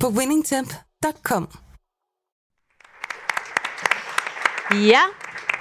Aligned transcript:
på 0.00 0.08
winningtemp.com. 0.08 1.48
Ja, 4.70 5.00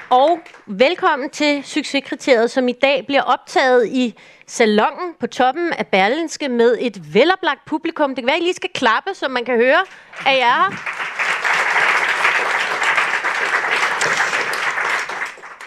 og 0.10 0.40
velkommen 0.66 1.30
til 1.30 1.64
Succeskriteriet, 1.64 2.52
som 2.52 2.68
i 2.68 2.72
dag 2.72 3.06
bliver 3.06 3.22
optaget 3.22 3.88
i 3.88 4.16
salongen 4.48 5.14
på 5.20 5.28
toppen 5.28 5.74
af 5.74 5.88
Berlinske 5.88 6.50
med 6.50 6.78
et 6.80 7.14
veloplagt 7.14 7.66
publikum. 7.66 8.10
Det 8.10 8.18
kan 8.18 8.26
være, 8.26 8.36
at 8.36 8.42
I 8.42 8.44
lige 8.44 8.54
skal 8.54 8.70
klappe, 8.74 9.10
så 9.14 9.28
man 9.28 9.46
kan 9.46 9.56
høre, 9.56 9.80
at 10.26 10.38
jeg 10.38 10.40
er. 10.40 10.72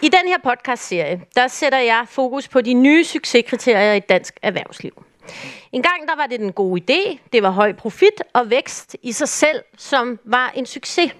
I 0.02 0.08
den 0.08 0.28
her 0.28 0.38
podcast-serie, 0.44 1.20
der 1.36 1.48
sætter 1.48 1.78
jeg 1.78 2.06
fokus 2.08 2.48
på 2.48 2.60
de 2.60 2.74
nye 2.74 3.04
succeskriterier 3.04 3.92
i 3.92 4.00
dansk 4.00 4.38
erhvervsliv. 4.42 5.07
En 5.72 5.82
gang 5.82 6.08
der 6.08 6.16
var 6.16 6.26
det 6.26 6.40
den 6.40 6.52
gode 6.52 6.82
idé, 6.82 7.18
det 7.32 7.42
var 7.42 7.50
høj 7.50 7.72
profit 7.72 8.22
og 8.32 8.50
vækst 8.50 8.96
i 9.02 9.12
sig 9.12 9.28
selv, 9.28 9.62
som 9.76 10.18
var 10.24 10.52
en 10.54 10.66
succes. 10.66 11.12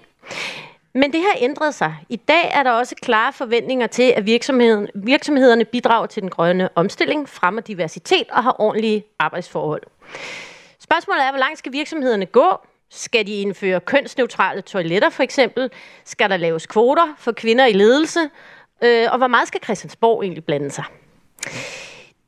Men 0.93 1.13
det 1.13 1.21
har 1.21 1.37
ændret 1.39 1.75
sig. 1.75 1.95
I 2.09 2.15
dag 2.15 2.51
er 2.53 2.63
der 2.63 2.71
også 2.71 2.95
klare 3.01 3.33
forventninger 3.33 3.87
til, 3.87 4.03
at 4.03 4.25
virksomheden, 4.25 4.87
virksomhederne 4.95 5.65
bidrager 5.65 6.05
til 6.05 6.21
den 6.21 6.29
grønne 6.29 6.69
omstilling, 6.75 7.29
fremmer 7.29 7.61
diversitet 7.61 8.27
og 8.31 8.43
har 8.43 8.61
ordentlige 8.61 9.03
arbejdsforhold. 9.19 9.81
Spørgsmålet 10.79 11.23
er, 11.23 11.31
hvor 11.31 11.39
langt 11.39 11.59
skal 11.59 11.71
virksomhederne 11.71 12.25
gå? 12.25 12.57
Skal 12.89 13.27
de 13.27 13.41
indføre 13.41 13.79
kønsneutrale 13.79 14.61
toiletter 14.61 15.09
for 15.09 15.23
eksempel? 15.23 15.69
Skal 16.05 16.29
der 16.29 16.37
laves 16.37 16.65
kvoter 16.65 17.15
for 17.17 17.31
kvinder 17.31 17.65
i 17.65 17.73
ledelse? 17.73 18.29
Øh, 18.81 19.07
og 19.11 19.17
hvor 19.17 19.27
meget 19.27 19.47
skal 19.47 19.63
Christiansborg 19.63 20.23
egentlig 20.23 20.45
blande 20.45 20.71
sig? 20.71 20.83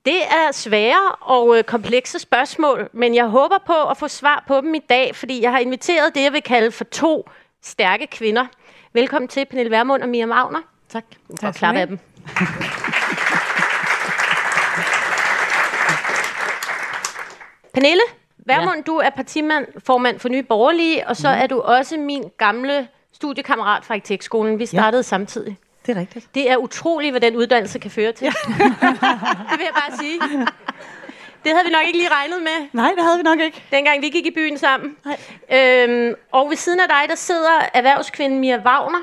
Det 0.05 0.23
er 0.23 0.51
svære 0.51 1.11
og 1.19 1.57
øh, 1.57 1.63
komplekse 1.63 2.19
spørgsmål, 2.19 2.89
men 2.93 3.15
jeg 3.15 3.25
håber 3.25 3.57
på 3.65 3.89
at 3.89 3.97
få 3.97 4.07
svar 4.07 4.43
på 4.47 4.61
dem 4.61 4.75
i 4.75 4.79
dag, 4.79 5.15
fordi 5.15 5.41
jeg 5.41 5.51
har 5.51 5.59
inviteret 5.59 6.15
det, 6.15 6.23
jeg 6.23 6.33
vil 6.33 6.41
kalde 6.41 6.71
for 6.71 6.83
to 6.83 7.29
stærke 7.63 8.07
kvinder. 8.07 8.45
Velkommen 8.93 9.27
til 9.27 9.45
Pernille 9.45 9.71
Vermund 9.71 10.03
og 10.03 10.09
Mia 10.09 10.25
Magner. 10.25 10.59
Tak. 10.89 11.03
tak 11.39 11.47
og 11.47 11.55
klap 11.55 11.75
af 11.75 11.87
dem. 11.87 11.97
Pernille 17.73 18.03
Vermund, 18.37 18.75
ja. 18.75 18.81
du 18.81 18.95
er 18.95 19.09
partimand, 19.09 19.67
formand 19.85 20.19
for 20.19 20.29
Nye 20.29 20.43
Borgerlige, 20.43 21.07
og 21.07 21.17
så 21.17 21.27
mm. 21.35 21.41
er 21.41 21.47
du 21.47 21.59
også 21.59 21.97
min 21.97 22.23
gamle 22.37 22.87
studiekammerat 23.11 23.85
fra 23.85 23.93
Arkitektskolen. 23.93 24.59
Vi 24.59 24.65
startede 24.65 24.99
ja. 24.99 25.01
samtidig. 25.01 25.57
Det 25.85 25.97
er 25.97 25.99
rigtigt. 25.99 26.27
Det 26.35 26.51
er 26.51 26.57
utroligt, 26.57 27.11
hvad 27.11 27.21
den 27.21 27.35
uddannelse 27.35 27.79
kan 27.79 27.91
føre 27.91 28.11
til. 28.11 28.25
Ja. 28.25 28.31
det 29.49 29.57
vil 29.57 29.65
jeg 29.65 29.75
bare 29.75 29.97
sige. 29.99 30.19
Det 31.43 31.51
havde 31.51 31.65
vi 31.65 31.71
nok 31.71 31.85
ikke 31.87 31.99
lige 31.99 32.09
regnet 32.11 32.41
med. 32.41 32.67
Nej, 32.73 32.91
det 32.95 33.03
havde 33.03 33.17
vi 33.17 33.23
nok 33.23 33.39
ikke. 33.39 33.63
Dengang 33.71 34.01
vi 34.01 34.09
gik 34.09 34.25
i 34.25 34.31
byen 34.31 34.57
sammen. 34.57 34.95
Nej. 35.05 35.17
Øhm, 35.59 36.15
og 36.31 36.49
ved 36.49 36.57
siden 36.57 36.79
af 36.79 36.87
dig, 36.89 37.09
der 37.09 37.15
sidder 37.15 37.69
erhvervskvinden 37.73 38.39
Mia 38.39 38.57
Wagner. 38.57 38.99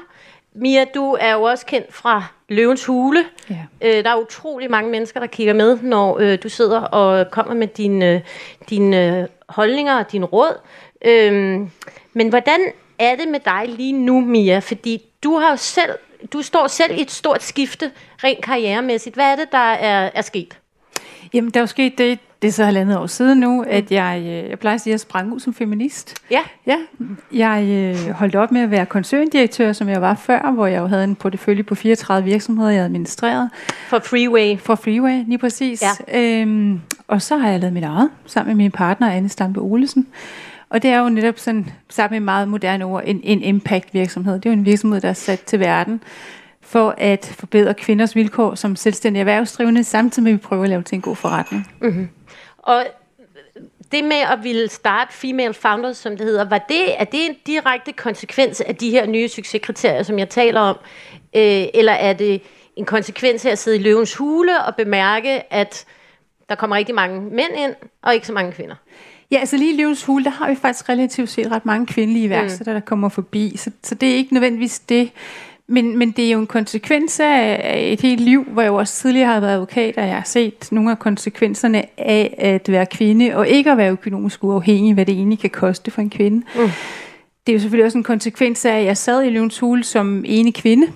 Mia, 0.54 0.84
du 0.84 1.16
er 1.20 1.32
jo 1.32 1.42
også 1.42 1.66
kendt 1.66 1.94
fra 1.94 2.24
Løvens 2.48 2.84
Hule. 2.84 3.24
Ja. 3.50 3.56
Øh, 3.80 4.04
der 4.04 4.10
er 4.10 4.16
utrolig 4.16 4.70
mange 4.70 4.91
mennesker, 4.91 5.20
der 5.20 5.26
kigger 5.26 5.54
med, 5.54 5.78
når 5.82 6.19
øh, 6.19 6.38
du 6.42 6.48
sidder 6.48 6.80
og 6.80 7.30
kommer 7.30 7.54
med 7.54 7.66
dine, 7.66 8.22
dine 8.70 9.20
øh, 9.20 9.26
holdninger 9.48 9.98
og 9.98 10.12
din 10.12 10.24
råd. 10.24 10.60
Øhm, 11.04 11.70
men 12.12 12.28
hvordan 12.28 12.60
er 12.98 13.16
det 13.16 13.28
med 13.28 13.41
dig 13.41 13.64
lige 13.69 13.92
nu, 13.92 14.20
Mia? 14.20 14.58
Fordi 14.58 15.03
du 15.22 15.36
har 15.36 15.50
jo 15.50 15.56
selv 15.56 15.91
du 16.32 16.42
står 16.42 16.66
selv 16.66 16.98
i 16.98 17.02
et 17.02 17.10
stort 17.10 17.42
skifte, 17.42 17.90
rent 18.24 18.44
karrieremæssigt. 18.44 19.14
Hvad 19.14 19.32
er 19.32 19.36
det, 19.36 19.52
der 19.52 19.58
er, 19.58 20.10
er 20.14 20.22
sket? 20.22 20.58
Jamen, 21.34 21.50
der 21.50 21.60
er 21.60 21.62
jo 21.62 21.66
sket 21.66 21.98
det, 21.98 22.18
det 22.42 22.48
er 22.48 22.52
så 22.52 22.64
halvandet 22.64 22.98
år 22.98 23.06
siden 23.06 23.40
nu, 23.40 23.64
at 23.66 23.92
jeg, 23.92 24.18
øh, 24.20 24.50
jeg 24.50 24.58
plejer 24.58 24.74
at 24.74 24.80
sige, 24.80 24.90
at 24.90 24.92
jeg 24.92 25.00
sprang 25.00 25.32
ud 25.32 25.40
som 25.40 25.54
feminist. 25.54 26.14
Ja. 26.30 26.40
ja 26.66 26.76
jeg 27.32 27.64
øh, 27.68 28.10
holdt 28.10 28.34
op 28.34 28.52
med 28.52 28.60
at 28.60 28.70
være 28.70 28.86
koncerndirektør, 28.86 29.72
som 29.72 29.88
jeg 29.88 30.02
var 30.02 30.14
før, 30.14 30.50
hvor 30.50 30.66
jeg 30.66 30.80
jo 30.80 30.86
havde 30.86 31.04
en 31.04 31.14
portefølje 31.14 31.62
på 31.62 31.74
34 31.74 32.30
virksomheder, 32.30 32.70
jeg 32.70 32.84
administrerede. 32.84 33.50
For 33.88 33.98
Freeway. 33.98 34.58
For 34.58 34.74
Freeway, 34.74 35.24
lige 35.26 35.38
præcis. 35.38 35.82
Ja. 36.08 36.20
Øhm, 36.20 36.80
og 37.08 37.22
så 37.22 37.36
har 37.36 37.50
jeg 37.50 37.60
lavet 37.60 37.72
mit 37.72 37.84
eget, 37.84 38.10
sammen 38.26 38.56
med 38.56 38.64
min 38.64 38.70
partner, 38.70 39.10
Anne 39.10 39.28
Stampe 39.28 39.60
Olesen. 39.60 40.06
Og 40.70 40.82
det 40.82 40.90
er 40.90 40.98
jo 40.98 41.08
netop 41.08 41.38
sådan, 41.38 41.70
sammen 41.88 42.20
med 42.20 42.24
meget 42.24 42.48
moderne 42.48 42.84
ord, 42.84 43.02
en, 43.06 43.20
en 43.24 43.42
impact 43.42 43.94
virksomhed. 43.94 44.34
Det 44.34 44.46
er 44.46 44.50
jo 44.50 44.56
en 44.56 44.66
virksomhed, 44.66 45.00
der 45.00 45.08
er 45.08 45.12
sat 45.12 45.40
til 45.40 45.60
verden 45.60 46.02
for 46.60 46.94
at 46.98 47.34
forbedre 47.38 47.74
kvinders 47.74 48.16
vilkår 48.16 48.54
som 48.54 48.76
selvstændige 48.76 49.20
erhvervsdrivende, 49.20 49.84
samtidig 49.84 50.24
med 50.24 50.32
at 50.32 50.38
vi 50.38 50.42
prøver 50.42 50.62
at 50.62 50.68
lave 50.68 50.82
til 50.82 50.94
en 50.94 51.02
god 51.02 51.16
forretning. 51.16 51.72
Mm-hmm. 51.80 52.08
Og 52.58 52.84
det 53.92 54.04
med 54.04 54.16
at 54.32 54.38
ville 54.42 54.68
starte 54.68 55.12
Female 55.12 55.54
Founders, 55.54 55.96
som 55.96 56.16
det 56.16 56.26
hedder, 56.26 56.48
var 56.48 56.58
det, 56.58 57.00
er 57.00 57.04
det 57.04 57.26
en 57.26 57.36
direkte 57.46 57.92
konsekvens 57.92 58.60
af 58.60 58.76
de 58.76 58.90
her 58.90 59.06
nye 59.06 59.28
succeskriterier, 59.28 60.02
som 60.02 60.18
jeg 60.18 60.28
taler 60.28 60.60
om? 60.60 60.76
Øh, 61.36 61.64
eller 61.74 61.92
er 61.92 62.12
det 62.12 62.42
en 62.76 62.84
konsekvens 62.84 63.46
af 63.46 63.50
at 63.50 63.58
sidde 63.58 63.76
i 63.76 63.82
løvens 63.82 64.14
hule 64.14 64.64
og 64.64 64.76
bemærke, 64.76 65.52
at 65.52 65.84
der 66.48 66.54
kommer 66.54 66.76
rigtig 66.76 66.94
mange 66.94 67.20
mænd 67.20 67.52
ind, 67.58 67.74
og 68.02 68.14
ikke 68.14 68.26
så 68.26 68.32
mange 68.32 68.52
kvinder? 68.52 68.74
Ja, 69.31 69.39
altså 69.39 69.56
lige 69.56 69.75
i 69.75 69.77
Løvens 69.77 70.05
Hule, 70.05 70.25
der 70.25 70.31
har 70.31 70.49
vi 70.49 70.55
faktisk 70.55 70.89
relativt 70.89 71.28
set 71.28 71.50
ret 71.50 71.66
mange 71.66 71.87
kvindelige 71.87 72.25
iværksættere, 72.25 72.75
mm. 72.75 72.81
der 72.81 72.87
kommer 72.87 73.09
forbi. 73.09 73.53
Så, 73.56 73.71
så 73.83 73.94
det 73.94 74.11
er 74.11 74.15
ikke 74.15 74.34
nødvendigvis 74.34 74.78
det. 74.78 75.11
Men, 75.71 75.99
men 75.99 76.11
det 76.11 76.27
er 76.27 76.31
jo 76.31 76.39
en 76.39 76.47
konsekvens 76.47 77.21
af 77.21 77.91
et 77.93 78.00
helt 78.00 78.21
liv, 78.21 78.44
hvor 78.44 78.62
jeg 78.62 78.69
jo 78.69 78.75
også 78.75 78.94
tidligere 78.94 79.33
har 79.33 79.41
været 79.41 79.53
advokat, 79.53 79.97
og 79.97 80.06
jeg 80.06 80.15
har 80.15 80.25
set 80.25 80.69
nogle 80.72 80.91
af 80.91 80.99
konsekvenserne 80.99 82.00
af 82.00 82.34
at 82.39 82.72
være 82.72 82.87
kvinde, 82.87 83.37
og 83.37 83.49
ikke 83.49 83.71
at 83.71 83.77
være 83.77 83.93
økonomisk 83.93 84.44
uafhængig, 84.44 84.94
hvad 84.94 85.06
det 85.06 85.15
egentlig 85.15 85.39
kan 85.39 85.50
koste 85.50 85.91
for 85.91 86.03
en 86.03 86.10
kvinde. 86.10 86.37
Mm. 86.37 86.71
Det 87.47 87.53
er 87.53 87.56
jo 87.56 87.59
selvfølgelig 87.60 87.87
også 87.87 87.99
en 87.99 88.05
konsekvens 88.05 88.65
af, 88.65 88.78
at 88.78 88.84
jeg 88.84 88.97
sad 88.97 89.25
i 89.25 89.31
Løvens 89.31 89.59
Hule 89.59 89.84
som 89.84 90.25
ene 90.27 90.53
kvinde, 90.53 90.87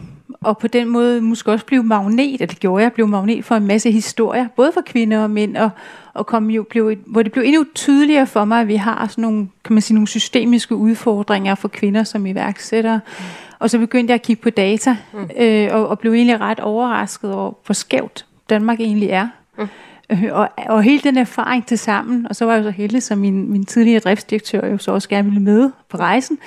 og 0.45 0.59
på 0.59 0.67
den 0.67 0.89
måde 0.89 1.21
måske 1.21 1.53
også 1.53 1.67
blive 1.67 1.83
magnet, 1.83 2.33
eller 2.33 2.47
det 2.47 2.61
gjorde 2.61 2.83
jeg, 2.83 2.93
blev 2.93 3.09
magnet 3.09 3.45
for 3.45 3.55
en 3.55 3.67
masse 3.67 3.91
historier, 3.91 4.49
både 4.57 4.71
for 4.75 4.81
kvinder 4.87 5.23
og 5.23 5.31
mænd, 5.31 5.57
og, 5.57 5.71
og 6.15 6.27
kom 6.27 6.51
jo, 6.51 6.63
blev, 6.63 6.95
hvor 7.07 7.23
det 7.23 7.33
blev 7.33 7.45
endnu 7.45 7.65
tydeligere 7.75 8.27
for 8.27 8.45
mig, 8.45 8.61
at 8.61 8.69
vi 8.69 8.77
har 8.77 9.07
sådan 9.07 9.23
nogle, 9.23 9.49
kan 9.65 9.75
man 9.75 9.83
sige, 9.83 9.95
nogle 9.95 10.09
systemiske 10.09 10.75
udfordringer 10.75 11.55
for 11.55 11.69
kvinder 11.69 12.05
som 12.05 12.27
iværksættere. 12.27 13.01
Mm. 13.19 13.25
Og 13.59 13.71
så 13.71 13.79
begyndte 13.79 14.11
jeg 14.11 14.15
at 14.15 14.23
kigge 14.23 14.43
på 14.43 14.51
data, 14.51 14.97
mm. 15.13 15.31
øh, 15.39 15.69
og, 15.73 15.89
og 15.89 15.99
blev 15.99 16.13
egentlig 16.13 16.41
ret 16.41 16.61
overrasket 16.61 17.33
over, 17.35 17.53
hvor 17.67 17.73
skævt 17.73 18.27
Danmark 18.51 18.81
egentlig 18.81 19.09
er. 19.09 19.29
Mm. 19.59 19.69
Øh, 20.11 20.25
og, 20.33 20.49
og 20.69 20.83
hele 20.83 21.01
den 21.03 21.17
erfaring 21.17 21.67
til 21.67 21.79
sammen, 21.79 22.27
og 22.29 22.37
så 22.37 22.45
var 22.45 22.55
jeg 22.55 22.65
så 22.65 22.71
heldig, 22.71 23.03
som 23.03 23.19
min, 23.19 23.53
min 23.53 23.65
tidligere 23.65 24.01
driftsdirektør 24.01 24.67
jo 24.67 24.79
så 24.79 24.93
også 24.93 25.09
gerne 25.09 25.25
ville 25.25 25.43
med 25.43 25.71
på 25.89 25.97
rejsen, 25.97 26.39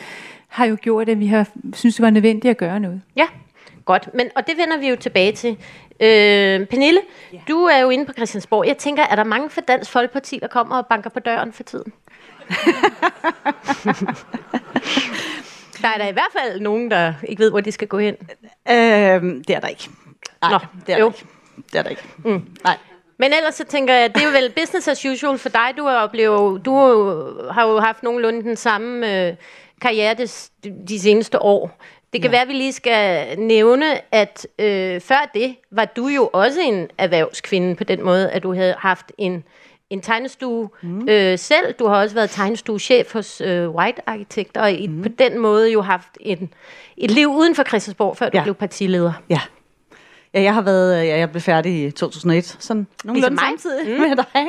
har 0.48 0.66
jo 0.66 0.78
gjort, 0.82 1.10
at 1.10 1.20
vi 1.20 1.28
har 1.28 1.48
synes 1.74 1.96
det 1.96 2.04
var 2.04 2.10
nødvendigt 2.10 2.52
at 2.52 2.58
gøre 2.58 2.80
noget. 2.80 3.02
Ja, 3.16 3.26
godt. 3.86 4.10
Men, 4.14 4.30
og 4.36 4.48
det 4.48 4.58
vender 4.58 4.78
vi 4.78 4.90
jo 4.90 4.96
tilbage 4.96 5.32
til. 5.32 5.52
Øh, 6.00 6.66
Pernille, 6.66 7.02
ja. 7.34 7.40
du 7.48 7.64
er 7.64 7.80
jo 7.80 7.90
inde 7.90 8.06
på 8.06 8.14
Christiansborg. 8.14 8.68
Jeg 8.68 8.78
tænker, 8.78 9.04
er 9.04 9.16
der 9.16 9.24
mange 9.24 9.50
fra 9.50 9.62
Dansk 9.62 9.92
Folkeparti, 9.92 10.40
der 10.40 10.48
kommer 10.48 10.78
og 10.78 10.86
banker 10.88 11.10
på 11.10 11.20
døren 11.20 11.54
for 11.54 11.64
tiden? 11.64 11.94
der 15.82 15.88
er 15.88 15.98
der 15.98 16.08
i 16.08 16.12
hvert 16.12 16.32
fald 16.40 16.60
nogen, 16.60 16.92
der 16.92 17.14
ikke 17.24 17.44
ved, 17.44 17.50
hvor 17.50 17.62
de 17.62 17.72
skal 17.72 17.88
gå 17.88 18.00
hen. 18.00 18.16
Øhm, 18.70 19.44
det 19.44 19.56
er 19.56 19.60
der 19.60 19.68
ikke. 19.68 19.90
Nej, 20.42 20.52
Nå, 20.52 20.60
det 20.88 20.94
er 20.96 21.00
jo. 21.00 21.10
der 21.10 21.14
ikke. 21.14 21.26
Det 21.72 21.80
er 21.80 21.84
der 21.84 21.90
ikke. 21.90 22.04
Mm. 22.18 22.46
Nej. 22.64 22.78
Men 23.18 23.34
ellers 23.34 23.56
så 23.56 23.64
tænker 23.64 23.94
jeg, 23.94 24.16
det 24.16 24.22
er 24.22 24.26
jo 24.26 24.32
vel 24.32 24.54
business 24.56 24.88
as 24.88 25.06
usual 25.06 25.38
for 25.38 25.50
dig. 25.50 25.74
Du 25.78 25.84
har, 25.84 25.96
oplevet, 25.96 26.66
du 26.66 26.74
har 27.52 27.68
jo 27.68 27.80
haft 27.80 28.04
nogenlunde 28.04 28.44
den 28.44 28.56
samme 28.56 29.28
øh, 29.28 29.36
karriere 29.82 30.14
de, 30.14 30.28
de 30.88 31.00
seneste 31.00 31.42
år. 31.42 31.82
Det 32.16 32.22
kan 32.22 32.32
ja. 32.32 32.36
være, 32.38 32.42
at 32.42 32.48
vi 32.48 32.54
lige 32.54 32.74
skal 32.74 33.40
nævne, 33.40 33.86
at 34.12 34.48
øh, 34.60 35.02
før 35.02 35.32
det 35.34 35.56
var 35.72 35.86
du 35.86 36.08
jo 36.08 36.30
også 36.34 36.60
en 36.62 36.88
erhvervskvinde 36.98 37.76
på 37.76 37.84
den 37.84 38.04
måde, 38.04 38.32
at 38.32 38.44
du 38.44 38.54
havde 38.54 38.76
haft 38.78 39.12
en, 39.18 39.44
en 39.90 40.02
tegnestue 40.02 40.70
mm. 40.82 41.10
øh, 41.10 41.40
selv. 41.40 41.74
Du 41.80 41.88
har 41.88 41.96
også 42.02 42.16
været 42.16 42.30
tegnestuechef 42.30 43.14
hos 43.14 43.42
øh, 43.42 43.70
White 43.70 44.10
Arkitekter, 44.10 44.62
og 44.62 44.72
mm. 44.90 45.02
på 45.02 45.10
den 45.10 45.40
måde 45.40 45.72
jo 45.72 45.82
haft 45.82 46.18
en, 46.20 46.54
et 46.98 47.12
liv 47.12 47.28
uden 47.28 47.56
for 47.56 47.64
Christiansborg, 47.64 48.18
før 48.18 48.30
du 48.30 48.38
ja. 48.38 48.44
blev 48.44 48.56
partileder. 48.56 49.14
Ja. 49.30 49.40
Ja, 50.34 50.42
jeg 50.42 50.54
har 50.54 50.62
været, 50.62 51.08
ja, 51.08 51.18
jeg 51.18 51.30
blev 51.32 51.42
færdig 51.42 51.86
i 51.86 51.92
2001, 51.92 52.58
sådan 52.60 52.88
nogenlunde 53.04 53.36
ligesom 53.36 53.48
samtidig 53.48 53.94
mm. 53.94 54.02
med 54.02 54.16
dig. 54.16 54.46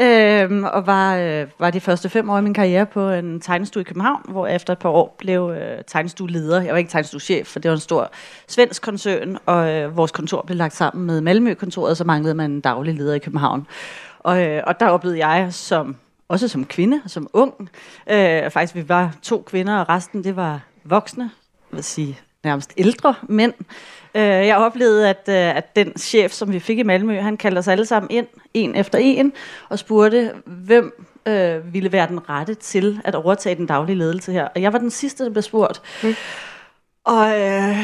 Øhm, 0.00 0.64
og 0.64 0.86
var, 0.86 1.16
øh, 1.16 1.46
var 1.58 1.70
de 1.70 1.80
første 1.80 2.08
fem 2.08 2.30
år 2.30 2.38
i 2.38 2.42
min 2.42 2.54
karriere 2.54 2.86
på 2.86 3.10
en 3.10 3.40
tegnestue 3.40 3.80
i 3.80 3.84
København, 3.84 4.20
hvor 4.28 4.46
jeg 4.46 4.56
efter 4.56 4.72
et 4.72 4.78
par 4.78 4.88
år 4.88 5.14
blev 5.18 5.50
øh, 5.50 5.84
tegnestueleder. 5.86 6.62
Jeg 6.62 6.72
var 6.72 6.78
ikke 6.78 6.90
tegnestuechef, 6.90 7.46
for 7.46 7.58
det 7.58 7.68
var 7.68 7.74
en 7.74 7.80
stor 7.80 8.10
svensk 8.48 8.82
koncern, 8.82 9.38
og 9.46 9.70
øh, 9.70 9.96
vores 9.96 10.12
kontor 10.12 10.42
blev 10.46 10.56
lagt 10.56 10.74
sammen 10.74 11.06
med 11.06 11.20
Malmø-kontoret, 11.20 11.96
så 11.96 12.04
manglede 12.04 12.34
man 12.34 12.50
en 12.50 12.60
daglig 12.60 12.94
leder 12.94 13.14
i 13.14 13.18
København. 13.18 13.66
Og, 14.18 14.42
øh, 14.42 14.62
og 14.66 14.80
der 14.80 14.88
oplevede 14.88 15.26
jeg 15.26 15.52
som 15.52 15.96
også 16.28 16.48
som 16.48 16.64
kvinde, 16.64 17.02
som 17.06 17.28
ung. 17.32 17.70
Øh, 18.10 18.50
faktisk, 18.50 18.74
vi 18.74 18.88
var 18.88 19.14
to 19.22 19.44
kvinder, 19.46 19.76
og 19.76 19.88
resten 19.88 20.24
det 20.24 20.36
var 20.36 20.60
voksne, 20.84 21.30
vil 21.70 21.84
sige 21.84 22.18
nærmest 22.44 22.72
ældre 22.76 23.14
mænd. 23.22 23.54
Øh, 24.16 24.46
jeg 24.46 24.56
oplevede, 24.56 25.08
at, 25.08 25.24
øh, 25.28 25.56
at 25.56 25.76
den 25.76 25.92
chef, 25.98 26.32
som 26.32 26.52
vi 26.52 26.58
fik 26.58 26.78
i 26.78 26.82
Malmø, 26.82 27.20
han 27.20 27.36
kaldte 27.36 27.58
os 27.58 27.68
alle 27.68 27.86
sammen 27.86 28.10
ind, 28.10 28.26
en 28.54 28.74
efter 28.74 28.98
en, 28.98 29.32
og 29.68 29.78
spurgte, 29.78 30.32
hvem 30.46 31.06
øh, 31.26 31.74
ville 31.74 31.92
være 31.92 32.08
den 32.08 32.28
rette 32.28 32.54
til 32.54 33.00
at 33.04 33.14
overtage 33.14 33.54
den 33.54 33.66
daglige 33.66 33.96
ledelse 33.96 34.32
her. 34.32 34.48
Og 34.54 34.62
jeg 34.62 34.72
var 34.72 34.78
den 34.78 34.90
sidste, 34.90 35.24
der 35.24 35.30
blev 35.30 35.42
spurgt. 35.42 35.82
Mm. 36.02 36.14
Og 37.04 37.40
øh, 37.40 37.76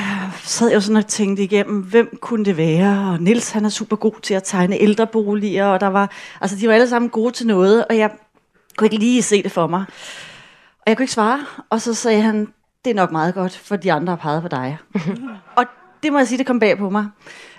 sad 0.43 0.71
jeg 0.71 0.83
sådan 0.83 0.97
og 0.97 1.07
tænkte 1.07 1.43
igennem, 1.43 1.83
hvem 1.83 2.19
kunne 2.21 2.45
det 2.45 2.57
være? 2.57 3.13
Og 3.13 3.21
Nils 3.21 3.51
han 3.51 3.65
er 3.65 3.69
super 3.69 3.97
god 3.97 4.21
til 4.23 4.35
at 4.35 4.43
tegne 4.43 4.77
ældreboliger, 4.77 5.67
og 5.67 5.81
der 5.81 5.87
var, 5.87 6.11
altså 6.41 6.57
de 6.57 6.69
var 6.69 6.75
alle 6.75 6.89
sammen 6.89 7.11
gode 7.11 7.33
til 7.33 7.47
noget, 7.47 7.85
og 7.91 7.97
jeg 7.97 8.11
kunne 8.77 8.87
ikke 8.87 8.99
lige 8.99 9.23
se 9.23 9.43
det 9.43 9.53
for 9.53 9.67
mig. 9.67 9.85
Og 10.71 10.85
jeg 10.87 10.97
kunne 10.97 11.05
ikke 11.05 11.13
svare, 11.13 11.47
og 11.71 11.81
så 11.81 11.95
sagde 11.95 12.23
han, 12.23 12.49
det 12.85 12.91
er 12.91 12.95
nok 12.95 13.13
meget 13.13 13.35
godt, 13.35 13.59
for 13.59 13.77
de 13.77 13.93
andre 13.93 14.11
har 14.11 14.17
peget 14.17 14.43
på 14.43 14.49
dig. 14.49 14.79
og 15.57 15.65
det 16.03 16.13
må 16.13 16.19
jeg 16.19 16.29
sige, 16.29 16.39
det 16.39 16.47
kom 16.47 16.61
bag 16.61 16.79
på 16.79 16.91
mig. 16.91 17.07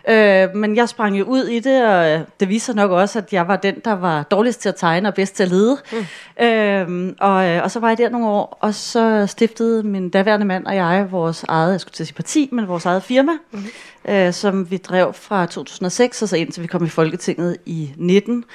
Øh, 0.09 0.55
men 0.55 0.75
jeg 0.75 0.89
sprang 0.89 1.19
jo 1.19 1.23
ud 1.25 1.43
i 1.43 1.59
det, 1.59 1.85
og 1.85 2.25
det 2.39 2.49
viser 2.49 2.73
nok 2.73 2.91
også, 2.91 3.19
at 3.19 3.33
jeg 3.33 3.47
var 3.47 3.55
den, 3.55 3.75
der 3.85 3.93
var 3.93 4.23
dårligst 4.23 4.61
til 4.61 4.69
at 4.69 4.75
tegne 4.75 5.07
og 5.07 5.13
bedst 5.13 5.35
til 5.35 5.43
at 5.43 5.49
lede. 5.49 5.77
Mm. 5.91 6.45
Øh, 6.45 7.13
og, 7.19 7.33
og 7.33 7.71
så 7.71 7.79
var 7.79 7.87
jeg 7.87 7.97
der 7.97 8.09
nogle 8.09 8.27
år, 8.27 8.57
og 8.61 8.73
så 8.73 9.27
stiftede 9.27 9.83
min 9.83 10.09
daværende 10.09 10.45
mand 10.45 10.65
og 10.65 10.75
jeg 10.75 11.07
vores 11.11 11.45
eget, 11.47 11.71
jeg 11.71 11.81
skulle 11.81 11.93
til 11.93 12.03
at 12.03 12.07
sige 12.07 12.15
parti, 12.15 12.49
men 12.51 12.67
vores 12.67 12.85
eget 12.85 13.03
firma, 13.03 13.31
mm. 13.51 13.63
øh, 14.09 14.33
som 14.33 14.71
vi 14.71 14.77
drev 14.77 15.13
fra 15.13 15.45
2006 15.45 16.21
og 16.21 16.29
så 16.29 16.37
indtil 16.37 16.63
vi 16.63 16.67
kom 16.67 16.85
i 16.85 16.89
Folketinget 16.89 17.57
i 17.65 17.93
19. 17.97 18.45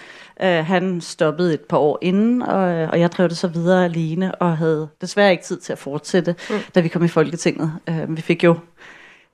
Øh, 0.43 0.67
han 0.67 1.01
stoppede 1.01 1.55
et 1.55 1.61
par 1.61 1.79
år 1.79 1.99
inden, 2.03 2.43
og, 2.43 2.65
og 2.65 3.01
jeg 3.01 3.13
drev 3.13 3.29
det 3.29 3.37
så 3.37 3.49
videre 3.49 3.85
alene, 3.85 4.35
og 4.35 4.57
havde 4.57 4.89
desværre 5.01 5.31
ikke 5.31 5.45
tid 5.45 5.59
til 5.59 5.73
at 5.73 5.79
fortsætte, 5.79 6.35
mm. 6.51 6.57
da 6.75 6.81
vi 6.81 6.89
kom 6.89 7.05
i 7.05 7.09
Folketinget. 7.09 7.73
Øh, 7.89 8.17
vi 8.17 8.23
fik 8.23 8.45
jo 8.45 8.57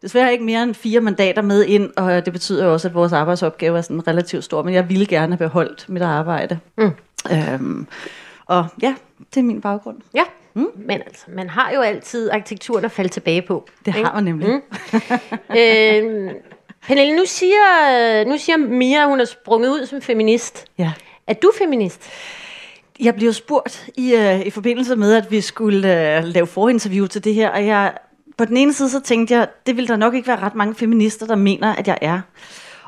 desværre 0.05 0.33
ikke 0.33 0.45
mere 0.45 0.63
end 0.63 0.75
fire 0.75 1.01
mandater 1.01 1.43
med 1.43 1.65
ind, 1.65 1.91
og 1.97 2.25
det 2.25 2.33
betyder 2.33 2.67
også, 2.67 2.89
at 2.89 2.95
vores 2.95 3.13
arbejdsopgave 3.13 3.79
er 3.79 3.83
sådan 3.83 4.09
relativt 4.09 4.45
stor, 4.45 4.63
men 4.63 4.75
jeg 4.75 4.89
ville 4.89 5.07
gerne 5.07 5.33
have 5.33 5.49
beholdt 5.49 5.89
mit 5.89 6.03
arbejde. 6.03 6.59
Mm. 6.79 6.91
Øhm, 7.33 7.87
og 8.47 8.67
ja, 8.83 8.95
det 9.35 9.41
er 9.41 9.45
min 9.45 9.61
baggrund. 9.61 9.97
Ja, 10.15 10.25
mm. 10.55 10.67
men 10.77 11.01
altså, 11.07 11.25
man 11.29 11.51
har 11.51 11.73
jo 11.75 11.81
altid 11.81 12.31
arkitekturen 12.31 12.85
at 12.85 12.91
falde 12.91 13.11
tilbage 13.11 13.43
på. 13.43 13.69
Det 13.87 13.97
ikke? 13.97 14.09
har 14.09 14.15
man 14.15 14.25
nemlig. 14.25 14.49
Mm. 14.49 14.63
øhm, 15.59 16.29
Pernille, 16.87 17.17
nu 17.17 17.23
siger, 17.27 18.25
nu 18.25 18.39
siger 18.39 18.57
Mia, 18.57 19.03
at 19.03 19.09
hun 19.09 19.21
er 19.21 19.25
sprunget 19.25 19.69
ud 19.71 19.87
som 19.87 20.01
feminist. 20.01 20.65
Ja. 20.79 20.93
Er 21.27 21.35
du 21.35 21.53
feminist? 21.59 22.11
Jeg 23.01 23.15
blev 23.15 23.33
spurgt 23.33 23.89
i, 23.97 24.15
uh, 24.15 24.47
i 24.47 24.51
forbindelse 24.51 24.97
med, 24.97 25.15
at 25.15 25.31
vi 25.31 25.41
skulle 25.41 25.79
uh, 25.79 26.25
lave 26.25 26.47
forinterview 26.47 27.07
til 27.07 27.25
det 27.25 27.35
her, 27.35 27.51
og 27.51 27.67
jeg 27.67 27.93
på 28.37 28.45
den 28.45 28.57
ene 28.57 28.73
side 28.73 28.91
så 28.91 29.01
tænkte 29.01 29.35
jeg, 29.35 29.49
det 29.67 29.77
vil 29.77 29.89
der 29.89 29.97
nok 29.97 30.15
ikke 30.15 30.29
være 30.29 30.41
ret 30.41 30.55
mange 30.55 30.75
feminister, 30.75 31.27
der 31.27 31.37
mener, 31.37 31.75
at 31.75 31.89
jeg 31.89 31.99
er. 32.01 32.21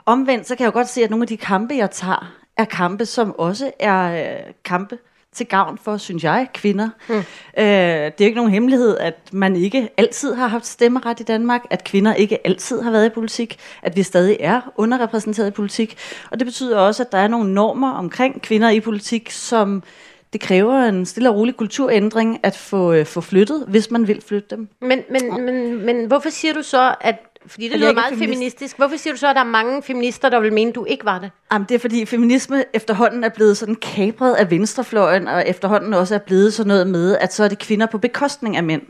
Omvendt 0.06 0.48
så 0.48 0.56
kan 0.56 0.64
jeg 0.64 0.75
jo 0.75 0.78
godt 0.78 0.88
se, 0.88 1.02
at 1.02 1.10
nogle 1.10 1.22
af 1.22 1.28
de 1.28 1.37
kampe, 1.37 1.75
jeg 1.75 1.90
tager, 1.90 2.32
er 2.56 2.64
kampe, 2.64 3.06
som 3.06 3.34
også 3.38 3.70
er 3.81 4.25
øh, 4.25 4.52
kampe 4.64 4.98
til 5.32 5.46
gavn 5.46 5.78
for, 5.78 5.96
synes 5.96 6.25
jeg, 6.25 6.48
kvinder. 6.54 6.88
Mm. 7.08 7.14
Øh, 7.14 7.25
det 7.56 8.20
er 8.20 8.25
ikke 8.25 8.37
nogen 8.37 8.50
hemmelighed, 8.50 8.98
at 8.98 9.32
man 9.32 9.56
ikke 9.56 9.88
altid 9.96 10.34
har 10.34 10.46
haft 10.46 10.66
stemmeret 10.66 11.20
i 11.20 11.22
Danmark, 11.22 11.60
at 11.70 11.84
kvinder 11.84 12.14
ikke 12.14 12.46
altid 12.46 12.82
har 12.82 12.90
været 12.90 13.06
i 13.06 13.08
politik, 13.08 13.58
at 13.82 13.96
vi 13.96 14.02
stadig 14.02 14.37
er 14.40 14.60
underrepræsenteret 14.76 15.49
i 15.49 15.50
politik. 15.50 15.96
Og 16.31 16.38
det 16.38 16.46
betyder 16.46 16.78
også, 16.78 17.02
at 17.02 17.12
der 17.12 17.19
er 17.19 17.28
nogle 17.28 17.54
normer 17.54 17.90
omkring 17.90 18.42
kvinder 18.42 18.70
i 18.70 18.81
politik, 18.81 19.31
som 19.31 19.82
det 20.37 20.44
kræver 20.44 20.79
en 20.79 21.06
stille 21.06 21.31
og 21.31 21.37
rolig 21.37 21.56
kulturændring 21.56 22.41
at 22.43 22.56
få, 22.56 22.93
øh, 22.93 23.06
få 23.06 23.21
flyttet, 23.21 23.65
hvis 23.69 23.91
man 23.91 24.09
vil 24.09 24.23
flytte 24.23 24.56
dem. 24.56 24.69
Men, 24.81 25.03
men, 25.11 25.44
men, 25.44 25.87
men 25.87 26.06
hvorfor 26.06 26.31
siger 26.31 26.55
du 26.55 26.62
så, 26.62 26.94
at 27.00 27.17
fordi 27.47 27.69
det 27.69 27.79
lyder 27.79 27.93
meget 27.93 28.09
feminist. 28.09 28.35
feministisk. 28.35 28.77
Hvorfor 28.77 28.97
siger 28.97 29.15
du 29.15 29.19
så, 29.19 29.29
at 29.29 29.37
der 29.37 29.41
er 29.41 29.47
mange 29.47 29.83
feminister, 29.83 30.29
der 30.29 30.41
vil 30.41 30.53
mene, 30.53 30.73
du 30.73 30.85
ikke 30.85 31.05
var 31.05 31.19
det? 31.19 31.31
Jamen, 31.53 31.67
det 31.69 31.75
er 31.75 31.79
fordi 31.79 32.06
feminisme 32.06 32.65
efterhånden 32.73 33.25
er 33.25 33.29
blevet 33.29 33.56
sådan 33.56 33.75
kabret 33.75 34.35
af 34.35 34.50
venstrefløjen, 34.50 35.29
og 35.29 35.49
efterhånden 35.49 35.94
også 35.94 36.15
er 36.15 36.19
blevet 36.19 36.55
sådan 36.55 36.69
noget 36.69 36.87
med, 36.87 37.19
at 37.19 37.35
så 37.35 37.44
er 37.44 37.49
det 37.49 37.59
kvinder 37.59 37.87
på 37.87 37.99
bekostning 37.99 38.56
af 38.56 38.62
mænd. 38.62 38.83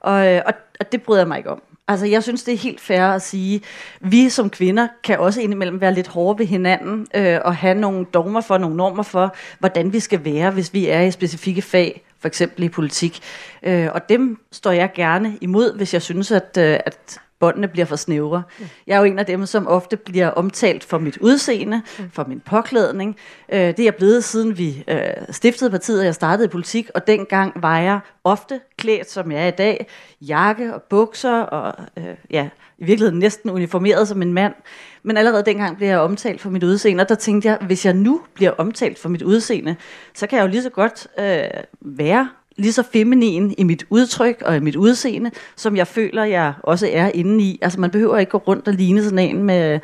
Og, 0.00 0.26
øh, 0.26 0.42
og, 0.46 0.52
og 0.80 0.92
det 0.92 1.02
bryder 1.02 1.20
jeg 1.20 1.28
mig 1.28 1.38
ikke 1.38 1.50
om. 1.50 1.62
Altså, 1.90 2.06
jeg 2.06 2.22
synes, 2.22 2.42
det 2.42 2.54
er 2.54 2.58
helt 2.58 2.80
fair 2.80 3.02
at 3.02 3.22
sige, 3.22 3.60
vi 4.00 4.28
som 4.28 4.50
kvinder 4.50 4.88
kan 5.04 5.18
også 5.18 5.40
indimellem 5.40 5.80
være 5.80 5.94
lidt 5.94 6.08
hårde 6.08 6.38
ved 6.38 6.46
hinanden, 6.46 7.06
øh, 7.14 7.38
og 7.44 7.56
have 7.56 7.74
nogle 7.74 8.06
dogmer 8.14 8.40
for, 8.40 8.58
nogle 8.58 8.76
normer 8.76 9.02
for, 9.02 9.34
hvordan 9.58 9.92
vi 9.92 10.00
skal 10.00 10.24
være, 10.24 10.50
hvis 10.50 10.74
vi 10.74 10.86
er 10.86 11.00
i 11.00 11.10
specifikke 11.10 11.62
fag, 11.62 12.04
for 12.20 12.28
eksempel 12.28 12.64
i 12.64 12.68
politik. 12.68 13.20
Øh, 13.62 13.88
og 13.94 14.08
dem 14.08 14.38
står 14.52 14.70
jeg 14.70 14.90
gerne 14.94 15.38
imod, 15.40 15.76
hvis 15.76 15.94
jeg 15.94 16.02
synes, 16.02 16.30
at, 16.30 16.56
øh, 16.58 16.78
at 16.86 17.20
båndene 17.40 17.68
bliver 17.68 17.86
for 17.86 17.96
snævre. 17.96 18.42
Jeg 18.86 18.94
er 18.94 18.98
jo 18.98 19.04
en 19.04 19.18
af 19.18 19.26
dem, 19.26 19.46
som 19.46 19.66
ofte 19.66 19.96
bliver 19.96 20.28
omtalt 20.28 20.84
for 20.84 20.98
mit 20.98 21.18
udseende, 21.18 21.82
for 22.12 22.24
min 22.28 22.40
påklædning. 22.40 23.16
Øh, 23.52 23.58
det 23.58 23.80
er 23.80 23.84
jeg 23.84 23.94
blevet, 23.94 24.24
siden 24.24 24.58
vi 24.58 24.84
øh, 24.88 25.00
stiftede 25.30 25.70
partiet, 25.70 25.98
og 25.98 26.04
jeg 26.04 26.14
startede 26.14 26.46
i 26.46 26.48
politik, 26.48 26.90
og 26.94 27.06
dengang 27.06 27.62
var 27.62 27.78
jeg 27.78 28.00
ofte 28.24 28.60
klædt, 28.76 29.10
som 29.10 29.32
jeg 29.32 29.42
er 29.42 29.48
i 29.48 29.50
dag, 29.50 29.86
jakke 30.20 30.74
og 30.74 30.82
bukser, 30.82 31.40
og 31.40 31.84
øh, 31.96 32.14
ja, 32.30 32.48
i 32.78 32.84
virkeligheden 32.84 33.18
næsten 33.18 33.50
uniformeret 33.50 34.08
som 34.08 34.22
en 34.22 34.32
mand. 34.32 34.54
Men 35.02 35.16
allerede 35.16 35.44
dengang 35.44 35.76
blev 35.76 35.88
jeg 35.88 35.98
omtalt 35.98 36.40
for 36.40 36.50
mit 36.50 36.62
udseende, 36.62 37.02
og 37.02 37.08
der 37.08 37.14
tænkte 37.14 37.48
jeg, 37.48 37.58
hvis 37.66 37.86
jeg 37.86 37.94
nu 37.94 38.20
bliver 38.34 38.50
omtalt 38.50 38.98
for 38.98 39.08
mit 39.08 39.22
udseende, 39.22 39.76
så 40.14 40.26
kan 40.26 40.38
jeg 40.38 40.44
jo 40.44 40.50
lige 40.50 40.62
så 40.62 40.70
godt 40.70 41.06
øh, 41.18 41.62
være 41.80 42.28
lige 42.56 42.72
så 42.72 42.82
feminin 42.92 43.54
i 43.58 43.64
mit 43.64 43.86
udtryk 43.90 44.42
og 44.46 44.56
i 44.56 44.60
mit 44.60 44.76
udseende, 44.76 45.30
som 45.56 45.76
jeg 45.76 45.86
føler, 45.86 46.24
jeg 46.24 46.52
også 46.62 46.88
er 46.92 47.10
inde 47.14 47.44
i. 47.44 47.58
Altså 47.62 47.80
man 47.80 47.90
behøver 47.90 48.18
ikke 48.18 48.30
gå 48.30 48.38
rundt 48.38 48.68
og 48.68 48.74
ligne 48.74 49.04
sådan 49.04 49.18
en 49.18 49.42
med 49.42 49.80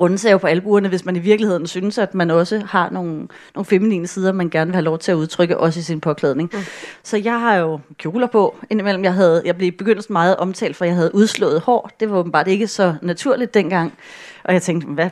rundsave 0.00 0.38
på 0.38 0.46
albuerne, 0.46 0.88
hvis 0.88 1.04
man 1.04 1.16
i 1.16 1.18
virkeligheden 1.18 1.66
synes, 1.66 1.98
at 1.98 2.14
man 2.14 2.30
også 2.30 2.62
har 2.66 2.90
nogle, 2.90 3.28
nogle 3.54 3.64
feminine 3.64 4.06
sider, 4.06 4.32
man 4.32 4.50
gerne 4.50 4.68
vil 4.68 4.74
have 4.74 4.84
lov 4.84 4.98
til 4.98 5.12
at 5.12 5.16
udtrykke, 5.16 5.58
også 5.58 5.80
i 5.80 5.82
sin 5.82 6.00
påklædning. 6.00 6.50
Mm. 6.52 6.58
Så 7.02 7.16
jeg 7.16 7.40
har 7.40 7.56
jo 7.56 7.80
kjoler 7.98 8.26
på 8.26 8.56
indimellem. 8.70 9.04
Jeg, 9.04 9.14
havde, 9.14 9.42
jeg 9.44 9.56
blev 9.56 9.68
i 9.68 9.70
begyndelsen 9.70 10.12
meget 10.12 10.36
omtalt, 10.36 10.76
for 10.76 10.84
jeg 10.84 10.94
havde 10.94 11.14
udslået 11.14 11.60
hår. 11.60 11.90
Det 12.00 12.10
var 12.10 12.18
åbenbart 12.18 12.48
ikke 12.48 12.66
så 12.66 12.94
naturligt 13.02 13.54
dengang. 13.54 13.92
Og 14.44 14.52
jeg 14.52 14.62
tænkte, 14.62 14.88
hvad 14.88 15.10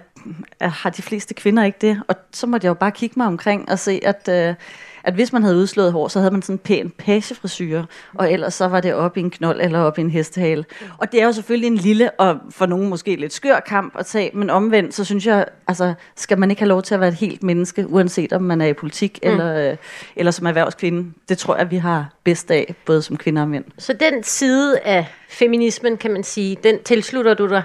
har 0.61 0.91
de 0.91 1.03
fleste 1.03 1.35
kvinder 1.35 1.65
ikke 1.65 1.79
det? 1.81 2.03
Og 2.09 2.15
så 2.33 2.47
måtte 2.47 2.65
jeg 2.65 2.69
jo 2.69 2.75
bare 2.75 2.93
kigge 2.93 3.15
mig 3.17 3.27
omkring 3.27 3.71
og 3.71 3.79
se, 3.79 4.01
at... 4.03 4.29
Øh, 4.29 4.55
at 5.07 5.15
hvis 5.15 5.33
man 5.33 5.43
havde 5.43 5.57
udslået 5.57 5.93
hår, 5.93 6.09
så 6.09 6.19
havde 6.19 6.33
man 6.33 6.43
sådan 6.43 6.55
en 6.55 6.59
pæn 6.59 6.91
pagefrisyre, 6.91 7.87
og 8.15 8.33
ellers 8.33 8.55
så 8.55 8.69
var 8.69 8.81
det 8.81 8.95
op 8.95 9.17
i 9.17 9.21
en 9.21 9.31
knold 9.31 9.61
eller 9.61 9.81
op 9.81 9.99
i 9.99 10.01
en 10.01 10.11
hestehale. 10.11 10.65
Og 10.99 11.13
det 11.13 11.21
er 11.21 11.25
jo 11.25 11.33
selvfølgelig 11.33 11.67
en 11.67 11.77
lille, 11.77 12.11
og 12.11 12.39
for 12.51 12.67
nogen 12.67 12.89
måske 12.89 13.17
lidt 13.17 13.33
skør 13.33 13.61
kamp 13.61 13.95
at 13.99 14.07
tage, 14.07 14.31
men 14.35 14.51
omvendt, 14.51 14.95
så 14.95 15.05
synes 15.05 15.27
jeg, 15.27 15.47
altså, 15.69 15.95
skal 16.17 16.39
man 16.39 16.51
ikke 16.51 16.63
have 16.63 16.69
lov 16.69 16.83
til 16.83 16.95
at 16.95 17.01
være 17.01 17.09
et 17.09 17.15
helt 17.15 17.43
menneske, 17.43 17.87
uanset 17.89 18.33
om 18.33 18.43
man 18.43 18.61
er 18.61 18.67
i 18.67 18.73
politik 18.73 19.19
mm. 19.23 19.31
eller, 19.31 19.71
øh, 19.71 19.77
eller 20.17 20.33
som 20.33 20.47
erhvervskvinde. 20.47 21.13
Det 21.29 21.39
tror 21.39 21.57
jeg, 21.57 21.71
vi 21.71 21.77
har 21.77 22.13
bedst 22.25 22.51
af, 22.51 22.75
både 22.87 23.03
som 23.03 23.17
kvinder 23.17 23.43
og 23.43 23.49
mænd. 23.49 23.65
Så 23.79 23.93
den 23.93 24.23
side 24.23 24.79
af 24.79 25.07
feminismen, 25.29 25.97
kan 25.97 26.13
man 26.13 26.25
sige, 26.25 26.57
den 26.63 26.83
tilslutter 26.83 27.35
du 27.35 27.49
dig. 27.49 27.63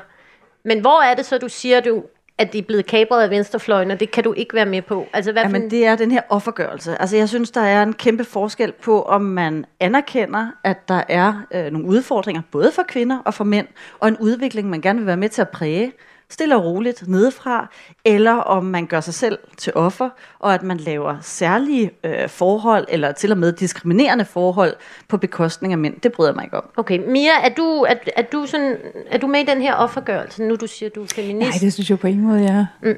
Men 0.66 0.80
hvor 0.80 1.02
er 1.02 1.16
det 1.16 1.26
så, 1.26 1.38
du 1.38 1.50
siger, 1.50 1.80
du 1.80 2.04
at 2.42 2.54
de 2.54 2.58
er 2.58 2.62
blevet 2.62 2.86
kabret 2.86 3.24
af 3.24 3.30
venstrefløjen, 3.30 3.92
og 3.92 4.00
det 4.00 4.12
kan 4.12 4.24
du 4.24 4.34
ikke 4.34 4.54
være 4.54 4.66
med 4.66 4.82
på. 4.82 5.08
Altså, 5.14 5.32
hvad 5.32 5.42
Jamen, 5.42 5.72
det 5.72 5.86
er 5.86 5.96
den 5.96 6.12
her 6.12 6.22
offergørelse. 6.30 7.02
Altså, 7.02 7.18
jeg 7.18 7.30
synes, 7.30 7.52
der 7.52 7.62
er 7.62 7.84
en 7.84 7.94
kæmpe 7.94 8.24
forskel 8.24 8.72
på, 8.72 9.02
om 9.02 9.22
man 9.22 9.66
anerkender, 9.80 10.48
at 10.64 10.88
der 10.88 11.04
er 11.10 11.34
øh, 11.54 11.72
nogle 11.72 11.88
udfordringer, 11.88 12.42
både 12.52 12.72
for 12.72 12.84
kvinder 12.88 13.20
og 13.26 13.34
for 13.34 13.44
mænd, 13.44 13.68
og 14.00 14.08
en 14.08 14.18
udvikling, 14.18 14.70
man 14.70 14.82
gerne 14.82 15.00
vil 15.00 15.08
være 15.08 15.18
med 15.18 15.30
til 15.30 15.42
at 15.42 15.50
præge 15.50 15.92
stille 16.32 16.56
og 16.56 16.64
roligt 16.64 17.08
nedefra, 17.08 17.68
eller 18.06 18.34
om 18.34 18.66
man 18.66 18.86
gør 18.86 19.00
sig 19.00 19.14
selv 19.14 19.40
til 19.58 19.74
offer, 19.76 20.10
og 20.40 20.54
at 20.54 20.64
man 20.64 20.78
laver 20.78 21.18
særlige 21.22 21.92
øh, 22.04 22.30
forhold, 22.30 22.86
eller 22.90 23.12
til 23.12 23.32
og 23.32 23.38
med 23.38 23.54
diskriminerende 23.54 24.26
forhold 24.26 24.74
på 25.08 25.18
bekostning 25.18 25.74
af 25.74 25.80
mænd. 25.80 26.00
Det 26.04 26.12
bryder 26.12 26.32
jeg 26.32 26.36
mig 26.36 26.44
ikke 26.44 26.58
om. 26.58 26.64
Okay, 26.78 27.00
Mia, 27.08 27.32
er 27.44 27.50
du, 27.50 27.64
er, 27.64 27.96
er 28.16 28.22
du, 28.22 28.46
sådan, 28.46 28.78
er 29.10 29.18
du 29.18 29.28
med 29.28 29.40
i 29.40 29.46
den 29.46 29.62
her 29.62 29.74
offergørelse, 29.74 30.44
nu 30.44 30.56
du 30.56 30.68
siger, 30.68 30.90
du 30.90 31.04
er 31.04 31.08
feminist? 31.16 31.50
Nej, 31.50 31.58
det 31.62 31.74
synes 31.74 31.90
jeg 31.90 32.00
på 32.00 32.08
ingen 32.08 32.28
måde, 32.28 32.42
jeg 32.42 32.66
ja. 32.84 32.90
mm. 32.90 32.96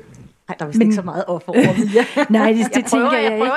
Nej, 0.49 0.55
der 0.59 0.65
er 0.65 0.69
vist 0.69 0.79
Men, 0.79 0.87
ikke 0.87 0.95
så 0.95 1.01
meget 1.01 1.23
offer 1.27 1.51
over. 1.51 1.61
Nej, 2.29 2.51
det, 2.51 2.57
det 2.57 2.75
jeg 2.75 2.85
tænker 2.85 3.13
jeg, 3.13 3.23
jeg 3.23 3.35
ikke. 3.35 3.49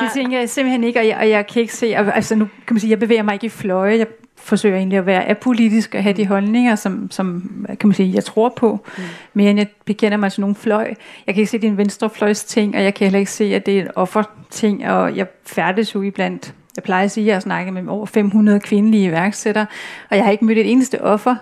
Det 0.00 0.10
tænker 0.14 0.38
jeg 0.38 0.48
simpelthen 0.48 0.84
ikke, 0.84 1.00
og 1.00 1.06
jeg, 1.06 1.16
og 1.16 1.30
jeg 1.30 1.46
kan 1.46 1.62
ikke 1.62 1.74
se, 1.74 1.96
altså 1.96 2.34
nu 2.34 2.44
kan 2.44 2.74
man 2.74 2.80
sige, 2.80 2.90
jeg 2.90 2.98
bevæger 2.98 3.22
mig 3.22 3.34
ikke 3.34 3.46
i 3.46 3.48
fløje, 3.48 3.98
jeg 3.98 4.06
forsøger 4.36 4.76
egentlig 4.76 4.98
at 4.98 5.06
være 5.06 5.28
apolitisk 5.28 5.94
og 5.94 6.02
have 6.02 6.12
de 6.12 6.26
holdninger, 6.26 6.74
som, 6.74 7.10
som 7.10 7.50
kan 7.80 7.88
man 7.88 7.94
sige, 7.94 8.14
jeg 8.14 8.24
tror 8.24 8.52
på, 8.56 8.80
mm. 8.96 9.02
mere 9.34 9.50
end 9.50 9.58
jeg 9.58 9.68
bekender 9.84 10.16
mig 10.16 10.32
til 10.32 10.40
nogle 10.40 10.56
fløj. 10.56 10.94
Jeg 11.26 11.34
kan 11.34 11.40
ikke 11.40 11.50
se, 11.50 11.56
at 11.56 11.62
det 11.62 11.68
er 11.68 11.72
en 11.72 11.78
venstrefløjs 11.78 12.44
ting, 12.44 12.76
og 12.76 12.82
jeg 12.82 12.94
kan 12.94 13.04
heller 13.04 13.18
ikke 13.18 13.30
se, 13.30 13.54
at 13.54 13.66
det 13.66 13.78
er 13.78 13.82
en 13.82 13.88
offerting, 13.94 14.86
og 14.86 15.16
jeg 15.16 15.26
færdes 15.46 15.94
jo 15.94 16.02
iblandt. 16.02 16.54
Jeg 16.76 16.82
plejer 16.84 17.04
at 17.04 17.10
sige, 17.10 17.24
at 17.24 17.26
jeg 17.26 17.34
har 17.34 17.40
snakket 17.40 17.74
med 17.74 17.88
over 17.88 18.06
500 18.06 18.60
kvindelige 18.60 19.04
iværksættere, 19.04 19.66
og 20.10 20.16
jeg 20.16 20.24
har 20.24 20.32
ikke 20.32 20.44
mødt 20.44 20.58
et 20.58 20.70
eneste 20.70 21.02
offer 21.02 21.36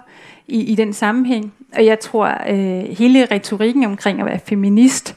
i, 0.50 0.72
i 0.72 0.74
den 0.74 0.92
sammenhæng. 0.92 1.52
Og 1.76 1.86
jeg 1.86 2.00
tror, 2.00 2.36
øh, 2.48 2.96
hele 2.98 3.26
retorikken 3.30 3.84
omkring 3.84 4.20
at 4.20 4.26
være 4.26 4.40
feminist, 4.46 5.16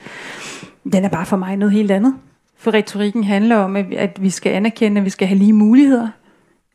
den 0.93 1.05
er 1.05 1.09
bare 1.09 1.25
for 1.25 1.37
mig 1.37 1.57
noget 1.57 1.71
helt 1.71 1.91
andet. 1.91 2.15
For 2.57 2.73
retorikken 2.73 3.23
handler 3.23 3.55
om, 3.55 3.75
at, 3.75 3.93
at 3.93 4.23
vi 4.23 4.29
skal 4.29 4.51
anerkende, 4.51 5.01
at 5.01 5.05
vi 5.05 5.09
skal 5.09 5.27
have 5.27 5.37
lige 5.37 5.53
muligheder. 5.53 6.07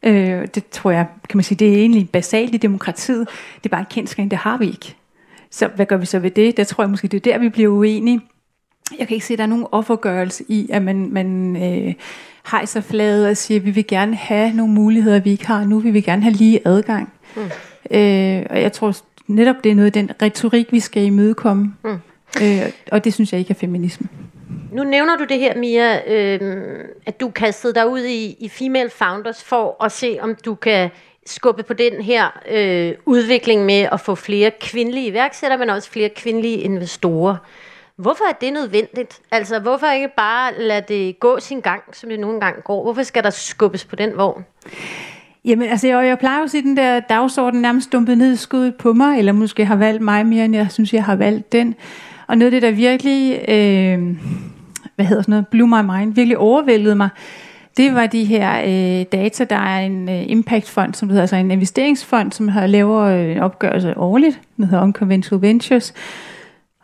Øh, 0.03 0.47
det 0.55 0.67
tror 0.67 0.91
jeg, 0.91 1.07
kan 1.29 1.37
man 1.37 1.45
sige, 1.45 1.59
det 1.59 1.73
er 1.73 1.77
egentlig 1.77 2.11
basalt 2.11 2.55
i 2.55 2.59
demokratiet. 2.59 3.29
Det 3.57 3.65
er 3.65 3.69
bare 3.69 3.81
en 3.81 3.87
kendskab, 3.91 4.31
det 4.31 4.39
har 4.39 4.59
vi 4.59 4.67
ikke. 4.67 4.97
Så 5.51 5.69
hvad 5.77 5.87
gør 5.87 5.97
vi 5.97 6.07
så 6.07 6.19
ved 6.19 6.31
det? 6.31 6.57
Der 6.57 6.65
tror 6.65 6.85
jeg 6.85 6.91
måske, 6.91 7.09
det 7.09 7.27
er 7.27 7.33
der, 7.33 7.39
vi 7.39 7.49
bliver 7.49 7.69
uenige. 7.69 8.21
Jeg 8.99 9.09
kan 9.09 9.15
ikke 9.15 9.27
se, 9.27 9.35
at 9.35 9.39
der 9.39 9.45
er 9.45 9.49
nogen 9.49 9.67
offergørelse 9.73 10.45
i, 10.49 10.69
at 10.73 10.83
man, 10.83 11.09
man 11.13 11.57
øh, 11.57 11.95
hejser 12.51 12.81
fladet 12.81 13.29
og 13.29 13.37
siger, 13.37 13.61
at 13.61 13.67
vi 13.67 13.71
vil 13.71 13.87
gerne 13.87 14.17
have 14.17 14.53
nogle 14.53 14.73
muligheder, 14.73 15.21
vi 15.21 15.31
ikke 15.31 15.47
har 15.47 15.65
nu. 15.65 15.79
Vi 15.79 15.91
vil 15.91 16.05
gerne 16.05 16.23
have 16.23 16.35
lige 16.35 16.61
adgang. 16.65 17.13
Mm. 17.37 17.43
Øh, 17.91 18.47
og 18.51 18.63
jeg 18.63 18.73
tror 18.73 18.97
netop, 19.27 19.57
det 19.65 19.73
er 19.73 19.75
noget 19.75 19.87
af 19.87 19.93
den 19.93 20.11
retorik, 20.23 20.73
vi 20.73 20.81
skal 20.81 21.03
imødekomme. 21.03 21.75
Mm. 21.85 21.99
Øh, 22.43 22.73
og 22.93 23.05
det 23.05 23.15
synes 23.15 23.33
jeg 23.33 23.39
ikke 23.39 23.51
er 23.51 23.55
feminisme. 23.55 24.09
Nu 24.73 24.85
nævner 24.85 25.17
du 25.17 25.25
det 25.25 25.39
her, 25.39 25.57
Mia, 25.57 26.15
øh, 26.15 26.85
at 27.07 27.21
du 27.21 27.31
kastede 27.31 27.75
dig 27.75 27.89
ud 27.89 28.01
i, 28.01 28.37
i 28.41 28.49
Female 28.49 28.91
Founders 28.91 29.45
for 29.45 29.85
at 29.85 29.93
se, 29.93 30.19
om 30.21 30.35
du 30.45 30.55
kan 30.55 30.91
skubbe 31.27 31.63
på 31.63 31.73
den 31.73 32.03
her 32.03 32.41
øh, 32.51 32.95
udvikling 33.07 33.65
med 33.65 33.89
at 33.93 34.01
få 34.01 34.15
flere 34.15 34.51
kvindelige 34.61 35.07
iværksættere, 35.07 35.59
men 35.59 35.71
også 35.71 35.91
flere 35.91 36.09
kvindelige 36.09 36.57
investorer. 36.57 37.37
Hvorfor 37.97 38.25
er 38.25 38.33
det 38.33 38.53
nødvendigt? 38.53 39.21
Altså, 39.31 39.59
hvorfor 39.59 39.87
ikke 39.87 40.09
bare 40.17 40.53
lade 40.59 40.85
det 40.89 41.21
gå 41.21 41.41
sin 41.41 41.61
gang, 41.61 41.83
som 41.93 42.09
det 42.09 42.21
nogle 42.21 42.41
gange 42.41 42.63
går? 42.63 42.83
Hvorfor 42.83 43.03
skal 43.03 43.23
der 43.23 43.31
skubbes 43.31 43.85
på 43.85 43.97
den 43.97 44.17
vogn? 44.17 44.45
Jamen, 45.45 45.69
altså, 45.69 45.87
jeg, 45.87 46.07
jeg 46.07 46.19
plejer 46.19 46.39
jo 46.39 46.45
at 46.45 46.51
se 46.51 46.63
den 46.63 46.77
der 46.77 47.01
dagsorden 47.01 47.61
nærmest 47.61 47.93
dumpet 47.93 48.19
ned 48.19 48.33
i 48.33 48.37
skuddet 48.37 48.75
på 48.75 48.93
mig, 48.93 49.19
eller 49.19 49.33
måske 49.33 49.65
har 49.65 49.77
valgt 49.77 50.03
mig 50.03 50.27
mere, 50.27 50.45
end 50.45 50.55
jeg 50.55 50.67
synes, 50.71 50.95
jeg 50.95 51.05
har 51.05 51.17
valgt 51.17 51.53
den. 51.53 51.75
Og 52.27 52.39
noget 52.39 52.55
af 52.55 52.61
det, 52.61 52.63
der 52.63 52.77
virkelig, 52.77 53.33
øh, 53.49 54.17
hvad 54.97 55.07
hedder 55.07 55.23
sådan 55.23 55.33
noget, 55.33 55.49
blew 55.49 55.67
my 55.67 55.81
mind, 55.81 56.15
virkelig 56.15 56.39
overvældede 56.39 56.95
mig, 56.95 57.09
det 57.77 57.95
var 57.95 58.07
de 58.07 58.25
her 58.25 58.61
øh, 58.61 59.07
data, 59.13 59.45
der 59.45 59.57
er 59.57 59.81
en 59.81 60.09
øh, 60.09 60.23
impactfond, 60.27 60.95
som 60.95 61.09
det 61.09 61.13
hedder, 61.13 61.23
altså 61.23 61.37
en 61.37 61.51
investeringsfond, 61.51 62.33
som 62.33 62.49
har 62.49 62.67
laver 62.67 63.01
øh, 63.01 63.31
en 63.31 63.39
opgørelse 63.39 63.99
årligt, 63.99 64.41
den 64.57 64.65
hedder 64.65 64.83
Unconventional 64.83 65.43
Ventures, 65.43 65.95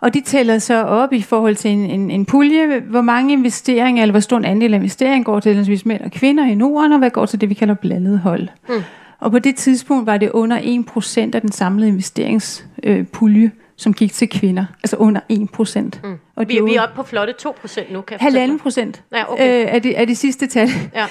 og 0.05 0.15
de 0.15 0.21
tæller 0.21 0.59
så 0.59 0.83
op 0.83 1.13
i 1.13 1.23
forhold 1.23 1.57
til 1.57 1.71
en, 1.71 1.91
en, 1.91 2.11
en 2.11 2.25
pulje, 2.25 2.81
hvor 2.81 3.01
mange 3.01 3.33
investeringer, 3.33 4.03
eller 4.03 4.13
hvor 4.13 4.21
stor 4.21 4.37
en 4.37 4.45
andel 4.45 4.75
af 4.75 4.79
investeringen 4.79 5.25
går 5.25 5.41
til 5.41 5.83
mænd 5.85 6.01
og 6.01 6.11
kvinder 6.11 6.47
i 6.47 6.55
Norden, 6.55 6.93
og 6.93 6.99
hvad 6.99 7.11
går 7.11 7.27
til 7.27 7.41
det, 7.41 7.49
vi 7.49 7.55
kalder 7.55 7.75
blandet 7.75 8.19
hold. 8.19 8.49
Mm. 8.69 8.83
Og 9.21 9.31
på 9.31 9.39
det 9.39 9.57
tidspunkt 9.57 10.07
var 10.07 10.17
det 10.17 10.31
under 10.31 10.59
1% 10.59 11.31
af 11.35 11.41
den 11.41 11.53
samlede 11.53 11.89
investeringspulje, 11.89 13.45
øh, 13.45 13.51
som 13.77 13.95
gik 13.95 14.13
til 14.13 14.29
kvinder. 14.29 14.65
Altså 14.83 14.97
under 14.97 15.21
1 15.29 15.51
procent. 15.51 16.01
Mm. 16.05 16.19
Og 16.37 16.49
vi, 16.49 16.61
vi 16.65 16.75
er 16.75 16.83
oppe 16.83 16.97
på 16.97 17.03
flotte 17.03 17.33
2 17.33 17.57
procent 17.61 17.93
nu, 17.93 18.01
kan 18.01 18.17
jeg 18.21 18.25
Halvanden 18.25 18.59
procent 18.59 19.03
ja, 19.13 19.33
okay. 19.33 19.65
øh, 19.65 19.75
er, 19.75 19.79
det, 19.79 20.01
er 20.01 20.05
det 20.05 20.17
sidste 20.17 20.47
tal. 20.47 20.69
Ja. 20.95 21.07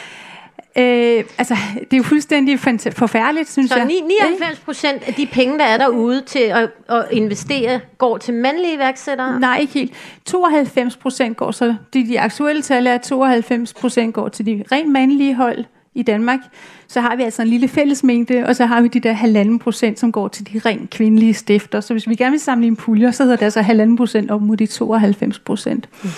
Øh, 0.78 1.24
altså, 1.38 1.56
det 1.76 1.94
er 1.94 1.98
jo 1.98 2.04
fuldstændig 2.04 2.60
forfærdeligt, 2.60 3.52
synes 3.52 3.70
så 3.70 3.76
jeg. 3.76 3.84
Så 3.84 3.88
99 3.88 4.60
procent 4.60 5.04
af 5.08 5.14
de 5.14 5.26
penge, 5.26 5.60
der 5.60 5.66
er 5.66 5.78
derude 5.78 6.22
til 6.22 6.40
at, 6.40 6.70
at 6.90 7.06
investere, 7.12 7.80
går 7.98 8.18
til 8.18 8.34
mandlige 8.34 8.76
iværksættere? 8.76 9.40
Nej, 9.40 9.58
ikke 9.60 9.74
helt. 9.74 9.94
92 10.26 10.98
procent 10.98 11.38
går 11.38 11.52
så, 11.52 11.76
de, 11.94 12.08
de 12.08 12.20
aktuelle 12.20 12.62
tal 12.62 12.88
er, 12.88 12.94
at 12.94 13.02
92 13.02 13.74
procent 13.74 14.14
går 14.14 14.28
til 14.30 14.46
de 14.46 14.64
rent 14.72 14.92
mandlige 14.92 15.36
hold 15.36 15.66
i 15.96 16.02
Danmark. 16.02 16.40
Så 16.88 17.02
har 17.02 17.16
vi 17.16 17.24
altså 17.24 17.42
en 17.42 17.48
lille 17.48 17.68
fællesmængde, 17.68 18.46
og 18.46 18.56
så 18.56 18.66
har 18.66 18.82
vi 18.82 18.88
de 18.88 19.00
der 19.00 19.14
halvanden 19.14 19.60
procent, 19.60 20.00
som 20.00 20.12
går 20.12 20.28
til 20.28 20.54
de 20.54 20.60
rent 20.60 20.90
kvindelige 20.90 21.34
stifter. 21.34 21.82
Så 21.82 21.94
hvis 21.94 22.10
vi 22.10 22.16
gerne 22.16 22.32
vil 22.32 22.40
samle 22.40 22.68
en 22.68 22.76
puljer, 22.76 23.12
så 23.12 23.24
hedder 23.24 23.36
det 23.36 23.46
altså 23.46 23.62
halvanden 23.62 23.98
procent 23.98 24.32
op 24.32 24.42
mod 24.42 24.58
de 24.58 24.66
92 24.66 25.40
procent. 25.40 25.90
Mm. 26.04 26.10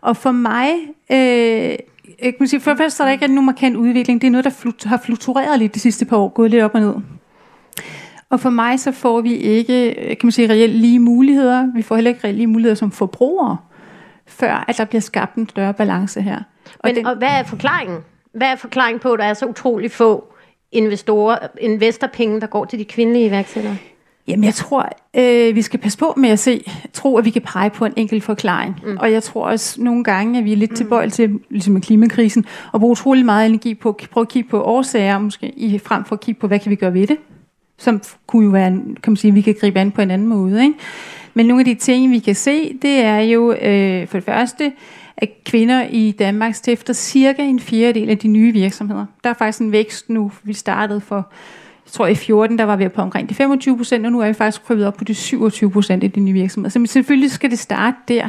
Og 0.00 0.16
for 0.16 0.30
mig... 0.30 0.68
Øh, 1.12 1.76
jeg 2.22 2.36
kan 2.38 2.46
sige, 2.46 2.60
for 2.60 2.70
det 2.70 2.78
første 2.78 3.02
er 3.02 3.06
der 3.06 3.12
ikke 3.12 3.28
nogen 3.28 3.46
markant 3.46 3.76
udvikling. 3.76 4.20
Det 4.20 4.26
er 4.26 4.30
noget, 4.30 4.44
der 4.44 4.50
flut, 4.50 4.84
har 4.84 4.96
fluktueret 4.96 5.58
lidt 5.58 5.74
de 5.74 5.80
sidste 5.80 6.04
par 6.04 6.16
år, 6.16 6.28
gået 6.28 6.50
lidt 6.50 6.62
op 6.62 6.74
og 6.74 6.80
ned. 6.80 6.94
Og 8.30 8.40
for 8.40 8.50
mig 8.50 8.80
så 8.80 8.92
får 8.92 9.20
vi 9.20 9.34
ikke, 9.34 9.94
kan 9.94 10.18
man 10.22 10.32
sige, 10.32 10.50
reelt 10.50 10.74
lige 10.74 10.98
muligheder. 10.98 11.72
Vi 11.74 11.82
får 11.82 11.94
heller 11.94 12.10
ikke 12.10 12.24
reelt 12.24 12.36
lige 12.36 12.46
muligheder 12.46 12.74
som 12.74 12.90
forbrugere, 12.90 13.56
før 14.26 14.64
at 14.68 14.78
der 14.78 14.84
bliver 14.84 15.00
skabt 15.00 15.34
en 15.34 15.48
større 15.48 15.74
balance 15.74 16.22
her. 16.22 16.38
Og, 16.38 16.80
Men, 16.84 16.96
den, 16.96 17.06
og 17.06 17.16
hvad 17.16 17.28
er 17.28 17.42
forklaringen? 17.42 17.98
Hvad 18.34 18.48
er 18.48 18.56
forklaringen 18.56 19.00
på, 19.00 19.12
at 19.12 19.18
der 19.18 19.24
er 19.24 19.34
så 19.34 19.46
utrolig 19.46 19.90
få 19.90 20.32
investorer, 20.72 21.38
investorpenge, 21.60 22.40
der 22.40 22.46
går 22.46 22.64
til 22.64 22.78
de 22.78 22.84
kvindelige 22.84 23.26
iværksættere? 23.26 23.76
Jamen, 24.28 24.44
jeg 24.44 24.54
tror, 24.54 24.88
øh, 25.16 25.54
vi 25.54 25.62
skal 25.62 25.80
passe 25.80 25.98
på 25.98 26.14
med 26.16 26.28
at 26.30 26.38
se, 26.38 26.64
tro, 26.92 27.18
at 27.18 27.24
vi 27.24 27.30
kan 27.30 27.42
pege 27.42 27.70
på 27.70 27.84
en 27.84 27.92
enkelt 27.96 28.24
forklaring. 28.24 28.80
Mm. 28.86 28.96
Og 29.00 29.12
jeg 29.12 29.22
tror 29.22 29.46
også 29.46 29.82
nogle 29.82 30.04
gange, 30.04 30.38
at 30.38 30.44
vi 30.44 30.52
er 30.52 30.56
lidt 30.56 30.70
mm. 30.70 30.76
tilbøjelige 30.76 31.10
til, 31.10 31.40
ligesom 31.50 31.72
med 31.72 31.80
klimakrisen, 31.80 32.44
at 32.74 32.80
bruge 32.80 32.90
utrolig 32.90 33.24
meget 33.24 33.46
energi 33.46 33.74
på 33.74 33.88
at 33.88 34.08
prøve 34.10 34.22
at 34.22 34.28
kigge 34.28 34.48
på 34.48 34.62
årsager, 34.62 35.18
måske 35.18 35.52
i, 35.56 35.78
frem 35.78 36.04
for 36.04 36.16
at 36.16 36.20
kigge 36.20 36.40
på, 36.40 36.46
hvad 36.46 36.58
kan 36.58 36.70
vi 36.70 36.76
gøre 36.76 36.94
ved 36.94 37.06
det? 37.06 37.16
Som 37.78 38.00
kunne 38.26 38.44
jo 38.44 38.50
være, 38.50 38.70
kan 38.70 39.12
man 39.12 39.16
sige, 39.16 39.28
at 39.28 39.34
vi 39.34 39.40
kan 39.40 39.56
gribe 39.60 39.80
an 39.80 39.90
på 39.90 40.00
en 40.00 40.10
anden 40.10 40.28
måde. 40.28 40.62
Ikke? 40.62 40.74
Men 41.34 41.46
nogle 41.46 41.60
af 41.60 41.64
de 41.64 41.74
ting, 41.74 42.12
vi 42.12 42.18
kan 42.18 42.34
se, 42.34 42.74
det 42.82 43.00
er 43.00 43.18
jo 43.18 43.52
øh, 43.52 44.08
for 44.08 44.16
det 44.16 44.24
første, 44.24 44.72
at 45.16 45.28
kvinder 45.44 45.86
i 45.90 46.10
Danmark 46.10 46.54
stifter 46.54 46.92
cirka 46.92 47.42
en 47.42 47.60
fjerdedel 47.60 48.10
af 48.10 48.18
de 48.18 48.28
nye 48.28 48.52
virksomheder. 48.52 49.06
Der 49.24 49.30
er 49.30 49.34
faktisk 49.34 49.60
en 49.60 49.72
vækst 49.72 50.10
nu. 50.10 50.32
Vi 50.42 50.52
startede 50.52 51.00
for 51.00 51.32
jeg 51.86 51.92
tror 51.92 52.06
i 52.06 52.14
14, 52.14 52.58
der 52.58 52.64
var 52.64 52.76
vi 52.76 52.88
på 52.88 53.02
omkring 53.02 53.28
de 53.28 53.34
25 53.34 53.76
procent, 53.76 54.06
og 54.06 54.12
nu 54.12 54.20
er 54.20 54.26
vi 54.26 54.32
faktisk 54.32 54.64
krybet 54.64 54.86
op 54.86 54.94
på 54.94 55.04
de 55.04 55.14
27 55.14 55.70
procent 55.70 56.04
i 56.04 56.06
de 56.06 56.20
nye 56.20 56.32
virksomheder. 56.32 56.86
Så 56.86 56.92
selvfølgelig 56.92 57.30
skal 57.30 57.50
det 57.50 57.58
starte 57.58 57.96
der. 58.08 58.28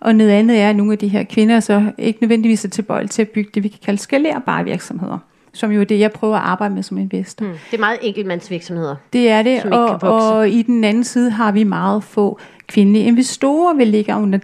Og 0.00 0.14
noget 0.14 0.30
andet 0.30 0.60
er, 0.60 0.70
at 0.70 0.76
nogle 0.76 0.92
af 0.92 0.98
de 0.98 1.08
her 1.08 1.24
kvinder 1.24 1.60
så 1.60 1.92
ikke 1.98 2.18
nødvendigvis 2.20 2.64
er 2.64 2.68
tilbøjelige 2.68 3.08
til 3.08 3.22
at 3.22 3.28
bygge 3.28 3.50
det, 3.54 3.62
vi 3.62 3.68
kan 3.68 3.80
kalde 3.84 4.02
skalerbare 4.02 4.64
virksomheder 4.64 5.18
som 5.56 5.72
jo 5.72 5.80
er 5.80 5.84
det, 5.84 5.98
jeg 5.98 6.12
prøver 6.12 6.36
at 6.36 6.42
arbejde 6.42 6.74
med 6.74 6.82
som 6.82 6.98
investor. 6.98 7.46
Mm. 7.46 7.52
Det 7.70 7.76
er 7.76 7.80
meget 7.80 7.98
enkeltmandsvirksomheder. 8.02 8.96
Det 9.12 9.30
er 9.30 9.42
det, 9.42 9.64
og, 9.64 10.02
og 10.02 10.48
i 10.48 10.62
den 10.62 10.84
anden 10.84 11.04
side 11.04 11.30
har 11.30 11.52
vi 11.52 11.64
meget 11.64 12.04
få 12.04 12.38
kvindelige 12.66 13.04
investorer. 13.04 13.74
Vi 13.74 13.84
ligger 13.84 14.16
under 14.16 14.38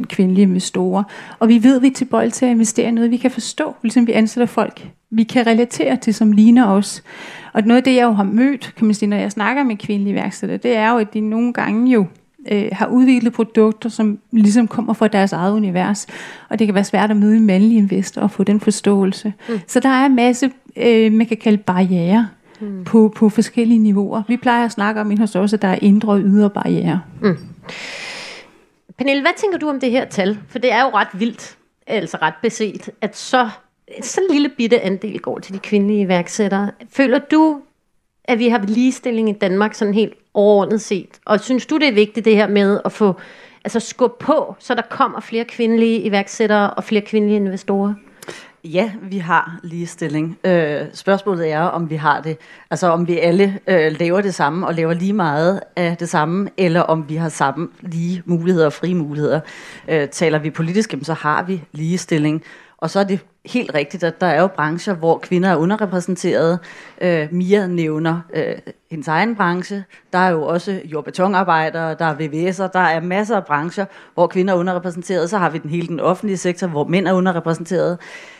10% 0.00 0.04
kvindelige 0.04 0.42
investorer. 0.42 1.02
Og 1.38 1.48
vi 1.48 1.62
ved, 1.62 1.76
at 1.76 1.82
vi 1.82 1.86
er 1.86 1.92
tilbøjelige 1.92 2.32
til 2.32 2.46
at 2.46 2.50
investere 2.50 2.88
i 2.88 2.90
noget, 2.90 3.10
vi 3.10 3.16
kan 3.16 3.30
forstå, 3.30 3.74
ligesom 3.82 4.06
vi 4.06 4.12
ansætter 4.12 4.46
folk, 4.46 4.88
vi 5.10 5.22
kan 5.22 5.46
relatere 5.46 5.96
til, 5.96 6.14
som 6.14 6.32
ligner 6.32 6.66
os. 6.66 7.02
Og 7.52 7.62
noget 7.62 7.76
af 7.76 7.84
det, 7.84 7.94
jeg 7.94 8.04
jo 8.04 8.12
har 8.12 8.24
mødt, 8.24 8.74
kan 8.76 8.86
man 8.86 8.94
sige, 8.94 9.08
når 9.08 9.16
jeg 9.16 9.32
snakker 9.32 9.62
med 9.62 9.76
kvindelige 9.76 10.14
værksætter, 10.14 10.56
det 10.56 10.76
er 10.76 10.90
jo, 10.92 10.98
at 10.98 11.14
de 11.14 11.20
nogle 11.20 11.52
gange 11.52 11.92
jo 11.92 12.06
øh, 12.50 12.68
har 12.72 12.86
udviklet 12.86 13.32
produkter, 13.32 13.88
som 13.88 14.18
ligesom 14.30 14.68
kommer 14.68 14.92
fra 14.92 15.08
deres 15.08 15.32
eget 15.32 15.52
univers. 15.52 16.06
Og 16.48 16.58
det 16.58 16.66
kan 16.66 16.74
være 16.74 16.84
svært 16.84 17.10
at 17.10 17.16
møde 17.16 17.36
en 17.36 17.46
mandlig 17.46 17.78
investor 17.78 18.22
og 18.22 18.30
få 18.30 18.44
den 18.44 18.60
forståelse. 18.60 19.32
Mm. 19.48 19.60
Så 19.66 19.80
der 19.80 19.88
er 19.88 20.06
en 20.06 20.16
masse, 20.16 20.50
øh, 20.76 21.12
man 21.12 21.26
kan 21.26 21.36
kalde 21.36 21.58
barriere 21.58 22.28
mm. 22.60 22.84
på, 22.84 23.12
på 23.16 23.28
forskellige 23.28 23.78
niveauer. 23.78 24.22
Vi 24.28 24.36
plejer 24.36 24.64
at 24.64 24.72
snakke 24.72 25.00
om 25.00 25.18
hos 25.18 25.36
os, 25.36 25.52
at 25.52 25.62
der 25.62 25.68
er 25.68 25.78
indre 25.82 26.12
og 26.12 26.20
ydre 26.20 26.50
barriere. 26.50 27.00
Mm. 27.22 27.36
Pernille, 28.98 29.22
hvad 29.22 29.32
tænker 29.36 29.58
du 29.58 29.68
om 29.68 29.80
det 29.80 29.90
her 29.90 30.04
tal? 30.04 30.38
For 30.48 30.58
det 30.58 30.72
er 30.72 30.82
jo 30.82 30.88
ret 30.88 31.08
vildt, 31.12 31.56
altså 31.86 32.18
ret 32.22 32.34
beset, 32.42 32.90
at 33.00 33.16
så 33.16 33.48
så 34.02 34.20
en 34.28 34.34
lille 34.34 34.48
bitte 34.48 34.80
andel 34.80 35.18
går 35.20 35.38
til 35.38 35.54
de 35.54 35.58
kvindelige 35.58 36.00
iværksættere. 36.00 36.70
Føler 36.90 37.18
du, 37.18 37.60
at 38.24 38.38
vi 38.38 38.48
har 38.48 38.64
ligestilling 38.66 39.28
i 39.28 39.32
Danmark 39.32 39.74
sådan 39.74 39.94
helt 39.94 40.14
overordnet 40.34 40.80
set? 40.80 41.20
Og 41.26 41.40
synes 41.40 41.66
du, 41.66 41.78
det 41.78 41.88
er 41.88 41.92
vigtigt 41.92 42.24
det 42.24 42.36
her 42.36 42.48
med 42.48 42.80
at 42.84 42.92
få 42.92 43.20
altså 43.64 43.80
skub 43.80 44.18
på, 44.18 44.56
så 44.58 44.74
der 44.74 44.82
kommer 44.90 45.20
flere 45.20 45.44
kvindelige 45.44 46.00
iværksættere 46.00 46.70
og 46.70 46.84
flere 46.84 47.02
kvindelige 47.02 47.36
investorer? 47.36 47.94
Ja, 48.64 48.92
vi 49.02 49.18
har 49.18 49.60
ligestilling. 49.62 50.38
Øh, 50.44 50.80
spørgsmålet 50.92 51.50
er, 51.50 51.60
om 51.60 51.90
vi 51.90 51.96
har 51.96 52.20
det. 52.20 52.36
Altså 52.70 52.86
om 52.86 53.08
vi 53.08 53.18
alle 53.18 53.58
øh, 53.66 53.96
laver 54.00 54.20
det 54.20 54.34
samme 54.34 54.66
og 54.66 54.74
laver 54.74 54.92
lige 54.92 55.12
meget 55.12 55.60
af 55.76 55.96
det 55.96 56.08
samme, 56.08 56.48
eller 56.56 56.80
om 56.80 57.08
vi 57.08 57.16
har 57.16 57.28
samme 57.28 57.68
lige 57.80 58.22
muligheder 58.26 58.66
og 58.66 58.72
frie 58.72 58.94
muligheder. 58.94 59.40
Øh, 59.88 60.08
taler 60.08 60.38
vi 60.38 60.50
politisk, 60.50 60.94
så 61.02 61.14
har 61.14 61.42
vi 61.42 61.62
ligestilling. 61.72 62.42
Og 62.78 62.90
så 62.90 63.00
er 63.00 63.04
det 63.04 63.20
helt 63.46 63.74
rigtigt, 63.74 64.04
at 64.04 64.20
der 64.20 64.26
er 64.26 64.40
jo 64.40 64.46
brancher, 64.46 64.94
hvor 64.94 65.18
kvinder 65.18 65.48
er 65.48 65.56
underrepræsenteret. 65.56 66.58
Øh, 67.00 67.28
Mia 67.30 67.66
nævner 67.66 68.20
øh, 68.34 68.54
hendes 68.90 69.08
egen 69.08 69.36
branche. 69.36 69.84
Der 70.12 70.18
er 70.18 70.30
jo 70.30 70.42
også 70.42 70.80
jordbetonarbejdere, 70.84 71.94
der 71.94 72.04
er 72.04 72.14
VVS'er, 72.14 72.72
der 72.72 72.80
er 72.80 73.00
masser 73.00 73.36
af 73.36 73.44
brancher, 73.44 73.84
hvor 74.14 74.26
kvinder 74.26 74.54
er 74.54 74.58
underrepræsenteret. 74.58 75.30
Så 75.30 75.38
har 75.38 75.50
vi 75.50 75.58
den 75.58 75.70
hele 75.70 75.86
den 75.86 76.00
offentlige 76.00 76.36
sektor, 76.36 76.66
hvor 76.66 76.84
mænd 76.84 77.08
er 77.08 77.12
underrepræsenteret 77.12 77.98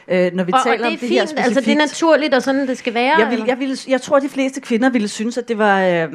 øh, 0.09 0.31
når 0.35 0.45
vi 0.45 0.53
Og, 0.53 0.61
taler 0.65 0.73
og 0.73 0.79
det 0.79 0.87
om 0.87 0.87
er 0.87 0.91
det 0.91 1.01
fint, 1.01 1.13
her 1.13 1.21
altså 1.21 1.35
det 1.37 1.45
er 1.47 1.51
specifikt. 1.51 1.79
naturligt, 1.79 2.35
og 2.35 2.43
sådan 2.43 2.69
det 2.69 2.79
skal 2.79 2.95
være. 2.95 3.19
Jeg, 3.19 3.31
vil, 3.31 3.45
jeg, 3.47 3.59
vil, 3.59 3.81
jeg 3.89 4.01
tror, 4.01 4.19
de 4.19 4.29
fleste 4.29 4.61
kvinder 4.61 4.91
ville 4.91 5.09
synes, 5.09 5.39
at 5.39 5.49
det 5.49 5.59
var 5.59 5.83
øh, 5.83 6.09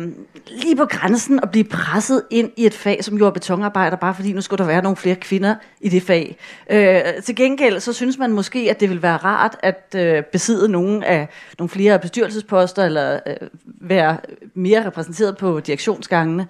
lige 0.48 0.76
på 0.76 0.86
grænsen 0.86 1.40
at 1.44 1.52
blive 1.52 1.64
presset 1.64 2.24
ind 2.30 2.52
i 2.56 2.66
et 2.66 2.74
fag 2.74 3.04
som 3.04 3.18
jord- 3.18 3.28
og 3.28 3.34
betonarbejder, 3.34 3.98
bare 3.98 4.16
fordi 4.16 4.34
nu 4.34 4.42
skulle 4.42 4.58
der 4.58 4.66
være 4.66 4.82
nogle 4.84 4.96
flere 4.96 5.16
kvinder 5.16 5.56
i 5.82 5.90
det 5.90 6.04
fag. 6.04 6.38
Øh, 6.70 7.02
til 7.24 7.36
gengæld 7.36 7.80
så 7.80 7.94
synes 7.94 8.18
man 8.18 8.32
måske, 8.32 8.68
at 8.70 8.80
det 8.80 8.90
vil 8.90 9.02
være 9.02 9.18
rart 9.18 9.56
at 9.64 9.96
øh, 9.98 10.24
besidde 10.24 10.70
nogle 10.70 11.06
af 11.06 11.28
nogle 11.60 11.70
flere 11.70 12.00
bestyrelsesposter, 12.00 12.86
eller 12.86 13.20
øh, 13.28 13.36
være 13.82 14.18
mere 14.54 14.86
repræsenteret 14.86 15.38
på 15.38 15.60
direktionsgangene. 15.60 16.48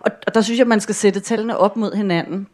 Og, 0.00 0.10
og 0.26 0.34
der 0.34 0.40
synes 0.40 0.58
jeg, 0.58 0.66
man 0.66 0.80
skal 0.80 0.94
sætte 0.94 1.20
tallene 1.20 1.56
op 1.56 1.76
mod 1.76 1.94
hinanden. 1.96 2.46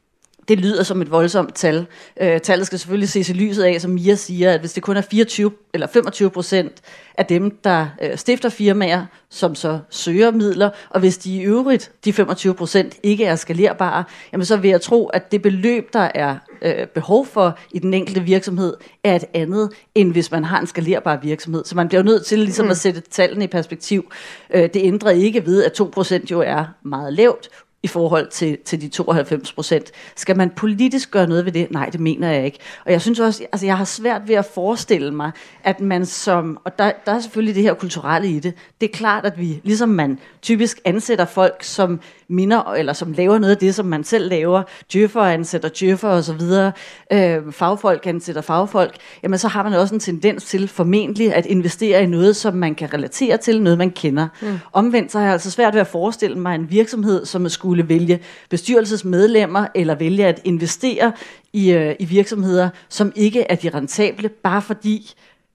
Det 0.48 0.60
lyder 0.60 0.82
som 0.82 1.02
et 1.02 1.10
voldsomt 1.10 1.54
tal. 1.54 1.86
Øh, 2.20 2.40
tallet 2.40 2.66
skal 2.66 2.78
selvfølgelig 2.78 3.08
ses 3.08 3.28
i 3.28 3.32
lyset 3.32 3.62
af, 3.62 3.80
som 3.80 3.90
Mia 3.90 4.14
siger, 4.14 4.52
at 4.52 4.60
hvis 4.60 4.72
det 4.72 4.82
kun 4.82 4.96
er 4.96 5.00
24 5.00 5.50
eller 5.74 5.86
25 5.86 6.30
procent 6.30 6.72
af 7.18 7.26
dem, 7.26 7.58
der 7.64 7.86
øh, 8.02 8.16
stifter 8.16 8.48
firmaer, 8.48 9.06
som 9.30 9.54
så 9.54 9.78
søger 9.90 10.30
midler, 10.30 10.70
og 10.90 11.00
hvis 11.00 11.18
de 11.18 11.36
i 11.36 11.42
øvrigt, 11.42 11.92
de 12.04 12.12
25 12.12 12.54
procent, 12.54 12.96
ikke 13.02 13.24
er 13.24 13.36
skalerbare, 13.36 14.04
jamen 14.32 14.44
så 14.44 14.56
vil 14.56 14.70
jeg 14.70 14.80
tro, 14.80 15.06
at 15.06 15.32
det 15.32 15.42
beløb, 15.42 15.92
der 15.92 16.10
er 16.14 16.36
øh, 16.62 16.86
behov 16.86 17.26
for 17.26 17.58
i 17.72 17.78
den 17.78 17.94
enkelte 17.94 18.20
virksomhed, 18.20 18.74
er 19.04 19.16
et 19.16 19.24
andet, 19.34 19.70
end 19.94 20.12
hvis 20.12 20.30
man 20.30 20.44
har 20.44 20.60
en 20.60 20.66
skalerbar 20.66 21.16
virksomhed. 21.22 21.64
Så 21.64 21.76
man 21.76 21.88
bliver 21.88 22.00
jo 22.00 22.04
nødt 22.04 22.26
til 22.26 22.38
ligesom 22.38 22.64
mm. 22.64 22.70
at 22.70 22.76
sætte 22.76 23.00
tallene 23.00 23.44
i 23.44 23.48
perspektiv. 23.48 24.12
Øh, 24.54 24.62
det 24.62 24.76
ændrer 24.76 25.10
ikke 25.10 25.46
ved, 25.46 25.64
at 25.64 25.72
2 25.72 25.90
procent 25.92 26.30
jo 26.30 26.40
er 26.40 26.64
meget 26.82 27.12
lavt, 27.12 27.48
i 27.82 27.88
forhold 27.88 28.28
til, 28.30 28.58
til 28.64 28.80
de 28.80 28.88
92 28.88 29.52
procent. 29.52 29.90
Skal 30.16 30.36
man 30.36 30.50
politisk 30.50 31.10
gøre 31.10 31.26
noget 31.26 31.44
ved 31.44 31.52
det? 31.52 31.70
Nej, 31.70 31.88
det 31.88 32.00
mener 32.00 32.30
jeg 32.30 32.44
ikke. 32.44 32.58
Og 32.84 32.92
jeg 32.92 33.00
synes 33.00 33.20
også, 33.20 33.46
altså 33.52 33.66
jeg 33.66 33.76
har 33.76 33.84
svært 33.84 34.22
ved 34.28 34.34
at 34.34 34.44
forestille 34.54 35.14
mig, 35.14 35.30
at 35.64 35.80
man 35.80 36.06
som, 36.06 36.58
og 36.64 36.78
der, 36.78 36.92
der 37.06 37.12
er 37.12 37.20
selvfølgelig 37.20 37.54
det 37.54 37.62
her 37.62 37.74
kulturelle 37.74 38.28
i 38.28 38.40
det, 38.40 38.54
det 38.80 38.88
er 38.88 38.96
klart, 38.96 39.26
at 39.26 39.40
vi, 39.40 39.60
ligesom 39.64 39.88
man 39.88 40.18
typisk 40.42 40.80
ansætter 40.84 41.24
folk, 41.24 41.62
som 41.62 42.00
minder, 42.28 42.72
eller 42.72 42.92
som 42.92 43.12
laver 43.12 43.38
noget 43.38 43.54
af 43.54 43.58
det, 43.58 43.74
som 43.74 43.86
man 43.86 44.04
selv 44.04 44.28
laver, 44.28 44.62
djøffer 44.92 45.20
ansætter 45.20 45.68
djøffer 45.80 46.08
og 46.08 46.24
så 46.24 46.32
videre, 46.32 46.72
øh, 47.12 47.52
fagfolk 47.52 48.06
ansætter 48.06 48.42
fagfolk, 48.42 48.96
jamen 49.22 49.38
så 49.38 49.48
har 49.48 49.62
man 49.62 49.72
også 49.72 49.94
en 49.94 50.00
tendens 50.00 50.44
til 50.44 50.68
formentlig 50.68 51.34
at 51.34 51.46
investere 51.46 52.02
i 52.02 52.06
noget, 52.06 52.36
som 52.36 52.54
man 52.54 52.74
kan 52.74 52.94
relatere 52.94 53.36
til, 53.36 53.62
noget 53.62 53.78
man 53.78 53.90
kender. 53.90 54.28
Mm. 54.42 54.58
Omvendt 54.72 55.12
så 55.12 55.18
har 55.18 55.24
jeg 55.24 55.32
altså 55.32 55.50
svært 55.50 55.74
ved 55.74 55.80
at 55.80 55.86
forestille 55.86 56.38
mig 56.38 56.54
en 56.54 56.70
virksomhed, 56.70 57.24
som 57.26 57.46
skulle 57.66 57.88
vælge 57.88 58.20
bestyrelsesmedlemmer, 58.50 59.66
eller 59.74 59.94
vælge 59.94 60.26
at 60.26 60.40
investere 60.44 61.12
i, 61.52 61.72
øh, 61.72 61.94
i 61.98 62.04
virksomheder, 62.04 62.68
som 62.88 63.12
ikke 63.16 63.42
er 63.42 63.54
de 63.54 63.68
rentable, 63.68 64.28
bare 64.28 64.62
fordi 64.62 65.14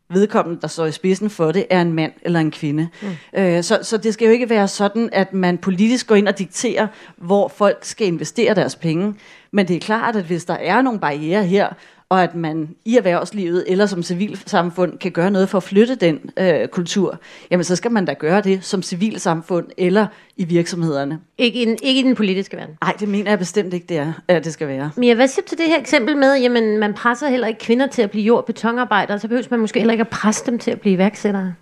vedkommende, 0.09 0.61
der 0.61 0.67
står 0.67 0.85
i 0.85 0.91
spidsen 0.91 1.29
for 1.29 1.51
det, 1.51 1.65
er 1.69 1.81
en 1.81 1.93
mand 1.93 2.11
eller 2.21 2.39
en 2.39 2.51
kvinde. 2.51 2.87
Mm. 3.01 3.39
Øh, 3.39 3.63
så, 3.63 3.79
så 3.81 3.97
det 3.97 4.13
skal 4.13 4.25
jo 4.25 4.31
ikke 4.31 4.49
være 4.49 4.67
sådan, 4.67 5.09
at 5.11 5.33
man 5.33 5.57
politisk 5.57 6.07
går 6.07 6.15
ind 6.15 6.27
og 6.27 6.39
dikterer, 6.39 6.87
hvor 7.17 7.47
folk 7.47 7.77
skal 7.81 8.07
investere 8.07 8.55
deres 8.55 8.75
penge. 8.75 9.15
Men 9.51 9.67
det 9.67 9.75
er 9.75 9.79
klart, 9.79 10.15
at 10.15 10.23
hvis 10.23 10.45
der 10.45 10.53
er 10.53 10.81
nogle 10.81 10.99
barriere 10.99 11.43
her, 11.43 11.69
og 12.11 12.23
at 12.23 12.35
man 12.35 12.69
i 12.85 12.97
erhvervslivet 12.97 13.63
eller 13.67 13.85
som 13.85 14.03
civilsamfund 14.03 14.97
kan 14.97 15.11
gøre 15.11 15.31
noget 15.31 15.49
for 15.49 15.57
at 15.57 15.63
flytte 15.63 15.95
den 15.95 16.19
øh, 16.37 16.67
kultur, 16.67 17.19
jamen 17.51 17.63
så 17.63 17.75
skal 17.75 17.91
man 17.91 18.05
da 18.05 18.13
gøre 18.13 18.41
det 18.41 18.63
som 18.63 18.83
civilsamfund 18.83 19.65
eller 19.77 20.07
i 20.37 20.43
virksomhederne. 20.43 21.19
Ikke, 21.37 21.61
i 21.61 21.65
den, 21.65 21.77
ikke 21.83 21.99
i 21.99 22.03
den 22.03 22.15
politiske 22.15 22.57
verden. 22.57 22.75
Nej, 22.81 22.93
det 22.99 23.07
mener 23.07 23.31
jeg 23.31 23.39
bestemt 23.39 23.73
ikke, 23.73 23.85
det 23.89 23.97
er, 23.97 24.13
at 24.27 24.45
det 24.45 24.53
skal 24.53 24.67
være. 24.67 24.91
Mia, 24.97 25.13
hvad 25.13 25.27
siger 25.27 25.41
du 25.41 25.47
til 25.49 25.57
det 25.57 25.65
her 25.65 25.79
eksempel 25.79 26.17
med, 26.17 26.35
jamen 26.35 26.77
man 26.77 26.93
presser 26.93 27.29
heller 27.29 27.47
ikke 27.47 27.59
kvinder 27.59 27.87
til 27.87 28.01
at 28.01 28.11
blive 28.11 28.25
jord- 28.25 28.39
og 28.39 28.45
betonarbejdere, 28.45 29.19
så 29.19 29.27
behøver 29.27 29.47
man 29.51 29.59
måske 29.59 29.79
heller 29.79 29.93
ikke 29.93 30.01
at 30.01 30.09
presse 30.09 30.45
dem 30.45 30.59
til 30.59 30.71
at 30.71 30.81
blive 30.81 30.93
iværksættere? 30.93 31.53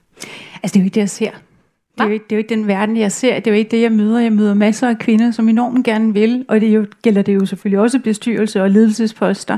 Altså, 0.63 0.73
det 0.73 0.75
er 0.75 0.79
jo 0.79 0.85
ikke 0.85 0.95
det, 0.95 1.01
jeg 1.01 1.09
ser. 1.09 1.31
Det 1.31 2.03
er, 2.03 2.07
jo 2.07 2.13
ikke, 2.13 2.25
det 2.25 2.31
er 2.31 2.35
jo 2.35 2.37
ikke 2.37 2.55
den 2.55 2.67
verden, 2.67 2.97
jeg 2.97 3.11
ser. 3.11 3.35
Det 3.35 3.47
er 3.47 3.51
jo 3.51 3.57
ikke 3.57 3.71
det, 3.71 3.81
jeg 3.81 3.91
møder. 3.91 4.19
Jeg 4.19 4.31
møder 4.31 4.53
masser 4.53 4.89
af 4.89 4.97
kvinder, 4.97 5.31
som 5.31 5.49
enormt 5.49 5.85
gerne 5.85 6.13
vil, 6.13 6.45
og 6.47 6.61
det 6.61 6.67
jo, 6.67 6.85
gælder 7.01 7.21
det 7.21 7.35
jo 7.35 7.45
selvfølgelig 7.45 7.79
også 7.79 7.99
bestyrelse 7.99 8.61
og 8.63 8.69
ledelsesposter. 8.69 9.57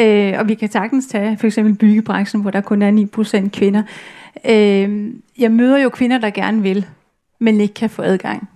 Øh, 0.00 0.34
og 0.38 0.48
vi 0.48 0.54
kan 0.54 0.70
sagtens 0.70 1.06
tage 1.06 1.36
for 1.36 1.46
eksempel 1.46 1.74
byggebranchen, 1.74 2.42
hvor 2.42 2.50
der 2.50 2.60
kun 2.60 2.82
er 2.82 3.08
9% 3.44 3.48
kvinder. 3.48 3.82
Øh, 4.44 5.14
jeg 5.38 5.50
møder 5.50 5.78
jo 5.78 5.88
kvinder, 5.88 6.18
der 6.18 6.30
gerne 6.30 6.62
vil, 6.62 6.86
men 7.38 7.60
ikke 7.60 7.74
kan 7.74 7.90
få 7.90 8.02
adgang. 8.02 8.48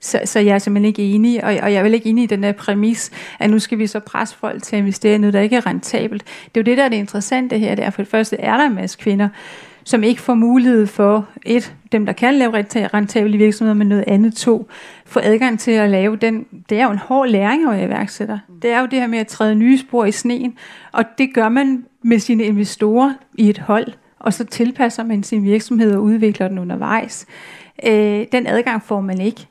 Så, 0.00 0.20
så 0.24 0.40
jeg 0.40 0.54
er 0.54 0.58
simpelthen 0.58 0.88
ikke 0.88 1.02
enig, 1.02 1.44
og, 1.44 1.56
og 1.62 1.72
jeg 1.72 1.78
er 1.78 1.82
vel 1.82 1.94
ikke 1.94 2.08
enig 2.08 2.24
i 2.24 2.26
den 2.26 2.42
der 2.42 2.52
præmis, 2.52 3.10
at 3.38 3.50
nu 3.50 3.58
skal 3.58 3.78
vi 3.78 3.86
så 3.86 4.00
presse 4.00 4.36
folk 4.36 4.62
til 4.62 4.76
at 4.76 4.80
investere 4.80 5.14
i 5.14 5.18
noget, 5.18 5.34
der 5.34 5.40
ikke 5.40 5.56
er 5.56 5.66
rentabelt. 5.66 6.24
Det 6.24 6.60
er 6.60 6.60
jo 6.60 6.64
det, 6.64 6.76
der 6.76 6.84
er 6.84 6.88
det 6.88 6.96
interessante 6.96 7.58
her. 7.58 7.74
Det 7.74 7.84
er 7.84 7.90
for 7.90 8.02
det 8.02 8.10
første, 8.10 8.36
er 8.36 8.56
der 8.56 8.64
en 8.64 8.74
masse 8.74 8.98
kvinder, 8.98 9.28
som 9.88 10.02
ikke 10.02 10.20
får 10.20 10.34
mulighed 10.34 10.86
for, 10.86 11.28
et, 11.46 11.74
dem 11.92 12.06
der 12.06 12.12
kan 12.12 12.34
lave 12.34 12.52
rentable 12.94 13.38
virksomheder, 13.38 13.74
men 13.74 13.86
noget 13.86 14.04
andet, 14.06 14.34
to, 14.34 14.68
få 15.06 15.20
adgang 15.22 15.60
til 15.60 15.70
at 15.70 15.90
lave 15.90 16.16
den, 16.16 16.46
det 16.68 16.80
er 16.80 16.84
jo 16.84 16.90
en 16.90 16.98
hård 16.98 17.28
læring 17.28 17.68
være 17.68 17.84
iværksætter. 17.84 18.38
Det 18.62 18.70
er 18.70 18.80
jo 18.80 18.86
det 18.86 19.00
her 19.00 19.06
med 19.06 19.18
at 19.18 19.26
træde 19.26 19.54
nye 19.54 19.78
spor 19.78 20.04
i 20.04 20.12
sneen, 20.12 20.54
og 20.92 21.04
det 21.18 21.34
gør 21.34 21.48
man 21.48 21.84
med 22.02 22.18
sine 22.18 22.44
investorer 22.44 23.14
i 23.34 23.48
et 23.48 23.58
hold, 23.58 23.86
og 24.18 24.32
så 24.32 24.44
tilpasser 24.44 25.04
man 25.04 25.22
sin 25.22 25.44
virksomhed 25.44 25.94
og 25.94 26.02
udvikler 26.02 26.48
den 26.48 26.58
undervejs. 26.58 27.26
Øh, 27.86 28.26
den 28.32 28.46
adgang 28.46 28.82
får 28.82 29.00
man 29.00 29.20
ikke. 29.20 29.46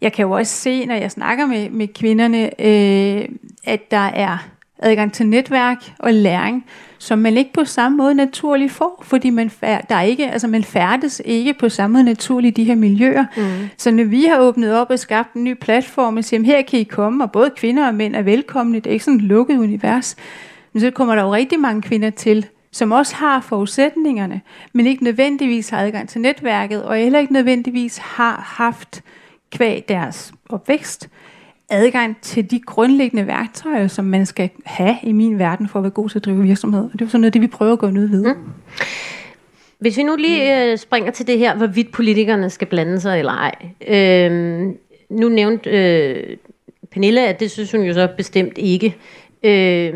Jeg 0.00 0.12
kan 0.12 0.22
jo 0.22 0.30
også 0.30 0.52
se, 0.52 0.86
når 0.86 0.94
jeg 0.94 1.10
snakker 1.10 1.46
med, 1.46 1.70
med 1.70 1.88
kvinderne, 1.88 2.60
øh, 2.60 3.28
at 3.64 3.90
der 3.90 4.06
er 4.06 4.48
adgang 4.78 5.12
til 5.12 5.26
netværk 5.26 5.92
og 5.98 6.14
læring, 6.14 6.66
som 6.98 7.18
man 7.18 7.36
ikke 7.36 7.52
på 7.52 7.64
samme 7.64 7.96
måde 7.96 8.14
naturligt 8.14 8.72
får, 8.72 9.04
fordi 9.06 9.30
man, 9.30 9.50
der 9.60 9.94
er 9.94 10.02
ikke, 10.02 10.30
altså 10.30 10.48
man 10.48 10.64
færdes 10.64 11.22
ikke 11.24 11.54
på 11.54 11.68
samme 11.68 11.92
måde 11.92 12.04
naturligt 12.04 12.58
i 12.58 12.62
de 12.62 12.66
her 12.66 12.74
miljøer. 12.74 13.24
Mm. 13.36 13.68
Så 13.76 13.90
når 13.90 14.04
vi 14.04 14.24
har 14.24 14.38
åbnet 14.38 14.74
op 14.74 14.90
og 14.90 14.98
skabt 14.98 15.34
en 15.34 15.44
ny 15.44 15.54
platform 15.54 16.16
og 16.16 16.24
siger, 16.24 16.42
her 16.42 16.62
kan 16.62 16.80
I 16.80 16.82
komme, 16.82 17.24
og 17.24 17.32
både 17.32 17.50
kvinder 17.56 17.86
og 17.86 17.94
mænd 17.94 18.16
er 18.16 18.22
velkomne, 18.22 18.74
det 18.74 18.86
er 18.86 18.90
ikke 18.90 19.04
sådan 19.04 19.18
et 19.18 19.24
lukket 19.24 19.58
univers, 19.58 20.16
men 20.72 20.80
så 20.80 20.90
kommer 20.90 21.14
der 21.14 21.22
jo 21.22 21.34
rigtig 21.34 21.60
mange 21.60 21.82
kvinder 21.82 22.10
til, 22.10 22.46
som 22.72 22.92
også 22.92 23.14
har 23.14 23.40
forudsætningerne, 23.40 24.40
men 24.72 24.86
ikke 24.86 25.04
nødvendigvis 25.04 25.68
har 25.68 25.78
adgang 25.78 26.08
til 26.08 26.20
netværket, 26.20 26.82
og 26.82 26.96
heller 26.96 27.18
ikke 27.18 27.32
nødvendigvis 27.32 27.98
har 27.98 28.54
haft 28.56 29.02
kvæg 29.52 29.84
deres 29.88 30.32
opvækst, 30.48 31.08
adgang 31.70 32.20
til 32.20 32.50
de 32.50 32.60
grundlæggende 32.60 33.26
værktøjer, 33.26 33.88
som 33.88 34.04
man 34.04 34.26
skal 34.26 34.50
have 34.64 34.96
i 35.02 35.12
min 35.12 35.38
verden 35.38 35.68
for 35.68 35.78
at 35.78 35.82
være 35.82 35.90
god 35.90 36.08
til 36.08 36.18
at 36.18 36.24
drive 36.24 36.42
virksomhed. 36.42 36.84
Og 36.84 36.92
det 36.92 37.00
er 37.00 37.04
jo 37.04 37.10
sådan 37.10 37.20
noget, 37.20 37.34
det 37.34 37.42
vi 37.42 37.46
prøver 37.46 37.72
at 37.72 37.78
gå 37.78 37.90
noget 37.90 38.10
ved. 38.10 38.22
Mm. 38.34 38.52
Hvis 39.78 39.96
vi 39.96 40.02
nu 40.02 40.16
lige 40.16 40.70
øh, 40.72 40.78
springer 40.78 41.10
til 41.10 41.26
det 41.26 41.38
her, 41.38 41.56
hvorvidt 41.56 41.92
politikerne 41.92 42.50
skal 42.50 42.66
blande 42.66 43.00
sig 43.00 43.18
eller 43.18 43.32
ej. 43.32 43.54
Øh, 43.88 44.62
nu 45.10 45.28
nævnte 45.28 45.70
øh, 45.70 46.36
Pernille, 46.90 47.26
at 47.26 47.40
det 47.40 47.50
synes 47.50 47.72
hun 47.72 47.82
jo 47.82 47.94
så 47.94 48.08
bestemt 48.16 48.58
ikke. 48.58 48.96
Øh, 49.42 49.92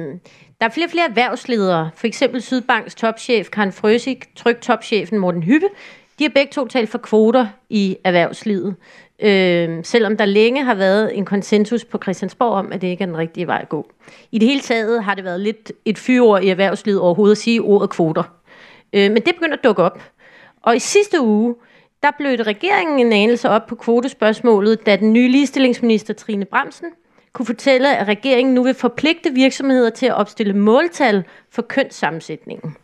der 0.60 0.68
er 0.68 0.72
flere 0.72 0.86
og 0.86 0.90
flere 0.90 1.08
erhvervsledere, 1.08 1.90
for 1.96 2.06
eksempel 2.06 2.42
Sydbanks 2.42 2.94
topchef 2.94 3.50
Karen 3.50 3.72
Frøsik, 3.72 4.36
Tryk 4.36 4.60
topchefen 4.60 5.18
Morten 5.18 5.42
Hyppe, 5.42 5.66
de 6.18 6.24
har 6.24 6.30
begge 6.34 6.52
to 6.52 6.68
talt 6.68 6.90
for 6.90 6.98
kvoter 6.98 7.46
i 7.70 7.96
erhvervslivet. 8.04 8.74
Øh, 9.22 9.84
selvom 9.84 10.16
der 10.16 10.24
længe 10.24 10.64
har 10.64 10.74
været 10.74 11.18
en 11.18 11.24
konsensus 11.24 11.84
på 11.84 11.98
Christiansborg 12.02 12.52
om, 12.52 12.72
at 12.72 12.80
det 12.80 12.88
ikke 12.88 13.02
er 13.02 13.06
den 13.06 13.18
rigtige 13.18 13.46
vej 13.46 13.58
at 13.62 13.68
gå. 13.68 13.90
I 14.32 14.38
det 14.38 14.48
hele 14.48 14.60
taget 14.60 15.04
har 15.04 15.14
det 15.14 15.24
været 15.24 15.40
lidt 15.40 15.72
et 15.84 15.98
fyreord 15.98 16.42
i 16.42 16.48
erhvervslivet 16.48 17.00
overhovedet 17.00 17.34
at 17.34 17.38
sige 17.38 17.60
ordet 17.60 17.90
kvoter. 17.90 18.22
Øh, 18.92 19.10
men 19.10 19.16
det 19.16 19.34
begynder 19.34 19.56
at 19.56 19.64
dukke 19.64 19.82
op. 19.82 20.02
Og 20.62 20.76
i 20.76 20.78
sidste 20.78 21.20
uge, 21.20 21.54
der 22.02 22.10
blev 22.18 22.40
regeringen 22.40 23.06
en 23.06 23.12
anelse 23.12 23.48
op 23.48 23.66
på 23.66 23.74
kvotespørgsmålet, 23.74 24.86
da 24.86 24.96
den 24.96 25.12
nye 25.12 25.28
ligestillingsminister 25.28 26.14
Trine 26.14 26.44
Bremsen 26.44 26.86
kunne 27.32 27.46
fortælle, 27.46 27.96
at 27.96 28.08
regeringen 28.08 28.54
nu 28.54 28.62
vil 28.62 28.74
forpligte 28.74 29.30
virksomheder 29.30 29.90
til 29.90 30.06
at 30.06 30.14
opstille 30.14 30.52
måltal 30.52 31.24
for 31.50 31.62
kønssammensætningen. 31.62 32.76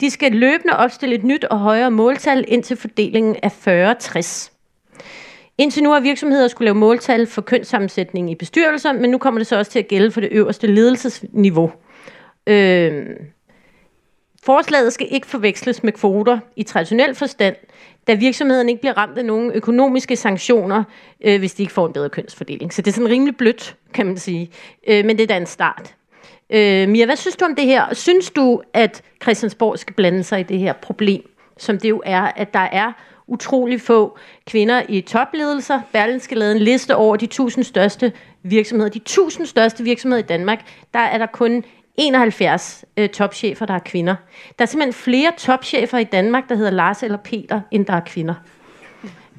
De 0.00 0.10
skal 0.10 0.32
løbende 0.32 0.76
opstille 0.76 1.14
et 1.14 1.24
nyt 1.24 1.44
og 1.44 1.58
højere 1.58 1.90
måltal 1.90 2.44
indtil 2.48 2.76
fordelingen 2.76 3.36
af 3.42 3.50
40-60. 3.68 4.59
Indtil 5.58 5.82
nu 5.82 5.90
har 5.90 6.00
virksomheder 6.00 6.48
skulle 6.48 6.66
lave 6.66 6.74
måltal 6.74 7.26
for 7.26 7.42
kønssammensætning 7.42 8.30
i 8.30 8.34
bestyrelser, 8.34 8.92
men 8.92 9.10
nu 9.10 9.18
kommer 9.18 9.40
det 9.40 9.46
så 9.46 9.56
også 9.58 9.70
til 9.70 9.78
at 9.78 9.88
gælde 9.88 10.10
for 10.10 10.20
det 10.20 10.28
øverste 10.32 10.66
ledelsesniveau. 10.66 11.72
Øh, 12.46 13.06
forslaget 14.42 14.92
skal 14.92 15.06
ikke 15.10 15.26
forveksles 15.26 15.82
med 15.82 15.92
kvoter 15.92 16.38
i 16.56 16.62
traditionel 16.62 17.14
forstand, 17.14 17.56
da 18.06 18.14
virksomheden 18.14 18.68
ikke 18.68 18.80
bliver 18.80 18.98
ramt 18.98 19.18
af 19.18 19.24
nogen 19.24 19.52
økonomiske 19.52 20.16
sanktioner, 20.16 20.84
øh, 21.24 21.38
hvis 21.38 21.54
de 21.54 21.62
ikke 21.62 21.72
får 21.72 21.86
en 21.86 21.92
bedre 21.92 22.08
kønsfordeling. 22.08 22.72
Så 22.72 22.82
det 22.82 22.90
er 22.90 22.94
sådan 22.94 23.10
rimelig 23.10 23.36
blødt, 23.36 23.76
kan 23.94 24.06
man 24.06 24.16
sige. 24.16 24.50
Øh, 24.88 25.04
men 25.04 25.16
det 25.16 25.22
er 25.22 25.26
da 25.26 25.36
en 25.36 25.46
start. 25.46 25.94
Øh, 26.50 26.88
Mia, 26.88 27.04
hvad 27.04 27.16
synes 27.16 27.36
du 27.36 27.44
om 27.44 27.54
det 27.54 27.66
her? 27.66 27.94
Synes 27.94 28.30
du, 28.30 28.62
at 28.74 29.02
Christiansborg 29.22 29.78
skal 29.78 29.94
blande 29.94 30.22
sig 30.22 30.40
i 30.40 30.42
det 30.42 30.58
her 30.58 30.72
problem, 30.72 31.22
som 31.58 31.78
det 31.78 31.88
jo 31.88 32.02
er, 32.06 32.22
at 32.22 32.54
der 32.54 32.68
er 32.72 32.92
utrolig 33.30 33.80
få 33.80 34.18
kvinder 34.46 34.82
i 34.88 35.00
topledelser. 35.00 35.80
Berlinske 35.92 36.34
lavede 36.34 36.56
en 36.56 36.62
liste 36.62 36.96
over 36.96 37.16
de 37.16 37.24
1000 37.24 37.64
største 37.64 38.12
virksomheder. 38.42 38.90
De 38.90 38.98
1000 38.98 39.46
største 39.46 39.84
virksomheder 39.84 40.22
i 40.22 40.26
Danmark, 40.26 40.58
der 40.94 41.00
er 41.00 41.18
der 41.18 41.26
kun 41.26 41.64
71 41.96 42.84
øh, 42.96 43.08
topchefer, 43.08 43.66
der 43.66 43.74
er 43.74 43.78
kvinder. 43.78 44.14
Der 44.58 44.64
er 44.64 44.66
simpelthen 44.66 44.92
flere 44.92 45.32
topchefer 45.38 45.98
i 45.98 46.04
Danmark, 46.04 46.48
der 46.48 46.54
hedder 46.54 46.70
Lars 46.70 47.02
eller 47.02 47.18
Peter, 47.18 47.60
end 47.70 47.86
der 47.86 47.92
er 47.92 48.00
kvinder. 48.00 48.34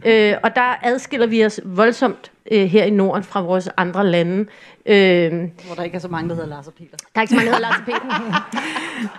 Øh, 0.05 0.33
og 0.43 0.55
der 0.55 0.75
adskiller 0.83 1.27
vi 1.27 1.45
os 1.45 1.59
voldsomt 1.65 2.31
øh, 2.51 2.65
her 2.65 2.83
i 2.83 2.89
Norden 2.89 3.23
fra 3.23 3.41
vores 3.41 3.69
andre 3.77 4.07
lande. 4.07 4.45
Øh, 4.85 5.31
Hvor 5.65 5.75
der 5.75 5.83
ikke 5.83 5.95
er 5.95 5.99
så 5.99 6.07
mange, 6.07 6.29
der 6.29 6.35
hedder 6.35 6.49
Lars 6.49 6.67
og 6.67 6.73
Peter. 6.73 6.97
der 6.97 7.05
er 7.15 7.21
ikke 7.21 7.29
så 7.33 7.35
mange, 7.35 7.51
der 7.51 7.55
hedder 7.57 7.69
Lars 7.69 7.77
og 7.79 7.85
Peter. 7.85 8.49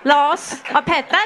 Lars 0.13 0.63
og 0.75 0.85
Peter. 0.85 1.23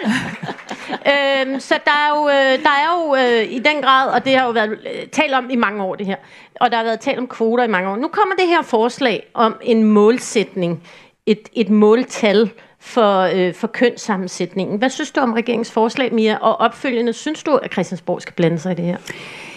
øhm, 0.90 1.60
så 1.60 1.74
der 1.84 1.90
er 1.90 2.08
jo, 2.16 2.28
øh, 2.28 2.62
der 2.62 2.70
er 2.70 2.88
jo 2.94 3.14
øh, 3.14 3.52
i 3.52 3.58
den 3.58 3.82
grad, 3.82 4.08
og 4.08 4.24
det 4.24 4.36
har 4.38 4.46
jo 4.46 4.50
været 4.52 4.70
øh, 4.70 5.06
talt 5.12 5.34
om 5.34 5.50
i 5.50 5.56
mange 5.56 5.82
år 5.82 5.94
det 5.94 6.06
her, 6.06 6.16
og 6.60 6.70
der 6.70 6.76
har 6.76 6.84
været 6.84 7.00
talt 7.00 7.18
om 7.18 7.28
kvoter 7.28 7.64
i 7.64 7.68
mange 7.68 7.88
år. 7.90 7.96
Nu 7.96 8.08
kommer 8.08 8.34
det 8.34 8.46
her 8.48 8.62
forslag 8.62 9.30
om 9.34 9.56
en 9.62 9.84
målsætning, 9.84 10.82
et, 11.26 11.48
et 11.52 11.68
måltal 11.70 12.50
for, 12.86 13.20
øh, 13.20 13.54
for 13.54 13.66
kønssammensætningen. 13.66 14.78
Hvad 14.78 14.90
synes 14.90 15.10
du 15.10 15.20
om 15.20 15.32
regeringens 15.32 15.72
forslag, 15.72 16.14
Mia? 16.14 16.36
Og 16.36 16.60
opfølgende, 16.60 17.12
synes 17.12 17.42
du, 17.42 17.54
at 17.54 17.72
Christiansborg 17.72 18.22
skal 18.22 18.34
blande 18.34 18.58
sig 18.58 18.72
i 18.72 18.74
det 18.74 18.84
her? 18.84 18.96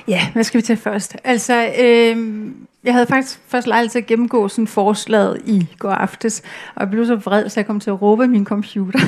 Ja, 0.07 0.31
hvad 0.33 0.43
skal 0.43 0.57
vi 0.57 0.61
tage 0.61 0.77
først? 0.77 1.15
Altså, 1.23 1.65
øh, 1.79 2.17
jeg 2.83 2.93
havde 2.93 3.07
faktisk 3.07 3.39
først 3.47 3.67
lejlighed 3.67 3.89
til 3.91 3.99
at 3.99 4.05
gennemgå 4.05 4.47
sådan 4.47 4.67
forslaget 4.67 5.41
i 5.45 5.67
går 5.79 5.89
aftes, 5.89 6.43
og 6.75 6.81
jeg 6.81 6.89
blev 6.89 7.05
så 7.05 7.15
vred, 7.15 7.49
så 7.49 7.59
jeg 7.59 7.67
kom 7.67 7.79
til 7.79 7.89
at 7.89 8.01
råbe 8.01 8.27
min 8.27 8.45
computer. 8.45 8.99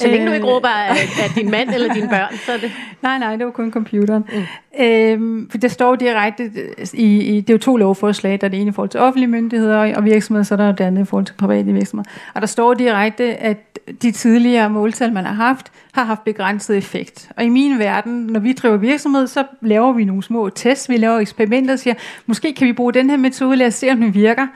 Så 0.00 0.08
længe 0.08 0.26
du 0.26 0.32
ikke 0.32 0.46
råber 0.46 0.68
af, 0.68 0.90
af 1.24 1.30
din 1.34 1.50
mand 1.50 1.70
eller 1.70 1.94
dine 1.94 2.08
børn, 2.08 2.36
så 2.46 2.52
er 2.52 2.56
det... 2.56 2.72
Nej, 3.02 3.18
nej, 3.18 3.36
det 3.36 3.46
var 3.46 3.52
kun 3.52 3.72
computeren. 3.72 4.24
Mm. 4.32 4.84
Øhm, 4.84 5.50
for 5.50 5.58
der 5.58 5.68
står 5.68 5.96
direkte, 5.96 6.50
i, 6.94 7.36
i, 7.36 7.40
det 7.40 7.50
er 7.50 7.54
jo 7.54 7.58
to 7.58 7.76
lovforslag, 7.76 8.38
der 8.40 8.46
er 8.46 8.50
det 8.50 8.60
ene 8.60 8.68
i 8.68 8.72
forhold 8.72 8.88
til 8.88 9.00
offentlige 9.00 9.28
myndigheder 9.28 9.96
og 9.96 10.04
virksomheder, 10.04 10.44
så 10.44 10.54
er 10.54 10.56
der 10.56 10.72
det 10.72 10.84
andet 10.84 11.02
i 11.02 11.04
forhold 11.04 11.26
til 11.26 11.34
private 11.34 11.72
virksomheder. 11.72 12.10
Og 12.34 12.40
der 12.40 12.46
står 12.46 12.74
direkte, 12.74 13.24
at 13.24 13.78
de 14.02 14.10
tidligere 14.10 14.70
måltal, 14.70 15.12
man 15.12 15.24
har 15.24 15.34
haft, 15.34 15.72
har 15.92 16.04
haft 16.04 16.24
begrænset 16.24 16.76
effekt. 16.76 17.30
Og 17.36 17.44
i 17.44 17.48
min 17.48 17.78
verden, 17.78 18.26
når 18.26 18.40
vi 18.40 18.52
driver 18.52 18.76
virksomhed, 18.76 19.26
så 19.26 19.44
laver 19.62 19.92
vi 19.92 20.04
nogle 20.04 20.22
små 20.22 20.48
tests, 20.48 20.88
vi 20.88 20.96
laver 20.96 21.18
eksperimenter 21.18 21.72
og 21.72 21.78
siger, 21.78 21.94
måske 22.26 22.54
kan 22.54 22.66
vi 22.66 22.72
bruge 22.72 22.92
den 22.92 23.10
her 23.10 23.16
metode, 23.16 23.56
lad 23.56 23.66
os 23.66 23.74
se, 23.74 23.90
om 23.90 24.00
den 24.00 24.14
virker. 24.14 24.46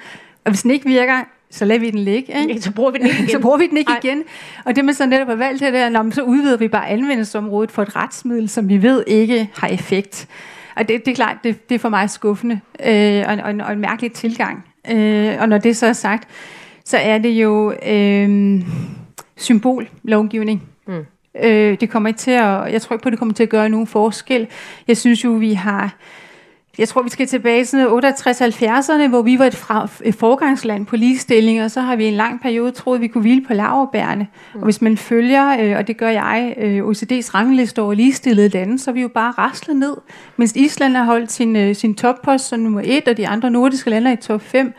Og 0.44 0.50
hvis 0.50 0.62
den 0.62 0.70
ikke 0.70 0.86
virker, 0.86 1.14
så 1.54 1.64
lader 1.64 1.80
vi 1.80 1.90
den 1.90 1.98
ligge. 1.98 2.40
Ikke? 2.40 2.60
Så 2.60 2.72
bruger 2.72 2.90
vi 2.90 2.98
den 2.98 3.06
ikke 3.06 3.18
igen. 3.22 3.28
så 3.28 3.38
bruger 3.38 3.58
vi 3.58 3.66
den 3.66 3.76
ikke 3.76 3.92
Ej. 3.92 4.00
igen. 4.04 4.22
Og 4.64 4.76
det 4.76 4.84
man 4.84 4.94
så 4.94 5.06
netop 5.06 5.26
har 5.26 5.34
valgt 5.34 5.62
her, 5.62 5.70
det 5.70 5.80
er, 5.80 5.88
når, 5.88 6.10
så 6.10 6.22
udvider 6.22 6.56
vi 6.56 6.68
bare 6.68 6.88
anvendelsesområdet 6.88 7.70
for 7.70 7.82
et 7.82 7.96
retsmiddel, 7.96 8.48
som 8.48 8.68
vi 8.68 8.82
ved 8.82 9.04
ikke 9.06 9.50
har 9.54 9.68
effekt. 9.68 10.28
Og 10.76 10.88
det, 10.88 11.06
det 11.06 11.10
er 11.10 11.14
klart, 11.14 11.36
det, 11.44 11.68
det 11.68 11.74
er 11.74 11.78
for 11.78 11.88
mig 11.88 12.10
skuffende 12.10 12.60
øh, 12.86 13.24
og, 13.28 13.38
og, 13.44 13.50
en, 13.50 13.60
og 13.60 13.72
en 13.72 13.80
mærkelig 13.80 14.12
tilgang. 14.12 14.64
Øh, 14.90 15.34
og 15.40 15.48
når 15.48 15.58
det 15.58 15.76
så 15.76 15.86
er 15.86 15.92
sagt, 15.92 16.28
så 16.84 16.96
er 16.96 17.18
det 17.18 17.30
jo 17.30 17.74
øh, 17.86 18.60
symbollovgivning. 19.36 20.62
Mm. 20.86 21.06
Øh, 21.42 21.80
det 21.80 21.90
kommer 21.90 22.08
ikke 22.08 22.18
til 22.18 22.30
at, 22.30 22.72
jeg 22.72 22.82
tror 22.82 22.94
ikke 22.94 23.02
på, 23.02 23.08
at 23.08 23.10
det 23.10 23.18
kommer 23.18 23.34
til 23.34 23.42
at 23.42 23.48
gøre 23.48 23.68
nogen 23.68 23.86
forskel. 23.86 24.46
Jeg 24.88 24.96
synes 24.96 25.24
jo, 25.24 25.30
vi 25.30 25.52
har 25.52 25.96
jeg 26.78 26.88
tror, 26.88 27.02
vi 27.02 27.08
skal 27.08 27.26
tilbage 27.26 27.64
til 27.64 27.86
68-70'erne, 27.86 29.08
hvor 29.08 29.22
vi 29.22 29.38
var 29.38 29.44
et, 29.44 29.54
fra, 29.54 29.88
et 30.04 30.14
forgangsland 30.14 30.86
på 30.86 30.96
ligestilling, 30.96 31.62
og 31.62 31.70
så 31.70 31.80
har 31.80 31.96
vi 31.96 32.04
en 32.04 32.14
lang 32.14 32.40
periode 32.40 32.70
troet, 32.70 32.96
at 32.96 33.02
vi 33.02 33.08
kunne 33.08 33.22
hvile 33.22 33.44
på 33.46 33.54
laverbærene. 33.54 34.26
Mm. 34.54 34.60
Og 34.60 34.64
hvis 34.64 34.82
man 34.82 34.96
følger, 34.96 35.56
øh, 35.60 35.78
og 35.78 35.86
det 35.86 35.96
gør 35.96 36.08
jeg, 36.08 36.54
øh, 36.58 36.78
OECD's 36.78 37.34
rangliste 37.34 37.82
over 37.82 37.94
ligestillede 37.94 38.48
lande, 38.48 38.78
så 38.78 38.90
er 38.90 38.92
vi 38.92 39.00
jo 39.00 39.08
bare 39.08 39.30
raslet 39.30 39.76
ned. 39.76 39.96
Mens 40.36 40.56
Island 40.56 40.96
har 40.96 41.04
holdt 41.04 41.32
sin, 41.32 41.56
øh, 41.56 41.74
sin 41.74 41.94
toppost 41.94 42.48
som 42.48 42.60
nummer 42.60 42.82
et, 42.84 43.08
og 43.08 43.16
de 43.16 43.28
andre 43.28 43.50
nordiske 43.50 43.90
lande 43.90 44.10
er 44.10 44.14
i 44.14 44.20
top 44.20 44.42
5, 44.42 44.72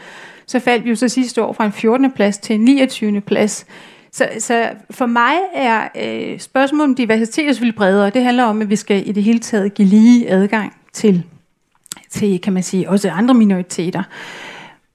så 0.47 0.59
faldt 0.59 0.85
vi 0.85 0.89
jo 0.89 0.95
så 0.95 1.07
sidste 1.07 1.43
år 1.43 1.53
fra 1.53 1.65
en 1.65 1.71
14. 1.71 2.11
plads 2.11 2.37
til 2.37 2.55
en 2.55 2.61
29. 2.61 3.21
plads. 3.21 3.65
Så, 4.11 4.29
så 4.39 4.69
for 4.91 5.05
mig 5.05 5.35
er 5.55 5.87
øh, 6.03 6.39
spørgsmålet 6.39 6.83
om 6.83 6.95
diversitet 6.95 7.55
selvfølgelig 7.55 7.75
bredere. 7.75 8.09
Det 8.09 8.23
handler 8.23 8.43
om, 8.43 8.61
at 8.61 8.69
vi 8.69 8.75
skal 8.75 9.09
i 9.09 9.11
det 9.11 9.23
hele 9.23 9.39
taget 9.39 9.73
give 9.73 9.87
lige 9.87 10.29
adgang 10.29 10.73
til 10.93 11.23
til, 12.15 12.41
kan 12.41 12.53
man 12.53 12.63
sige, 12.63 12.89
også 12.89 13.09
andre 13.09 13.33
minoriteter. 13.33 14.03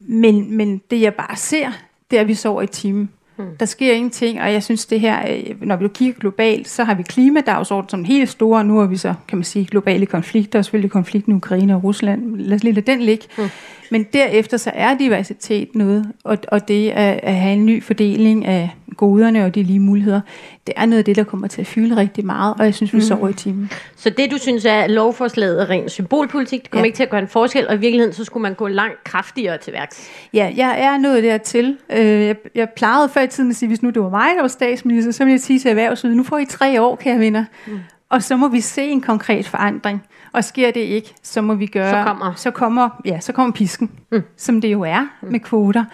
Men, 0.00 0.56
men 0.56 0.80
det 0.90 1.00
jeg 1.00 1.14
bare 1.14 1.36
ser, 1.36 1.70
det 2.10 2.16
er, 2.16 2.20
at 2.20 2.28
vi 2.28 2.34
sover 2.34 2.62
i 2.62 2.66
timen. 2.66 3.10
Hmm. 3.36 3.56
Der 3.60 3.66
sker 3.66 3.92
ingenting, 3.92 4.40
og 4.40 4.52
jeg 4.52 4.62
synes 4.62 4.86
det 4.86 5.00
her, 5.00 5.32
øh, 5.32 5.66
når 5.66 5.76
vi 5.76 5.88
kigger 5.88 6.20
globalt, 6.20 6.68
så 6.68 6.84
har 6.84 6.94
vi 6.94 7.02
klimadagsorden 7.02 7.88
som 7.88 8.04
helt 8.04 8.28
store, 8.28 8.58
og 8.58 8.66
nu 8.66 8.78
har 8.78 8.86
vi 8.86 8.96
så, 8.96 9.14
kan 9.28 9.38
man 9.38 9.44
sige, 9.44 9.64
globale 9.66 10.06
konflikter, 10.06 10.58
og 10.58 10.64
selvfølgelig 10.64 10.90
konflikten 10.90 11.32
i 11.32 11.36
Ukraine 11.36 11.74
og 11.74 11.84
Rusland. 11.84 12.36
Lad 12.36 12.56
os 12.56 12.62
lige 12.62 12.74
lade 12.74 12.92
den 12.92 13.00
ligge. 13.00 13.24
Hmm. 13.36 13.48
Men 13.90 14.06
derefter 14.12 14.56
så 14.56 14.70
er 14.74 14.98
diversitet 14.98 15.74
noget, 15.74 16.12
og, 16.24 16.38
og 16.48 16.68
det 16.68 16.90
at, 16.90 17.20
at 17.22 17.34
have 17.34 17.52
en 17.52 17.66
ny 17.66 17.82
fordeling 17.82 18.46
af 18.46 18.70
goderne 18.96 19.44
og 19.44 19.54
de 19.54 19.62
lige 19.62 19.80
muligheder, 19.80 20.20
det 20.66 20.74
er 20.76 20.86
noget 20.86 20.98
af 20.98 21.04
det, 21.04 21.16
der 21.16 21.24
kommer 21.24 21.48
til 21.48 21.60
at 21.60 21.66
fylde 21.66 21.96
rigtig 21.96 22.26
meget, 22.26 22.54
og 22.58 22.64
jeg 22.64 22.74
synes, 22.74 22.92
vi 22.92 22.98
mm. 22.98 23.02
sover 23.02 23.28
i 23.28 23.32
timen. 23.32 23.70
Så 23.96 24.10
det, 24.10 24.30
du 24.30 24.38
synes 24.38 24.64
er, 24.64 24.80
at 24.80 24.90
lovforslaget 24.90 25.62
er 25.62 25.70
ren 25.70 25.88
symbolpolitik, 25.88 26.62
det 26.62 26.70
kommer 26.70 26.84
ja. 26.84 26.86
ikke 26.86 26.96
til 26.96 27.02
at 27.02 27.10
gøre 27.10 27.20
en 27.20 27.28
forskel, 27.28 27.68
og 27.68 27.74
i 27.74 27.78
virkeligheden, 27.78 28.14
så 28.14 28.24
skulle 28.24 28.42
man 28.42 28.54
gå 28.54 28.68
langt 28.68 29.04
kraftigere 29.04 29.58
til 29.58 29.72
værks. 29.72 30.10
Ja, 30.34 30.52
jeg 30.56 30.80
er 30.80 30.98
nået 30.98 31.22
dertil. 31.22 31.76
Øh, 31.92 32.26
jeg, 32.26 32.36
jeg 32.54 32.68
plejede 32.76 33.08
før 33.08 33.22
i 33.22 33.26
tiden 33.26 33.50
at 33.50 33.56
sige, 33.56 33.68
hvis 33.68 33.82
nu 33.82 33.90
det 33.90 34.02
var 34.02 34.10
mig, 34.10 34.28
der 34.36 34.40
var 34.40 34.48
statsminister, 34.48 35.12
så 35.12 35.24
ville 35.24 35.32
jeg 35.32 35.40
sige 35.40 35.58
til 35.58 35.68
erhvervslivet, 35.68 36.16
nu 36.16 36.22
får 36.22 36.38
I 36.38 36.44
tre 36.44 36.82
år, 36.82 36.96
kære 36.96 37.18
venner. 37.18 37.44
Mm. 37.66 37.78
Og 38.10 38.22
så 38.22 38.36
må 38.36 38.48
vi 38.48 38.60
se 38.60 38.82
en 38.82 39.00
konkret 39.00 39.48
forandring. 39.48 40.02
Og 40.32 40.44
sker 40.44 40.70
det 40.70 40.80
ikke, 40.80 41.14
så 41.22 41.40
må 41.40 41.54
vi 41.54 41.66
gøre... 41.66 41.90
Så 41.90 42.04
kommer. 42.06 42.32
Så 42.36 42.50
kommer, 42.50 42.88
ja, 43.04 43.20
så 43.20 43.32
kommer 43.32 43.52
pisken, 43.52 43.90
mm. 44.12 44.22
som 44.36 44.60
det 44.60 44.72
jo 44.72 44.82
er 44.82 45.00
mm. 45.22 45.32
med 45.32 45.40
kvoter. 45.40 45.84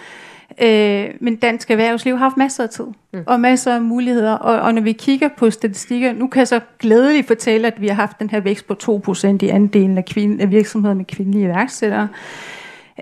Øh, 0.62 1.08
men 1.20 1.36
dansk 1.36 1.70
erhvervsliv 1.70 2.18
har 2.18 2.24
haft 2.24 2.36
masser 2.36 2.62
af 2.62 2.70
tid 2.70 2.84
mm. 3.12 3.22
og 3.26 3.40
masser 3.40 3.74
af 3.74 3.82
muligheder. 3.82 4.32
Og, 4.32 4.60
og 4.60 4.74
når 4.74 4.82
vi 4.82 4.92
kigger 4.92 5.28
på 5.36 5.50
statistikker, 5.50 6.12
nu 6.12 6.26
kan 6.26 6.38
jeg 6.38 6.48
så 6.48 6.60
glædeligt 6.78 7.26
fortælle, 7.26 7.66
at 7.66 7.80
vi 7.80 7.88
har 7.88 7.94
haft 7.94 8.18
den 8.18 8.30
her 8.30 8.40
vækst 8.40 8.66
på 8.66 9.02
2% 9.08 9.38
i 9.42 9.48
andelen 9.48 9.98
af, 9.98 10.04
kvinde, 10.04 10.42
af 10.42 10.50
virksomheder 10.50 10.94
med 10.94 11.04
kvindelige 11.04 11.44
iværksættere. 11.44 12.08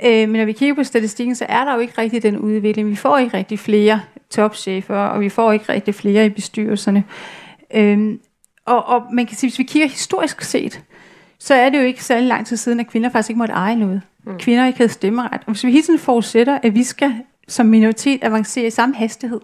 Øh, 0.04 0.28
men 0.28 0.32
når 0.32 0.44
vi 0.44 0.52
kigger 0.52 0.74
på 0.74 0.84
statistikken, 0.84 1.34
så 1.34 1.46
er 1.48 1.64
der 1.64 1.74
jo 1.74 1.80
ikke 1.80 1.94
rigtig 1.98 2.22
den 2.22 2.38
udvikling. 2.38 2.88
Vi 2.88 2.96
får 2.96 3.18
ikke 3.18 3.36
rigtig 3.36 3.58
flere 3.58 4.00
topchefer, 4.30 4.96
og 4.96 5.20
vi 5.20 5.28
får 5.28 5.52
ikke 5.52 5.72
rigtig 5.72 5.94
flere 5.94 6.26
i 6.26 6.28
bestyrelserne. 6.28 7.04
Øh, 7.74 8.14
og, 8.66 8.86
og 8.86 9.02
man 9.12 9.26
kan 9.26 9.36
sige, 9.36 9.50
hvis 9.50 9.58
vi 9.58 9.64
kigger 9.64 9.88
historisk 9.88 10.40
set, 10.40 10.82
så 11.38 11.54
er 11.54 11.70
det 11.70 11.78
jo 11.78 11.82
ikke 11.82 12.04
særlig 12.04 12.28
lang 12.28 12.46
tid 12.46 12.56
siden, 12.56 12.80
at 12.80 12.86
kvinder 12.86 13.10
faktisk 13.10 13.30
ikke 13.30 13.38
måtte 13.38 13.54
eje 13.54 13.76
noget. 13.76 14.02
Mm. 14.24 14.38
Kvinder 14.38 14.66
ikke 14.66 14.78
havde 14.78 14.92
stemmeret. 14.92 15.40
Og 15.46 15.52
hvis 15.52 15.64
vi 15.64 15.70
hele 15.70 15.82
tiden 15.82 15.98
forudsætter, 15.98 16.58
at 16.62 16.74
vi 16.74 16.82
skal 16.82 17.12
som 17.48 17.66
minoritet 17.66 18.24
avancere 18.24 18.66
i 18.66 18.70
samme 18.70 18.94
hastighed 18.94 19.40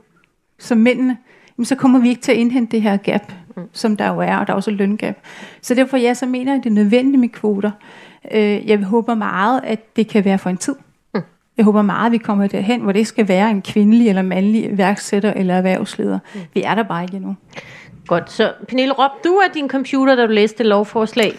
som 0.59 0.79
mændene, 0.79 1.17
jamen 1.59 1.65
så 1.65 1.75
kommer 1.75 1.99
vi 1.99 2.09
ikke 2.09 2.21
til 2.21 2.33
at 2.33 2.39
indhente 2.39 2.73
det 2.73 2.83
her 2.83 2.97
gap, 2.97 3.33
mm. 3.57 3.63
som 3.73 3.97
der 3.97 4.09
jo 4.09 4.19
er, 4.19 4.37
og 4.37 4.47
der 4.47 4.53
er 4.53 4.57
også 4.57 4.71
løngab. 4.71 5.19
Så 5.63 5.75
derfor 5.75 5.97
ja, 5.97 6.15
så 6.15 6.27
mener 6.27 6.53
jeg, 6.53 6.59
at 6.59 6.65
det 6.65 6.71
er 6.71 6.75
nødvendigt 6.75 7.21
med 7.21 7.29
kvoter. 7.29 7.71
Øh, 8.33 8.69
jeg 8.69 8.79
håber 8.79 9.15
meget, 9.15 9.61
at 9.65 9.97
det 9.97 10.09
kan 10.09 10.25
være 10.25 10.39
for 10.39 10.51
en 10.51 10.57
tid. 10.57 10.75
Mm. 11.15 11.21
Jeg 11.57 11.65
håber 11.65 11.83
meget, 11.83 12.07
at 12.07 12.13
vi 12.13 12.19
kommer 12.19 12.47
derhen, 12.47 12.81
hvor 12.81 12.93
det 12.93 13.07
skal 13.07 13.29
være 13.29 13.51
en 13.51 13.63
kvindelig 13.63 14.09
eller 14.09 14.23
mandlig 14.23 14.79
værksætter 14.79 15.33
eller 15.33 15.55
erhvervsleder. 15.55 16.19
Mm. 16.35 16.41
Vi 16.55 16.63
er 16.63 16.75
der 16.75 16.83
bare 16.83 17.03
ikke 17.03 17.17
endnu. 17.17 17.37
Godt, 18.11 18.33
så 18.33 18.53
Pernille, 18.69 18.95
råb 18.95 19.25
du 19.25 19.41
af 19.45 19.51
din 19.55 19.69
computer, 19.69 20.15
da 20.15 20.27
du 20.27 20.33
læste 20.33 20.63
lovforslag. 20.65 21.39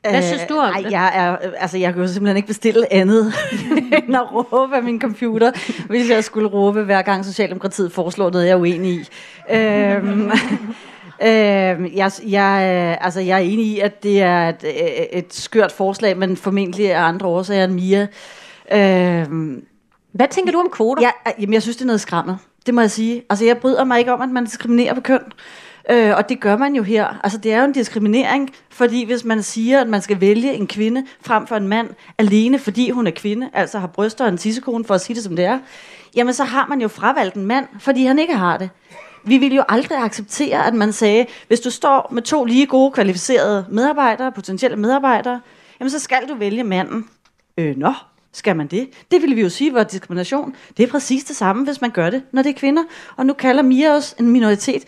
Hvad 0.00 0.16
øh, 0.16 0.22
synes 0.22 0.42
du 0.48 0.58
om 0.58 0.72
ej, 0.74 0.80
det? 0.80 0.92
Jeg, 0.92 1.12
er, 1.14 1.36
altså, 1.58 1.78
jeg 1.78 1.92
kan 1.92 2.02
jo 2.02 2.08
simpelthen 2.08 2.36
ikke 2.36 2.46
bestille 2.46 2.92
andet 2.92 3.32
end 4.06 4.16
at 4.16 4.34
råbe 4.34 4.76
af 4.76 4.82
min 4.82 5.00
computer, 5.00 5.52
hvis 5.86 6.10
jeg 6.10 6.24
skulle 6.24 6.48
råbe 6.48 6.82
hver 6.82 7.02
gang 7.02 7.24
Socialdemokratiet 7.24 7.92
foreslår 7.92 8.30
noget, 8.30 8.46
jeg 8.46 8.52
er 8.52 8.56
uenig 8.56 8.92
i. 8.92 9.08
øhm, 9.50 10.22
øhm, 11.28 11.86
jeg, 11.94 12.10
jeg, 12.26 12.98
altså, 13.00 13.20
jeg 13.20 13.34
er 13.34 13.42
enig 13.42 13.66
i, 13.66 13.80
at 13.80 14.02
det 14.02 14.22
er 14.22 14.48
et, 14.48 15.18
et 15.18 15.34
skørt 15.34 15.72
forslag, 15.72 16.16
men 16.18 16.36
formentlig 16.36 16.86
er 16.86 17.02
andre 17.02 17.26
årsager 17.26 17.64
end 17.64 17.72
Mia. 17.72 18.06
Øhm, 18.72 19.64
Hvad 20.12 20.28
tænker 20.30 20.52
du 20.52 20.58
om 20.58 20.68
kvoter? 20.72 21.02
jeg, 21.02 21.34
jamen, 21.40 21.54
jeg 21.54 21.62
synes, 21.62 21.76
det 21.76 21.82
er 21.82 21.86
noget 21.86 22.00
skræmmel. 22.00 22.36
Det 22.66 22.74
må 22.74 22.80
jeg 22.80 22.90
sige. 22.90 23.22
Altså, 23.30 23.44
jeg 23.44 23.58
bryder 23.58 23.84
mig 23.84 23.98
ikke 23.98 24.12
om, 24.12 24.20
at 24.20 24.28
man 24.28 24.44
diskriminerer 24.44 24.94
på 24.94 25.00
køn. 25.00 25.20
Øh, 25.90 26.16
og 26.16 26.28
det 26.28 26.40
gør 26.40 26.56
man 26.56 26.74
jo 26.74 26.82
her. 26.82 27.20
Altså, 27.24 27.38
det 27.38 27.52
er 27.52 27.58
jo 27.58 27.64
en 27.64 27.72
diskriminering, 27.72 28.50
fordi 28.70 29.04
hvis 29.04 29.24
man 29.24 29.42
siger, 29.42 29.80
at 29.80 29.88
man 29.88 30.02
skal 30.02 30.20
vælge 30.20 30.54
en 30.54 30.66
kvinde 30.66 31.06
frem 31.20 31.46
for 31.46 31.56
en 31.56 31.68
mand, 31.68 31.88
alene 32.18 32.58
fordi 32.58 32.90
hun 32.90 33.06
er 33.06 33.10
kvinde, 33.10 33.50
altså 33.52 33.78
har 33.78 33.86
bryster 33.86 34.24
og 34.24 34.28
en 34.28 34.38
tissekone, 34.38 34.84
for 34.84 34.94
at 34.94 35.00
sige 35.00 35.14
det 35.14 35.24
som 35.24 35.36
det 35.36 35.44
er, 35.44 35.58
jamen 36.16 36.34
så 36.34 36.44
har 36.44 36.66
man 36.66 36.80
jo 36.80 36.88
fravalgt 36.88 37.34
en 37.34 37.46
mand, 37.46 37.66
fordi 37.78 38.04
han 38.04 38.18
ikke 38.18 38.34
har 38.34 38.56
det. 38.56 38.70
Vi 39.24 39.38
vil 39.38 39.54
jo 39.54 39.62
aldrig 39.68 39.98
acceptere, 39.98 40.66
at 40.66 40.74
man 40.74 40.92
sagde, 40.92 41.26
hvis 41.48 41.60
du 41.60 41.70
står 41.70 42.08
med 42.12 42.22
to 42.22 42.44
lige 42.44 42.66
gode, 42.66 42.90
kvalificerede 42.90 43.66
medarbejdere, 43.70 44.32
potentielle 44.32 44.76
medarbejdere, 44.76 45.40
jamen 45.80 45.90
så 45.90 45.98
skal 45.98 46.28
du 46.28 46.34
vælge 46.34 46.64
manden. 46.64 47.08
Øh, 47.58 47.76
nå, 47.76 47.92
skal 48.32 48.56
man 48.56 48.66
det? 48.66 48.88
Det 49.10 49.22
ville 49.22 49.34
vi 49.34 49.42
jo 49.42 49.48
sige 49.48 49.74
var 49.74 49.82
diskrimination. 49.82 50.54
Det 50.76 50.82
er 50.82 50.86
præcis 50.86 51.24
det 51.24 51.36
samme, 51.36 51.64
hvis 51.64 51.80
man 51.80 51.90
gør 51.90 52.10
det, 52.10 52.22
når 52.32 52.42
det 52.42 52.50
er 52.50 52.58
kvinder. 52.58 52.82
Og 53.16 53.26
nu 53.26 53.32
kalder 53.32 53.62
Mia 53.62 53.96
os 53.96 54.14
en 54.18 54.28
minoritet. 54.28 54.84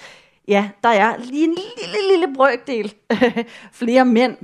Ja, 0.48 0.68
der 0.83 0.88
er 0.88 1.16
lige 1.18 1.44
en 1.44 1.54
lille, 1.54 2.11
lille 2.11 2.35
brøkdel 2.35 2.94
flere 3.80 4.04
mænd, 4.04 4.37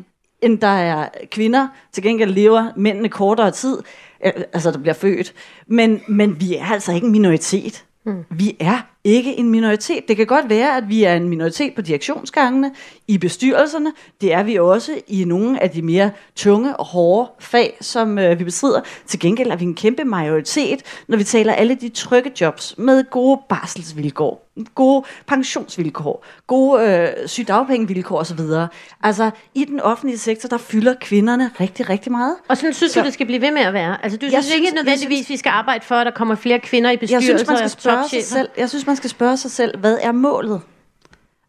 end 0.42 0.58
der 0.58 0.68
er 0.68 1.08
kvinder. 1.30 1.68
Til 1.92 2.02
gengæld 2.02 2.30
lever 2.30 2.72
mændene 2.76 3.08
kortere 3.08 3.50
tid, 3.50 3.78
altså 4.20 4.70
der 4.70 4.78
bliver 4.78 4.94
født. 4.94 5.34
Men, 5.66 6.00
men 6.08 6.40
vi 6.40 6.56
er 6.56 6.64
altså 6.64 6.92
ikke 6.92 7.06
en 7.06 7.12
minoritet. 7.12 7.84
Mm. 8.04 8.24
Vi 8.30 8.56
er 8.60 8.78
ikke 9.04 9.38
en 9.38 9.50
minoritet. 9.50 10.08
Det 10.08 10.16
kan 10.16 10.26
godt 10.26 10.48
være, 10.48 10.76
at 10.76 10.88
vi 10.88 11.04
er 11.04 11.14
en 11.14 11.28
minoritet 11.28 11.74
på 11.74 11.82
direktionsgangene, 11.82 12.72
i 13.08 13.18
bestyrelserne. 13.18 13.92
Det 14.20 14.32
er 14.32 14.42
vi 14.42 14.58
også 14.58 15.00
i 15.08 15.24
nogle 15.24 15.62
af 15.62 15.70
de 15.70 15.82
mere 15.82 16.10
tunge 16.36 16.76
og 16.76 16.86
hårde 16.86 17.30
fag, 17.40 17.76
som 17.80 18.18
øh, 18.18 18.38
vi 18.38 18.44
bestrider. 18.44 18.80
Til 19.06 19.20
gengæld 19.20 19.50
er 19.50 19.56
vi 19.56 19.64
en 19.64 19.74
kæmpe 19.74 20.04
majoritet, 20.04 20.82
når 21.08 21.16
vi 21.16 21.24
taler 21.24 21.52
alle 21.52 21.74
de 21.74 21.88
trygge 21.88 22.32
jobs 22.40 22.74
med 22.78 23.10
gode 23.10 23.40
barselsvilkår, 23.48 24.49
gode 24.75 25.05
pensionsvilkår, 25.27 26.25
gode 26.46 26.87
øh, 26.87 27.29
sygdagpengevilkår 27.29 28.18
osv. 28.18 28.40
Altså, 29.03 29.31
i 29.55 29.64
den 29.64 29.81
offentlige 29.81 30.18
sektor, 30.18 30.49
der 30.49 30.59
fylder 30.59 30.94
kvinderne 31.01 31.51
rigtig, 31.61 31.88
rigtig 31.90 32.12
meget. 32.12 32.37
Og 32.49 32.57
sådan 32.57 32.75
synes 32.75 32.92
så, 32.92 33.01
du, 33.01 33.05
det 33.05 33.14
skal 33.14 33.27
blive 33.27 33.40
ved 33.40 33.51
med 33.51 33.62
at 33.62 33.73
være? 33.73 34.05
Altså, 34.05 34.18
du 34.18 34.29
synes, 34.29 34.44
synes 34.44 34.57
ikke 34.57 34.75
nødvendigvis, 34.75 35.18
synes, 35.18 35.31
vi 35.31 35.37
skal 35.37 35.51
arbejde 35.51 35.85
for, 35.85 35.94
at 35.94 36.07
der 36.07 36.12
kommer 36.12 36.35
flere 36.35 36.59
kvinder 36.59 36.90
i 36.90 36.96
bestyrelser 36.96 37.33
jeg 37.33 37.38
synes, 37.38 37.49
man 37.49 37.68
skal 37.68 37.70
spørge 37.70 38.09
sig 38.09 38.25
selv, 38.25 38.49
Jeg 38.57 38.68
synes, 38.68 38.87
man 38.87 38.96
skal 38.96 39.11
spørge 39.11 39.37
sig 39.37 39.51
selv, 39.51 39.79
hvad 39.79 39.99
er 40.03 40.12
målet? 40.12 40.61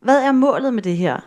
Hvad 0.01 0.17
er 0.17 0.31
målet 0.31 0.73
med 0.73 0.83
det 0.83 0.97
her? 0.97 1.19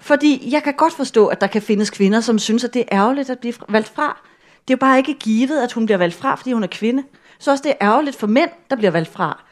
Fordi 0.00 0.48
jeg 0.52 0.62
kan 0.62 0.74
godt 0.74 0.92
forstå, 0.92 1.26
at 1.26 1.40
der 1.40 1.46
kan 1.46 1.62
findes 1.62 1.90
kvinder, 1.90 2.20
som 2.20 2.38
synes, 2.38 2.64
at 2.64 2.74
det 2.74 2.80
er 2.80 2.98
ærgerligt 2.98 3.30
at 3.30 3.38
blive 3.38 3.54
valgt 3.68 3.88
fra. 3.88 4.20
Det 4.68 4.74
er 4.74 4.76
jo 4.76 4.80
bare 4.80 4.98
ikke 4.98 5.14
givet, 5.14 5.62
at 5.62 5.72
hun 5.72 5.86
bliver 5.86 5.98
valgt 5.98 6.14
fra, 6.14 6.34
fordi 6.34 6.52
hun 6.52 6.62
er 6.62 6.68
kvinde. 6.68 7.02
Så 7.38 7.50
også 7.50 7.62
det 7.62 7.70
er 7.70 7.86
ærgerligt 7.86 8.16
for 8.16 8.26
mænd, 8.26 8.50
der 8.70 8.76
bliver 8.76 8.90
valgt 8.90 9.12
fra 9.12 9.44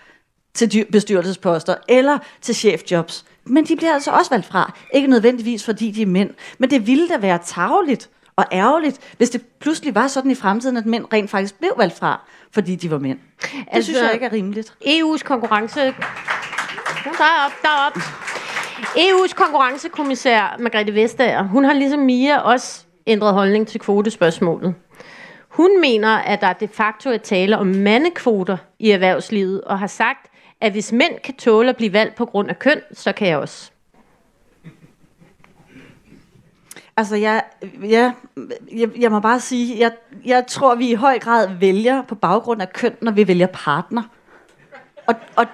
til 0.56 0.86
bestyrelsesposter 0.92 1.74
eller 1.88 2.18
til 2.40 2.54
chefjobs. 2.54 3.24
Men 3.44 3.64
de 3.64 3.76
bliver 3.76 3.94
altså 3.94 4.10
også 4.10 4.30
valgt 4.30 4.46
fra. 4.46 4.72
Ikke 4.94 5.08
nødvendigvis, 5.08 5.64
fordi 5.64 5.90
de 5.90 6.02
er 6.02 6.06
mænd. 6.06 6.30
Men 6.58 6.70
det 6.70 6.86
ville 6.86 7.08
da 7.08 7.16
være 7.16 7.38
tageligt 7.44 8.10
og 8.36 8.44
ærgerligt, 8.52 8.98
hvis 9.16 9.30
det 9.30 9.42
pludselig 9.60 9.94
var 9.94 10.08
sådan 10.08 10.30
i 10.30 10.34
fremtiden, 10.34 10.76
at 10.76 10.86
mænd 10.86 11.04
rent 11.12 11.30
faktisk 11.30 11.58
blev 11.58 11.72
valgt 11.76 11.98
fra, 11.98 12.20
fordi 12.52 12.76
de 12.76 12.90
var 12.90 12.98
mænd. 12.98 13.18
Det 13.42 13.48
altså, 13.72 13.90
synes 13.90 14.02
jeg 14.02 14.14
ikke 14.14 14.26
er 14.26 14.32
rimeligt. 14.32 14.74
EU's 14.84 15.22
konkurrence... 15.24 15.80
Derop, 17.04 17.52
derop. 17.62 17.96
EU's 18.96 19.34
konkurrencekommissær 19.34 20.56
Margrethe 20.58 20.94
Vestager, 20.94 21.42
hun 21.42 21.64
har 21.64 21.72
ligesom 21.72 22.00
Mia 22.00 22.38
også 22.38 22.84
ændret 23.06 23.34
holdning 23.34 23.68
til 23.68 23.80
kvotespørgsmålet. 23.80 24.74
Hun 25.48 25.80
mener, 25.80 26.16
at 26.16 26.40
der 26.40 26.52
de 26.52 26.68
facto 26.68 27.10
er 27.10 27.16
tale 27.16 27.58
om 27.58 27.66
mandekvoter 27.66 28.56
i 28.78 28.90
erhvervslivet, 28.90 29.60
og 29.60 29.78
har 29.78 29.86
sagt, 29.86 30.30
at 30.60 30.72
hvis 30.72 30.92
mænd 30.92 31.18
kan 31.24 31.34
tåle 31.34 31.68
at 31.68 31.76
blive 31.76 31.92
valgt 31.92 32.14
på 32.14 32.24
grund 32.24 32.48
af 32.48 32.58
køn, 32.58 32.80
så 32.92 33.12
kan 33.12 33.28
jeg 33.28 33.38
også. 33.38 33.70
Altså, 36.96 37.16
jeg, 37.16 37.42
ja, 37.82 38.12
jeg, 38.72 38.88
jeg 38.98 39.10
må 39.10 39.20
bare 39.20 39.40
sige, 39.40 39.78
jeg, 39.78 39.92
jeg 40.24 40.44
tror, 40.48 40.74
vi 40.74 40.90
i 40.90 40.94
høj 40.94 41.18
grad 41.18 41.48
vælger 41.60 42.02
på 42.02 42.14
baggrund 42.14 42.62
af 42.62 42.72
køn, 42.72 42.96
når 43.00 43.12
vi 43.12 43.28
vælger 43.28 43.46
partner. 43.46 44.02
Og, 45.06 45.14
og, 45.36 45.46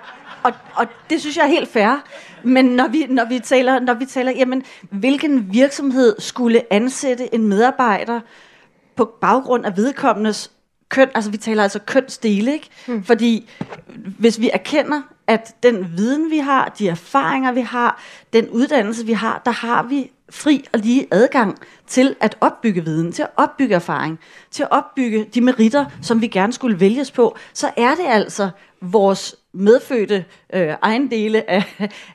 og, 0.42 0.52
og 0.74 0.86
det 1.10 1.20
synes 1.20 1.36
jeg 1.36 1.44
er 1.44 1.48
helt 1.48 1.68
fair. 1.68 2.04
Men 2.42 2.64
når 2.64 2.88
vi, 2.88 3.06
når 3.06 3.24
vi 3.24 3.38
taler, 3.38 3.80
når 3.80 3.94
vi 3.94 4.04
taler 4.04 4.32
jamen, 4.32 4.64
hvilken 4.90 5.52
virksomhed 5.52 6.20
skulle 6.20 6.72
ansætte 6.72 7.34
en 7.34 7.48
medarbejder 7.48 8.20
på 8.96 9.04
baggrund 9.20 9.66
af 9.66 9.76
vedkommendes 9.76 10.50
køn, 10.92 11.08
altså 11.14 11.30
vi 11.30 11.36
taler 11.36 11.62
altså 11.62 11.78
kønsdele, 11.78 12.52
ikke? 12.52 12.68
Hmm. 12.86 13.04
Fordi 13.04 13.50
hvis 14.18 14.40
vi 14.40 14.50
erkender, 14.52 15.02
at 15.26 15.54
den 15.62 15.92
viden, 15.96 16.30
vi 16.30 16.38
har, 16.38 16.74
de 16.78 16.88
erfaringer, 16.88 17.52
vi 17.52 17.60
har, 17.60 18.02
den 18.32 18.48
uddannelse, 18.48 19.06
vi 19.06 19.12
har, 19.12 19.42
der 19.44 19.50
har 19.50 19.82
vi 19.82 20.10
fri 20.30 20.64
og 20.72 20.78
lige 20.78 21.06
adgang 21.10 21.58
til 21.86 22.16
at 22.20 22.36
opbygge 22.40 22.84
viden, 22.84 23.12
til 23.12 23.22
at 23.22 23.28
opbygge 23.36 23.74
erfaring, 23.74 24.18
til 24.50 24.62
at 24.62 24.68
opbygge 24.70 25.24
de 25.34 25.40
meritter, 25.40 25.84
som 26.02 26.20
vi 26.20 26.26
gerne 26.26 26.52
skulle 26.52 26.80
vælges 26.80 27.10
på, 27.10 27.36
så 27.54 27.70
er 27.76 27.94
det 27.94 28.04
altså 28.06 28.50
vores 28.80 29.34
medfødte 29.54 30.24
øh, 30.54 30.74
ejendele 30.82 31.50
af, 31.50 31.64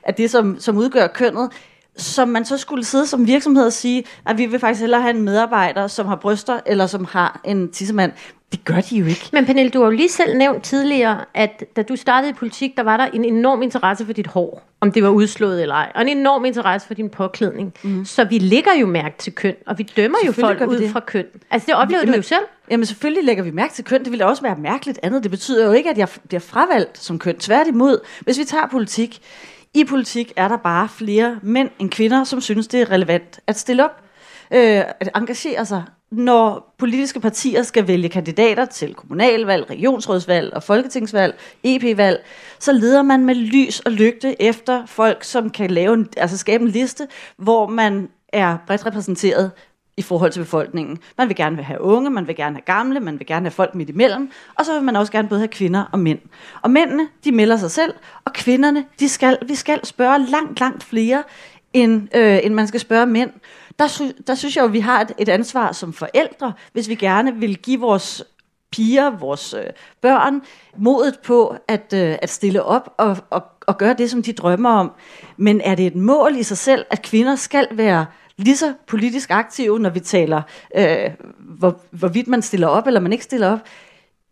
af 0.02 0.14
det, 0.14 0.30
som, 0.30 0.60
som 0.60 0.76
udgør 0.76 1.06
kønnet, 1.06 1.50
som 1.96 2.28
man 2.28 2.44
så 2.44 2.58
skulle 2.58 2.84
sidde 2.84 3.06
som 3.06 3.26
virksomhed 3.26 3.66
og 3.66 3.72
sige, 3.72 4.04
at 4.26 4.38
vi 4.38 4.46
vil 4.46 4.60
faktisk 4.60 4.80
hellere 4.80 5.02
have 5.02 5.14
en 5.14 5.22
medarbejder, 5.22 5.86
som 5.86 6.06
har 6.06 6.16
bryster, 6.16 6.60
eller 6.66 6.86
som 6.86 7.04
har 7.04 7.40
en 7.44 7.72
tissemand. 7.72 8.12
Det 8.52 8.64
gør 8.64 8.80
de 8.80 8.96
jo 8.96 9.06
ikke. 9.06 9.28
Men 9.32 9.46
Pernille, 9.46 9.70
du 9.70 9.78
har 9.78 9.86
jo 9.86 9.90
lige 9.90 10.08
selv 10.08 10.36
nævnt 10.36 10.62
tidligere, 10.64 11.24
at 11.34 11.64
da 11.76 11.82
du 11.82 11.96
startede 11.96 12.30
i 12.30 12.34
politik, 12.34 12.76
der 12.76 12.82
var 12.82 12.96
der 12.96 13.06
en 13.06 13.24
enorm 13.24 13.62
interesse 13.62 14.06
for 14.06 14.12
dit 14.12 14.26
hår, 14.26 14.62
om 14.80 14.92
det 14.92 15.02
var 15.02 15.08
udslået 15.08 15.62
eller 15.62 15.74
ej, 15.74 15.92
og 15.94 16.02
en 16.02 16.08
enorm 16.08 16.44
interesse 16.44 16.86
for 16.86 16.94
din 16.94 17.08
påklædning. 17.08 17.74
Mm. 17.82 18.04
Så 18.04 18.24
vi 18.24 18.38
lægger 18.38 18.74
jo 18.80 18.86
mærke 18.86 19.14
til 19.18 19.34
køn, 19.34 19.54
og 19.66 19.78
vi 19.78 19.82
dømmer 19.82 20.18
jo 20.26 20.32
folk 20.32 20.60
ud 20.60 20.78
det. 20.78 20.90
fra 20.90 21.00
køn. 21.00 21.26
Altså 21.50 21.66
det 21.66 21.74
oplevede 21.74 22.06
vi, 22.06 22.12
du 22.12 22.16
jo 22.16 22.22
selv. 22.22 22.44
Jamen 22.70 22.86
selvfølgelig 22.86 23.24
lægger 23.24 23.44
vi 23.44 23.50
mærke 23.50 23.74
til 23.74 23.84
køn. 23.84 24.04
Det 24.04 24.10
ville 24.10 24.26
også 24.26 24.42
være 24.42 24.56
mærkeligt 24.56 24.98
andet. 25.02 25.22
Det 25.22 25.30
betyder 25.30 25.66
jo 25.66 25.72
ikke, 25.72 25.90
at 25.90 25.98
jeg 25.98 26.08
bliver 26.28 26.40
fravalgt 26.40 26.98
som 26.98 27.18
køn. 27.18 27.38
Tværtimod, 27.38 27.98
hvis 28.20 28.38
vi 28.38 28.44
tager 28.44 28.66
politik, 28.66 29.18
i 29.74 29.84
politik 29.84 30.32
er 30.36 30.48
der 30.48 30.56
bare 30.56 30.88
flere 30.88 31.38
mænd 31.42 31.70
end 31.78 31.90
kvinder, 31.90 32.24
som 32.24 32.40
synes, 32.40 32.66
det 32.68 32.80
er 32.80 32.90
relevant 32.90 33.40
at 33.46 33.58
stille 33.58 33.84
op, 33.84 34.02
øh, 34.52 34.82
at 35.00 35.10
engagere 35.16 35.66
sig, 35.66 35.84
når 36.10 36.74
politiske 36.78 37.20
partier 37.20 37.62
skal 37.62 37.88
vælge 37.88 38.08
kandidater 38.08 38.64
til 38.64 38.94
kommunalvalg, 38.94 39.70
regionsrådsvalg 39.70 40.54
og 40.54 40.62
folketingsvalg, 40.62 41.38
EP-valg, 41.64 42.24
så 42.58 42.72
leder 42.72 43.02
man 43.02 43.24
med 43.24 43.34
lys 43.34 43.80
og 43.80 43.92
lygte 43.92 44.42
efter 44.42 44.86
folk, 44.86 45.24
som 45.24 45.50
kan 45.50 45.70
lave 45.70 45.94
en, 45.94 46.08
altså 46.16 46.38
skabe 46.38 46.64
en 46.64 46.70
liste, 46.70 47.08
hvor 47.36 47.66
man 47.66 48.08
er 48.32 48.56
bredt 48.66 48.86
repræsenteret 48.86 49.50
i 49.96 50.02
forhold 50.02 50.32
til 50.32 50.40
befolkningen. 50.40 50.98
Man 51.18 51.28
vil 51.28 51.36
gerne 51.36 51.62
have 51.62 51.80
unge, 51.80 52.10
man 52.10 52.26
vil 52.26 52.36
gerne 52.36 52.56
have 52.56 52.62
gamle, 52.62 53.00
man 53.00 53.18
vil 53.18 53.26
gerne 53.26 53.44
have 53.44 53.50
folk 53.50 53.74
midt 53.74 53.90
imellem, 53.90 54.30
og 54.54 54.64
så 54.64 54.74
vil 54.74 54.82
man 54.82 54.96
også 54.96 55.12
gerne 55.12 55.28
både 55.28 55.40
have 55.40 55.48
kvinder 55.48 55.84
og 55.92 55.98
mænd. 55.98 56.18
Og 56.62 56.70
mændene, 56.70 57.08
de 57.24 57.32
melder 57.32 57.56
sig 57.56 57.70
selv, 57.70 57.94
og 58.24 58.32
kvinderne, 58.32 58.84
de 59.00 59.08
skal, 59.08 59.38
vi 59.46 59.54
skal 59.54 59.86
spørge 59.86 60.18
langt, 60.18 60.60
langt 60.60 60.84
flere, 60.84 61.22
end, 61.72 62.16
øh, 62.16 62.38
end 62.42 62.54
man 62.54 62.66
skal 62.66 62.80
spørge 62.80 63.06
mænd. 63.06 63.30
Der, 63.78 63.86
sy, 63.86 64.02
der 64.26 64.34
synes 64.34 64.56
jeg 64.56 64.62
jo, 64.62 64.68
vi 64.68 64.80
har 64.80 65.00
et, 65.00 65.12
et 65.18 65.28
ansvar 65.28 65.72
som 65.72 65.92
forældre, 65.92 66.52
hvis 66.72 66.88
vi 66.88 66.94
gerne 66.94 67.34
vil 67.34 67.56
give 67.56 67.80
vores 67.80 68.24
piger, 68.70 69.10
vores 69.10 69.54
øh, 69.54 69.64
børn, 70.00 70.42
modet 70.76 71.18
på 71.24 71.56
at, 71.68 71.92
øh, 71.94 72.16
at 72.22 72.30
stille 72.30 72.62
op 72.62 72.94
og, 72.96 73.16
og, 73.30 73.42
og 73.66 73.78
gøre 73.78 73.94
det, 73.94 74.10
som 74.10 74.22
de 74.22 74.32
drømmer 74.32 74.70
om. 74.70 74.92
Men 75.36 75.60
er 75.60 75.74
det 75.74 75.86
et 75.86 75.96
mål 75.96 76.36
i 76.36 76.42
sig 76.42 76.58
selv, 76.58 76.86
at 76.90 77.02
kvinder 77.02 77.36
skal 77.36 77.68
være 77.70 78.06
lige 78.36 78.56
så 78.56 78.74
politisk 78.86 79.30
aktive, 79.30 79.78
når 79.78 79.90
vi 79.90 80.00
taler, 80.00 80.42
øh, 80.76 81.10
hvor, 81.38 81.80
hvorvidt 81.90 82.28
man 82.28 82.42
stiller 82.42 82.66
op 82.66 82.86
eller 82.86 83.00
man 83.00 83.12
ikke 83.12 83.24
stiller 83.24 83.52
op 83.52 83.58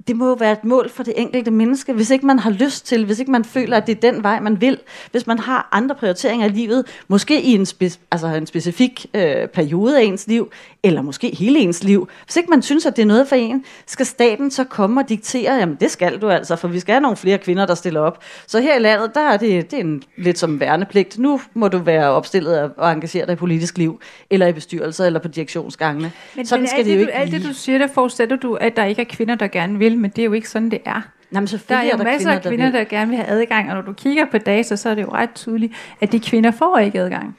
det 0.08 0.16
må 0.16 0.28
jo 0.28 0.32
være 0.32 0.52
et 0.52 0.64
mål 0.64 0.90
for 0.90 1.02
det 1.02 1.14
enkelte 1.16 1.50
menneske, 1.50 1.92
hvis 1.92 2.10
ikke 2.10 2.26
man 2.26 2.38
har 2.38 2.50
lyst 2.50 2.86
til, 2.86 3.04
hvis 3.04 3.18
ikke 3.18 3.30
man 3.30 3.44
føler, 3.44 3.76
at 3.76 3.86
det 3.86 3.96
er 3.96 4.12
den 4.12 4.22
vej, 4.22 4.40
man 4.40 4.60
vil, 4.60 4.78
hvis 5.10 5.26
man 5.26 5.38
har 5.38 5.68
andre 5.72 5.94
prioriteringer 5.94 6.46
i 6.46 6.50
livet, 6.50 6.86
måske 7.08 7.42
i 7.42 7.54
en, 7.54 7.66
spe, 7.66 7.90
altså 8.10 8.26
en 8.26 8.46
specifik 8.46 9.06
øh, 9.14 9.48
periode 9.48 10.00
af 10.00 10.04
ens 10.04 10.26
liv, 10.26 10.50
eller 10.82 11.02
måske 11.02 11.36
hele 11.38 11.58
ens 11.58 11.84
liv. 11.84 12.08
Hvis 12.24 12.36
ikke 12.36 12.50
man 12.50 12.62
synes, 12.62 12.86
at 12.86 12.96
det 12.96 13.02
er 13.02 13.06
noget 13.06 13.28
for 13.28 13.36
en, 13.36 13.64
skal 13.86 14.06
staten 14.06 14.50
så 14.50 14.64
komme 14.64 15.00
og 15.00 15.08
diktere, 15.08 15.54
jamen 15.54 15.76
det 15.80 15.90
skal 15.90 16.20
du 16.20 16.28
altså, 16.28 16.56
for 16.56 16.68
vi 16.68 16.80
skal 16.80 16.92
have 16.92 17.02
nogle 17.02 17.16
flere 17.16 17.38
kvinder, 17.38 17.66
der 17.66 17.74
stiller 17.74 18.00
op. 18.00 18.22
Så 18.46 18.60
her 18.60 18.76
i 18.76 18.80
landet, 18.80 19.14
der 19.14 19.20
er 19.20 19.36
det, 19.36 19.70
det 19.70 19.76
er 19.76 19.80
en, 19.80 20.02
lidt 20.16 20.38
som 20.38 20.60
værnepligt. 20.60 21.18
Nu 21.18 21.40
må 21.54 21.68
du 21.68 21.78
være 21.78 22.10
opstillet 22.10 22.72
og 22.76 22.92
engagere 22.92 23.26
dig 23.26 23.32
i 23.32 23.36
politisk 23.36 23.78
liv, 23.78 24.00
eller 24.30 24.46
i 24.46 24.52
bestyrelser, 24.52 25.06
eller 25.06 25.20
på 25.20 25.28
direktionsgangene. 25.28 26.12
Men, 26.36 26.46
Sådan 26.46 26.62
men 26.62 26.68
skal 26.68 26.78
det, 26.78 26.86
det 26.86 26.94
jo 26.94 27.00
ikke 27.00 27.12
Alt 27.12 27.32
det, 27.32 27.44
du 27.44 27.52
siger, 27.52 27.78
der 27.78 27.86
forudsætter 27.86 28.36
du, 28.36 28.54
at 28.54 28.76
der 28.76 28.84
ikke 28.84 29.02
er 29.02 29.06
kvinder, 29.06 29.34
der 29.34 29.46
gerne 29.46 29.78
vil, 29.78 29.85
men 29.92 30.10
det 30.10 30.18
er 30.18 30.24
jo 30.24 30.32
ikke 30.32 30.48
sådan, 30.48 30.70
det 30.70 30.80
er. 30.84 31.08
Nej, 31.30 31.40
men 31.40 31.48
der 31.68 31.76
er 31.76 31.82
jo 31.82 31.90
er 31.92 31.96
der 31.96 32.04
masser 32.04 32.28
kvinder, 32.28 32.36
af 32.36 32.42
kvinder, 32.42 32.70
der, 32.70 32.78
der 32.78 32.84
gerne 32.84 33.08
vil 33.08 33.16
have 33.16 33.28
adgang, 33.28 33.68
og 33.70 33.74
når 33.74 33.82
du 33.82 33.92
kigger 33.92 34.24
på 34.30 34.38
data, 34.38 34.76
så 34.76 34.88
er 34.88 34.94
det 34.94 35.02
jo 35.02 35.12
ret 35.12 35.30
tydeligt, 35.34 35.72
at 36.00 36.12
de 36.12 36.20
kvinder 36.20 36.50
får 36.50 36.78
ikke 36.78 37.00
adgang 37.00 37.36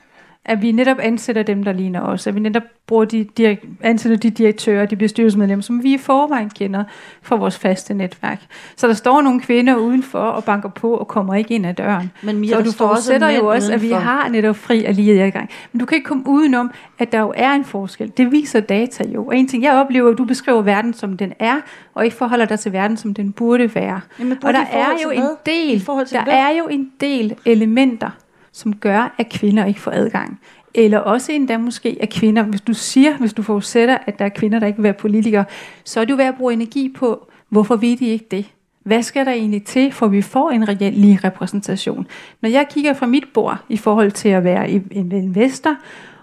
at 0.47 0.61
vi 0.61 0.71
netop 0.71 0.97
ansætter 0.99 1.43
dem, 1.43 1.63
der 1.63 1.73
ligner 1.73 2.01
os, 2.01 2.27
at 2.27 2.35
vi 2.35 2.39
netop 2.39 2.63
bruger 2.87 3.05
de, 3.05 3.27
de, 3.37 3.57
ansætter 3.81 4.17
de 4.17 4.29
direktører, 4.29 4.85
de 4.85 4.95
bestyrelsesmedlemmer, 4.95 5.63
som 5.63 5.83
vi 5.83 5.93
i 5.93 5.97
forvejen 5.97 6.49
kender 6.49 6.83
fra 7.21 7.35
vores 7.35 7.57
faste 7.57 7.93
netværk. 7.93 8.41
Så 8.75 8.87
der 8.87 8.93
står 8.93 9.21
nogle 9.21 9.41
kvinder 9.41 9.75
udenfor 9.75 10.19
og 10.19 10.43
banker 10.43 10.69
på 10.69 10.93
og 10.93 11.07
kommer 11.07 11.35
ikke 11.35 11.53
ind 11.53 11.65
ad 11.65 11.73
døren. 11.73 12.11
Men 12.23 12.39
Mia, 12.39 12.49
så 12.49 12.61
du 12.61 12.71
forudsætter 12.71 13.29
jo 13.29 13.45
også, 13.45 13.73
at 13.73 13.81
vi 13.81 13.91
har 13.91 14.29
netop 14.29 14.55
fri 14.55 14.85
og 14.85 14.93
lige 14.93 15.23
adgang. 15.23 15.49
Men 15.71 15.79
du 15.79 15.85
kan 15.85 15.95
ikke 15.95 16.07
komme 16.07 16.23
udenom, 16.27 16.71
at 16.99 17.11
der 17.11 17.19
jo 17.19 17.33
er 17.35 17.51
en 17.51 17.65
forskel. 17.65 18.11
Det 18.17 18.31
viser 18.31 18.59
data 18.59 19.03
jo. 19.07 19.25
Og 19.25 19.37
en 19.37 19.47
ting, 19.47 19.63
jeg 19.63 19.73
oplever, 19.73 20.11
at 20.11 20.17
du 20.17 20.25
beskriver 20.25 20.61
verden, 20.61 20.93
som 20.93 21.17
den 21.17 21.33
er, 21.39 21.55
og 21.93 22.05
ikke 22.05 22.17
forholder 22.17 22.45
dig 22.45 22.59
til 22.59 22.73
verden, 22.73 22.97
som 22.97 23.13
den 23.13 23.31
burde 23.31 23.75
være. 23.75 24.01
Jamen, 24.19 24.37
burde 24.37 24.47
og 24.47 24.53
der 24.53 24.77
er 24.77 24.89
jo 25.03 25.09
en 25.09 25.23
del, 25.45 25.85
der 26.11 26.31
er 26.31 26.57
jo 26.57 26.67
en 26.67 26.91
del 27.01 27.35
elementer, 27.45 28.09
som 28.57 28.75
gør, 28.75 29.15
at 29.17 29.29
kvinder 29.29 29.65
ikke 29.65 29.79
får 29.79 29.91
adgang. 29.91 30.39
Eller 30.73 30.97
også 30.97 31.31
endda 31.31 31.57
måske, 31.57 31.97
at 32.01 32.09
kvinder, 32.09 32.43
hvis 32.43 32.61
du 32.61 32.73
siger, 32.73 33.17
hvis 33.17 33.33
du 33.33 33.41
forudsætter, 33.41 33.97
at 34.05 34.19
der 34.19 34.25
er 34.25 34.29
kvinder, 34.29 34.59
der 34.59 34.67
ikke 34.67 34.77
vil 34.77 34.83
være 34.83 34.93
politikere, 34.93 35.45
så 35.83 35.99
er 35.99 36.05
det 36.05 36.11
jo 36.11 36.15
værd 36.15 36.27
at 36.27 36.35
bruge 36.35 36.53
energi 36.53 36.93
på, 36.95 37.29
hvorfor 37.49 37.75
ved 37.75 37.97
de 37.97 38.05
ikke 38.05 38.27
det? 38.31 38.45
Hvad 38.83 39.03
skal 39.03 39.25
der 39.25 39.31
egentlig 39.31 39.63
til, 39.63 39.91
for 39.91 40.07
vi 40.07 40.21
får 40.21 40.51
en 40.51 40.69
reel 40.69 40.93
lige 40.93 41.19
repræsentation? 41.23 42.07
Når 42.41 42.49
jeg 42.49 42.67
kigger 42.69 42.93
fra 42.93 43.05
mit 43.05 43.25
bord 43.33 43.57
i 43.69 43.77
forhold 43.77 44.11
til 44.11 44.29
at 44.29 44.43
være 44.43 44.69
en 44.69 45.11
investor 45.11 45.75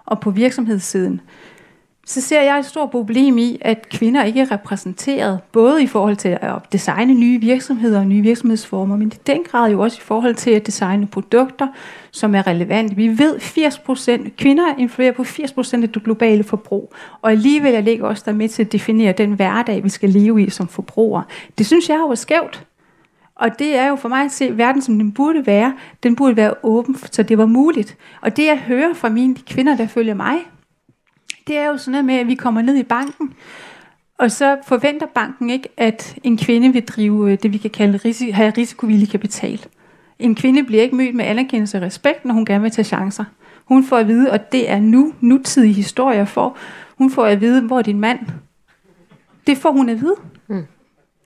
og 0.04 0.20
på 0.20 0.30
virksomhedssiden, 0.30 1.20
så 2.06 2.20
ser 2.20 2.42
jeg 2.42 2.58
et 2.58 2.64
stort 2.64 2.90
problem 2.90 3.38
i, 3.38 3.58
at 3.60 3.88
kvinder 3.88 4.24
ikke 4.24 4.40
er 4.40 4.52
repræsenteret, 4.52 5.40
både 5.52 5.82
i 5.82 5.86
forhold 5.86 6.16
til 6.16 6.38
at 6.40 6.52
designe 6.72 7.14
nye 7.14 7.40
virksomheder 7.40 7.98
og 7.98 8.06
nye 8.06 8.22
virksomhedsformer, 8.22 8.96
men 8.96 9.08
i 9.08 9.18
den 9.26 9.42
grad 9.44 9.70
jo 9.70 9.80
også 9.80 9.98
i 10.00 10.04
forhold 10.04 10.34
til 10.34 10.50
at 10.50 10.66
designe 10.66 11.06
produkter, 11.06 11.66
som 12.10 12.34
er 12.34 12.46
relevante. 12.46 12.96
Vi 12.96 13.18
ved, 13.18 13.36
80%, 13.36 14.30
kvinder 14.38 14.74
influerer 14.78 15.12
på 15.12 15.22
80% 15.22 15.82
af 15.82 15.88
det 15.92 16.04
globale 16.04 16.44
forbrug, 16.44 16.94
og 17.22 17.30
alligevel 17.30 17.74
er 17.74 17.80
det 17.80 17.90
ikke 17.90 18.08
også 18.08 18.22
der 18.26 18.32
med 18.32 18.48
til 18.48 18.62
at 18.62 18.72
definere 18.72 19.12
den 19.12 19.32
hverdag, 19.32 19.84
vi 19.84 19.88
skal 19.88 20.10
leve 20.10 20.42
i 20.42 20.50
som 20.50 20.68
forbrugere. 20.68 21.24
Det 21.58 21.66
synes 21.66 21.88
jeg 21.88 21.98
jo 21.98 22.10
er 22.10 22.14
skævt. 22.14 22.66
Og 23.36 23.58
det 23.58 23.76
er 23.76 23.88
jo 23.88 23.96
for 23.96 24.08
mig 24.08 24.24
at 24.24 24.32
se 24.32 24.58
verden, 24.58 24.82
som 24.82 24.98
den 24.98 25.12
burde 25.12 25.46
være. 25.46 25.74
Den 26.02 26.16
burde 26.16 26.36
være 26.36 26.54
åben, 26.62 26.96
så 27.10 27.22
det 27.22 27.38
var 27.38 27.46
muligt. 27.46 27.96
Og 28.20 28.36
det 28.36 28.46
jeg 28.46 28.58
hører 28.58 28.94
fra 28.94 29.08
mine 29.08 29.34
de 29.34 29.40
kvinder, 29.46 29.76
der 29.76 29.86
følger 29.86 30.14
mig, 30.14 30.36
det 31.46 31.56
er 31.56 31.66
jo 31.66 31.76
sådan 31.76 31.92
noget 31.92 32.04
med, 32.04 32.14
at 32.14 32.26
vi 32.26 32.34
kommer 32.34 32.62
ned 32.62 32.76
i 32.76 32.82
banken, 32.82 33.34
og 34.18 34.30
så 34.30 34.56
forventer 34.66 35.06
banken 35.06 35.50
ikke, 35.50 35.68
at 35.76 36.16
en 36.22 36.38
kvinde 36.38 36.72
vil 36.72 36.84
drive 36.86 37.32
øh, 37.32 37.38
det, 37.42 37.52
vi 37.52 37.58
kan 37.58 37.70
kalde 37.70 37.98
risi- 38.04 38.32
have 38.32 38.52
risikovillig 38.58 39.08
kapital. 39.08 39.66
En 40.18 40.34
kvinde 40.34 40.62
bliver 40.64 40.82
ikke 40.82 40.96
mødt 40.96 41.14
med 41.14 41.24
anerkendelse 41.24 41.78
og 41.78 41.82
respekt, 41.82 42.24
når 42.24 42.34
hun 42.34 42.44
gerne 42.44 42.62
vil 42.62 42.70
tage 42.70 42.84
chancer. 42.84 43.24
Hun 43.64 43.84
får 43.84 43.96
at 43.96 44.08
vide, 44.08 44.30
og 44.30 44.52
det 44.52 44.70
er 44.70 44.78
nu 44.78 45.12
nutidige 45.20 45.72
historier 45.72 46.24
for, 46.24 46.56
hun 46.98 47.10
får 47.10 47.26
at 47.26 47.40
vide, 47.40 47.60
hvor 47.62 47.78
er 47.78 47.82
din 47.82 48.00
mand? 48.00 48.18
Det 49.46 49.58
får 49.58 49.70
hun 49.72 49.88
at 49.88 50.00
vide. 50.00 50.14
Mm. 50.48 50.66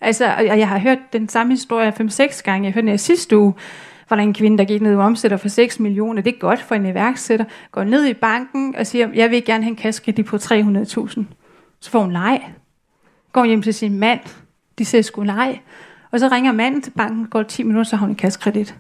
Altså, 0.00 0.34
og 0.38 0.58
jeg 0.58 0.68
har 0.68 0.78
hørt 0.78 0.98
den 1.12 1.28
samme 1.28 1.52
historie 1.52 1.92
5-6 2.00 2.42
gange. 2.42 2.66
Jeg 2.66 2.74
hørte 2.74 2.86
den 2.86 2.98
sidste 2.98 3.38
uge, 3.38 3.54
var 4.10 4.16
der 4.16 4.22
en 4.22 4.34
kvinde, 4.34 4.58
der 4.58 4.64
gik 4.64 4.82
ned 4.82 4.96
og 4.96 5.04
omsætter 5.04 5.36
for 5.36 5.48
6 5.48 5.80
millioner. 5.80 6.22
Det 6.22 6.34
er 6.34 6.38
godt 6.38 6.62
for 6.62 6.74
en 6.74 6.86
iværksætter. 6.86 7.44
Går 7.72 7.84
ned 7.84 8.06
i 8.06 8.14
banken 8.14 8.76
og 8.76 8.86
siger, 8.86 9.08
jeg 9.14 9.30
vil 9.30 9.44
gerne 9.44 9.64
have 9.64 9.70
en 9.70 9.76
kassekredit 9.76 10.26
på 10.26 10.36
300.000. 10.36 11.22
Så 11.80 11.90
får 11.90 12.00
hun 12.00 12.12
nej. 12.12 12.42
Går 13.32 13.44
hjem 13.44 13.62
til 13.62 13.74
sin 13.74 13.98
mand. 13.98 14.20
De 14.78 14.84
siger 14.84 15.02
sgu 15.02 15.24
nej. 15.24 15.58
Og 16.10 16.20
så 16.20 16.28
ringer 16.28 16.52
manden 16.52 16.82
til 16.82 16.90
banken, 16.90 17.26
går 17.26 17.42
10 17.42 17.62
minutter, 17.62 17.90
så 17.90 17.96
har 17.96 18.00
hun 18.00 18.10
en 18.10 18.16
kassekredit. 18.16 18.74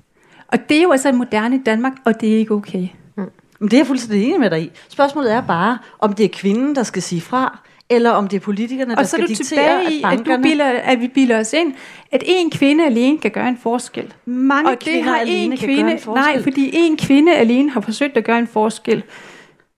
Og 0.48 0.68
det 0.68 0.78
er 0.78 0.82
jo 0.82 0.92
altså 0.92 1.12
moderne 1.12 1.62
Danmark, 1.66 1.92
og 2.04 2.20
det 2.20 2.32
er 2.32 2.38
ikke 2.38 2.54
okay. 2.54 2.88
Mm. 3.16 3.30
Men 3.58 3.70
det 3.70 3.72
er 3.72 3.78
jeg 3.78 3.86
fuldstændig 3.86 4.26
enig 4.26 4.40
med 4.40 4.50
dig 4.50 4.62
i. 4.62 4.70
Spørgsmålet 4.88 5.32
er 5.32 5.40
bare, 5.40 5.78
om 5.98 6.12
det 6.12 6.24
er 6.24 6.28
kvinden, 6.32 6.74
der 6.74 6.82
skal 6.82 7.02
sige 7.02 7.20
fra, 7.20 7.58
eller 7.90 8.10
om 8.10 8.28
det 8.28 8.36
er 8.36 8.40
politikerne, 8.40 8.94
der 8.94 9.00
Og 9.00 9.06
så 9.06 9.16
er 9.16 9.18
skal 9.18 9.22
du 9.22 9.28
diktere, 9.28 9.84
tilbage 9.84 9.92
i, 9.92 10.02
at 10.04 10.12
at, 10.12 10.26
du 10.26 10.42
bilder, 10.42 10.64
at 10.64 11.00
vi 11.00 11.08
bilder 11.08 11.40
os 11.40 11.52
ind, 11.52 11.74
at 12.12 12.22
en 12.26 12.50
kvinde 12.50 12.86
alene 12.86 13.18
kan 13.18 13.30
gøre 13.30 13.48
en 13.48 13.58
forskel. 13.62 14.14
Mange 14.24 14.70
og 14.70 14.74
det 14.74 14.82
kvinder 14.82 15.02
har 15.02 15.16
alene 15.16 15.52
en 15.52 15.58
kan 15.58 15.68
kvinde, 15.68 15.82
gøre 15.82 15.92
en 15.92 15.98
forskel. 15.98 16.34
nej, 16.34 16.42
fordi 16.42 16.70
en 16.72 16.96
kvinde 16.96 17.34
alene 17.34 17.70
har 17.70 17.80
forsøgt 17.80 18.16
at 18.16 18.24
gøre 18.24 18.38
en 18.38 18.46
forskel. 18.46 19.02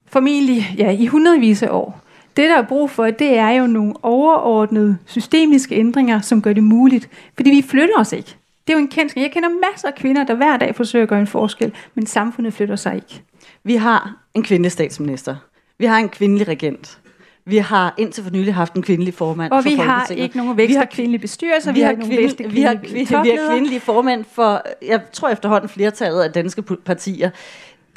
Formentlig, 0.07 0.75
ja, 0.79 0.91
i 0.91 1.07
hundredvis 1.07 1.63
af 1.63 1.69
år. 1.71 2.01
Det, 2.37 2.51
der 2.51 2.59
er 2.59 2.63
brug 2.63 2.91
for, 2.91 3.11
det 3.11 3.39
er 3.39 3.51
jo 3.51 3.67
nogle 3.67 3.95
overordnede 4.03 4.99
systemiske 5.07 5.75
ændringer, 5.75 6.21
som 6.21 6.43
gør 6.43 6.53
det 6.53 6.63
muligt. 6.63 7.09
Fordi 7.37 7.51
vi 7.51 7.63
flytter 7.63 7.95
os 7.99 8.13
ikke. 8.13 8.37
Det 8.67 8.73
er 8.73 8.79
jo 8.79 8.79
en 8.79 8.89
kendt. 8.89 9.17
Jeg 9.17 9.31
kender 9.33 9.49
masser 9.73 9.89
af 9.89 9.95
kvinder, 9.95 10.25
der 10.25 10.35
hver 10.35 10.57
dag 10.57 10.75
forsøger 10.75 11.03
at 11.03 11.09
gøre 11.09 11.21
en 11.21 11.27
forskel, 11.27 11.73
men 11.95 12.07
samfundet 12.07 12.55
flytter 12.55 12.77
sig 12.77 12.95
ikke. 12.95 13.23
Vi 13.65 13.77
har 13.77 14.17
en 14.35 14.43
kvindelig 14.43 14.73
statsminister. 14.73 15.37
Vi 15.79 15.87
har 15.87 15.99
en 15.99 16.09
kvindelig 16.09 16.49
regent. 16.49 17.00
Vi 17.47 17.57
har 17.57 17.95
indtil 17.99 18.25
for 18.25 18.31
nylig 18.31 18.55
haft 18.55 18.75
en 18.75 18.83
kvindelig 18.83 19.15
formand 19.15 19.53
Og 19.53 19.63
for 19.63 19.71
vi 19.71 19.77
har 19.77 20.07
ikke 20.11 20.37
nogen 20.37 20.57
Vi 20.57 20.63
vækst 20.63 20.79
af 20.79 20.89
kvindelige 20.89 21.21
bestyrelser, 21.21 21.73
vi 21.73 21.81
har, 21.81 21.91
ikke 21.91 22.03
nogen 22.03 22.17
vækst 22.19 22.41
af 22.41 22.45
kvinde, 22.45 22.55
vi, 22.55 22.61
har, 22.63 22.75
kvindelige 22.75 23.05
kvi- 23.07 23.09
vi 23.09 23.15
har 23.15 23.17
topledere. 23.25 23.51
kvindelige 23.53 23.81
formænd 23.81 24.25
for, 24.33 24.63
jeg 24.87 25.01
tror 25.13 25.29
efterhånden 25.29 25.69
flertallet 25.69 26.21
af 26.23 26.33
danske 26.33 26.63
partier. 26.63 27.31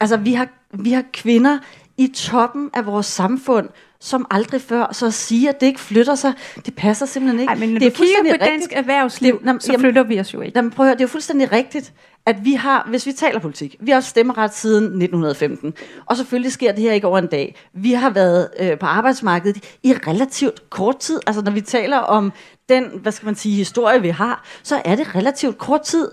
Altså, 0.02 0.18
vi 0.18 0.34
har, 0.34 0.48
vi 0.74 0.92
har 0.92 1.04
kvinder 1.14 1.58
i 1.98 2.08
toppen 2.08 2.70
af 2.74 2.86
vores 2.86 3.06
samfund, 3.06 3.70
som 4.04 4.26
aldrig 4.32 4.62
før. 4.62 4.90
Så 4.94 5.06
at 5.06 5.14
sige, 5.14 5.50
at 5.50 5.60
det 5.62 5.68
ikke 5.68 5.80
flytter 5.80 6.16
sig, 6.16 6.34
det 6.66 6.76
passer 6.76 7.06
simpelthen 7.06 7.40
ikke. 7.40 7.52
Ej, 7.52 7.58
men 7.60 7.70
når 7.70 7.80
det 7.80 7.92
du 7.98 8.04
kigger 8.04 8.16
fuldstændig 8.18 8.40
på 8.40 8.46
dansk 8.46 8.64
rigtigt. 8.64 8.80
erhvervsliv, 8.80 9.38
Det- 9.38 9.46
Nå, 9.46 9.54
så 9.60 9.72
jamen- 9.72 9.82
flytter 9.84 10.04
vi 10.04 10.20
os 10.20 10.34
jo 10.34 10.42
ikke. 10.42 10.58
Jamen, 10.58 10.72
prøv 10.72 10.86
at 10.86 10.88
høre, 10.88 10.96
det 10.96 11.02
er 11.02 11.06
jo 11.06 11.08
fuldstændig 11.10 11.52
rigtigt, 11.52 11.94
at 12.26 12.36
vi 12.46 12.54
har, 12.54 12.86
hvis 12.90 13.06
vi 13.06 13.12
taler 13.12 13.40
politik, 13.40 13.76
vi 13.80 13.92
har 13.92 13.96
haft 13.96 14.06
stemmeret 14.06 14.56
siden 14.56 14.84
1915, 14.98 15.74
og 16.06 16.18
selvfølgelig 16.18 16.52
sker 16.52 16.72
det 16.72 16.82
her 16.84 16.92
ikke 16.94 17.08
over 17.08 17.18
en 17.20 17.28
dag. 17.28 17.56
Vi 17.74 17.92
har 17.94 18.10
været 18.10 18.50
øh, 18.60 18.80
på 18.80 18.86
arbejdsmarkedet 18.86 19.64
i 19.84 19.94
relativt 20.08 20.70
kort 20.70 20.98
tid. 21.00 21.20
Altså, 21.28 21.42
når 21.42 21.52
vi 21.52 21.62
taler 21.62 21.98
om 21.98 22.34
den, 22.70 22.84
hvad 23.02 23.12
skal 23.12 23.26
man 23.26 23.36
sige, 23.36 23.56
historie, 23.56 24.02
vi 24.02 24.10
har, 24.10 24.44
så 24.64 24.82
er 24.86 24.96
det 24.96 25.16
relativt 25.16 25.58
kort 25.58 25.82
tid. 25.82 26.08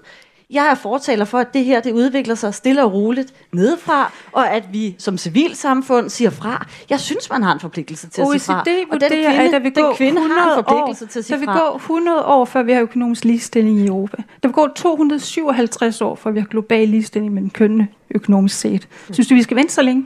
Jeg 0.50 0.66
er 0.66 0.74
fortaler 0.74 1.24
for, 1.24 1.38
at 1.38 1.54
det 1.54 1.64
her 1.64 1.80
det 1.80 1.92
udvikler 1.92 2.34
sig 2.34 2.54
stille 2.54 2.84
og 2.84 2.92
roligt 2.92 3.34
nedefra, 3.52 4.12
og 4.32 4.50
at 4.50 4.64
vi 4.72 4.96
som 4.98 5.18
civilsamfund 5.18 6.10
siger 6.10 6.30
fra. 6.30 6.66
Jeg 6.90 7.00
synes, 7.00 7.30
man 7.30 7.42
har 7.42 7.52
en 7.52 7.60
forpligtelse 7.60 8.08
til 8.08 8.22
at 8.22 8.28
sige 8.28 8.40
fra. 8.40 8.60
OECD 8.60 8.68
Og 8.90 9.00
den 9.00 9.08
kvinde, 9.08 9.26
at 9.26 9.52
der 9.52 9.58
vil 9.58 9.72
gå 9.74 9.94
kvinde 9.94 10.20
100 10.20 10.40
har 10.40 10.52
en 10.52 10.58
år, 10.58 10.62
forpligtelse 10.62 11.06
til 11.06 11.18
at 11.18 11.24
sige 11.24 11.34
der 11.34 11.38
vil 11.38 11.46
fra. 11.46 11.70
gå 11.70 11.76
100 11.76 12.24
år, 12.24 12.44
før 12.44 12.62
vi 12.62 12.72
har 12.72 12.80
økonomisk 12.80 13.24
ligestilling 13.24 13.80
i 13.80 13.86
Europa. 13.86 14.16
Der 14.42 14.48
vil 14.48 14.54
gå 14.54 14.68
257 14.76 16.00
år, 16.00 16.14
før 16.14 16.30
vi 16.30 16.40
har 16.40 16.46
global 16.46 16.88
ligestilling 16.88 17.34
mellem 17.34 17.50
kønnene 17.50 17.88
økonomisk 18.14 18.58
set. 18.58 18.88
Synes 19.12 19.28
du, 19.28 19.34
vi 19.34 19.42
skal 19.42 19.56
vente 19.56 19.72
så 19.72 19.82
længe? 19.82 20.04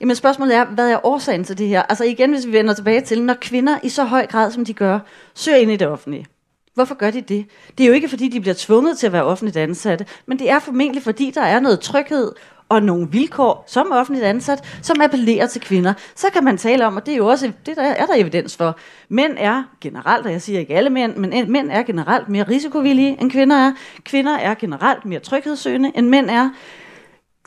Jamen 0.00 0.16
spørgsmålet 0.16 0.56
er, 0.56 0.64
hvad 0.64 0.90
er 0.90 1.06
årsagen 1.06 1.44
til 1.44 1.58
det 1.58 1.68
her? 1.68 1.82
Altså 1.82 2.04
igen, 2.04 2.30
hvis 2.30 2.46
vi 2.46 2.52
vender 2.52 2.74
tilbage 2.74 3.00
til, 3.00 3.22
når 3.22 3.34
kvinder 3.40 3.78
i 3.82 3.88
så 3.88 4.04
høj 4.04 4.26
grad, 4.26 4.50
som 4.50 4.64
de 4.64 4.72
gør, 4.72 4.98
søger 5.34 5.58
ind 5.58 5.70
i 5.70 5.76
det 5.76 5.88
offentlige. 5.88 6.26
Hvorfor 6.74 6.94
gør 6.94 7.10
de 7.10 7.20
det? 7.20 7.46
Det 7.78 7.84
er 7.84 7.88
jo 7.88 7.94
ikke, 7.94 8.08
fordi 8.08 8.28
de 8.28 8.40
bliver 8.40 8.54
tvunget 8.58 8.98
til 8.98 9.06
at 9.06 9.12
være 9.12 9.24
offentligt 9.24 9.56
ansatte, 9.56 10.06
men 10.26 10.38
det 10.38 10.50
er 10.50 10.58
formentlig, 10.58 11.02
fordi 11.02 11.30
der 11.34 11.40
er 11.42 11.60
noget 11.60 11.80
tryghed 11.80 12.32
og 12.68 12.82
nogle 12.82 13.08
vilkår 13.10 13.64
som 13.66 13.92
offentligt 13.92 14.26
ansat, 14.26 14.78
som 14.82 15.00
appellerer 15.00 15.46
til 15.46 15.60
kvinder. 15.60 15.94
Så 16.14 16.26
kan 16.32 16.44
man 16.44 16.58
tale 16.58 16.86
om, 16.86 16.96
og 16.96 17.06
det 17.06 17.12
er 17.12 17.16
jo 17.18 17.26
også, 17.26 17.52
det 17.66 17.76
der 17.76 17.82
er 17.82 18.06
der 18.06 18.14
evidens 18.14 18.56
for. 18.56 18.78
Mænd 19.08 19.32
er 19.38 19.62
generelt, 19.80 20.26
og 20.26 20.32
jeg 20.32 20.42
siger 20.42 20.60
ikke 20.60 20.74
alle 20.74 20.90
mænd, 20.90 21.16
men 21.16 21.52
mænd 21.52 21.70
er 21.70 21.82
generelt 21.82 22.28
mere 22.28 22.44
risikovillige, 22.48 23.16
end 23.20 23.30
kvinder 23.30 23.56
er. 23.56 23.72
Kvinder 24.04 24.36
er 24.36 24.54
generelt 24.54 25.04
mere 25.04 25.20
tryghedssøgende, 25.20 25.92
end 25.94 26.08
mænd 26.08 26.30
er 26.30 26.50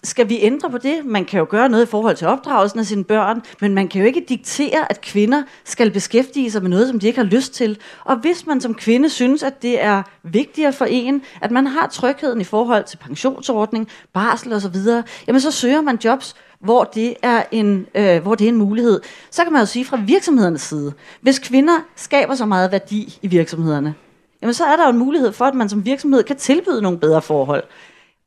skal 0.03 0.29
vi 0.29 0.39
ændre 0.41 0.69
på 0.69 0.77
det? 0.77 1.05
Man 1.05 1.25
kan 1.25 1.39
jo 1.39 1.47
gøre 1.49 1.69
noget 1.69 1.85
i 1.85 1.89
forhold 1.89 2.15
til 2.15 2.27
opdragelsen 2.27 2.79
af 2.79 2.85
sine 2.85 3.03
børn, 3.03 3.41
men 3.61 3.73
man 3.73 3.87
kan 3.87 4.01
jo 4.01 4.07
ikke 4.07 4.25
diktere, 4.29 4.91
at 4.91 5.01
kvinder 5.01 5.43
skal 5.63 5.91
beskæftige 5.91 6.51
sig 6.51 6.61
med 6.61 6.69
noget, 6.69 6.87
som 6.87 6.99
de 6.99 7.07
ikke 7.07 7.19
har 7.19 7.25
lyst 7.25 7.53
til. 7.53 7.79
Og 8.03 8.15
hvis 8.15 8.45
man 8.45 8.61
som 8.61 8.73
kvinde 8.75 9.09
synes, 9.09 9.43
at 9.43 9.61
det 9.61 9.83
er 9.83 10.03
vigtigere 10.23 10.73
for 10.73 10.85
en, 10.85 11.21
at 11.41 11.51
man 11.51 11.67
har 11.67 11.87
trygheden 11.87 12.41
i 12.41 12.43
forhold 12.43 12.83
til 12.83 12.97
pensionsordning, 12.97 13.87
barsel 14.13 14.53
osv., 14.53 14.75
jamen 15.27 15.41
så 15.41 15.51
søger 15.51 15.81
man 15.81 15.99
jobs, 16.03 16.35
hvor 16.59 16.83
det, 16.83 17.13
er 17.21 17.43
en, 17.51 17.85
øh, 17.95 18.21
hvor 18.21 18.35
det 18.35 18.45
er 18.45 18.49
en 18.49 18.57
mulighed. 18.57 19.01
Så 19.31 19.43
kan 19.43 19.53
man 19.53 19.61
jo 19.61 19.65
sige 19.65 19.85
fra 19.85 19.99
virksomhedernes 20.05 20.61
side, 20.61 20.93
hvis 21.21 21.39
kvinder 21.39 21.79
skaber 21.95 22.35
så 22.35 22.45
meget 22.45 22.71
værdi 22.71 23.19
i 23.21 23.27
virksomhederne, 23.27 23.95
jamen 24.41 24.53
så 24.53 24.65
er 24.65 24.75
der 24.75 24.83
jo 24.83 24.89
en 24.89 24.97
mulighed 24.97 25.31
for, 25.31 25.45
at 25.45 25.55
man 25.55 25.69
som 25.69 25.85
virksomhed 25.85 26.23
kan 26.23 26.35
tilbyde 26.35 26.81
nogle 26.81 26.97
bedre 26.97 27.21
forhold. 27.21 27.63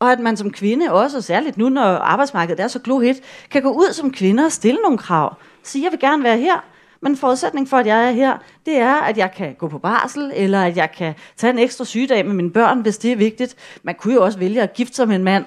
Og 0.01 0.13
at 0.13 0.21
man 0.21 0.37
som 0.37 0.51
kvinde 0.51 0.93
også, 0.93 1.21
særligt 1.21 1.57
nu, 1.59 1.69
når 1.69 1.83
arbejdsmarkedet 1.83 2.61
er 2.61 2.69
så 2.69 2.79
glohit, 2.79 3.21
kan 3.51 3.63
gå 3.63 3.71
ud 3.71 3.93
som 3.93 4.13
kvinde 4.13 4.45
og 4.45 4.53
stille 4.53 4.81
nogle 4.83 4.99
krav. 4.99 5.37
Sige, 5.63 5.85
jeg 5.85 5.93
vil 5.93 6.01
gerne 6.01 6.23
være 6.23 6.39
her, 6.39 6.65
men 7.03 7.17
forudsætning 7.17 7.69
for, 7.69 7.77
at 7.77 7.87
jeg 7.87 8.07
er 8.09 8.11
her, 8.11 8.39
det 8.67 8.77
er, 8.77 8.95
at 8.95 9.19
jeg 9.19 9.33
kan 9.37 9.55
gå 9.55 9.69
på 9.69 9.79
barsel, 9.79 10.33
eller 10.35 10.63
at 10.63 10.77
jeg 10.77 10.93
kan 10.93 11.15
tage 11.37 11.53
en 11.53 11.59
ekstra 11.59 11.85
sygedag 11.85 12.27
med 12.27 12.35
mine 12.35 12.51
børn, 12.51 12.81
hvis 12.81 12.99
det 12.99 13.13
er 13.13 13.17
vigtigt. 13.17 13.57
Man 13.83 13.95
kunne 13.95 14.15
jo 14.15 14.25
også 14.25 14.39
vælge 14.39 14.63
at 14.63 14.75
gifte 14.75 14.97
sig 14.97 15.09
med 15.09 15.17
en 15.17 15.25
mand, 15.25 15.45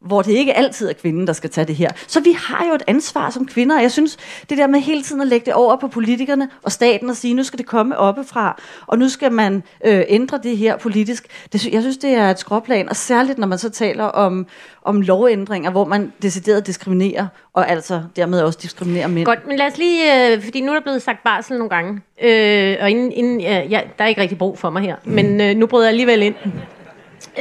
hvor 0.00 0.22
det 0.22 0.32
ikke 0.32 0.56
altid 0.56 0.88
er 0.88 0.92
kvinden, 0.92 1.26
der 1.26 1.32
skal 1.32 1.50
tage 1.50 1.64
det 1.64 1.76
her. 1.76 1.90
Så 2.06 2.20
vi 2.20 2.36
har 2.38 2.66
jo 2.68 2.74
et 2.74 2.82
ansvar 2.86 3.30
som 3.30 3.46
kvinder, 3.46 3.76
og 3.76 3.82
jeg 3.82 3.92
synes, 3.92 4.16
det 4.50 4.58
der 4.58 4.66
med 4.66 4.80
hele 4.80 5.02
tiden 5.02 5.20
at 5.20 5.28
lægge 5.28 5.46
det 5.46 5.54
over 5.54 5.76
på 5.76 5.88
politikerne 5.88 6.48
og 6.62 6.72
staten 6.72 7.10
og 7.10 7.16
sige, 7.16 7.34
nu 7.34 7.42
skal 7.42 7.58
det 7.58 7.66
komme 7.66 7.98
oppefra, 7.98 8.60
og 8.86 8.98
nu 8.98 9.08
skal 9.08 9.32
man 9.32 9.62
øh, 9.84 10.02
ændre 10.08 10.40
det 10.42 10.56
her 10.56 10.76
politisk. 10.76 11.26
Det, 11.52 11.66
jeg 11.66 11.82
synes, 11.82 11.96
det 11.96 12.10
er 12.10 12.30
et 12.30 12.38
skråplan, 12.38 12.88
og 12.88 12.96
særligt 12.96 13.38
når 13.38 13.46
man 13.46 13.58
så 13.58 13.70
taler 13.70 14.04
om, 14.04 14.46
om 14.82 15.00
lovændringer, 15.00 15.70
hvor 15.70 15.84
man 15.84 16.12
decideret 16.22 16.66
diskriminerer, 16.66 17.26
og 17.54 17.70
altså 17.70 18.02
dermed 18.16 18.42
også 18.42 18.58
diskriminerer 18.62 19.08
mænd. 19.08 19.26
Godt, 19.26 19.46
men 19.46 19.56
lad 19.56 19.66
os 19.66 19.78
lige, 19.78 20.32
øh, 20.32 20.42
fordi 20.42 20.60
nu 20.60 20.70
er 20.70 20.74
der 20.74 20.82
blevet 20.82 21.02
sagt 21.02 21.22
barsel 21.24 21.58
nogle 21.58 21.70
gange, 21.70 22.00
øh, 22.22 22.76
og 22.80 22.90
inden, 22.90 23.12
inden 23.12 23.40
ja, 23.40 23.62
ja, 23.70 23.80
der 23.98 24.04
er 24.04 24.08
ikke 24.08 24.20
rigtig 24.20 24.38
brug 24.38 24.58
for 24.58 24.70
mig 24.70 24.82
her, 24.82 24.96
men 25.04 25.40
øh, 25.40 25.56
nu 25.56 25.66
bryder 25.66 25.84
jeg 25.84 25.90
alligevel 25.90 26.22
ind. 26.22 26.34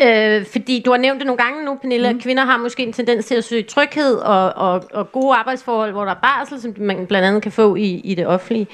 Øh, 0.01 0.45
fordi 0.45 0.81
du 0.85 0.91
har 0.91 0.97
nævnt 0.97 1.19
det 1.19 1.27
nogle 1.27 1.43
gange 1.43 1.65
nu, 1.65 1.75
Pernille, 1.75 2.11
mm. 2.11 2.17
at 2.17 2.23
kvinder 2.23 2.45
har 2.45 2.57
måske 2.57 2.83
en 2.83 2.93
tendens 2.93 3.25
til 3.25 3.35
at 3.35 3.43
søge 3.43 3.63
tryghed 3.63 4.15
og, 4.15 4.53
og, 4.53 4.83
og 4.93 5.11
gode 5.11 5.35
arbejdsforhold, 5.35 5.91
hvor 5.91 6.05
der 6.05 6.11
er 6.11 6.19
barsel, 6.21 6.61
som 6.61 6.73
man 6.77 7.07
blandt 7.07 7.27
andet 7.27 7.43
kan 7.43 7.51
få 7.51 7.75
i, 7.75 7.83
i 7.83 8.15
det 8.15 8.27
offentlige. 8.27 8.67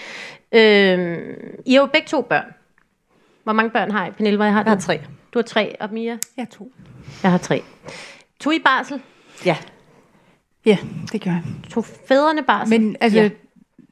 Øh, 0.52 1.18
I 1.66 1.74
har 1.74 1.82
jo 1.82 1.86
begge 1.86 2.08
to 2.08 2.22
børn. 2.22 2.46
Hvor 3.44 3.54
mange 3.54 3.72
børn 3.72 3.92
har 3.92 4.08
I, 4.08 4.12
Pernille? 4.12 4.38
Hvad 4.38 4.52
har 4.52 4.64
du? 4.64 4.70
Jeg 4.70 4.76
har 4.78 4.82
tre. 4.82 5.02
Du 5.34 5.40
har 5.40 5.44
tre, 5.44 5.76
og 5.80 5.90
Mia? 5.94 6.18
Jeg 6.38 6.48
to. 6.50 6.72
Jeg 7.24 7.32
har 7.32 7.38
tre. 7.38 7.64
Tog 8.40 8.54
I 8.54 8.60
barsel? 8.60 9.02
Ja. 9.46 9.58
Ja, 10.66 10.78
det 11.12 11.22
gør 11.24 11.32
jeg. 11.32 11.44
Tog 11.70 11.86
fædrene 11.86 12.44
barsel? 12.44 12.82
Men 12.82 12.96
altså, 13.00 13.20
Ja. 13.20 13.30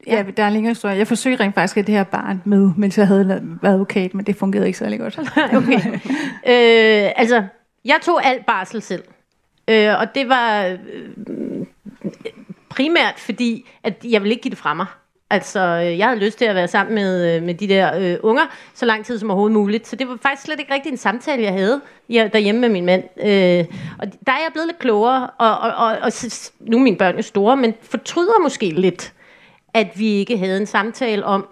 Ja. 0.08 0.24
der 0.38 0.44
er 0.44 0.48
en 0.48 0.54
længere 0.54 0.72
historie. 0.72 0.98
Jeg 0.98 1.08
forsøgte 1.08 1.44
rent 1.44 1.56
faktisk 1.56 1.78
at 1.78 1.88
det 1.88 1.96
her 1.96 2.04
barn 2.04 2.42
med, 2.46 2.70
mens 2.78 2.98
jeg 2.98 3.08
havde 3.08 3.28
været 3.62 3.74
advokat, 3.74 4.14
men 4.14 4.26
det 4.26 4.36
fungerede 4.36 4.68
ikke 4.68 4.80
særlig 4.80 5.00
godt. 5.00 5.20
okay. 5.60 5.80
øh, 6.48 7.12
altså, 7.16 7.44
jeg 7.86 8.00
tog 8.04 8.26
alt 8.26 8.46
barsel 8.46 8.82
selv. 8.82 9.04
Øh, 9.68 10.00
og 10.00 10.16
det 10.16 10.30
var 10.30 10.66
øh, 10.66 10.78
primært 12.70 13.14
fordi, 13.18 13.70
at 13.84 14.06
jeg 14.06 14.22
ville 14.22 14.34
ikke 14.34 14.42
give 14.42 14.50
det 14.50 14.58
fra 14.58 14.74
mig. 14.74 14.86
Altså, 15.30 15.60
øh, 15.60 15.98
jeg 15.98 16.08
havde 16.08 16.20
lyst 16.20 16.38
til 16.38 16.46
at 16.46 16.56
være 16.56 16.68
sammen 16.68 16.96
med, 16.96 17.36
øh, 17.36 17.44
med 17.44 17.54
de 17.54 17.68
der 17.68 18.00
øh, 18.00 18.18
unger, 18.24 18.44
så 18.74 18.86
lang 18.86 19.06
tid 19.06 19.20
som 19.20 19.30
overhovedet 19.30 19.54
muligt. 19.54 19.88
Så 19.88 19.96
det 19.96 20.08
var 20.08 20.18
faktisk 20.22 20.46
slet 20.46 20.60
ikke 20.60 20.74
rigtig 20.74 20.92
en 20.92 20.98
samtale, 20.98 21.44
jeg 21.44 21.54
havde 21.54 21.82
derhjemme 22.10 22.62
med 22.62 22.70
min 22.70 22.86
mand. 22.86 23.04
Øh, 23.04 23.66
og 24.00 24.08
der 24.26 24.32
er 24.32 24.38
jeg 24.38 24.50
blevet 24.54 24.68
lidt 24.68 24.80
klogere, 24.80 25.30
og, 25.38 25.58
og, 25.58 25.72
og, 25.72 25.98
og 26.02 26.12
nu 26.60 26.78
er 26.78 26.82
mine 26.82 26.98
børn 26.98 27.16
jo 27.16 27.22
store, 27.22 27.58
men 27.58 27.74
fortryder 27.82 28.42
måske 28.44 28.70
lidt, 28.70 29.14
at 29.74 29.88
vi 29.96 30.08
ikke 30.08 30.38
havde 30.38 30.58
en 30.58 30.66
samtale 30.66 31.26
om, 31.26 31.48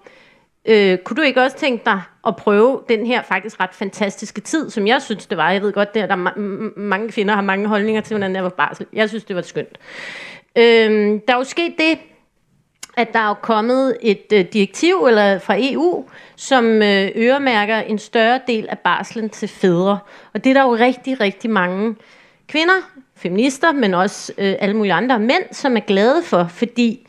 øh, 0.65 0.97
kunne 0.97 1.17
du 1.17 1.21
ikke 1.21 1.41
også 1.41 1.57
tænke 1.57 1.85
dig 1.85 2.01
at 2.27 2.35
prøve 2.35 2.81
den 2.89 3.05
her 3.05 3.21
faktisk 3.23 3.59
ret 3.59 3.73
fantastiske 3.73 4.41
tid, 4.41 4.69
som 4.69 4.87
jeg 4.87 5.01
synes, 5.01 5.25
det 5.25 5.37
var. 5.37 5.51
Jeg 5.51 5.61
ved 5.61 5.73
godt, 5.73 5.93
der, 5.93 6.05
der 6.05 6.15
er 6.15 6.29
ma- 6.29 6.79
mange 6.79 7.09
kvinder 7.09 7.33
har 7.35 7.41
mange 7.41 7.67
holdninger 7.67 8.01
til, 8.01 8.13
hvordan 8.13 8.35
det 8.35 8.43
var 8.43 8.49
barsel. 8.49 8.85
Jeg 8.93 9.09
synes, 9.09 9.23
det 9.23 9.35
var 9.35 9.41
skønt. 9.41 9.77
Øh, 10.55 11.19
der 11.27 11.33
er 11.33 11.37
jo 11.37 11.43
sket 11.43 11.73
det, 11.77 11.99
at 12.97 13.13
der 13.13 13.19
er 13.19 13.33
kommet 13.33 13.97
et 14.01 14.25
øh, 14.33 14.45
direktiv 14.53 15.05
eller 15.07 15.39
fra 15.39 15.55
EU, 15.59 16.05
som 16.35 16.65
øh, 16.65 17.09
øremærker 17.15 17.77
en 17.77 17.99
større 17.99 18.39
del 18.47 18.67
af 18.69 18.79
barslen 18.79 19.29
til 19.29 19.47
fædre. 19.47 19.99
Og 20.33 20.43
det 20.43 20.49
er 20.49 20.53
der 20.53 20.61
jo 20.61 20.75
rigtig, 20.75 21.19
rigtig 21.19 21.49
mange 21.49 21.95
kvinder, 22.47 22.91
feminister, 23.15 23.71
men 23.71 23.93
også 23.93 24.33
øh, 24.37 24.55
alle 24.59 24.75
mulige 24.75 24.93
andre 24.93 25.19
mænd, 25.19 25.43
som 25.51 25.77
er 25.77 25.81
glade 25.81 26.23
for, 26.23 26.47
fordi 26.49 27.07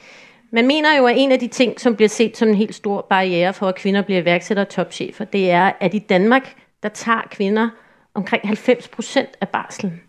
man 0.53 0.67
mener 0.67 0.97
jo, 0.97 1.07
at 1.07 1.15
en 1.19 1.33
af 1.33 1.39
de 1.39 1.49
ting, 1.49 1.81
som 1.81 1.97
bliver 1.97 2.09
set 2.09 2.37
som 2.37 2.49
en 2.49 2.55
helt 2.55 2.75
stor 2.75 3.07
barriere 3.11 3.55
for, 3.55 3.69
at 3.69 3.75
kvinder 3.75 4.03
bliver 4.03 4.21
iværksættere 4.21 4.67
og 4.67 4.69
topchefer, 4.69 5.25
det 5.25 5.51
er, 5.51 5.73
at 5.81 5.95
i 5.95 5.99
Danmark, 5.99 6.55
der 6.83 6.89
tager 6.89 7.23
kvinder 7.31 7.69
omkring 8.15 8.47
90 8.47 8.89
procent 8.89 9.29
af 9.41 9.49
barslen. 9.49 10.01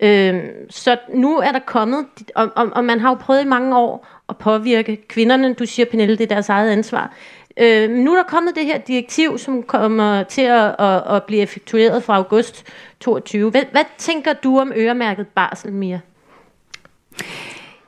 Øh, 0.00 0.44
så 0.70 0.96
nu 1.14 1.38
er 1.38 1.52
der 1.52 1.58
kommet, 1.58 2.06
og, 2.34 2.50
og, 2.56 2.70
og 2.72 2.84
man 2.84 3.00
har 3.00 3.08
jo 3.08 3.14
prøvet 3.14 3.42
i 3.42 3.48
mange 3.48 3.78
år 3.78 4.06
at 4.28 4.38
påvirke 4.38 4.96
kvinderne. 5.08 5.54
Du 5.54 5.66
siger, 5.66 5.86
Pernille, 5.86 6.16
det 6.16 6.24
er 6.24 6.34
deres 6.34 6.48
eget 6.48 6.70
ansvar. 6.70 7.14
Øh, 7.56 7.90
nu 7.90 8.12
er 8.12 8.16
der 8.16 8.28
kommet 8.28 8.54
det 8.54 8.64
her 8.64 8.78
direktiv, 8.78 9.38
som 9.38 9.62
kommer 9.62 10.22
til 10.22 10.42
at, 10.42 10.74
at, 10.78 11.02
at 11.16 11.24
blive 11.24 11.42
effektueret 11.42 12.02
fra 12.02 12.16
august 12.16 12.66
22. 13.00 13.50
Hvad, 13.50 13.62
hvad 13.70 13.84
tænker 13.98 14.32
du 14.32 14.58
om 14.58 14.72
øremærket 14.76 15.26
barsel, 15.28 15.72
Mia? 15.72 16.00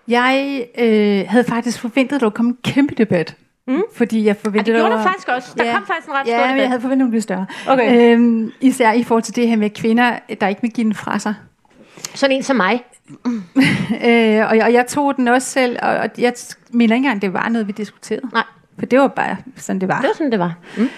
Jeg 0.08 0.66
øh, 0.78 1.24
havde 1.28 1.44
faktisk 1.44 1.80
forventet, 1.80 2.16
at 2.16 2.22
der 2.22 2.30
kom 2.30 2.46
en 2.46 2.58
kæmpe 2.64 2.94
debat. 2.94 3.36
Mm. 3.66 3.82
Fordi 3.94 4.24
jeg 4.24 4.36
forventede... 4.36 4.76
Ja, 4.76 4.82
det 4.82 4.90
gjorde 4.90 5.02
der 5.02 5.08
faktisk 5.08 5.28
også. 5.28 5.54
Der 5.58 5.64
ja, 5.64 5.72
kom 5.74 5.86
faktisk 5.86 6.08
en 6.08 6.14
ret 6.14 6.26
ja, 6.26 6.36
stor 6.36 6.42
debat. 6.42 6.56
Ja, 6.56 6.60
jeg 6.60 6.68
havde 6.68 6.80
forventet, 6.80 7.06
at 7.06 7.10
blev 7.10 7.22
større. 7.22 7.46
Okay. 7.68 8.14
Øhm, 8.14 8.52
især 8.60 8.92
i 8.92 9.02
forhold 9.02 9.22
til 9.22 9.36
det 9.36 9.48
her 9.48 9.56
med 9.56 9.70
kvinder, 9.70 10.18
der 10.40 10.48
ikke 10.48 10.62
vil 10.62 10.70
give 10.70 10.84
den 10.84 10.94
fra 10.94 11.18
sig. 11.18 11.34
Sådan 12.14 12.36
en 12.36 12.42
som 12.42 12.56
mig. 12.56 12.84
øh, 14.04 14.48
og, 14.48 14.56
jeg, 14.56 14.62
og 14.64 14.72
jeg 14.72 14.86
tog 14.88 15.16
den 15.16 15.28
også 15.28 15.48
selv, 15.48 15.78
og, 15.82 15.88
og 15.88 16.10
jeg 16.18 16.32
mener 16.70 16.94
ikke 16.94 17.06
engang, 17.06 17.22
det 17.22 17.32
var 17.32 17.48
noget, 17.48 17.66
vi 17.66 17.72
diskuterede. 17.72 18.28
Nej. 18.32 18.44
For 18.78 18.86
det 18.86 18.98
var 18.98 19.08
bare 19.08 19.36
sådan, 19.56 19.80
det 19.80 19.88
var. 19.88 20.00
Det 20.00 20.08
var 20.08 20.14
sådan, 20.14 20.32
det 20.32 20.38
var. 20.38 20.54
Mm. 20.76 20.88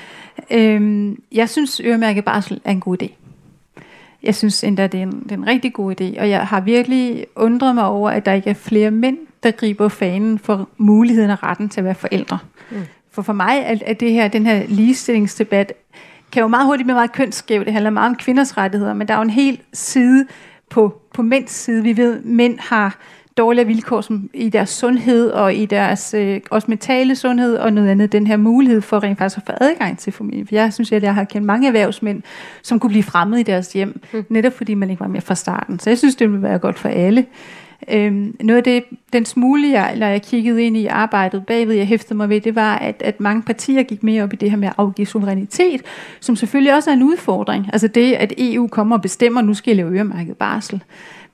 Øhm, 0.51 1.23
jeg 1.33 1.49
synes, 1.49 1.81
øremærket 1.85 2.25
barsel 2.25 2.61
er 2.65 2.71
en 2.71 2.81
god 2.81 3.03
idé. 3.03 3.26
Jeg 4.27 4.35
synes 4.35 4.65
endda, 4.65 4.87
det 4.87 4.99
er, 4.99 5.03
en, 5.03 5.23
det 5.23 5.33
er 5.33 5.37
en 5.37 5.47
rigtig 5.47 5.73
god 5.73 6.01
idé, 6.01 6.21
og 6.21 6.31
jeg 6.31 6.47
har 6.47 6.61
virkelig 6.61 7.27
undret 7.37 7.75
mig 7.75 7.85
over, 7.85 8.11
at 8.11 8.27
der 8.27 8.33
ikke 8.33 8.51
er 8.51 8.55
flere 8.55 8.91
mænd, 8.91 9.19
der 9.43 9.51
griber 9.51 9.89
fanen 9.89 10.39
for 10.39 10.69
muligheden 10.77 11.31
og 11.31 11.43
retten 11.43 11.69
til 11.69 11.81
at 11.81 11.85
være 11.85 11.95
forældre. 11.95 12.39
Mm. 12.71 12.77
For 13.11 13.23
for 13.23 13.33
mig 13.33 13.63
er, 13.65 13.77
er 13.87 13.95
det 13.95 14.13
her, 14.13 14.29
den 14.29 14.47
her 14.47 14.63
ligestillingsdebat, 14.69 15.73
kan 16.33 16.41
jo 16.41 16.49
meget 16.49 16.67
hurtigt 16.67 16.87
blive 16.87 16.95
meget 16.95 17.13
kønsskæv. 17.13 17.65
Det 17.65 17.73
handler 17.73 17.91
meget 17.91 18.11
om 18.11 18.17
kvinders 18.17 18.57
rettigheder, 18.57 18.95
men 18.95 19.09
der 19.09 19.15
er 19.15 19.19
jo 19.19 19.23
en 19.23 19.31
hel 19.31 19.61
side 19.73 20.27
på, 20.71 21.01
på 21.15 21.23
mænds 21.23 21.53
side. 21.53 21.83
Vi 21.83 21.97
ved, 21.97 22.19
at 22.19 22.25
mænd 22.25 22.59
har 22.59 22.99
dårligere 23.37 23.67
vilkår 23.67 24.01
som 24.01 24.31
i 24.35 24.49
deres 24.49 24.71
sundhed 24.71 25.31
og 25.31 25.55
i 25.55 25.67
deres 25.67 26.15
øh, 26.15 26.41
også 26.51 26.67
mentale 26.69 27.17
sundhed 27.17 27.57
og 27.57 27.73
noget 27.73 27.89
andet. 27.89 28.13
Den 28.13 28.27
her 28.27 28.37
mulighed 28.37 28.81
for 28.81 29.03
rent 29.03 29.19
faktisk 29.19 29.37
at 29.37 29.43
få 29.47 29.53
adgang 29.61 29.99
til 29.99 30.13
familien. 30.13 30.47
For 30.47 30.55
jeg 30.55 30.73
synes, 30.73 30.93
at 30.93 31.03
jeg 31.03 31.15
har 31.15 31.25
kendt 31.25 31.47
mange 31.47 31.67
erhvervsmænd, 31.67 32.23
som 32.63 32.81
kunne 32.81 32.91
blive 32.91 33.03
fremmed 33.03 33.39
i 33.39 33.43
deres 33.43 33.73
hjem, 33.73 34.01
mm. 34.13 34.25
netop 34.29 34.53
fordi 34.53 34.75
man 34.75 34.91
ikke 34.91 35.01
var 35.01 35.09
med 35.09 35.21
fra 35.21 35.35
starten. 35.35 35.79
Så 35.79 35.91
jeg 35.91 35.99
synes, 35.99 36.17
det 36.17 36.31
ville 36.31 36.43
være 36.43 36.59
godt 36.59 36.79
for 36.79 36.89
alle. 36.89 37.27
Øhm, 37.91 38.37
noget 38.41 38.57
af 38.57 38.65
det, 38.65 38.85
den 39.13 39.25
smule, 39.25 39.69
jeg, 39.69 39.97
når 39.97 40.07
jeg 40.07 40.23
kiggede 40.23 40.63
ind 40.63 40.77
i 40.77 40.87
arbejdet 40.87 41.47
bagved, 41.47 41.75
jeg 41.75 41.87
hæftede 41.87 42.15
mig 42.15 42.29
ved, 42.29 42.41
det 42.41 42.55
var, 42.55 42.79
at, 42.79 43.03
at 43.05 43.21
mange 43.21 43.43
partier 43.43 43.83
gik 43.83 44.03
mere 44.03 44.23
op 44.23 44.33
i 44.33 44.37
det 44.37 44.51
her 44.51 44.57
med 44.57 44.69
at 44.69 44.75
afgive 44.79 45.07
suverænitet, 45.07 45.83
som 46.21 46.37
selvfølgelig 46.37 46.75
også 46.75 46.91
er 46.91 46.95
en 46.95 47.03
udfordring. 47.03 47.67
Altså 47.73 47.89
det, 47.89 48.13
at 48.13 48.33
EU 48.39 48.67
kommer 48.67 48.97
og 48.97 49.03
bestemmer, 49.03 49.43
nu 49.43 49.55
skal 49.55 49.71
jeg 49.71 49.77
lave 49.77 49.97
øremærket 49.97 50.37
barsel. 50.37 50.83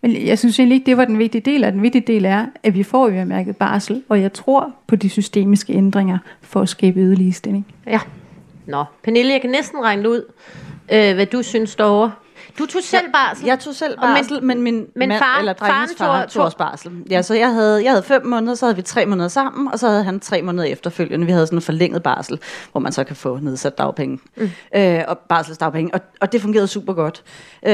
Men 0.03 0.27
jeg 0.27 0.39
synes 0.39 0.59
egentlig 0.59 0.77
ikke, 0.77 0.87
det 0.87 0.97
var 0.97 1.05
den 1.05 1.19
vigtige 1.19 1.41
del, 1.41 1.65
og 1.65 1.73
den 1.73 1.83
vigtige 1.83 2.05
del 2.07 2.25
er, 2.25 2.47
at 2.63 2.75
vi 2.75 2.83
får 2.83 3.09
øremærket 3.09 3.57
barsel, 3.57 4.03
og 4.09 4.21
jeg 4.21 4.33
tror 4.33 4.75
på 4.87 4.97
de 4.97 5.09
systemiske 5.09 5.73
ændringer 5.73 6.19
for 6.41 6.61
at 6.61 6.69
skabe 6.69 7.01
øget 7.01 7.19
ligestilling. 7.19 7.67
Ja. 7.87 8.01
Nå, 8.67 8.85
Pernille, 9.05 9.33
jeg 9.33 9.41
kan 9.41 9.51
næsten 9.51 9.83
regne 9.83 10.09
ud, 10.09 10.33
øh, 10.93 11.15
hvad 11.15 11.27
du 11.27 11.43
synes 11.43 11.77
derovre. 11.77 12.13
Du 12.59 12.67
tog 12.67 12.83
selv 12.83 13.13
barsel? 13.13 13.47
Jeg 13.47 13.59
tog 13.59 13.75
selv 13.75 13.97
barsel, 14.01 14.45
men, 14.45 14.63
men 14.63 14.63
min 14.77 14.87
men 14.97 15.09
mand, 15.09 15.19
faren- 15.21 15.39
eller 15.39 15.53
drengens 15.53 15.93
far 15.99 16.21
tog- 16.23 16.31
tog 16.31 16.45
også 16.45 16.57
barsel. 16.57 16.93
Ja, 17.11 17.23
så 17.23 17.35
jeg 17.35 17.53
havde, 17.55 17.83
jeg 17.85 17.91
havde 17.93 18.03
fem 18.03 18.27
måneder, 18.27 18.55
så 18.55 18.67
havde 18.67 18.77
vi 18.77 18.83
tre 18.83 19.07
måneder 19.07 19.29
sammen, 19.29 19.69
og 19.73 19.79
så 19.79 19.89
havde 19.89 20.05
han 20.05 20.21
tre 20.21 20.43
måneder 20.43 20.65
efterfølgende. 20.69 21.27
Vi 21.27 21.33
havde 21.33 21.47
sådan 21.47 21.59
en 21.59 21.63
forlænget 21.63 22.03
barsel, 22.03 22.39
hvor 22.73 22.81
man 22.81 22.93
så 22.93 23.05
kan 23.05 23.17
få 23.17 23.39
nedsat 23.43 23.79
dagpenge. 23.79 24.19
Mm. 24.37 24.51
Øh, 24.77 25.01
og 25.09 25.19
barselsdagpenge, 25.19 25.95
og, 25.95 26.01
og 26.21 26.33
det 26.33 26.43
fungerede 26.43 26.67
super 26.69 26.93
godt. 26.93 27.23
Øh, 27.67 27.73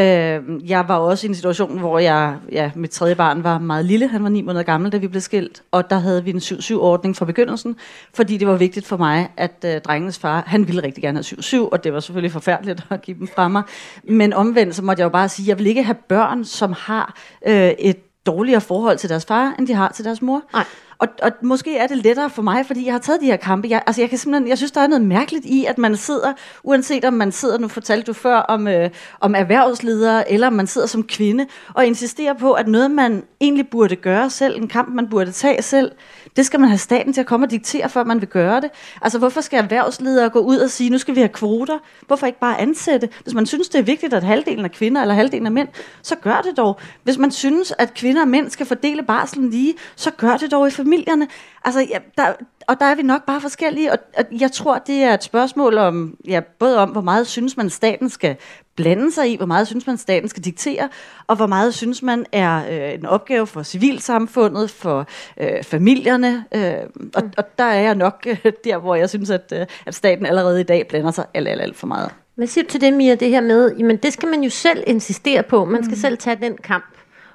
jeg 0.71 0.85
var 0.89 0.97
også 0.97 1.27
i 1.27 1.29
en 1.29 1.35
situation, 1.35 1.79
hvor 1.79 1.99
jeg, 1.99 2.37
ja, 2.53 2.71
mit 2.75 2.91
tredje 2.91 3.15
barn 3.15 3.45
var 3.45 3.59
meget 3.59 3.85
lille. 3.85 4.09
Han 4.09 4.23
var 4.23 4.29
ni 4.29 4.43
måneder 4.43 4.63
gammel, 4.65 4.93
da 4.93 4.97
vi 4.97 5.09
blev 5.09 5.21
skilt, 5.21 5.63
og 5.73 5.91
der 5.91 5.99
havde 5.99 6.25
vi 6.25 6.31
en 6.31 6.39
7-7-ordning 6.39 7.17
fra 7.17 7.25
begyndelsen, 7.25 7.77
fordi 8.15 8.37
det 8.37 8.49
var 8.49 8.57
vigtigt 8.57 8.87
for 8.87 8.97
mig, 8.97 9.29
at 9.37 9.65
øh, 9.65 9.81
drengens 9.81 10.19
far, 10.19 10.43
han 10.47 10.67
ville 10.69 10.83
rigtig 10.83 11.03
gerne 11.03 11.23
have 11.53 11.63
7-7, 11.65 11.69
og 11.73 11.85
det 11.85 11.93
var 11.93 12.01
selvfølgelig 12.01 12.33
forfærdeligt 12.33 12.85
at 12.91 13.03
give 13.03 13.19
dem 13.19 13.29
fra 13.37 13.49
mig. 13.49 13.63
Men 14.05 14.33
omvendt, 14.33 14.68
så 14.73 14.83
måtte 14.83 15.01
jeg 15.01 15.05
jo 15.05 15.11
bare 15.11 15.29
sige, 15.29 15.49
jeg 15.49 15.59
vil 15.59 15.67
ikke 15.67 15.83
have 15.83 15.97
børn, 16.09 16.45
som 16.45 16.75
har 16.79 17.15
øh, 17.47 17.71
et 17.79 17.97
dårligere 18.27 18.61
forhold 18.61 18.99
til 18.99 19.09
deres 19.09 19.27
far, 19.27 19.55
end 19.59 19.67
de 19.67 19.75
har 19.75 19.93
til 19.93 20.05
deres 20.05 20.23
mor. 20.23 20.43
Nej. 20.53 20.65
Og, 20.99 21.09
og 21.23 21.33
måske 21.43 21.77
er 21.77 21.87
det 21.87 21.97
lettere 21.97 22.31
for 22.31 22.43
mig, 22.43 22.67
fordi 22.67 22.85
jeg 22.87 22.95
har 22.95 22.99
taget 22.99 23.21
de 23.21 23.27
her 23.27 23.37
kampe. 23.37 23.69
Jeg, 23.69 23.83
altså 23.87 24.03
jeg, 24.03 24.09
kan 24.09 24.19
simpelthen, 24.19 24.49
jeg 24.49 24.57
synes, 24.57 24.73
der 24.73 24.81
er 24.81 24.87
noget 24.87 25.05
mærkeligt 25.05 25.45
i, 25.45 25.65
at 25.65 25.79
man 25.79 25.97
sidder, 25.97 26.33
uanset 26.63 27.05
om 27.05 27.13
man 27.13 27.33
sidder, 27.33 27.59
nu 27.59 27.69
fortalte 27.69 28.07
du 28.07 28.13
før 28.13 28.37
om, 28.37 28.69
øh, 28.69 28.91
om 29.21 29.35
erhvervsledere, 29.35 30.33
eller 30.33 30.47
om 30.47 30.53
man 30.53 30.67
sidder 30.67 30.87
som 30.87 31.03
kvinde, 31.03 31.47
og 31.75 31.87
insisterer 31.87 32.35
på, 32.35 32.53
at 32.53 32.69
noget, 32.69 32.91
man 32.91 33.23
egentlig 33.41 33.69
burde 33.69 33.97
gøre 33.97 34.31
selv, 34.31 34.57
en 34.57 34.69
kamp, 34.69 34.95
man 34.95 35.09
burde 35.09 35.33
tage 35.33 35.63
selv, 35.63 35.93
det 36.37 36.47
skal 36.47 36.61
man 36.61 36.69
have 36.69 36.79
staten 36.79 37.13
til 37.13 37.21
at 37.21 37.27
komme 37.27 37.47
og 37.47 37.51
diktere, 37.51 37.89
før 37.89 38.05
man 38.05 38.21
vil 38.21 38.29
gøre 38.29 38.61
det. 38.61 38.71
Altså 39.03 39.19
hvorfor 39.19 39.41
skal 39.41 39.59
erhvervsledere 39.65 40.31
gå 40.31 40.39
ud 40.39 40.57
og 40.57 40.71
sige, 40.71 40.91
nu 40.91 40.99
skal 40.99 41.15
vi 41.15 41.21
have 41.21 41.29
kvoter? 41.29 41.79
Hvorfor 42.07 42.27
ikke 42.27 42.39
bare 42.39 42.61
ansætte? 42.61 43.09
Hvis 43.23 43.35
man 43.35 43.47
synes, 43.47 43.69
det 43.69 43.79
er 43.79 43.83
vigtigt, 43.83 44.15
at 44.15 44.23
halvdelen 44.23 44.65
er 44.65 44.69
kvinder 44.69 45.03
eller 45.03 45.15
halvdelen 45.15 45.47
er 45.47 45.51
mænd, 45.51 45.69
så 46.03 46.17
gør 46.17 46.41
det 46.45 46.57
dog. 46.57 46.81
Hvis 47.03 47.19
man 47.19 47.31
synes, 47.31 47.73
at 47.79 47.95
kvinder 47.95 48.23
og 48.23 48.29
mænd 48.29 48.51
skal 48.51 48.67
fordele 48.67 49.03
barslen 49.03 49.51
lige, 49.51 49.75
så 49.97 50.11
gør 50.11 50.37
det 50.37 50.51
dog 50.51 50.69
i 50.69 50.71
familierne. 50.89 51.29
Altså, 51.65 51.81
ja, 51.81 51.99
der, 52.17 52.33
og 52.69 52.81
der 52.81 52.87
er 52.87 52.95
vi 52.95 53.03
nok 53.03 53.27
bare 53.27 53.41
forskellige, 53.41 53.93
og, 53.93 53.99
og 54.17 54.25
jeg 54.41 54.53
tror, 54.53 54.79
det 54.79 55.03
er 55.03 55.15
et 55.15 55.23
spørgsmål 55.23 55.79
om, 55.79 56.17
ja, 56.29 56.41
både 56.59 56.79
om, 56.79 56.91
hvor 56.91 57.01
meget 57.01 57.27
synes 57.27 57.57
man, 57.57 57.71
staten 57.71 58.11
skal 58.11 58.37
blande 58.77 59.13
sig 59.13 59.33
i, 59.33 59.37
hvor 59.37 59.47
meget 59.47 59.67
synes 59.67 59.87
man, 59.87 59.97
staten 59.97 60.29
skal 60.29 60.45
diktere, 60.45 60.89
og 61.27 61.37
hvor 61.37 61.47
meget 61.47 61.75
synes 61.75 62.03
man 62.03 62.27
er 62.33 62.63
øh, 62.71 62.95
en 62.95 63.07
opgave 63.07 63.47
for 63.47 63.63
civilsamfundet, 63.63 64.71
for 64.71 65.07
øh, 65.41 65.63
familierne, 65.63 66.45
øh, 66.55 66.75
og, 67.15 67.23
og 67.39 67.45
der 67.59 67.65
er 67.65 67.81
jeg 67.81 67.95
nok 67.95 68.27
øh, 68.45 68.53
der, 68.65 68.79
hvor 68.79 68.95
jeg 68.95 69.09
synes, 69.09 69.31
at, 69.31 69.53
øh, 69.57 69.67
at 69.87 69.95
staten 69.95 70.27
allerede 70.27 70.61
i 70.61 70.65
dag 70.65 70.89
blander 70.89 71.11
sig 71.11 71.25
alt, 71.35 71.49
alt, 71.49 71.63
alt 71.63 71.77
for 71.77 71.87
meget. 71.87 72.11
Hvad 72.35 72.47
siger 72.47 72.65
du 72.65 72.71
til 72.71 72.81
det, 72.81 72.93
Mia, 72.93 73.15
det 73.15 73.29
her 73.29 73.41
med, 73.41 73.77
jamen 73.77 73.97
det 73.97 74.13
skal 74.13 74.29
man 74.29 74.43
jo 74.43 74.51
selv 74.51 74.85
insistere 74.87 75.43
på. 75.43 75.65
Man 75.65 75.85
skal 75.85 75.95
mm. 75.95 76.01
selv 76.01 76.19
tage 76.19 76.37
den 76.43 76.57
kamp 76.57 76.85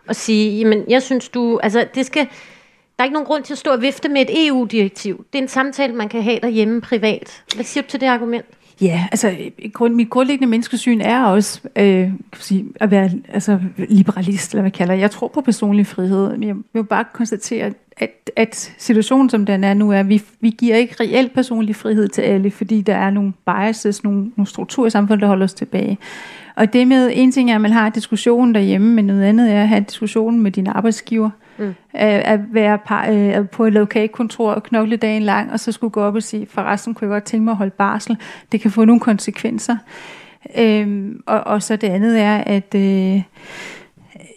og 0.08 0.16
sige, 0.16 0.58
jamen 0.58 0.84
jeg 0.88 1.02
synes 1.02 1.30
du, 1.30 1.60
altså 1.64 1.88
det 1.96 2.06
skal, 2.06 2.28
der 3.04 3.06
er 3.06 3.10
ikke 3.10 3.14
nogen 3.14 3.28
grund 3.28 3.44
til 3.44 3.54
at 3.54 3.58
stå 3.58 3.72
og 3.72 3.82
vifte 3.82 4.10
med 4.10 4.22
et 4.22 4.48
EU-direktiv. 4.48 5.26
Det 5.34 5.40
er 5.40 5.44
en 5.44 5.48
samtale, 5.48 5.94
man 5.94 6.10
kan 6.10 6.24
have 6.24 6.40
derhjemme 6.44 6.82
privat. 6.82 7.44
Hvad 7.56 7.66
siger 7.66 7.82
du 7.82 7.90
til 7.90 8.02
det 8.02 8.08
argument? 8.08 8.46
Ja, 8.82 9.08
altså 9.12 9.36
grund, 9.74 9.94
mit 9.94 10.10
grundlæggende 10.10 10.50
menneskesyn 10.50 11.02
er 11.02 11.24
også 11.24 11.62
øh, 11.76 12.04
kan 12.04 12.14
sige, 12.40 12.66
at 12.76 12.92
være 12.92 13.10
altså, 13.34 13.60
liberalist, 13.78 14.52
eller 14.52 14.62
hvad 14.62 14.72
jeg 14.72 14.78
kalder. 14.78 14.94
Jeg 14.94 15.12
tror 15.12 15.28
på 15.28 15.42
personlig 15.42 15.88
frihed, 15.88 16.38
men 16.38 16.48
jeg 16.48 16.56
vil 16.74 16.84
bare 16.84 17.06
konstatere, 17.14 17.72
at, 17.98 18.32
at 18.36 18.74
situationen 18.78 19.30
som 19.30 19.46
den 19.46 19.64
er 19.64 19.74
nu 19.74 19.92
er, 19.92 20.04
vi, 20.04 20.22
vi 20.40 20.50
giver 20.50 20.76
ikke 20.76 20.96
reelt 21.00 21.34
personlig 21.34 21.76
frihed 21.76 22.08
til 22.08 22.22
alle, 22.22 22.52
fordi 22.52 22.82
der 22.82 22.96
er 22.96 23.10
nogle 23.10 23.34
biases, 23.46 24.04
nogle, 24.04 24.32
nogle 24.36 24.48
strukturer 24.48 24.88
i 24.88 24.90
samfundet, 24.90 25.22
der 25.22 25.28
holder 25.28 25.46
os 25.46 25.54
tilbage. 25.54 25.98
Og 26.56 26.74
det 26.74 26.88
med, 26.88 27.12
en 27.14 27.32
ting 27.32 27.52
er, 27.52 27.56
at 27.56 27.62
man 27.62 27.72
har 27.72 27.90
diskussionen 27.90 28.56
derhjemme, 28.56 28.94
men 28.94 29.06
noget 29.06 29.24
andet 29.24 29.52
er 29.52 29.62
at 29.62 29.68
have 29.68 29.86
diskussionen 29.88 30.42
med 30.42 30.52
din 30.52 30.68
arbejdsgiver. 30.68 31.30
Mm. 31.58 31.74
At, 31.94 32.20
at 32.20 32.40
være 32.52 32.78
par, 32.78 33.10
øh, 33.10 33.50
på 33.50 33.66
et 33.66 33.74
lokalkontor 33.74 34.52
og 34.52 34.64
knokle 34.64 34.96
dagen 34.96 35.24
lang, 35.24 35.52
og 35.52 35.60
så 35.60 35.72
skulle 35.72 35.92
gå 35.92 36.02
op 36.02 36.16
og 36.16 36.24
sige, 36.24 36.48
forresten 36.50 36.94
kunne 36.94 37.06
jeg 37.06 37.16
godt 37.16 37.24
tænke 37.24 37.44
mig 37.44 37.52
at 37.52 37.58
holde 37.58 37.72
barsel. 37.78 38.18
Det 38.52 38.62
kan 38.62 38.72
få 38.72 38.86
nogle 38.86 39.00
konsekvenser. 39.00 39.78
Øhm, 40.58 41.22
og, 41.26 41.42
og 41.42 41.64
så 41.64 41.76
det 41.76 41.88
andet 41.88 42.22
er, 42.22 42.38
at 42.38 42.76
øh, 42.76 43.22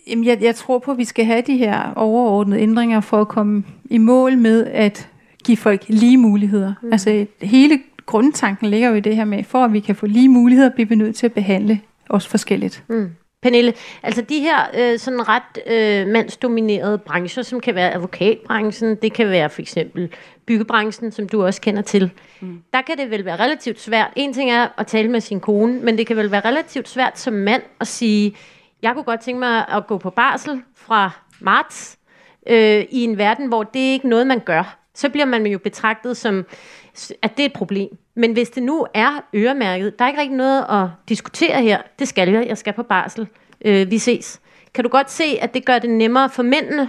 jamen 0.08 0.24
jeg, 0.24 0.38
jeg 0.42 0.54
tror 0.54 0.78
på, 0.78 0.90
at 0.90 0.98
vi 0.98 1.04
skal 1.04 1.24
have 1.24 1.42
de 1.46 1.56
her 1.56 1.92
overordnede 1.96 2.60
ændringer 2.60 3.00
for 3.00 3.20
at 3.20 3.28
komme 3.28 3.64
i 3.90 3.98
mål 3.98 4.38
med, 4.38 4.66
at 4.66 5.08
give 5.44 5.56
folk 5.56 5.84
lige 5.88 6.18
muligheder. 6.18 6.74
Mm. 6.82 6.92
Altså 6.92 7.26
hele 7.42 7.78
grundtanken 8.06 8.66
ligger 8.66 8.88
jo 8.88 8.94
i 8.94 9.00
det 9.00 9.16
her 9.16 9.24
med, 9.24 9.44
for 9.44 9.64
at 9.64 9.72
vi 9.72 9.80
kan 9.80 9.96
få 9.96 10.06
lige 10.06 10.28
muligheder, 10.28 10.70
bliver 10.70 10.88
vi 10.88 10.94
nødt 10.94 11.16
til 11.16 11.26
at 11.26 11.32
behandle 11.32 11.80
os 12.08 12.26
forskelligt. 12.26 12.84
Mm. 12.88 13.10
Pernille, 13.46 13.74
altså 14.02 14.22
de 14.22 14.40
her 14.40 14.58
øh, 14.74 14.98
sådan 14.98 15.28
ret 15.28 15.58
øh, 15.66 16.06
mandsdominerede 16.06 16.98
brancher, 16.98 17.42
som 17.42 17.60
kan 17.60 17.74
være 17.74 17.94
advokatbranchen, 17.94 18.96
det 18.96 19.12
kan 19.12 19.30
være 19.30 19.50
for 19.50 19.60
eksempel 19.60 20.10
byggebranchen, 20.46 21.12
som 21.12 21.28
du 21.28 21.44
også 21.44 21.60
kender 21.60 21.82
til. 21.82 22.10
Mm. 22.40 22.62
Der 22.72 22.82
kan 22.82 22.98
det 22.98 23.10
vel 23.10 23.24
være 23.24 23.36
relativt 23.36 23.80
svært. 23.80 24.12
En 24.16 24.32
ting 24.32 24.50
er 24.50 24.68
at 24.78 24.86
tale 24.86 25.10
med 25.10 25.20
sin 25.20 25.40
kone, 25.40 25.80
men 25.80 25.98
det 25.98 26.06
kan 26.06 26.16
vel 26.16 26.30
være 26.30 26.40
relativt 26.40 26.88
svært 26.88 27.18
som 27.18 27.34
mand 27.34 27.62
at 27.80 27.86
sige, 27.86 28.36
jeg 28.82 28.94
kunne 28.94 29.04
godt 29.04 29.20
tænke 29.20 29.38
mig 29.38 29.68
at 29.68 29.86
gå 29.86 29.98
på 29.98 30.10
barsel 30.10 30.62
fra 30.74 31.10
marts 31.40 31.98
øh, 32.48 32.84
i 32.90 33.04
en 33.04 33.18
verden, 33.18 33.46
hvor 33.46 33.62
det 33.62 33.80
ikke 33.80 34.04
er 34.04 34.08
noget, 34.08 34.26
man 34.26 34.40
gør. 34.40 34.78
Så 34.94 35.08
bliver 35.08 35.26
man 35.26 35.46
jo 35.46 35.58
betragtet 35.58 36.16
som, 36.16 36.46
at 37.22 37.36
det 37.36 37.42
er 37.42 37.46
et 37.46 37.52
problem. 37.52 37.96
Men 38.14 38.32
hvis 38.32 38.50
det 38.50 38.62
nu 38.62 38.86
er 38.94 39.24
øremærket, 39.34 39.98
der 39.98 40.04
er 40.04 40.08
ikke 40.08 40.20
rigtig 40.20 40.36
noget 40.36 40.64
at 40.70 40.88
diskutere 41.08 41.62
her. 41.62 41.82
Det 41.98 42.08
skal 42.08 42.28
jeg. 42.28 42.46
Jeg 42.46 42.58
skal 42.58 42.72
på 42.72 42.82
barsel. 42.82 43.28
Øh, 43.64 43.90
vi 43.90 43.98
ses. 43.98 44.40
Kan 44.74 44.84
du 44.84 44.90
godt 44.90 45.10
se, 45.10 45.24
at 45.40 45.54
det 45.54 45.64
gør 45.64 45.78
det 45.78 45.90
nemmere 45.90 46.30
for 46.30 46.42
mændene 46.42 46.88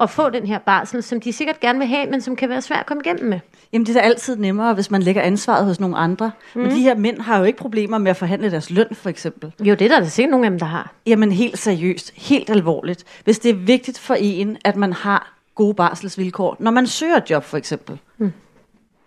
at 0.00 0.10
få 0.10 0.30
den 0.30 0.46
her 0.46 0.58
barsel, 0.58 1.02
som 1.02 1.20
de 1.20 1.32
sikkert 1.32 1.60
gerne 1.60 1.78
vil 1.78 1.88
have, 1.88 2.10
men 2.10 2.20
som 2.20 2.36
kan 2.36 2.48
være 2.48 2.62
svært 2.62 2.80
at 2.80 2.86
komme 2.86 3.02
igennem 3.04 3.30
med? 3.30 3.40
Jamen 3.72 3.86
det 3.86 3.96
er 3.96 4.00
da 4.00 4.06
altid 4.06 4.36
nemmere, 4.36 4.74
hvis 4.74 4.90
man 4.90 5.02
lægger 5.02 5.22
ansvaret 5.22 5.64
hos 5.64 5.80
nogle 5.80 5.96
andre. 5.96 6.30
Mm. 6.54 6.60
Men 6.60 6.70
de 6.70 6.80
her 6.80 6.94
mænd 6.94 7.20
har 7.20 7.38
jo 7.38 7.44
ikke 7.44 7.58
problemer 7.58 7.98
med 7.98 8.10
at 8.10 8.16
forhandle 8.16 8.50
deres 8.50 8.70
løn, 8.70 8.86
for 8.92 9.08
eksempel. 9.08 9.52
Jo, 9.60 9.74
det 9.74 9.82
er 9.82 9.88
der, 9.88 10.00
der 10.00 10.06
sikkert 10.06 10.30
nogle 10.30 10.46
af 10.46 10.50
dem, 10.50 10.58
der 10.58 10.66
har. 10.66 10.92
Jamen 11.06 11.32
helt 11.32 11.58
seriøst, 11.58 12.12
helt 12.16 12.50
alvorligt. 12.50 13.04
Hvis 13.24 13.38
det 13.38 13.50
er 13.50 13.54
vigtigt 13.54 13.98
for 13.98 14.14
en, 14.14 14.56
at 14.64 14.76
man 14.76 14.92
har 14.92 15.34
gode 15.54 15.74
barselsvilkår, 15.74 16.56
når 16.58 16.70
man 16.70 16.86
søger 16.86 17.20
job 17.30 17.44
for 17.44 17.56
eksempel. 17.56 17.98
Mm 18.18 18.32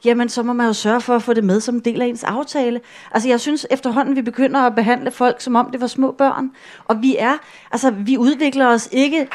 jamen 0.06 0.30
så 0.30 0.43
må 0.43 0.54
man 0.54 0.68
jo 0.68 0.74
sørge 0.74 1.02
for 1.02 1.16
at 1.16 1.24
få 1.24 1.34
det 1.34 1.43
med 1.43 1.60
som 1.60 1.76
en 1.76 1.82
del 1.82 2.02
af 2.02 2.06
ens 2.06 2.24
aftale. 2.24 2.82
Altså 3.12 3.30
jeg 3.30 3.39
synes 3.39 3.68
efterhånden, 3.70 4.16
vi 4.16 4.22
begynder 4.22 4.60
at 4.60 4.76
behandle 4.76 5.12
folk, 5.12 5.41
som 5.41 5.56
om 5.56 5.72
det 5.72 5.82
var 5.82 5.88
små 5.88 6.12
børn. 6.12 6.52
Og 6.86 7.02
vi 7.02 7.16
er, 7.20 7.38
altså 7.72 7.91
vi 7.91 8.18
udvikler 8.18 8.68
os 8.68 8.89
ikke... 8.91 9.18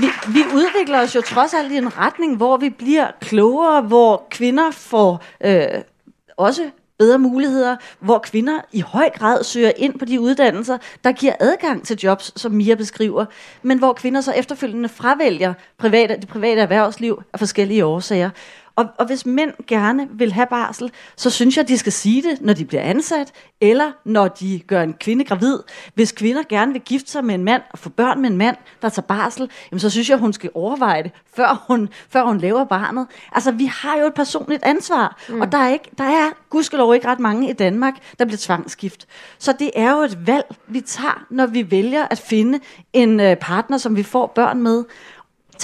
vi, 0.00 0.06
vi 0.28 0.40
udvikler 0.54 1.00
os 1.00 1.16
jo 1.16 1.20
trods 1.20 1.54
alt 1.54 1.72
i 1.72 1.76
en 1.76 1.98
retning, 1.98 2.36
hvor 2.36 2.56
vi 2.56 2.70
bliver 2.70 3.06
klogere, 3.20 3.82
hvor 3.82 4.26
kvinder 4.30 4.70
får 4.70 5.22
øh, 5.44 5.62
også 6.36 6.70
bedre 6.98 7.18
muligheder, 7.18 7.76
hvor 8.00 8.18
kvinder 8.18 8.60
i 8.72 8.80
høj 8.80 9.10
grad 9.10 9.44
søger 9.44 9.72
ind 9.76 9.98
på 9.98 10.04
de 10.04 10.20
uddannelser, 10.20 10.78
der 11.04 11.12
giver 11.12 11.32
adgang 11.40 11.86
til 11.86 11.98
jobs, 12.02 12.40
som 12.40 12.52
Mia 12.52 12.74
beskriver, 12.74 13.24
men 13.62 13.78
hvor 13.78 13.92
kvinder 13.92 14.20
så 14.20 14.32
efterfølgende 14.32 14.88
fravælger 14.88 15.54
private, 15.78 16.16
det 16.20 16.28
private 16.28 16.60
erhvervsliv 16.60 17.22
af 17.32 17.38
forskellige 17.38 17.84
årsager. 17.84 18.30
Og, 18.76 18.86
og 18.98 19.06
hvis 19.06 19.26
mænd 19.26 19.52
gerne 19.66 20.08
vil 20.10 20.32
have 20.32 20.46
barsel, 20.46 20.90
så 21.16 21.30
synes 21.30 21.56
jeg, 21.56 21.68
de 21.68 21.78
skal 21.78 21.92
sige 21.92 22.22
det, 22.22 22.40
når 22.40 22.52
de 22.52 22.64
bliver 22.64 22.82
ansat, 22.82 23.32
eller 23.60 23.92
når 24.04 24.28
de 24.28 24.60
gør 24.66 24.82
en 24.82 24.92
kvinde 24.92 25.24
gravid. 25.24 25.58
Hvis 25.94 26.12
kvinder 26.12 26.42
gerne 26.48 26.72
vil 26.72 26.80
gifte 26.80 27.10
sig 27.10 27.24
med 27.24 27.34
en 27.34 27.44
mand 27.44 27.62
og 27.72 27.78
få 27.78 27.88
børn 27.88 28.20
med 28.20 28.30
en 28.30 28.36
mand, 28.36 28.56
der 28.82 28.88
tager 28.88 29.06
barsel, 29.06 29.50
jamen 29.70 29.80
så 29.80 29.90
synes 29.90 30.10
jeg, 30.10 30.18
hun 30.18 30.32
skal 30.32 30.50
overveje 30.54 31.02
det, 31.02 31.12
før 31.36 31.64
hun, 31.66 31.88
før 32.08 32.24
hun 32.24 32.38
laver 32.38 32.64
barnet. 32.64 33.06
Altså, 33.32 33.52
vi 33.52 33.64
har 33.64 33.98
jo 33.98 34.06
et 34.06 34.14
personligt 34.14 34.62
ansvar, 34.64 35.22
mm. 35.28 35.40
og 35.40 35.52
der 35.52 35.58
er, 35.58 35.68
ikke, 35.68 35.90
der 35.98 36.04
er 36.04 36.30
gudskelov 36.50 36.94
ikke 36.94 37.08
ret 37.08 37.20
mange 37.20 37.50
i 37.50 37.52
Danmark, 37.52 37.94
der 38.18 38.24
bliver 38.24 38.38
tvangsgift. 38.38 39.06
Så 39.38 39.52
det 39.52 39.70
er 39.74 39.90
jo 39.90 39.98
et 39.98 40.26
valg, 40.26 40.46
vi 40.66 40.80
tager, 40.80 41.26
når 41.30 41.46
vi 41.46 41.70
vælger 41.70 42.06
at 42.10 42.18
finde 42.18 42.60
en 42.92 43.20
øh, 43.20 43.36
partner, 43.36 43.78
som 43.78 43.96
vi 43.96 44.02
får 44.02 44.26
børn 44.26 44.62
med. 44.62 44.84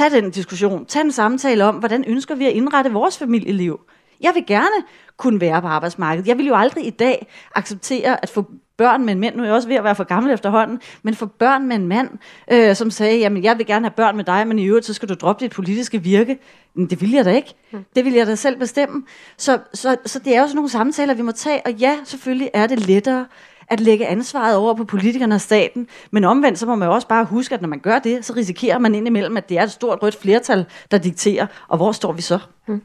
Tag 0.01 0.11
den 0.11 0.31
diskussion. 0.31 0.87
Tag 0.87 1.01
en 1.01 1.13
samtale 1.13 1.65
om, 1.65 1.75
hvordan 1.75 2.05
ønsker 2.07 2.35
vi 2.35 2.47
at 2.47 2.53
indrette 2.53 2.93
vores 2.93 3.19
familieliv. 3.19 3.81
Jeg 4.21 4.33
vil 4.35 4.47
gerne 4.47 4.85
kunne 5.17 5.41
være 5.41 5.63
på 5.63 5.67
arbejdsmarkedet. 5.67 6.29
Jeg 6.29 6.39
vil 6.39 6.47
jo 6.47 6.55
aldrig 6.55 6.87
i 6.87 6.91
dag 6.91 7.27
acceptere 7.55 8.23
at 8.23 8.29
få 8.29 8.45
børn 8.77 9.05
med 9.05 9.13
en 9.13 9.21
mand, 9.21 9.37
nu 9.37 9.43
er 9.43 9.47
jeg 9.47 9.55
også 9.55 9.69
ved 9.69 9.77
at 9.77 9.85
være 9.85 9.95
for 9.95 10.05
gammel 10.05 10.33
efterhånden, 10.33 10.81
men 11.03 11.15
for 11.15 11.27
børn 11.27 11.67
med 11.67 11.77
en 11.77 11.87
mand, 11.87 12.09
øh, 12.53 12.77
som 12.77 12.91
sagde, 12.91 13.19
jamen 13.19 13.45
jeg 13.45 13.59
vil 13.59 13.67
gerne 13.67 13.85
have 13.85 13.95
børn 13.97 14.17
med 14.17 14.25
dig, 14.25 14.47
men 14.47 14.59
i 14.59 14.65
øvrigt 14.65 14.87
så 14.87 14.95
skal 14.95 15.09
du 15.09 15.15
droppe 15.15 15.45
dit 15.45 15.53
politiske 15.53 16.03
virke. 16.03 16.39
Men 16.75 16.91
det 16.91 17.01
vil 17.01 17.11
jeg 17.11 17.25
da 17.25 17.31
ikke. 17.31 17.55
Mm. 17.73 17.85
Det 17.97 18.05
vil 18.05 18.13
jeg 18.13 18.27
da 18.27 18.35
selv 18.35 18.59
bestemme. 18.59 19.03
Så, 19.37 19.59
så, 19.75 19.97
så 20.07 20.19
det 20.19 20.37
er 20.37 20.41
jo 20.41 20.47
sådan 20.47 20.57
nogle 20.57 20.71
samtaler, 20.71 21.15
vi 21.15 21.23
må 21.23 21.33
tage, 21.33 21.61
og 21.65 21.73
ja, 21.73 21.97
selvfølgelig 22.05 22.51
er 22.55 22.67
det 22.67 22.87
lettere 22.87 23.27
at 23.71 23.81
lægge 23.81 24.07
ansvaret 24.07 24.57
over 24.57 24.75
på 24.75 24.85
politikerne 24.85 25.35
og 25.35 25.41
staten. 25.41 25.89
Men 26.11 26.25
omvendt, 26.25 26.59
så 26.59 26.67
må 26.67 26.75
man 26.75 26.89
jo 26.89 26.95
også 26.95 27.09
bare 27.09 27.25
huske, 27.25 27.55
at 27.55 27.61
når 27.61 27.69
man 27.69 27.79
gør 27.79 27.99
det, 27.99 28.25
så 28.25 28.33
risikerer 28.33 28.79
man 28.79 28.95
indimellem, 28.95 29.37
at 29.37 29.49
det 29.49 29.59
er 29.59 29.63
et 29.63 29.71
stort 29.71 30.03
rødt 30.03 30.21
flertal, 30.21 30.67
der 30.91 30.99
dikterer. 30.99 31.47
Og 31.69 31.77
hvor 31.77 31.93
står 31.93 32.13
vi 32.13 32.23
så? 32.23 32.39
Hmm. 32.67 32.83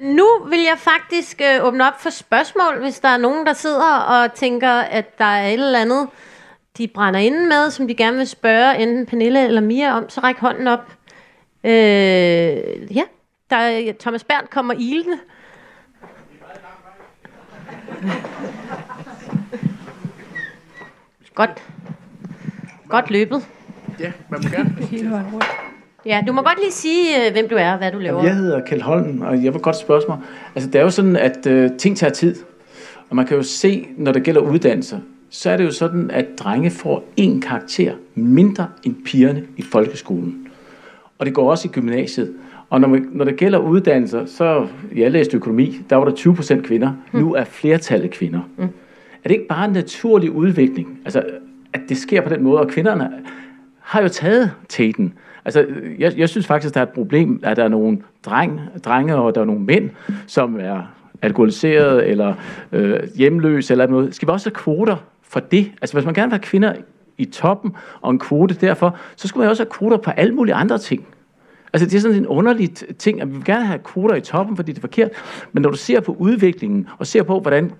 Nu 0.00 0.26
vil 0.48 0.60
jeg 0.60 0.78
faktisk 0.78 1.40
øh, 1.40 1.64
åbne 1.64 1.86
op 1.86 2.00
for 2.00 2.10
spørgsmål, 2.10 2.80
hvis 2.80 3.00
der 3.00 3.08
er 3.08 3.16
nogen, 3.16 3.46
der 3.46 3.52
sidder 3.52 3.96
og 3.96 4.34
tænker, 4.34 4.70
at 4.70 5.18
der 5.18 5.24
er 5.24 5.46
et 5.46 5.52
eller 5.52 5.80
andet, 5.80 6.08
de 6.78 6.88
brænder 6.88 7.20
inde 7.20 7.46
med, 7.46 7.70
som 7.70 7.88
de 7.88 7.94
gerne 7.94 8.16
vil 8.16 8.28
spørge 8.28 8.78
enten 8.78 9.06
Pernille 9.06 9.46
eller 9.46 9.60
Mia 9.60 9.96
om, 9.96 10.08
så 10.08 10.20
ræk 10.20 10.38
hånden 10.38 10.68
op. 10.68 10.92
Øh, 11.64 12.96
ja, 12.96 13.02
der 13.50 13.92
Thomas 14.00 14.24
Berndt 14.24 14.50
kommer 14.50 14.74
ilende. 14.74 15.18
Godt. 21.34 21.62
Godt 22.88 23.10
løbet. 23.10 23.48
Ja, 24.00 24.12
man 24.30 24.40
må 24.42 24.48
gerne. 24.48 24.76
Ja, 26.06 26.22
du 26.26 26.32
må 26.32 26.42
godt 26.42 26.58
lige 26.60 26.72
sige, 26.72 27.26
øh, 27.26 27.32
hvem 27.32 27.48
du 27.48 27.54
er 27.54 27.72
og 27.72 27.78
hvad 27.78 27.92
du 27.92 27.98
laver. 27.98 28.24
Jeg 28.24 28.34
hedder 28.34 28.60
Kjeld 28.66 28.82
Holm, 28.82 29.20
og 29.20 29.44
jeg 29.44 29.54
vil 29.54 29.62
godt 29.62 29.76
spørge 29.76 30.02
mig. 30.08 30.18
Altså, 30.54 30.70
det 30.70 30.78
er 30.78 30.82
jo 30.82 30.90
sådan, 30.90 31.16
at 31.16 31.46
uh, 31.46 31.76
ting 31.78 31.96
tager 31.96 32.12
tid. 32.12 32.36
Og 33.10 33.16
man 33.16 33.26
kan 33.26 33.36
jo 33.36 33.42
se, 33.42 33.88
når 33.96 34.12
det 34.12 34.22
gælder 34.22 34.40
uddannelser, 34.40 34.98
så 35.30 35.50
er 35.50 35.56
det 35.56 35.64
jo 35.64 35.70
sådan, 35.70 36.10
at 36.10 36.26
drenge 36.38 36.70
får 36.70 37.04
en 37.16 37.40
karakter 37.40 37.92
mindre 38.14 38.68
end 38.82 38.94
pigerne 39.04 39.42
i 39.56 39.62
folkeskolen. 39.62 40.48
Og 41.18 41.26
det 41.26 41.34
går 41.34 41.50
også 41.50 41.68
i 41.68 41.70
gymnasiet. 41.70 42.34
Og 42.70 42.80
når, 42.80 42.88
man, 42.88 43.08
når 43.12 43.24
det 43.24 43.36
gælder 43.36 43.58
uddannelser, 43.58 44.26
så, 44.26 44.66
jeg 44.94 45.10
læste 45.10 45.36
økonomi, 45.36 45.80
der 45.90 45.96
var 45.96 46.04
der 46.04 46.12
20 46.12 46.34
procent 46.34 46.66
kvinder. 46.66 46.92
Mm. 47.12 47.20
Nu 47.20 47.34
er 47.34 47.44
flertallet 47.44 48.10
kvinder. 48.10 48.40
Mm. 48.56 48.68
Er 49.24 49.28
det 49.28 49.34
ikke 49.34 49.48
bare 49.48 49.64
en 49.64 49.72
naturlig 49.72 50.30
udvikling? 50.30 50.98
Altså, 51.04 51.22
at 51.72 51.80
det 51.88 51.96
sker 51.96 52.20
på 52.20 52.28
den 52.28 52.42
måde, 52.42 52.60
og 52.60 52.68
kvinderne 52.68 53.10
har 53.80 54.02
jo 54.02 54.08
taget 54.08 54.50
teten. 54.68 55.14
Altså, 55.44 55.66
jeg, 55.98 56.12
jeg 56.16 56.28
synes 56.28 56.46
faktisk, 56.46 56.74
der 56.74 56.80
er 56.80 56.84
et 56.86 56.92
problem, 56.92 57.40
at 57.42 57.56
der 57.56 57.64
er 57.64 57.68
nogle 57.68 57.98
dreng, 58.24 58.60
drenge, 58.84 59.16
og 59.16 59.34
der 59.34 59.40
er 59.40 59.44
nogle 59.44 59.60
mænd, 59.60 59.90
som 60.26 60.56
er 60.60 60.94
alkoholiseret 61.22 62.08
eller 62.08 62.34
øh, 62.72 63.00
hjemløse 63.14 63.74
eller 63.74 63.86
noget. 63.86 64.14
Skal 64.14 64.28
vi 64.28 64.32
også 64.32 64.50
have 64.50 64.54
kvoter 64.54 64.96
for 65.22 65.40
det? 65.40 65.72
Altså, 65.82 65.96
hvis 65.96 66.04
man 66.04 66.14
gerne 66.14 66.30
vil 66.30 66.38
have 66.38 66.42
kvinder 66.42 66.74
i 67.18 67.24
toppen 67.24 67.76
og 68.00 68.10
en 68.10 68.18
kvote 68.18 68.54
derfor, 68.54 68.98
så 69.16 69.28
skulle 69.28 69.44
man 69.44 69.50
også 69.50 69.62
have 69.62 69.70
kvoter 69.70 69.96
på 69.96 70.10
alle 70.10 70.34
mulige 70.34 70.54
andre 70.54 70.78
ting. 70.78 71.06
Altså, 71.72 71.86
det 71.86 71.94
er 71.94 72.00
sådan 72.00 72.16
en 72.16 72.26
underlig 72.26 72.74
ting, 72.98 73.20
at 73.20 73.28
vi 73.28 73.34
vil 73.34 73.44
gerne 73.44 73.66
have 73.66 73.78
kvoter 73.78 74.14
i 74.14 74.20
toppen, 74.20 74.56
fordi 74.56 74.72
det 74.72 74.78
er 74.78 74.80
forkert. 74.80 75.10
Men 75.52 75.62
når 75.62 75.70
du 75.70 75.76
ser 75.76 76.00
på 76.00 76.16
udviklingen, 76.18 76.88
og 76.98 77.06
ser 77.06 77.22
på, 77.22 77.40
hvordan 77.40 77.72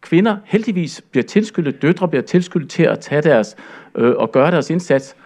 kvinder 0.00 0.36
heldigvis 0.44 1.02
bliver 1.10 1.24
tilskyldet, 1.24 1.82
døtre 1.82 2.08
bliver 2.08 2.22
tilskyldet 2.22 2.70
til 2.70 2.82
at 2.82 3.00
tage 3.00 3.22
deres 3.22 3.56
øh, 3.94 4.14
og 4.16 4.32
gøre 4.32 4.50
deres 4.50 4.70
indsats, 4.70 5.16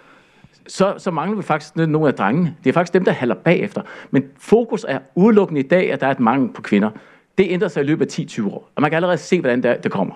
så, 0.67 0.95
så 0.99 1.11
mangler 1.11 1.37
vi 1.37 1.43
faktisk 1.43 1.77
nogle 1.77 2.09
af 2.09 2.15
drengene. 2.15 2.57
Det 2.65 2.71
er 2.71 2.75
faktisk 2.75 2.95
dem, 2.95 3.05
der 3.05 3.13
halder 3.13 3.35
bagefter. 3.35 3.83
Men 4.11 4.25
fokus 4.39 4.85
er 4.89 4.99
udelukkende 5.15 5.61
i 5.61 5.69
dag, 5.69 5.93
at 5.93 6.01
der 6.01 6.07
er 6.07 6.11
et 6.11 6.21
mangel 6.21 6.53
på 6.53 6.63
kvinder. 6.63 6.91
Det 7.39 7.47
ændrer 7.51 7.69
sig 7.69 7.83
i 7.83 7.87
løbet 7.87 8.19
af 8.19 8.25
10-20 8.25 8.47
år, 8.47 8.71
og 8.75 8.83
man 8.83 8.91
kan 8.91 8.97
allerede 8.97 9.19
se, 9.19 9.41
hvordan 9.41 9.63
det, 9.63 9.85
det 9.85 9.93
kommer. 9.93 10.15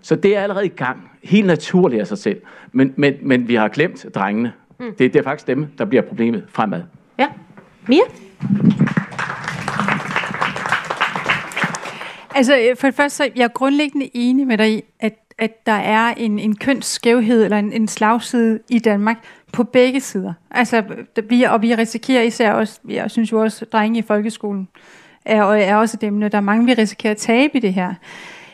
Så 0.00 0.16
det 0.16 0.36
er 0.36 0.40
allerede 0.40 0.66
i 0.66 0.68
gang, 0.76 1.10
helt 1.22 1.46
naturligt 1.46 2.00
af 2.00 2.06
sig 2.06 2.18
selv. 2.18 2.40
Men, 2.72 2.94
men, 2.96 3.14
men 3.22 3.48
vi 3.48 3.54
har 3.54 3.68
glemt 3.68 4.06
drengene. 4.14 4.52
Mm. 4.80 4.86
Det, 4.98 5.12
det 5.12 5.16
er 5.16 5.22
faktisk 5.22 5.46
dem, 5.46 5.66
der 5.78 5.84
bliver 5.84 6.02
problemet 6.02 6.44
fremad. 6.48 6.82
Ja. 7.18 7.26
Mia? 7.86 8.02
Altså, 12.36 12.56
øh, 12.56 12.76
for 12.76 12.86
det 12.86 12.94
første, 12.94 13.16
så 13.16 13.24
er 13.24 13.28
jeg 13.36 13.52
grundlæggende 13.52 14.10
enig 14.14 14.46
med 14.46 14.58
dig 14.58 14.72
i, 14.72 14.82
at, 15.00 15.14
at 15.38 15.66
der 15.66 15.72
er 15.72 16.14
en, 16.14 16.38
en 16.38 16.56
kønsskævhed 16.56 17.44
eller 17.44 17.58
en, 17.58 17.72
en 17.72 17.88
slagside 17.88 18.58
i 18.68 18.78
Danmark 18.78 19.16
på 19.52 19.64
begge 19.64 20.00
sider. 20.00 20.32
Altså, 20.50 20.82
vi, 21.28 21.42
og 21.42 21.62
vi 21.62 21.74
risikerer 21.74 22.22
især 22.22 22.52
også, 22.52 22.80
jeg 22.88 23.10
synes 23.10 23.32
jo 23.32 23.40
også, 23.40 23.64
drenge 23.64 23.98
i 23.98 24.02
folkeskolen 24.02 24.68
er, 25.24 25.42
er 25.42 25.76
også 25.76 25.96
dem, 25.96 26.20
der 26.20 26.28
er 26.32 26.40
mange, 26.40 26.66
vi 26.66 26.74
risikerer 26.74 27.10
at 27.10 27.16
tabe 27.16 27.56
i 27.56 27.60
det 27.60 27.74
her. 27.74 27.94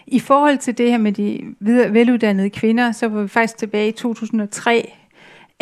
I 0.07 0.18
forhold 0.18 0.59
til 0.59 0.78
det 0.78 0.91
her 0.91 0.99
med 0.99 1.12
de 1.12 1.55
veluddannede 1.93 2.51
kvinder, 2.51 2.93
så 2.93 3.09
var 3.09 3.22
vi 3.22 3.28
faktisk 3.28 3.57
tilbage 3.57 3.89
i 3.89 3.93
2003, 3.93 4.93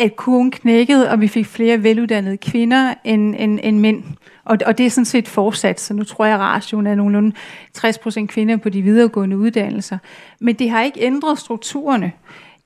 at 0.01 0.15
kurven 0.15 0.51
knækkede, 0.51 1.09
og 1.09 1.21
vi 1.21 1.27
fik 1.27 1.45
flere 1.45 1.83
veluddannede 1.83 2.37
kvinder 2.37 2.93
end, 3.03 3.35
end, 3.39 3.59
end 3.63 3.79
mænd. 3.79 4.03
Og, 4.43 4.57
og 4.65 4.77
det 4.77 4.85
er 4.85 4.89
sådan 4.89 5.05
set 5.05 5.27
fortsat, 5.27 5.79
så 5.79 5.93
nu 5.93 6.03
tror 6.03 6.25
jeg, 6.25 6.33
at 6.33 6.39
ratioen 6.39 6.87
er 6.87 6.95
nogenlunde 6.95 7.35
60% 7.77 8.25
kvinder 8.25 8.57
på 8.57 8.69
de 8.69 8.81
videregående 8.81 9.37
uddannelser. 9.37 9.97
Men 10.39 10.55
det 10.55 10.69
har 10.69 10.81
ikke 10.81 11.01
ændret 11.01 11.39
strukturerne. 11.39 12.11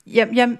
Jeg, 0.07 0.29
jeg 0.33 0.57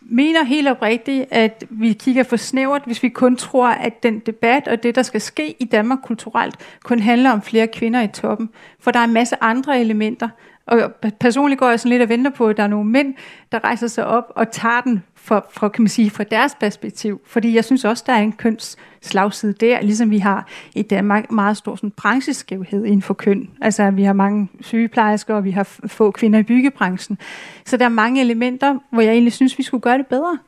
mener 0.00 0.44
helt 0.44 0.68
oprigtigt, 0.68 1.26
at 1.30 1.64
vi 1.70 1.92
kigger 1.92 2.22
for 2.22 2.36
snævert, 2.36 2.82
hvis 2.86 3.02
vi 3.02 3.08
kun 3.08 3.36
tror, 3.36 3.68
at 3.68 4.02
den 4.02 4.18
debat 4.18 4.68
og 4.68 4.82
det, 4.82 4.94
der 4.94 5.02
skal 5.02 5.20
ske 5.20 5.56
i 5.58 5.64
Danmark 5.64 5.98
kulturelt, 6.02 6.56
kun 6.84 6.98
handler 6.98 7.30
om 7.30 7.42
flere 7.42 7.66
kvinder 7.66 8.02
i 8.02 8.08
toppen. 8.08 8.50
For 8.80 8.90
der 8.90 8.98
er 8.98 9.04
en 9.04 9.12
masse 9.12 9.36
andre 9.40 9.80
elementer. 9.80 10.28
Og 10.66 10.92
personligt 11.20 11.58
går 11.58 11.68
jeg 11.68 11.80
sådan 11.80 11.90
lidt 11.90 12.02
og 12.02 12.08
venter 12.08 12.30
på, 12.30 12.48
at 12.48 12.56
der 12.56 12.62
er 12.62 12.66
nogle 12.66 12.90
mænd, 12.90 13.14
der 13.52 13.64
rejser 13.64 13.86
sig 13.86 14.06
op 14.06 14.32
og 14.36 14.50
tager 14.50 14.80
den 14.80 15.02
fra, 15.24 15.46
fra, 15.50 15.68
kan 15.68 15.82
man 15.82 15.88
sige, 15.88 16.10
fra 16.10 16.24
deres 16.24 16.54
perspektiv. 16.60 17.20
Fordi 17.26 17.54
jeg 17.54 17.64
synes 17.64 17.84
også, 17.84 18.04
der 18.06 18.12
er 18.12 18.20
en 18.20 18.32
kønsslagside 18.32 19.52
der, 19.52 19.80
ligesom 19.80 20.10
vi 20.10 20.18
har 20.18 20.48
i 20.74 20.82
Danmark 20.82 21.30
meget 21.30 21.56
stor 21.56 21.76
sådan, 21.76 21.90
brancheskævhed 21.90 22.84
inden 22.84 23.02
for 23.02 23.14
køn. 23.14 23.50
Altså 23.60 23.90
vi 23.90 24.02
har 24.02 24.12
mange 24.12 24.48
sygeplejersker, 24.60 25.34
og 25.34 25.44
vi 25.44 25.50
har 25.50 25.78
få 25.86 26.10
kvinder 26.10 26.38
i 26.38 26.42
byggebranchen. 26.42 27.18
Så 27.66 27.76
der 27.76 27.84
er 27.84 27.88
mange 27.88 28.20
elementer, 28.20 28.78
hvor 28.92 29.02
jeg 29.02 29.12
egentlig 29.12 29.32
synes, 29.32 29.58
vi 29.58 29.62
skulle 29.62 29.80
gøre 29.80 29.98
det 29.98 30.06
bedre. 30.06 30.38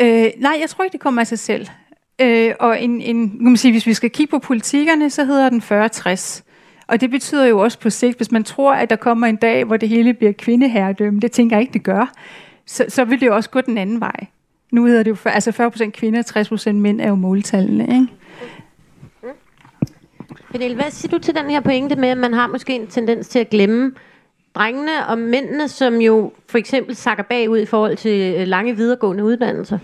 Øh, 0.00 0.30
nej, 0.38 0.56
jeg 0.60 0.68
tror 0.68 0.84
ikke, 0.84 0.92
det 0.92 1.00
kommer 1.00 1.20
af 1.20 1.26
sig 1.26 1.38
selv. 1.38 1.66
Øh, 2.20 2.54
og 2.60 2.82
en, 2.82 3.00
en, 3.00 3.30
kan 3.30 3.44
man 3.44 3.56
sige, 3.56 3.72
hvis 3.72 3.86
vi 3.86 3.94
skal 3.94 4.10
kigge 4.10 4.30
på 4.30 4.38
politikerne, 4.38 5.10
så 5.10 5.24
hedder 5.24 5.48
den 5.48 5.62
40-60. 5.62 6.42
Og 6.86 7.00
det 7.00 7.10
betyder 7.10 7.46
jo 7.46 7.58
også 7.58 7.78
på 7.78 7.90
sigt, 7.90 8.16
hvis 8.16 8.32
man 8.32 8.44
tror, 8.44 8.72
at 8.72 8.90
der 8.90 8.96
kommer 8.96 9.26
en 9.26 9.36
dag, 9.36 9.64
hvor 9.64 9.76
det 9.76 9.88
hele 9.88 10.14
bliver 10.14 10.32
kvindeherredømme, 10.32 11.20
det 11.20 11.32
tænker 11.32 11.56
jeg 11.56 11.60
ikke, 11.60 11.72
det 11.72 11.82
gør 11.82 12.12
så, 12.68 12.84
så 12.88 13.04
vil 13.04 13.20
det 13.20 13.26
jo 13.26 13.34
også 13.34 13.50
gå 13.50 13.60
den 13.60 13.78
anden 13.78 14.00
vej. 14.00 14.26
Nu 14.72 14.84
hedder 14.84 15.02
det 15.02 15.10
jo, 15.10 15.14
for, 15.14 15.30
altså 15.30 15.50
40% 15.50 15.90
kvinder, 15.90 16.68
60% 16.70 16.72
mænd 16.72 17.00
er 17.00 17.08
jo 17.08 17.14
måltallene, 17.14 17.82
ikke? 17.82 18.06
Pernille, 20.50 20.74
hvad 20.74 20.90
siger 20.90 21.10
du 21.10 21.18
til 21.18 21.34
den 21.34 21.50
her 21.50 21.60
pointe 21.60 21.96
med, 21.96 22.08
at 22.08 22.18
man 22.18 22.32
har 22.32 22.46
måske 22.46 22.74
en 22.74 22.86
tendens 22.86 23.28
til 23.28 23.38
at 23.38 23.50
glemme 23.50 23.92
drengene 24.54 25.06
og 25.08 25.18
mændene, 25.18 25.68
som 25.68 26.00
jo 26.00 26.32
for 26.48 26.58
eksempel 26.58 26.96
sakker 26.96 27.24
bagud 27.24 27.58
i 27.58 27.66
forhold 27.66 27.96
til 27.96 28.34
øh, 28.34 28.46
lange 28.46 28.76
videregående 28.76 29.24
uddannelser? 29.24 29.78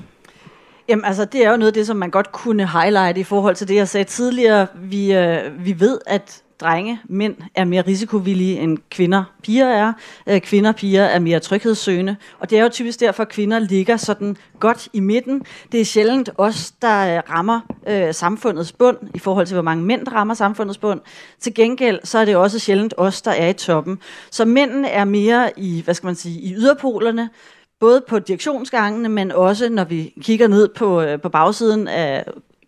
Jamen 0.88 1.04
altså, 1.04 1.24
det 1.24 1.46
er 1.46 1.50
jo 1.50 1.56
noget 1.56 1.70
af 1.70 1.74
det, 1.74 1.86
som 1.86 1.96
man 1.96 2.10
godt 2.10 2.32
kunne 2.32 2.68
highlight 2.68 3.18
i 3.18 3.24
forhold 3.24 3.54
til 3.54 3.68
det, 3.68 3.74
jeg 3.74 3.88
sagde 3.88 4.04
tidligere. 4.04 4.66
Vi, 4.74 5.14
øh, 5.14 5.64
vi 5.64 5.80
ved, 5.80 5.98
at 6.06 6.42
drenge, 6.64 7.00
mænd 7.04 7.36
er 7.54 7.64
mere 7.64 7.82
risikovillige 7.82 8.60
end 8.60 8.78
kvinder, 8.90 9.24
piger 9.42 9.66
er. 9.66 9.92
Øh, 10.26 10.40
kvinder 10.40 10.70
og 10.70 10.76
piger 10.76 11.02
er 11.04 11.18
mere 11.18 11.40
tryghedssøgende. 11.40 12.16
Og 12.38 12.50
det 12.50 12.58
er 12.58 12.62
jo 12.62 12.68
typisk 12.68 13.00
derfor, 13.00 13.22
at 13.22 13.28
kvinder 13.28 13.58
ligger 13.58 13.96
sådan 13.96 14.36
godt 14.60 14.88
i 14.92 15.00
midten. 15.00 15.42
Det 15.72 15.80
er 15.80 15.84
sjældent 15.84 16.30
os, 16.38 16.70
der 16.82 17.16
øh, 17.16 17.22
rammer 17.30 17.60
øh, 17.88 18.14
samfundets 18.14 18.72
bund, 18.72 18.96
i 19.14 19.18
forhold 19.18 19.46
til, 19.46 19.54
hvor 19.54 19.62
mange 19.62 19.84
mænd 19.84 20.06
der 20.06 20.12
rammer 20.12 20.34
samfundets 20.34 20.78
bund. 20.78 21.00
Til 21.40 21.54
gengæld, 21.54 22.00
så 22.04 22.18
er 22.18 22.24
det 22.24 22.36
også 22.36 22.58
sjældent 22.58 22.94
os, 22.96 23.22
der 23.22 23.30
er 23.30 23.48
i 23.48 23.52
toppen. 23.52 23.98
Så 24.30 24.44
mændene 24.44 24.88
er 24.88 25.04
mere 25.04 25.50
i, 25.56 25.82
hvad 25.84 25.94
skal 25.94 26.06
man 26.06 26.14
sige, 26.14 26.40
i 26.40 26.54
yderpolerne, 26.54 27.30
både 27.80 28.04
på 28.08 28.18
direktionsgangene, 28.18 29.08
men 29.08 29.32
også 29.32 29.68
når 29.68 29.84
vi 29.84 30.12
kigger 30.20 30.48
ned 30.48 30.68
på, 30.68 31.00
øh, 31.00 31.20
på 31.20 31.28
bagsiden 31.28 31.88
af 31.88 32.24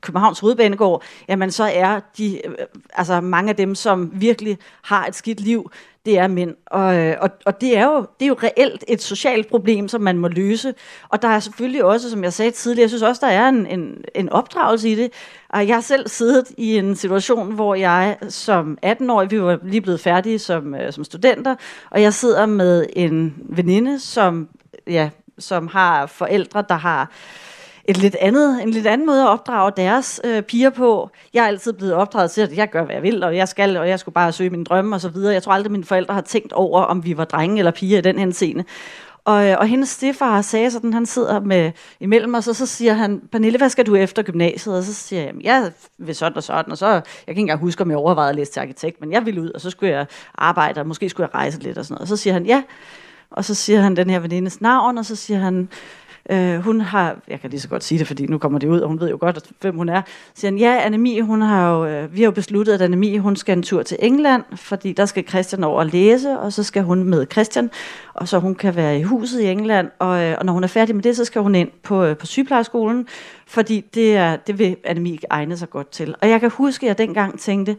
Københavns 0.07 0.39
Hovedbanegård, 0.39 1.03
jamen 1.29 1.51
så 1.51 1.65
er 1.65 2.01
de, 2.19 2.47
øh, 2.47 2.55
altså 2.95 3.21
mange 3.21 3.51
af 3.51 3.57
dem, 3.57 3.75
som 3.75 4.11
virkelig 4.15 4.59
har 4.83 5.07
et 5.07 5.15
skidt 5.15 5.41
liv, 5.41 5.71
det 6.07 6.19
er 6.19 6.27
mænd. 6.29 6.55
Og, 6.67 6.97
øh, 6.97 7.17
og, 7.21 7.31
og 7.47 7.61
det, 7.61 7.79
er 7.79 7.85
jo, 7.85 8.07
det 8.21 8.25
er 8.25 8.29
jo 8.29 8.37
reelt 8.43 8.85
et 8.89 9.03
socialt 9.03 9.49
problem, 9.49 9.89
som 9.89 10.01
man 10.01 10.19
må 10.19 10.29
løse. 10.29 10.75
Og 11.09 11.23
der 11.23 11.29
er 11.29 11.41
selvfølgelig 11.41 11.85
også, 11.85 12.11
som 12.11 12.25
jeg 12.25 12.33
sagde 12.33 12.51
tidligere, 12.51 12.83
jeg 12.83 12.91
synes 12.91 13.03
også, 13.03 13.27
der 13.27 13.33
er 13.33 13.49
en, 13.49 13.67
en, 13.67 14.05
en 14.15 14.29
opdragelse 14.29 14.89
i 14.89 14.95
det. 14.95 15.13
Og 15.49 15.69
jeg 15.69 15.77
har 15.77 15.81
selv 15.81 16.09
siddet 16.09 16.53
i 16.57 16.77
en 16.77 16.97
situation, 16.97 17.53
hvor 17.53 17.75
jeg 17.75 18.17
som 18.29 18.79
18-årig, 18.87 19.31
vi 19.31 19.43
var 19.43 19.59
lige 19.63 19.81
blevet 19.81 20.01
færdige 20.01 20.39
som, 20.39 20.75
øh, 20.75 20.93
som 20.93 21.05
studenter, 21.05 21.55
og 21.91 22.03
jeg 22.03 22.15
sidder 22.15 22.47
med 22.47 22.87
en 22.93 23.35
veninde, 23.39 24.01
som, 24.01 24.49
ja, 24.87 25.11
som 25.39 25.69
har 25.69 26.07
forældre, 26.07 26.65
der 26.69 26.75
har 26.75 27.11
et 27.89 27.99
lidt 27.99 28.17
andet, 28.21 28.63
en 28.63 28.71
lidt 28.71 28.87
anden 28.87 29.07
måde 29.07 29.23
at 29.23 29.29
opdrage 29.29 29.73
deres 29.77 30.21
øh, 30.25 30.43
piger 30.43 30.71
på. 30.71 31.11
Jeg 31.35 31.43
er 31.43 31.47
altid 31.47 31.73
blevet 31.73 31.95
opdraget 31.95 32.31
til, 32.31 32.41
at 32.41 32.57
jeg 32.57 32.71
gør, 32.71 32.85
hvad 32.85 32.95
jeg 32.95 33.03
vil, 33.03 33.23
og 33.23 33.37
jeg 33.37 33.49
skal, 33.49 33.77
og 33.77 33.89
jeg 33.89 33.99
skulle 34.01 34.13
bare 34.13 34.33
søge 34.33 34.51
min 34.51 34.65
drømme 34.65 34.97
og 34.97 35.01
så 35.01 35.09
videre. 35.09 35.33
Jeg 35.33 35.43
tror 35.43 35.53
aldrig, 35.53 35.67
at 35.67 35.73
mine 35.73 35.85
forældre 35.85 36.15
har 36.15 36.21
tænkt 36.21 36.53
over, 36.53 36.83
om 36.83 37.05
vi 37.05 37.17
var 37.17 37.25
drenge 37.25 37.59
eller 37.59 37.71
piger 37.71 37.99
i 37.99 38.01
den 38.01 38.19
henseende. 38.19 38.65
Og, 39.25 39.49
øh, 39.49 39.57
og 39.59 39.67
hendes 39.67 39.89
stefar 39.89 40.43
sagde 40.43 40.71
sådan, 40.71 40.93
han 40.93 41.07
sidder 41.07 41.41
med 41.41 41.73
imellem 42.01 42.35
os, 42.35 42.49
og 42.49 42.57
så 42.57 42.67
siger 42.67 42.93
han, 42.93 43.23
Pernille, 43.33 43.59
hvad 43.59 43.69
skal 43.69 43.87
du 43.87 43.95
efter 43.95 44.23
gymnasiet? 44.23 44.77
Og 44.77 44.83
så 44.83 44.95
siger 44.95 45.23
jeg, 45.23 45.33
jeg 45.43 45.73
vil 45.99 46.15
sådan 46.15 46.37
og 46.37 46.43
sådan, 46.43 46.73
og 46.73 46.79
så, 46.79 46.87
jeg 46.87 47.03
kan 47.03 47.33
ikke 47.33 47.41
engang 47.41 47.61
huske, 47.61 47.83
om 47.83 47.91
jeg 47.91 47.99
overvejede 47.99 48.31
at 48.31 48.37
læse 48.37 48.53
til 48.53 48.61
arkitekt, 48.61 49.01
men 49.01 49.13
jeg 49.13 49.27
ville 49.27 49.41
ud, 49.41 49.51
og 49.51 49.61
så 49.61 49.71
skulle 49.71 49.93
jeg 49.93 50.07
arbejde, 50.35 50.81
og 50.81 50.87
måske 50.87 51.09
skulle 51.09 51.29
jeg 51.33 51.35
rejse 51.35 51.59
lidt 51.61 51.79
og 51.79 51.85
sådan 51.85 51.95
noget. 51.95 52.03
Og 52.03 52.09
så 52.09 52.17
siger 52.17 52.35
han, 52.35 52.47
ja, 52.47 52.63
og 53.31 53.45
så 53.45 53.55
siger 53.55 53.81
han 53.81 53.97
den 53.97 54.11
her 54.11 54.19
venindes 54.19 54.61
navn, 54.61 54.99
og 54.99 55.05
så 55.05 55.17
siger 55.17 55.41
han, 55.41 55.69
Øh, 56.31 56.59
hun 56.59 56.81
har, 56.81 57.17
jeg 57.29 57.41
kan 57.41 57.51
lige 57.51 57.61
så 57.61 57.69
godt 57.69 57.85
sige 57.85 57.99
det, 57.99 58.07
fordi 58.07 58.27
nu 58.27 58.39
kommer 58.39 58.59
det 58.59 58.69
ud, 58.69 58.81
og 58.81 58.89
hun 58.89 59.01
ved 59.01 59.11
jo 59.11 59.17
godt, 59.21 59.51
hvem 59.61 59.77
hun 59.77 59.89
er. 59.89 60.03
Så 60.07 60.41
siger 60.41 60.51
han, 60.51 60.59
ja, 60.59 60.81
Annemie, 60.85 61.23
hun 61.23 61.43
har 61.43 61.71
jo, 61.71 61.87
øh, 61.87 62.15
vi 62.15 62.21
har 62.21 62.25
jo 62.25 62.31
besluttet, 62.31 62.73
at 62.73 62.83
Annemie, 62.83 63.21
hun 63.21 63.37
skal 63.37 63.57
en 63.57 63.63
tur 63.63 63.83
til 63.83 63.97
England, 64.01 64.43
fordi 64.55 64.93
der 64.93 65.07
skal 65.07 65.29
Christian 65.29 65.65
over 65.65 65.79
og 65.79 65.87
læse, 65.87 66.39
og 66.39 66.53
så 66.53 66.63
skal 66.63 66.83
hun 66.83 67.05
med 67.05 67.27
Christian, 67.33 67.71
og 68.15 68.29
så 68.29 68.39
hun 68.39 68.55
kan 68.55 68.77
være 68.77 68.99
i 68.99 69.03
huset 69.03 69.41
i 69.41 69.47
England, 69.47 69.91
og, 69.99 70.23
øh, 70.23 70.37
og 70.39 70.47
når 70.47 70.53
hun 70.53 70.65
er 70.65 70.69
færdig 70.69 70.95
med 70.95 71.03
det, 71.03 71.17
så 71.17 71.25
skal 71.25 71.43
hun 71.43 71.55
ind 71.55 71.71
på, 71.83 72.05
øh, 72.05 72.17
på 72.17 72.27
sygeplejerskolen, 72.27 73.07
fordi 73.47 73.81
det, 73.95 74.17
er, 74.17 74.37
det 74.37 74.59
vil 74.59 74.77
Annemie 74.85 75.19
egne 75.31 75.57
sig 75.57 75.71
godt 75.71 75.91
til. 75.91 76.15
Og 76.21 76.29
jeg 76.29 76.41
kan 76.41 76.51
huske, 76.51 76.87
at 76.87 76.89
jeg 76.89 76.99
dengang 76.99 77.41
tænkte, 77.41 77.77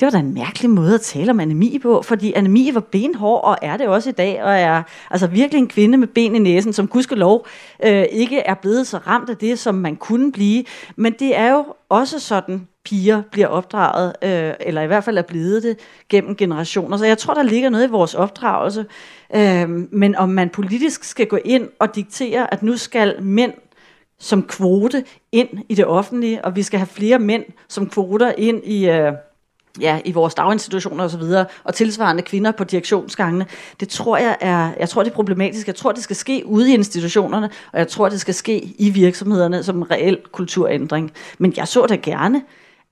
det 0.00 0.06
var 0.06 0.10
da 0.10 0.18
en 0.18 0.34
mærkelig 0.34 0.70
måde 0.70 0.94
at 0.94 1.00
tale 1.00 1.30
om 1.30 1.40
anemi 1.40 1.78
på, 1.82 2.02
fordi 2.02 2.32
anemi 2.32 2.70
var 2.74 2.80
benhård, 2.80 3.44
og 3.44 3.58
er 3.62 3.76
det 3.76 3.88
også 3.88 4.08
i 4.08 4.12
dag, 4.12 4.42
og 4.42 4.52
er 4.52 4.82
altså 5.10 5.26
virkelig 5.26 5.58
en 5.58 5.68
kvinde 5.68 5.98
med 5.98 6.08
ben 6.08 6.36
i 6.36 6.38
næsen, 6.38 6.72
som 6.72 6.90
lov 7.10 7.46
øh, 7.84 8.04
ikke 8.10 8.38
er 8.38 8.54
blevet 8.54 8.86
så 8.86 8.98
ramt 8.98 9.30
af 9.30 9.36
det, 9.36 9.58
som 9.58 9.74
man 9.74 9.96
kunne 9.96 10.32
blive. 10.32 10.64
Men 10.96 11.12
det 11.12 11.36
er 11.36 11.52
jo 11.52 11.64
også 11.88 12.18
sådan, 12.18 12.68
piger 12.84 13.22
bliver 13.32 13.46
opdraget, 13.46 14.12
øh, 14.22 14.54
eller 14.60 14.82
i 14.82 14.86
hvert 14.86 15.04
fald 15.04 15.18
er 15.18 15.22
blevet 15.22 15.62
det 15.62 15.78
gennem 16.08 16.36
generationer. 16.36 16.96
Så 16.96 17.04
jeg 17.04 17.18
tror, 17.18 17.34
der 17.34 17.42
ligger 17.42 17.70
noget 17.70 17.88
i 17.88 17.90
vores 17.90 18.14
opdragelse. 18.14 18.86
Øh, 19.34 19.68
men 19.92 20.16
om 20.16 20.28
man 20.28 20.48
politisk 20.48 21.04
skal 21.04 21.26
gå 21.26 21.38
ind 21.44 21.68
og 21.78 21.94
diktere, 21.94 22.54
at 22.54 22.62
nu 22.62 22.76
skal 22.76 23.22
mænd 23.22 23.52
som 24.18 24.42
kvote 24.42 25.04
ind 25.32 25.48
i 25.68 25.74
det 25.74 25.86
offentlige, 25.86 26.44
og 26.44 26.56
vi 26.56 26.62
skal 26.62 26.78
have 26.78 26.86
flere 26.86 27.18
mænd 27.18 27.44
som 27.68 27.90
kvoter 27.90 28.32
ind 28.38 28.64
i... 28.64 28.88
Øh, 28.88 29.12
ja, 29.80 30.00
i 30.04 30.12
vores 30.12 30.34
daginstitutioner 30.34 31.04
osv., 31.04 31.20
og, 31.20 31.46
og 31.64 31.74
tilsvarende 31.74 32.22
kvinder 32.22 32.50
på 32.52 32.64
direktionsgangene, 32.64 33.46
det 33.80 33.88
tror 33.88 34.16
jeg 34.16 34.36
er, 34.40 34.70
jeg 34.78 34.88
tror 34.88 35.02
det 35.02 35.10
er 35.10 35.14
problematisk. 35.14 35.66
Jeg 35.66 35.76
tror, 35.76 35.92
det 35.92 36.02
skal 36.02 36.16
ske 36.16 36.42
ude 36.46 36.70
i 36.70 36.74
institutionerne, 36.74 37.50
og 37.72 37.78
jeg 37.78 37.88
tror, 37.88 38.08
det 38.08 38.20
skal 38.20 38.34
ske 38.34 38.74
i 38.78 38.90
virksomhederne 38.90 39.62
som 39.62 39.76
en 39.76 39.90
reel 39.90 40.18
kulturændring. 40.32 41.12
Men 41.38 41.54
jeg 41.56 41.68
så 41.68 41.86
da 41.86 41.94
gerne, 41.94 42.42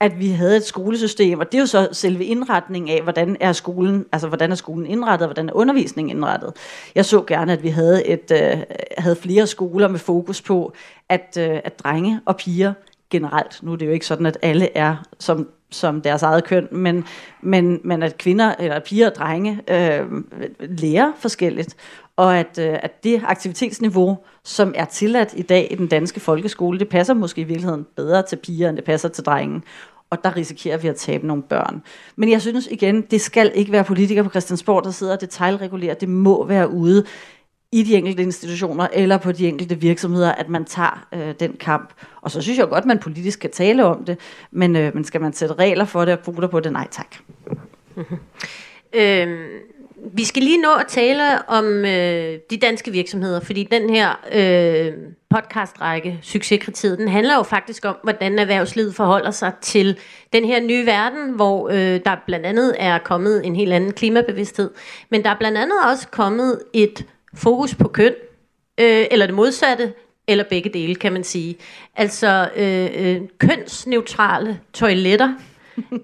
at 0.00 0.18
vi 0.18 0.28
havde 0.28 0.56
et 0.56 0.64
skolesystem, 0.64 1.38
og 1.38 1.52
det 1.52 1.58
er 1.58 1.62
jo 1.62 1.66
så 1.66 1.88
selve 1.92 2.24
indretningen 2.24 2.96
af, 2.96 3.02
hvordan 3.02 3.36
er 3.40 3.52
skolen, 3.52 4.04
altså 4.12 4.28
hvordan 4.28 4.50
er 4.50 4.54
skolen 4.54 4.86
indrettet, 4.86 5.22
og 5.22 5.34
hvordan 5.34 5.48
er 5.48 5.52
undervisningen 5.52 6.16
indrettet. 6.16 6.52
Jeg 6.94 7.04
så 7.04 7.22
gerne, 7.26 7.52
at 7.52 7.62
vi 7.62 7.68
havde, 7.68 8.06
et, 8.06 8.32
øh, 8.32 8.62
havde 8.98 9.16
flere 9.16 9.46
skoler 9.46 9.88
med 9.88 9.98
fokus 9.98 10.42
på, 10.42 10.72
at, 11.08 11.36
øh, 11.40 11.60
at 11.64 11.78
drenge 11.78 12.20
og 12.26 12.36
piger 12.36 12.72
generelt, 13.10 13.62
nu 13.62 13.72
er 13.72 13.76
det 13.76 13.86
jo 13.86 13.90
ikke 13.90 14.06
sådan, 14.06 14.26
at 14.26 14.38
alle 14.42 14.76
er 14.76 14.96
som 15.18 15.48
som 15.70 16.00
deres 16.00 16.22
eget 16.22 16.44
køn, 16.44 16.68
men, 16.72 17.04
men, 17.40 17.80
men 17.84 18.02
at 18.02 18.18
kvinder, 18.18 18.54
eller 18.58 18.80
piger 18.80 19.10
og 19.10 19.16
drenge, 19.16 19.60
øh, 19.68 20.06
lærer 20.60 21.12
forskelligt, 21.18 21.76
og 22.16 22.38
at, 22.38 22.58
øh, 22.58 22.78
at 22.82 23.04
det 23.04 23.22
aktivitetsniveau, 23.24 24.18
som 24.44 24.72
er 24.76 24.84
tilladt 24.84 25.34
i 25.36 25.42
dag 25.42 25.68
i 25.70 25.74
den 25.74 25.86
danske 25.86 26.20
folkeskole, 26.20 26.78
det 26.78 26.88
passer 26.88 27.14
måske 27.14 27.40
i 27.40 27.44
virkeligheden 27.44 27.86
bedre 27.96 28.22
til 28.22 28.36
piger, 28.36 28.68
end 28.68 28.76
det 28.76 28.84
passer 28.84 29.08
til 29.08 29.24
drenge. 29.24 29.62
Og 30.10 30.24
der 30.24 30.36
risikerer 30.36 30.76
vi 30.76 30.88
at 30.88 30.96
tabe 30.96 31.26
nogle 31.26 31.42
børn. 31.42 31.82
Men 32.16 32.30
jeg 32.30 32.40
synes 32.40 32.68
igen, 32.70 33.02
det 33.02 33.20
skal 33.20 33.52
ikke 33.54 33.72
være 33.72 33.84
politikere 33.84 34.24
på 34.24 34.30
Christiansborg, 34.30 34.84
der 34.84 34.90
sidder 34.90 35.12
og 35.12 35.20
detaljregulerer. 35.20 35.94
Det 35.94 36.08
må 36.08 36.46
være 36.46 36.70
ude 36.70 37.04
i 37.72 37.82
de 37.82 37.96
enkelte 37.96 38.22
institutioner 38.22 38.88
eller 38.92 39.18
på 39.18 39.32
de 39.32 39.48
enkelte 39.48 39.80
virksomheder, 39.80 40.32
at 40.32 40.48
man 40.48 40.64
tager 40.64 41.06
øh, 41.14 41.34
den 41.40 41.56
kamp. 41.60 41.92
Og 42.20 42.30
så 42.30 42.42
synes 42.42 42.58
jeg 42.58 42.68
godt, 42.68 42.82
at 42.82 42.86
man 42.86 42.98
politisk 42.98 43.40
kan 43.40 43.50
tale 43.50 43.84
om 43.84 44.04
det, 44.04 44.18
men, 44.50 44.76
øh, 44.76 44.94
men 44.94 45.04
skal 45.04 45.20
man 45.20 45.32
sætte 45.32 45.54
regler 45.54 45.84
for 45.84 46.04
det 46.04 46.14
og 46.14 46.24
kvoter 46.24 46.48
på 46.48 46.60
det? 46.60 46.72
Nej 46.72 46.88
tak. 46.90 47.16
øhm, 48.92 49.46
vi 50.12 50.24
skal 50.24 50.42
lige 50.42 50.60
nå 50.60 50.74
at 50.74 50.86
tale 50.88 51.48
om 51.48 51.64
øh, 51.64 52.38
de 52.50 52.56
danske 52.62 52.90
virksomheder, 52.90 53.40
fordi 53.40 53.68
den 53.70 53.90
her 53.90 54.20
øh, 54.32 54.92
podcastrække, 55.30 56.18
Succeskriteriet, 56.22 56.98
den 56.98 57.08
handler 57.08 57.34
jo 57.36 57.42
faktisk 57.42 57.84
om, 57.84 57.96
hvordan 58.02 58.38
erhvervslivet 58.38 58.94
forholder 58.94 59.30
sig 59.30 59.52
til 59.62 59.98
den 60.32 60.44
her 60.44 60.60
nye 60.60 60.86
verden, 60.86 61.30
hvor 61.30 61.68
øh, 61.68 62.00
der 62.04 62.16
blandt 62.26 62.46
andet 62.46 62.74
er 62.78 62.98
kommet 62.98 63.46
en 63.46 63.56
helt 63.56 63.72
anden 63.72 63.92
klimabevidsthed, 63.92 64.70
men 65.10 65.22
der 65.22 65.30
er 65.30 65.38
blandt 65.38 65.58
andet 65.58 65.76
også 65.90 66.08
kommet 66.08 66.60
et 66.72 67.06
fokus 67.34 67.74
på 67.74 67.88
køn, 67.88 68.14
øh, 68.80 69.06
eller 69.10 69.26
det 69.26 69.34
modsatte, 69.34 69.92
eller 70.28 70.44
begge 70.44 70.70
dele, 70.70 70.94
kan 70.94 71.12
man 71.12 71.24
sige. 71.24 71.56
Altså, 71.96 72.50
øh, 72.56 72.88
øh, 72.94 73.20
kønsneutrale 73.38 74.60
toiletter 74.72 75.34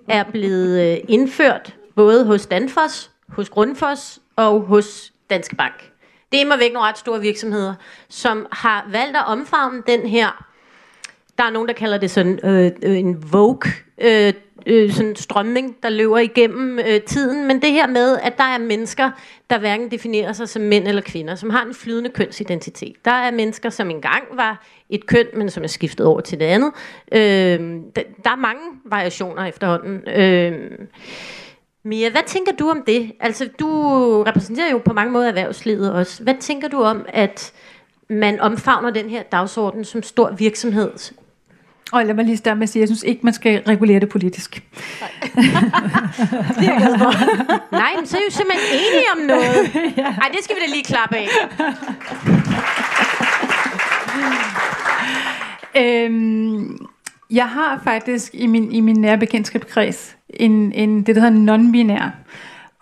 er 0.08 0.24
blevet 0.30 0.92
øh, 0.92 0.98
indført 1.08 1.74
både 1.96 2.26
hos 2.26 2.46
Danfoss, 2.46 3.10
hos 3.28 3.50
Grundfos 3.50 4.20
og 4.36 4.60
hos 4.60 5.12
Danske 5.30 5.56
Bank. 5.56 5.90
det 6.32 6.42
er 6.42 6.56
væk 6.56 6.72
nogle 6.72 6.88
ret 6.88 6.98
store 6.98 7.20
virksomheder, 7.20 7.74
som 8.08 8.46
har 8.52 8.86
valgt 8.90 9.16
at 9.16 9.24
omfavne 9.26 9.82
den 9.86 10.06
her, 10.06 10.46
der 11.38 11.44
er 11.44 11.50
nogen, 11.50 11.68
der 11.68 11.74
kalder 11.74 11.98
det 11.98 12.10
sådan 12.10 12.40
øh, 12.44 12.72
øh 12.82 12.98
en 12.98 13.32
Vogue 13.32 13.72
øh, 13.98 14.32
øh, 14.66 14.92
sådan 14.92 15.16
strømning, 15.16 15.76
der 15.82 15.88
løber 15.88 16.18
igennem 16.18 16.78
øh, 16.78 17.00
tiden, 17.00 17.48
men 17.48 17.62
det 17.62 17.70
her 17.70 17.86
med, 17.86 18.18
at 18.22 18.38
der 18.38 18.44
er 18.44 18.58
mennesker, 18.58 19.10
der 19.50 19.58
hverken 19.58 19.90
definerer 19.90 20.32
sig 20.32 20.48
som 20.48 20.62
mænd 20.62 20.88
eller 20.88 21.02
kvinder, 21.02 21.34
som 21.34 21.50
har 21.50 21.64
en 21.64 21.74
flydende 21.74 22.10
kønsidentitet. 22.10 22.94
Der 23.04 23.10
er 23.10 23.30
mennesker, 23.30 23.70
som 23.70 23.90
engang 23.90 24.24
var 24.32 24.66
et 24.90 25.06
køn, 25.06 25.26
men 25.34 25.50
som 25.50 25.62
er 25.62 25.68
skiftet 25.68 26.06
over 26.06 26.20
til 26.20 26.40
det 26.40 26.44
andet. 26.44 26.72
Øh, 27.12 27.20
der, 27.96 28.02
der 28.24 28.30
er 28.30 28.36
mange 28.36 28.62
variationer 28.84 29.44
efterhånden. 29.44 30.08
Øh, 30.08 30.70
Mia, 31.86 32.10
hvad 32.10 32.22
tænker 32.26 32.52
du 32.52 32.70
om 32.70 32.82
det? 32.86 33.12
Altså, 33.20 33.48
du 33.60 33.68
repræsenterer 34.26 34.70
jo 34.70 34.78
på 34.78 34.92
mange 34.92 35.12
måder 35.12 35.28
erhvervslivet 35.28 35.92
også. 35.92 36.22
Hvad 36.22 36.34
tænker 36.40 36.68
du 36.68 36.82
om, 36.82 37.04
at 37.08 37.52
man 38.08 38.40
omfavner 38.40 38.90
den 38.90 39.10
her 39.10 39.22
dagsorden 39.22 39.84
som 39.84 40.02
stor 40.02 40.30
virksomhed? 40.30 40.90
Og 41.94 42.04
lad 42.06 42.14
mig 42.14 42.24
lige 42.24 42.36
starte 42.36 42.58
med 42.58 42.62
at 42.62 42.68
sige, 42.68 42.80
at 42.82 42.88
jeg 42.88 42.96
synes 42.96 43.02
ikke, 43.02 43.20
man 43.22 43.34
skal 43.34 43.62
regulere 43.68 44.00
det 44.00 44.08
politisk. 44.08 44.62
Nej. 45.00 45.10
det 46.58 46.68
er 46.68 46.80
jeg. 46.80 46.98
Nej, 47.72 47.90
men 47.96 48.06
så 48.06 48.16
er 48.16 48.20
I 48.20 48.24
jo 48.24 48.30
simpelthen 48.30 48.66
enige 48.72 49.06
om 49.16 49.20
noget. 49.26 49.74
Nej, 50.20 50.28
det 50.32 50.44
skal 50.44 50.56
vi 50.56 50.60
da 50.66 50.72
lige 50.72 50.84
klappe 50.84 51.16
af. 51.16 51.28
øhm, 55.76 56.86
jeg 57.30 57.48
har 57.48 57.80
faktisk 57.84 58.34
i 58.34 58.46
min, 58.46 58.72
i 58.72 58.80
min 58.80 59.00
nære 59.00 59.18
bekendtskabskreds 59.18 60.16
en, 60.30 60.72
en, 60.72 61.02
det, 61.02 61.16
der 61.16 61.22
hedder 61.22 61.56
non-binær. 61.56 62.10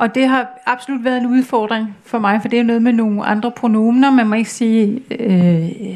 Og 0.03 0.15
det 0.15 0.29
har 0.29 0.63
absolut 0.67 1.05
været 1.05 1.17
en 1.17 1.27
udfordring 1.27 1.97
for 2.05 2.19
mig, 2.19 2.39
for 2.43 2.49
det 2.49 2.59
er 2.59 2.63
noget 2.63 2.83
med 2.83 2.93
nogle 2.93 3.25
andre 3.25 3.51
pronomener. 3.51 4.11
Man 4.11 4.27
må 4.27 4.35
ikke 4.35 4.51
sige 4.51 5.03
øh, 5.11 5.37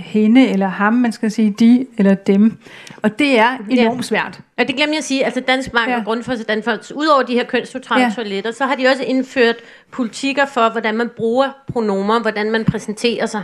hende 0.05 0.49
eller 0.49 0.67
ham, 0.67 0.93
man 0.93 1.13
skal 1.13 1.31
sige 1.31 1.51
de 1.51 1.87
eller 1.99 2.15
dem. 2.15 2.59
Og 3.03 3.19
det 3.19 3.39
er 3.39 3.59
enormt 3.71 3.97
ja. 3.97 4.03
svært. 4.03 4.41
Ja, 4.59 4.65
det 4.65 4.77
glemte 4.77 4.93
jeg 4.93 4.99
at 4.99 5.05
sige. 5.05 5.25
Altså 5.25 5.41
Dansk 5.41 5.73
Bank 5.73 5.91
ja. 5.91 5.99
og 5.99 6.05
Grundfos 6.05 6.41
og 6.41 6.49
Danfoss, 6.49 6.93
udover 6.93 7.23
de 7.23 7.35
her 7.35 7.45
kønsneutrale 7.45 8.05
ja. 8.05 8.13
toiletter, 8.17 8.51
så 8.51 8.67
har 8.67 8.75
de 8.75 8.87
også 8.87 9.03
indført 9.03 9.57
politikker 9.91 10.47
for, 10.47 10.71
hvordan 10.73 10.97
man 10.97 11.11
bruger 11.17 11.49
pronomer, 11.73 12.21
hvordan 12.21 12.51
man 12.51 12.65
præsenterer 12.65 13.27
sig. 13.27 13.43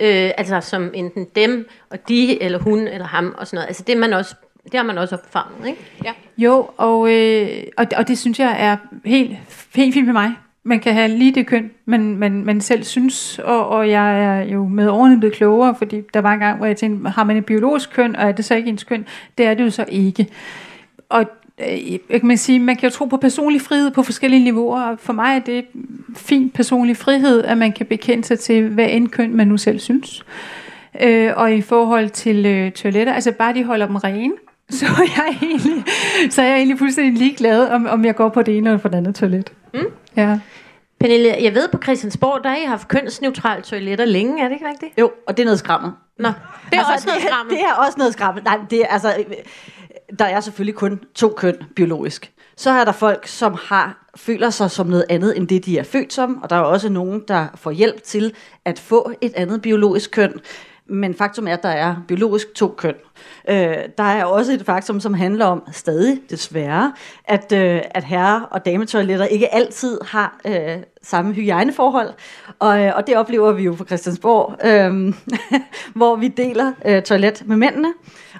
Øh, 0.00 0.30
altså 0.38 0.60
som 0.60 0.90
enten 0.94 1.26
dem, 1.36 1.68
og 1.90 2.08
de, 2.08 2.42
eller 2.42 2.58
hun, 2.58 2.78
eller 2.78 3.06
ham, 3.06 3.34
og 3.38 3.46
sådan 3.46 3.56
noget. 3.56 3.66
Altså 3.66 3.82
det 3.86 3.96
man 3.96 4.12
også 4.12 4.34
det 4.72 4.78
har 4.78 4.86
man 4.86 4.98
også 4.98 5.14
opfanget, 5.14 5.68
ikke? 5.68 5.80
Ja. 6.04 6.12
Jo, 6.38 6.70
og, 6.76 7.14
øh, 7.14 7.48
og, 7.76 7.86
og 7.96 8.08
det 8.08 8.18
synes 8.18 8.40
jeg 8.40 8.56
er 8.58 8.76
helt, 9.04 9.36
helt 9.74 9.94
fint 9.94 10.06
for 10.06 10.12
mig. 10.12 10.32
Man 10.62 10.80
kan 10.80 10.94
have 10.94 11.08
lige 11.08 11.34
det 11.34 11.46
køn, 11.46 11.70
man, 11.84 12.16
man, 12.16 12.44
man 12.44 12.60
selv 12.60 12.82
synes, 12.82 13.38
og, 13.38 13.68
og 13.68 13.90
jeg 13.90 14.24
er 14.24 14.42
jo 14.42 14.68
med 14.68 14.88
årene 14.88 15.18
blevet 15.18 15.36
klogere, 15.36 15.74
fordi 15.74 16.02
der 16.14 16.20
var 16.20 16.32
en 16.32 16.38
gang, 16.38 16.56
hvor 16.56 16.66
jeg 16.66 16.76
tænkte, 16.76 17.10
har 17.10 17.24
man 17.24 17.36
et 17.36 17.46
biologisk 17.46 17.90
køn, 17.92 18.16
og 18.16 18.28
er 18.28 18.32
det 18.32 18.44
så 18.44 18.54
ikke 18.54 18.68
ens 18.68 18.84
køn? 18.84 19.06
Det 19.38 19.46
er 19.46 19.54
det 19.54 19.64
jo 19.64 19.70
så 19.70 19.84
ikke. 19.88 20.26
Og 21.08 21.24
øh, 21.58 21.92
jeg 21.92 22.20
kan 22.20 22.26
man 22.26 22.36
sige, 22.36 22.58
man 22.58 22.76
kan 22.76 22.88
jo 22.88 22.94
tro 22.94 23.04
på 23.04 23.16
personlig 23.16 23.60
frihed 23.60 23.90
på 23.90 24.02
forskellige 24.02 24.44
niveauer, 24.44 24.82
og 24.82 24.98
for 24.98 25.12
mig 25.12 25.36
er 25.36 25.38
det 25.38 25.64
fin 26.16 26.50
personlig 26.50 26.96
frihed, 26.96 27.44
at 27.44 27.58
man 27.58 27.72
kan 27.72 27.86
bekende 27.86 28.24
sig 28.24 28.38
til, 28.38 28.68
hvad 28.68 28.86
end 28.90 29.08
køn 29.08 29.36
man 29.36 29.48
nu 29.48 29.56
selv 29.56 29.78
synes. 29.78 30.24
Øh, 31.00 31.32
og 31.36 31.54
i 31.54 31.60
forhold 31.60 32.10
til 32.10 32.46
øh, 32.46 32.72
toiletter, 32.72 33.12
altså 33.12 33.32
bare 33.32 33.54
de 33.54 33.64
holder 33.64 33.86
dem 33.86 33.96
rene, 33.96 34.32
så 34.70 34.86
er 34.86 35.06
jeg 35.16 35.38
egentlig, 35.42 35.84
så 36.30 36.42
er 36.42 36.46
jeg 36.46 36.56
egentlig 36.56 36.78
fuldstændig 36.78 37.14
ligeglad, 37.14 37.68
om, 37.68 37.86
om 37.86 38.04
jeg 38.04 38.16
går 38.16 38.28
på 38.28 38.42
det 38.42 38.56
ene 38.56 38.70
eller 38.70 38.80
på 38.80 38.88
det 38.88 38.94
andet 38.94 39.14
toilet. 39.14 39.52
Mm. 39.74 39.80
Ja. 40.16 40.38
Pernille, 41.00 41.36
jeg 41.42 41.54
ved 41.54 41.68
på 41.68 41.78
Christiansborg, 41.82 42.44
der 42.44 42.50
har 42.50 42.56
I 42.56 42.64
haft 42.64 42.88
kønsneutrale 42.88 43.62
toiletter 43.62 44.04
længe, 44.04 44.42
er 44.42 44.48
det 44.48 44.54
ikke 44.54 44.68
rigtigt? 44.68 44.98
Jo, 44.98 45.10
og 45.26 45.36
det 45.36 45.42
er 45.42 45.44
noget 45.44 45.58
skrammel. 45.58 45.90
Nå, 46.18 46.28
det 46.28 46.34
er 46.72 46.78
altså, 46.78 46.92
også 46.92 47.06
noget 47.06 47.22
skrammel. 47.22 47.56
Det 47.56 47.64
er 47.64 47.72
også 47.86 47.98
noget 47.98 48.12
skrammel. 48.12 48.44
Nej, 48.44 48.58
det 48.70 48.80
er, 48.80 48.86
altså, 48.86 49.24
der 50.18 50.24
er 50.24 50.40
selvfølgelig 50.40 50.74
kun 50.74 51.00
to 51.14 51.34
køn 51.36 51.56
biologisk. 51.76 52.32
Så 52.56 52.70
er 52.70 52.84
der 52.84 52.92
folk, 52.92 53.26
som 53.26 53.56
har 53.62 54.08
føler 54.16 54.50
sig 54.50 54.70
som 54.70 54.86
noget 54.86 55.04
andet 55.08 55.36
end 55.36 55.48
det, 55.48 55.64
de 55.64 55.78
er 55.78 55.82
født 55.82 56.12
som, 56.12 56.42
og 56.42 56.50
der 56.50 56.56
er 56.56 56.60
også 56.60 56.88
nogen, 56.88 57.22
der 57.28 57.46
får 57.54 57.70
hjælp 57.70 58.02
til 58.02 58.34
at 58.64 58.78
få 58.78 59.12
et 59.20 59.32
andet 59.36 59.62
biologisk 59.62 60.10
køn. 60.10 60.40
Men 60.88 61.14
faktum 61.14 61.48
er, 61.48 61.52
at 61.52 61.62
der 61.62 61.68
er 61.68 61.96
biologisk 62.08 62.54
to 62.54 62.74
køn. 62.76 62.94
Øh, 63.48 63.76
der 63.98 64.04
er 64.04 64.24
også 64.24 64.52
et 64.52 64.64
faktum, 64.66 65.00
som 65.00 65.14
handler 65.14 65.46
om, 65.46 65.62
stadig 65.72 66.20
desværre, 66.30 66.92
at, 67.24 67.52
øh, 67.52 67.82
at 67.90 68.04
herre- 68.04 68.46
og 68.50 68.64
dametoiletter 68.64 69.24
ikke 69.24 69.54
altid 69.54 69.98
har 70.04 70.40
øh, 70.46 70.76
samme 71.02 71.32
hygiejneforhold. 71.32 72.10
Og, 72.58 72.80
øh, 72.80 72.92
og 72.96 73.06
det 73.06 73.16
oplever 73.16 73.52
vi 73.52 73.62
jo 73.62 73.74
på 73.74 73.84
Christiansborg, 73.84 74.66
øhm, 74.66 75.14
hvor 75.98 76.16
vi 76.16 76.28
deler 76.28 76.72
øh, 76.84 77.02
toilet 77.02 77.42
med 77.46 77.56
mændene. 77.56 77.92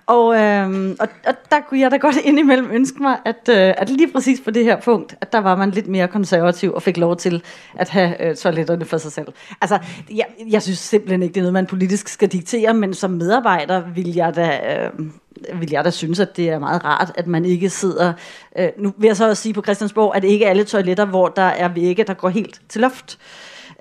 Og, 0.06 0.36
øhm, 0.36 0.96
og, 1.00 1.08
og 1.26 1.34
der 1.50 1.60
kunne 1.68 1.80
jeg 1.80 1.90
da 1.90 1.96
godt 1.96 2.16
indimellem 2.28 2.70
ønske 2.72 3.02
mig, 3.02 3.18
at, 3.24 3.48
øh, 3.48 3.74
at 3.76 3.90
lige 3.90 4.12
præcis 4.12 4.40
på 4.40 4.50
det 4.50 4.64
her 4.64 4.80
punkt, 4.80 5.14
at 5.20 5.32
der 5.32 5.38
var 5.38 5.56
man 5.56 5.70
lidt 5.70 5.88
mere 5.88 6.08
konservativ 6.08 6.72
og 6.74 6.82
fik 6.82 6.96
lov 6.96 7.16
til 7.16 7.42
at 7.78 7.88
have 7.88 8.28
øh, 8.28 8.36
toiletterne 8.36 8.84
for 8.84 8.98
sig 8.98 9.12
selv. 9.12 9.26
Altså, 9.60 9.78
jeg, 10.10 10.26
jeg 10.50 10.62
synes 10.62 10.78
simpelthen 10.78 11.22
ikke, 11.22 11.32
det 11.32 11.40
er 11.40 11.42
noget, 11.42 11.52
man 11.52 11.66
politisk 11.66 12.08
skal 12.08 12.28
diktere, 12.28 12.74
men 12.74 12.94
som 12.94 13.10
medarbejder 13.10 13.82
vil 13.94 14.14
jeg 14.14 14.36
da... 14.36 14.60
Øh, 14.76 15.06
vil 15.54 15.70
jeg 15.70 15.84
da 15.84 15.90
synes, 15.90 16.20
at 16.20 16.36
det 16.36 16.50
er 16.50 16.58
meget 16.58 16.84
rart, 16.84 17.12
at 17.14 17.26
man 17.26 17.44
ikke 17.44 17.70
sidder... 17.70 18.12
Øh, 18.58 18.68
nu 18.78 18.92
vil 18.98 19.06
jeg 19.06 19.16
så 19.16 19.28
også 19.28 19.42
sige 19.42 19.52
på 19.52 19.62
Christiansborg, 19.62 20.16
at 20.16 20.22
det 20.22 20.28
ikke 20.28 20.44
er 20.44 20.50
alle 20.50 20.64
toiletter, 20.64 21.04
hvor 21.04 21.28
der 21.28 21.42
er 21.42 21.68
vægge, 21.68 22.04
der 22.04 22.14
går 22.14 22.28
helt 22.28 22.60
til 22.68 22.80
loft. 22.80 23.18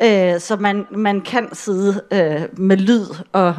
Øh, 0.01 0.39
så 0.39 0.55
man, 0.55 0.85
man 0.91 1.21
kan 1.21 1.55
sidde 1.55 2.01
øh, 2.11 2.41
med 2.57 2.77
lyd 2.77 3.05
og 3.31 3.55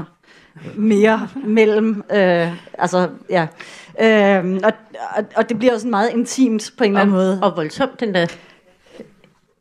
mere 0.74 1.28
mellem, 1.44 2.02
øh, 2.12 2.52
altså, 2.78 3.08
ja. 3.30 3.46
Øh, 4.00 4.60
og, 4.64 4.72
og, 5.16 5.24
og 5.36 5.48
det 5.48 5.58
bliver 5.58 5.74
også 5.74 5.88
meget 5.88 6.10
intimt 6.10 6.72
på 6.78 6.84
en 6.84 6.90
eller 6.90 7.00
anden 7.00 7.14
måde. 7.14 7.38
Og 7.42 7.56
voldsomt, 7.56 8.00
den 8.00 8.14
der 8.14 8.26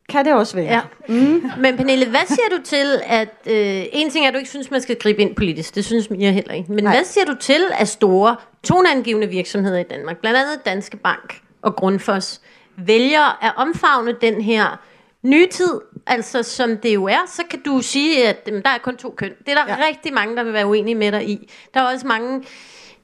kan 0.08 0.24
det 0.24 0.34
også 0.34 0.56
være. 0.56 0.72
Ja. 0.74 0.80
Mm. 1.08 1.50
Men 1.58 1.76
Pernille, 1.76 2.08
hvad 2.08 2.26
siger 2.26 2.56
du 2.56 2.62
til, 2.64 3.00
at... 3.04 3.28
Øh, 3.46 3.84
en 3.92 4.10
ting 4.10 4.24
er, 4.24 4.28
at 4.28 4.34
du 4.34 4.38
ikke 4.38 4.50
synes, 4.50 4.70
man 4.70 4.80
skal 4.80 4.96
gribe 4.96 5.22
ind 5.22 5.36
politisk. 5.36 5.74
Det 5.74 5.84
synes 5.84 6.08
jeg 6.18 6.34
heller 6.34 6.54
ikke. 6.54 6.72
Men 6.72 6.84
Nej. 6.84 6.94
hvad 6.94 7.04
siger 7.04 7.24
du 7.24 7.34
til, 7.34 7.66
at 7.78 7.88
store, 7.88 8.36
toneangivende 8.62 9.26
virksomheder 9.26 9.78
i 9.78 9.82
Danmark, 9.82 10.18
blandt 10.18 10.38
andet 10.38 10.64
Danske 10.64 10.96
Bank 10.96 11.40
og 11.62 11.76
Grundfos, 11.76 12.40
vælger 12.76 13.44
at 13.44 13.52
omfavne 13.56 14.12
den 14.20 14.40
her 14.40 14.80
nye 15.22 15.46
tid, 15.46 15.80
altså 16.06 16.42
som 16.42 16.76
det 16.76 16.94
jo 16.94 17.04
er, 17.04 17.26
så 17.26 17.42
kan 17.50 17.60
du 17.62 17.80
sige, 17.80 18.28
at 18.28 18.42
jamen, 18.46 18.62
der 18.62 18.70
er 18.70 18.78
kun 18.78 18.96
to 18.96 19.14
køn. 19.16 19.32
Det 19.46 19.48
er 19.48 19.64
der 19.64 19.64
ja. 19.68 19.86
rigtig 19.88 20.12
mange, 20.12 20.36
der 20.36 20.42
vil 20.42 20.52
være 20.52 20.66
uenige 20.66 20.94
med 20.94 21.12
dig 21.12 21.28
i. 21.28 21.50
Der 21.74 21.80
er 21.80 21.92
også 21.92 22.06
mange, 22.06 22.44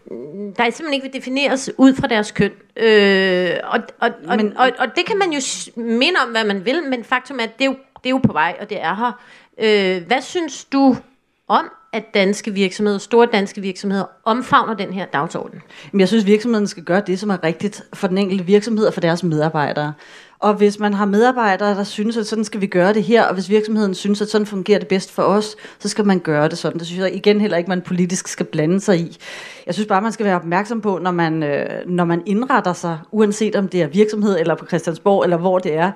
der 0.09 0.64
simpelthen 0.70 0.92
ikke 0.92 1.05
vil 1.05 1.12
defineres 1.12 1.70
ud 1.78 1.94
fra 1.94 2.07
deres 2.07 2.30
køn. 2.32 2.52
Øh, 2.76 3.50
og, 3.64 3.80
og, 4.00 4.11
og, 4.26 4.36
men, 4.36 4.57
og, 4.57 4.70
og 4.78 4.86
det 4.96 5.07
kan 5.07 5.18
man 5.18 5.32
jo 5.32 5.40
minde 5.76 6.16
om, 6.26 6.30
hvad 6.30 6.44
man 6.44 6.64
vil, 6.64 6.82
men 6.90 7.05
faktum 7.05 7.38
er, 7.38 7.42
at 7.42 7.59
det 7.59 7.64
er 7.64 7.68
jo, 7.68 7.76
det 8.02 8.07
er 8.07 8.11
jo 8.11 8.18
på 8.18 8.32
vej, 8.32 8.57
og 8.61 8.70
det 8.70 8.80
er 8.80 8.94
her. 8.94 9.12
Øh, 9.59 10.07
hvad 10.07 10.20
synes 10.20 10.64
du 10.64 10.96
om, 11.48 11.70
at 11.92 12.14
danske 12.14 12.50
virksomheder, 12.50 12.98
store 12.98 13.28
danske 13.32 13.61
virksomheder, 13.61 14.05
omfavner 14.24 14.74
den 14.74 14.92
her 14.92 15.07
dagsorden? 15.07 15.62
Jeg 15.98 16.09
synes, 16.09 16.26
virksomheden 16.26 16.66
skal 16.66 16.84
gøre 16.84 17.02
det, 17.07 17.18
som 17.18 17.30
er 17.30 17.44
rigtigt 17.44 17.82
for 17.94 18.09
den 18.09 18.18
enkelte 18.18 18.44
virksomhed 18.44 18.86
og 18.86 18.94
for 18.94 19.00
deres 19.00 19.22
medarbejdere. 19.22 19.92
Og 20.45 20.55
hvis 20.55 20.78
man 20.78 20.95
har 20.95 21.05
medarbejdere, 21.05 21.74
der 21.74 21.84
synes, 21.84 22.16
at 22.16 22.26
sådan 22.26 22.45
skal 22.45 22.61
vi 22.61 22.66
gøre 22.66 22.95
det 22.95 23.03
her, 23.03 23.24
og 23.24 23.34
hvis 23.34 23.51
virksomheden 23.51 23.95
synes, 23.95 24.22
at 24.22 24.30
sådan 24.30 24.47
fungerer 24.47 24.78
det 24.78 24.88
bedst 24.88 25.12
for 25.12 25.22
os, 25.22 25.57
så 25.78 25.88
skal 25.88 26.07
man 26.07 26.18
gøre 26.18 26.49
det 26.49 26.59
sådan. 26.59 26.78
Det 26.78 26.86
synes 26.86 27.01
jeg 27.01 27.14
igen 27.14 27.40
heller 27.40 27.57
ikke, 27.57 27.68
man 27.68 27.82
politisk 27.82 28.28
skal 28.28 28.47
blande 28.47 28.80
sig 28.80 28.99
i. 29.01 29.18
Jeg 29.66 29.74
synes 29.74 29.86
bare, 29.86 30.03
man 30.03 30.12
skal 30.12 30.26
være 30.26 30.36
opmærksom 30.36 30.80
på, 30.80 30.99
når 31.03 31.11
man, 31.11 31.42
øh, 31.42 31.66
når 31.86 32.05
man 32.05 32.22
indretter 32.26 32.72
sig, 32.72 32.99
uanset 33.12 33.57
om 33.57 33.68
det 33.68 33.82
er 33.82 33.86
virksomhed 33.86 34.38
eller 34.40 34.55
på 34.55 34.66
Christiansborg, 34.66 35.24
eller 35.24 35.36
hvor 35.36 35.59
det 35.59 35.74
er, 35.74 35.86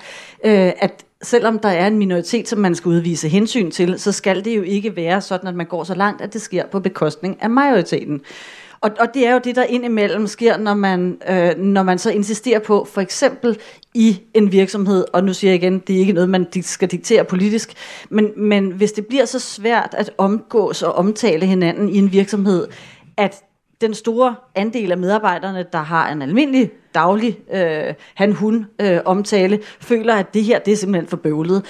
øh, 0.44 0.72
at 0.78 1.04
selvom 1.22 1.58
der 1.58 1.68
er 1.68 1.86
en 1.86 1.98
minoritet, 1.98 2.48
som 2.48 2.58
man 2.58 2.74
skal 2.74 2.88
udvise 2.88 3.28
hensyn 3.28 3.70
til, 3.70 3.98
så 3.98 4.12
skal 4.12 4.44
det 4.44 4.56
jo 4.56 4.62
ikke 4.62 4.96
være 4.96 5.20
sådan, 5.20 5.48
at 5.48 5.54
man 5.54 5.66
går 5.66 5.84
så 5.84 5.94
langt, 5.94 6.22
at 6.22 6.32
det 6.32 6.42
sker 6.42 6.66
på 6.66 6.80
bekostning 6.80 7.42
af 7.42 7.50
majoriteten. 7.50 8.20
Og, 8.80 8.90
og 9.00 9.14
det 9.14 9.26
er 9.26 9.32
jo 9.32 9.40
det, 9.44 9.56
der 9.56 9.64
indimellem 9.64 10.26
sker, 10.26 10.56
når 10.56 10.74
man, 10.74 11.18
øh, 11.28 11.58
når 11.58 11.82
man 11.82 11.98
så 11.98 12.10
insisterer 12.10 12.58
på, 12.58 12.84
for 12.84 13.00
eksempel 13.00 13.58
i 13.94 14.20
en 14.34 14.52
virksomhed, 14.52 15.04
og 15.12 15.24
nu 15.24 15.32
siger 15.32 15.50
jeg 15.50 15.62
igen, 15.62 15.78
det 15.78 15.96
er 15.96 16.00
ikke 16.00 16.12
noget, 16.12 16.30
man 16.30 16.46
skal 16.62 16.88
diktere 16.88 17.24
politisk, 17.24 17.72
men, 18.10 18.32
men 18.36 18.70
hvis 18.70 18.92
det 18.92 19.06
bliver 19.06 19.24
så 19.24 19.38
svært 19.38 19.94
at 19.98 20.10
omgås 20.18 20.82
og 20.82 20.92
omtale 20.92 21.46
hinanden 21.46 21.88
i 21.88 21.98
en 21.98 22.12
virksomhed, 22.12 22.68
at 23.16 23.44
den 23.80 23.94
store 23.94 24.34
andel 24.54 24.92
af 24.92 24.98
medarbejderne, 24.98 25.64
der 25.72 25.78
har 25.78 26.12
en 26.12 26.22
almindelig 26.22 26.70
daglig 26.94 27.38
øh, 27.54 27.94
han-hun 28.14 28.66
øh, 28.80 29.00
omtale, 29.04 29.60
føler, 29.80 30.14
at 30.14 30.34
det 30.34 30.44
her 30.44 30.58
det 30.58 30.72
er 30.72 30.76
simpelthen 30.76 31.08
for 31.08 31.16
bøvlet, 31.16 31.64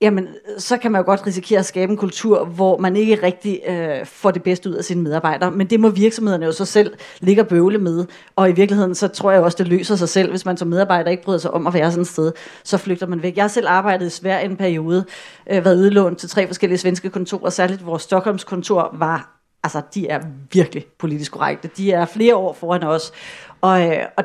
jamen, 0.00 0.28
så 0.58 0.76
kan 0.76 0.92
man 0.92 0.98
jo 1.00 1.04
godt 1.04 1.26
risikere 1.26 1.58
at 1.58 1.66
skabe 1.66 1.90
en 1.92 1.96
kultur, 1.96 2.44
hvor 2.44 2.78
man 2.78 2.96
ikke 2.96 3.22
rigtig 3.22 3.60
øh, 3.68 4.06
får 4.06 4.30
det 4.30 4.42
bedste 4.42 4.70
ud 4.70 4.74
af 4.74 4.84
sine 4.84 5.02
medarbejdere. 5.02 5.50
Men 5.50 5.66
det 5.66 5.80
må 5.80 5.88
virksomhederne 5.88 6.46
jo 6.46 6.52
så 6.52 6.64
selv 6.64 6.94
ligge 7.20 7.42
og 7.42 7.48
bøvle 7.48 7.78
med. 7.78 8.06
Og 8.36 8.50
i 8.50 8.52
virkeligheden, 8.52 8.94
så 8.94 9.08
tror 9.08 9.30
jeg 9.30 9.42
også, 9.42 9.58
det 9.58 9.68
løser 9.68 9.96
sig 9.96 10.08
selv. 10.08 10.30
Hvis 10.30 10.44
man 10.44 10.56
som 10.56 10.68
medarbejder 10.68 11.10
ikke 11.10 11.22
bryder 11.22 11.38
sig 11.38 11.50
om 11.50 11.66
at 11.66 11.74
være 11.74 11.90
sådan 11.90 12.02
et 12.02 12.08
sted, 12.08 12.32
så 12.64 12.78
flygter 12.78 13.06
man 13.06 13.22
væk. 13.22 13.36
Jeg 13.36 13.44
har 13.44 13.48
selv 13.48 13.68
arbejdet 13.68 14.06
i 14.06 14.10
Sverige 14.10 14.44
en 14.44 14.56
periode, 14.56 15.04
øh, 15.50 15.64
været 15.64 15.76
udlånt 15.76 16.18
til 16.18 16.28
tre 16.28 16.46
forskellige 16.46 16.78
svenske 16.78 17.10
kontorer, 17.10 17.50
særligt 17.50 17.86
vores 17.86 18.02
Stockholms 18.02 18.44
kontor 18.44 18.96
var 18.98 19.40
altså, 19.64 19.82
de 19.94 20.08
er 20.08 20.20
virkelig 20.52 20.84
politisk 20.98 21.32
korrekte. 21.32 21.70
De 21.76 21.92
er 21.92 22.06
flere 22.06 22.36
år 22.36 22.52
foran 22.52 22.82
os. 22.82 23.12
Og, 23.60 23.86
øh, 23.86 24.06
og 24.16 24.24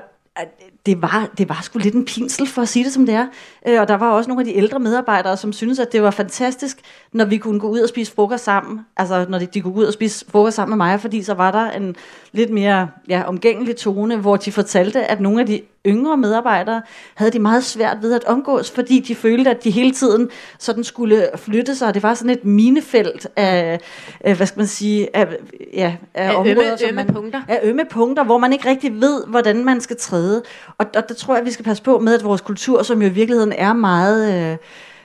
det 0.86 1.02
var, 1.02 1.30
det 1.38 1.50
var 1.50 1.60
sgu 1.62 1.80
lidt 1.80 1.96
en 1.96 2.06
pinsel, 2.06 2.48
for 2.48 2.62
at 2.62 2.68
sige 2.68 2.86
det 2.86 2.94
som 2.94 3.06
det 3.06 3.16
er. 3.16 3.28
Øh, 3.68 3.82
og 3.82 3.88
der 3.88 3.98
var 3.98 4.10
også 4.10 4.28
nogle 4.28 4.42
af 4.42 4.46
de 4.46 4.56
ældre 4.56 4.80
medarbejdere, 4.80 5.38
som 5.38 5.54
syntes, 5.54 5.80
at 5.80 5.92
det 5.92 6.02
var 6.02 6.12
fantastisk, 6.12 6.78
når 7.14 7.26
vi 7.26 7.38
kunne 7.38 7.60
gå 7.60 7.68
ud 7.68 7.80
og 7.80 7.90
spise 7.90 8.12
frokost 8.12 8.44
sammen. 8.44 8.80
Altså, 8.98 9.26
når 9.30 9.40
de, 9.40 9.46
de 9.46 9.62
kunne 9.62 9.74
gå 9.74 9.80
ud 9.80 9.86
og 9.86 9.94
spise 9.94 10.26
frokost 10.30 10.56
sammen 10.56 10.78
med 10.78 10.86
mig, 10.86 11.02
fordi 11.02 11.24
så 11.24 11.34
var 11.34 11.52
der 11.52 11.72
en 11.72 11.96
lidt 12.32 12.50
mere 12.50 12.90
ja, 13.10 13.24
omgængelig 13.24 13.76
tone, 13.76 14.18
hvor 14.18 14.36
de 14.36 14.52
fortalte, 14.52 15.06
at 15.06 15.20
nogle 15.20 15.42
af 15.42 15.48
de 15.48 15.62
yngre 15.86 16.18
medarbejdere 16.18 16.82
havde 17.16 17.32
de 17.32 17.40
meget 17.40 17.64
svært 17.64 17.98
ved 18.02 18.14
at 18.14 18.24
omgås, 18.24 18.72
fordi 18.72 19.00
de 19.00 19.16
følte, 19.16 19.50
at 19.50 19.64
de 19.64 19.70
hele 19.72 19.92
tiden 19.92 20.30
sådan 20.60 20.84
skulle 20.84 21.30
flytte 21.36 21.76
sig. 21.76 21.94
Det 21.94 22.04
var 22.04 22.14
sådan 22.14 22.30
et 22.30 22.46
minefelt 22.46 23.28
af, 23.36 23.80
af 24.20 24.36
hvad 24.36 24.48
skal 24.48 24.60
man 24.60 24.68
sige, 24.68 25.16
af, 25.16 25.28
ja, 25.74 25.96
af, 26.14 26.30
Af 26.30 26.36
områder, 26.36 26.52
ømme- 26.52 26.78
som 26.78 26.90
ømme 26.90 27.04
man, 27.04 27.14
punkter. 27.14 27.42
Af 27.48 27.60
ømme 27.64 27.84
punkter, 27.90 28.24
hvor 28.24 28.38
man 28.38 28.54
ikke 28.54 28.70
rigtig 28.70 29.02
ved, 29.02 29.24
hvordan 29.28 29.66
man 29.66 29.82
skal 29.82 29.98
træde. 29.98 30.44
Og, 30.78 30.86
og 30.96 31.10
der 31.10 31.16
tror 31.16 31.36
jeg, 31.36 31.46
vi 31.46 31.52
skal 31.52 31.66
passe 31.66 31.84
på 31.84 32.00
med, 32.00 32.14
at 32.14 32.24
vores 32.24 32.42
kultur, 32.42 32.84
som 32.84 33.02
jo 33.02 33.08
i 33.08 33.12
virkeligheden 33.12 33.52
er 33.54 33.74
meget 33.74 34.52
øh, 34.52 34.58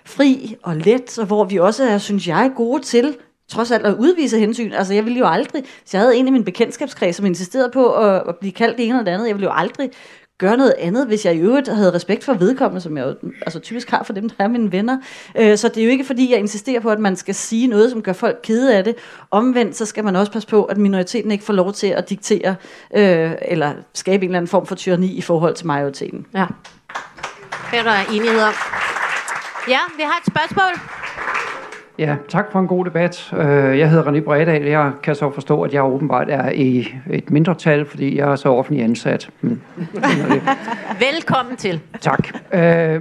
fri 0.04 0.56
og 0.62 0.76
let, 0.76 1.18
og 1.18 1.26
hvor 1.26 1.44
vi 1.44 1.58
også 1.58 1.84
er, 1.84 1.98
synes 1.98 2.28
jeg, 2.28 2.50
gode 2.56 2.82
til 2.82 3.16
trods 3.48 3.70
alt 3.70 3.86
at 3.86 3.94
udvise 3.94 4.38
hensyn. 4.38 4.72
Altså, 4.72 4.94
jeg 4.94 5.04
ville 5.04 5.18
jo 5.18 5.26
aldrig, 5.26 5.62
hvis 5.82 5.94
jeg 5.94 6.00
havde 6.00 6.16
en 6.16 6.28
i 6.28 6.30
min 6.30 6.44
bekendtskabskreds, 6.44 7.16
som 7.16 7.26
insisterede 7.26 7.70
på 7.72 7.92
at, 7.92 8.22
at 8.28 8.36
blive 8.36 8.52
kaldt 8.52 8.76
det 8.76 8.86
ene 8.86 8.94
eller 8.94 9.04
det 9.04 9.12
andet, 9.12 9.26
jeg 9.26 9.34
ville 9.34 9.46
jo 9.46 9.52
aldrig 9.56 9.90
gøre 10.38 10.56
noget 10.56 10.74
andet, 10.78 11.06
hvis 11.06 11.24
jeg 11.24 11.34
i 11.34 11.38
øvrigt 11.38 11.68
havde 11.68 11.92
respekt 11.92 12.24
for 12.24 12.34
vedkommende, 12.34 12.80
som 12.80 12.96
jeg 12.96 13.06
jo 13.06 13.30
altså, 13.42 13.58
typisk 13.58 13.90
har 13.90 14.02
for 14.02 14.12
dem, 14.12 14.28
der 14.28 14.44
er 14.44 14.48
mine 14.48 14.72
venner. 14.72 14.98
Øh, 15.36 15.58
så 15.58 15.68
det 15.68 15.80
er 15.80 15.84
jo 15.84 15.90
ikke 15.90 16.04
fordi, 16.04 16.30
jeg 16.30 16.38
insisterer 16.38 16.80
på, 16.80 16.90
at 16.90 16.98
man 16.98 17.16
skal 17.16 17.34
sige 17.34 17.66
noget, 17.66 17.90
som 17.90 18.02
gør 18.02 18.12
folk 18.12 18.40
kede 18.42 18.76
af 18.76 18.84
det. 18.84 18.94
Omvendt, 19.30 19.76
så 19.76 19.86
skal 19.86 20.04
man 20.04 20.16
også 20.16 20.32
passe 20.32 20.48
på, 20.48 20.64
at 20.64 20.76
minoriteten 20.76 21.30
ikke 21.30 21.44
får 21.44 21.52
lov 21.52 21.72
til 21.72 21.86
at 21.86 22.10
diktere 22.10 22.56
øh, 22.94 23.32
eller 23.42 23.72
skabe 23.94 24.24
en 24.24 24.30
eller 24.30 24.38
anden 24.38 24.48
form 24.48 24.66
for 24.66 24.74
tyranni 24.74 25.12
i 25.12 25.20
forhold 25.20 25.54
til 25.54 25.66
majoriteten. 25.66 26.26
Ja. 26.34 26.46
Det 27.70 27.78
er 27.78 27.82
der 27.82 28.12
enighed 28.12 28.40
om. 28.42 28.54
Ja, 29.68 29.80
vi 29.96 30.02
har 30.02 30.20
et 30.20 30.26
spørgsmål. 30.26 30.72
Ja, 31.98 32.16
tak 32.28 32.52
for 32.52 32.60
en 32.60 32.66
god 32.66 32.84
debat. 32.84 33.32
Øh, 33.36 33.78
Jeg 33.78 33.90
hedder 33.90 34.04
René 34.12 34.20
Bredal. 34.20 34.62
Jeg 34.62 34.92
kan 35.02 35.14
så 35.14 35.30
forstå, 35.30 35.62
at 35.62 35.74
jeg 35.74 35.84
åbenbart 35.84 36.26
er 36.30 36.50
i 36.50 36.94
et 37.10 37.30
mindretal, 37.30 37.86
fordi 37.86 38.16
jeg 38.18 38.30
er 38.32 38.36
så 38.36 38.48
offentlig 38.48 38.84
ansat. 38.84 39.30
Men, 39.40 39.62
det. 39.76 40.42
Velkommen 41.12 41.56
til. 41.56 41.80
tak. 42.00 42.28
Øh, 42.54 43.00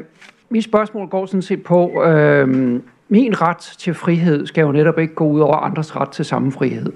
Mit 0.50 0.64
spørgsmål 0.64 1.08
går 1.08 1.26
sådan 1.26 1.42
set 1.42 1.64
på, 1.64 2.04
øh, 2.04 2.80
min 3.10 3.42
ret 3.42 3.58
til 3.58 3.94
frihed 3.94 4.46
skal 4.48 4.62
jo 4.62 4.72
netop 4.72 5.00
ikke 5.00 5.14
gå 5.16 5.26
ud 5.28 5.40
over 5.40 5.56
andres 5.56 5.96
ret 5.96 6.10
til 6.10 6.26
samme 6.26 6.52
frihed. 6.52 6.92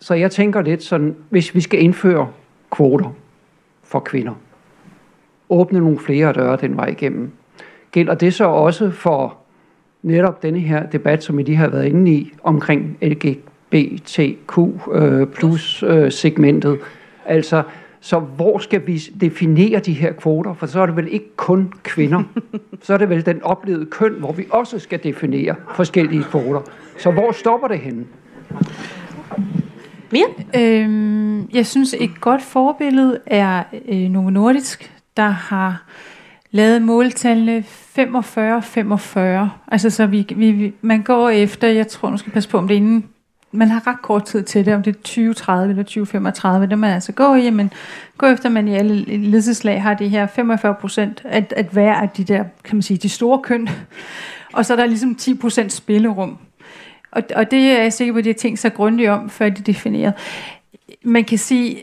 Så 0.00 0.14
jeg 0.14 0.30
tænker 0.30 0.62
lidt 0.62 0.82
sådan, 0.82 1.16
hvis 1.30 1.54
vi 1.54 1.60
skal 1.60 1.82
indføre 1.82 2.28
kvoter 2.70 3.14
for 3.84 4.00
kvinder, 4.00 4.32
åbne 5.50 5.78
nogle 5.80 5.98
flere 5.98 6.32
døre 6.32 6.56
den 6.56 6.76
vej 6.76 6.86
igennem, 6.86 7.30
gælder 7.90 8.14
det 8.14 8.34
så 8.34 8.44
også 8.44 8.90
for 8.90 9.36
netop 10.02 10.42
denne 10.42 10.60
her 10.60 10.86
debat, 10.86 11.24
som 11.24 11.38
I 11.38 11.42
lige 11.42 11.56
har 11.56 11.68
været 11.68 11.86
inde 11.86 12.10
i, 12.10 12.32
omkring 12.42 12.98
LGBTQ 13.02 14.58
øh, 14.92 15.26
plus 15.26 15.82
øh, 15.82 16.12
segmentet. 16.12 16.78
Altså, 17.26 17.62
så 18.00 18.18
hvor 18.18 18.58
skal 18.58 18.86
vi 18.86 18.98
definere 18.98 19.80
de 19.80 19.92
her 19.92 20.12
kvoter? 20.12 20.54
For 20.54 20.66
så 20.66 20.80
er 20.80 20.86
det 20.86 20.96
vel 20.96 21.08
ikke 21.10 21.36
kun 21.36 21.72
kvinder. 21.82 22.22
Så 22.82 22.94
er 22.94 22.98
det 22.98 23.08
vel 23.08 23.26
den 23.26 23.42
oplevede 23.42 23.86
køn, 23.86 24.12
hvor 24.18 24.32
vi 24.32 24.46
også 24.50 24.78
skal 24.78 25.02
definere 25.02 25.54
forskellige 25.74 26.22
kvoter. 26.22 26.60
Så 26.98 27.10
hvor 27.10 27.32
stopper 27.32 27.68
det 27.68 27.78
henne? 27.78 28.04
Mia? 30.10 30.24
Øhm, 30.56 31.48
jeg 31.50 31.66
synes, 31.66 31.94
et 32.00 32.20
godt 32.20 32.42
forbillede 32.42 33.18
er 33.26 33.62
øh, 33.88 34.10
Novo 34.10 34.30
Nordisk, 34.30 34.92
der 35.16 35.28
har 35.28 35.84
lavet 36.50 36.82
måltallene 36.82 37.64
45-45. 37.98 37.98
Altså, 39.68 39.90
så 39.90 40.06
vi, 40.06 40.26
vi, 40.36 40.72
man 40.80 41.02
går 41.02 41.28
efter, 41.30 41.68
jeg 41.68 41.88
tror, 41.88 42.10
nu 42.10 42.16
skal 42.16 42.28
jeg 42.28 42.34
passe 42.34 42.48
på, 42.48 42.58
om 42.58 42.68
det 42.68 42.74
er 42.74 42.78
inden, 42.78 43.08
man 43.52 43.68
har 43.68 43.86
ret 43.86 44.02
kort 44.02 44.24
tid 44.24 44.42
til 44.42 44.66
det, 44.66 44.74
om 44.74 44.82
det 44.82 44.90
er 44.90 44.98
2030 44.98 45.70
eller 45.70 45.82
2035, 45.82 46.66
det 46.66 46.78
man 46.78 46.92
altså 46.92 47.12
går 47.12 47.36
i, 47.36 47.50
men 47.50 47.72
gå 48.18 48.26
efter, 48.26 48.46
at 48.46 48.52
man 48.52 48.68
i 48.68 48.74
alle 48.74 48.94
ledelseslag 49.16 49.82
har 49.82 49.94
det 49.94 50.10
her 50.10 50.26
45 50.26 50.74
procent, 50.74 51.22
at, 51.24 51.54
at 51.56 51.76
være 51.76 52.02
af 52.02 52.08
de 52.08 52.24
der, 52.24 52.44
kan 52.64 52.76
man 52.76 52.82
sige, 52.82 52.98
de 52.98 53.08
store 53.08 53.38
køn, 53.42 53.68
og 54.52 54.66
så 54.66 54.72
er 54.72 54.76
der 54.76 54.86
ligesom 54.86 55.14
10 55.14 55.34
procent 55.34 55.72
spillerum. 55.72 56.38
Og, 57.10 57.22
og 57.36 57.50
det 57.50 57.58
er 57.58 57.82
jeg 57.82 57.92
sikker 57.92 58.14
på, 58.14 58.18
at 58.18 58.24
de 58.24 58.28
har 58.28 58.34
tænkt 58.34 58.58
sig 58.58 58.74
grundigt 58.74 59.10
om, 59.10 59.30
før 59.30 59.48
de 59.48 59.62
definerer. 59.62 60.12
Man 61.04 61.24
kan 61.24 61.38
sige, 61.38 61.78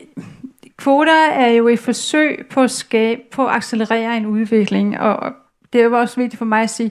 kvoter 0.76 1.30
er 1.32 1.48
jo 1.48 1.68
et 1.68 1.78
forsøg 1.78 2.46
på 2.50 2.62
at 2.62 2.70
skabe, 2.70 3.20
på 3.32 3.46
at 3.46 3.54
accelerere 3.54 4.16
en 4.16 4.26
udvikling, 4.26 5.00
og 5.00 5.32
det 5.72 5.80
er 5.80 5.84
jo 5.84 5.98
også 5.98 6.20
vigtigt 6.20 6.38
for 6.38 6.44
mig 6.44 6.62
at 6.62 6.70
sige, 6.70 6.90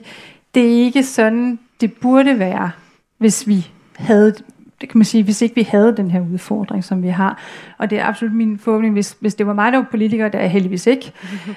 det 0.54 0.62
er 0.62 0.84
ikke 0.84 1.02
sådan, 1.02 1.58
det 1.80 1.92
burde 1.92 2.38
være, 2.38 2.70
hvis 3.18 3.48
vi 3.48 3.66
havde 3.96 4.34
det 4.80 4.88
kan 4.88 4.98
man 4.98 5.04
sige, 5.04 5.24
hvis 5.24 5.42
ikke 5.42 5.54
vi 5.54 5.62
havde 5.62 5.96
den 5.96 6.10
her 6.10 6.20
udfordring, 6.32 6.84
som 6.84 7.02
vi 7.02 7.08
har. 7.08 7.42
Og 7.78 7.90
det 7.90 7.98
er 7.98 8.04
absolut 8.04 8.34
min 8.34 8.58
forhåbning, 8.58 8.92
hvis, 8.92 9.16
hvis 9.20 9.34
det 9.34 9.46
var 9.46 9.52
mig, 9.52 9.72
der 9.72 9.78
var 9.78 9.86
politiker, 9.90 10.28
der 10.28 10.38
er 10.38 10.46
heldigvis 10.46 10.86
ikke, 10.86 11.12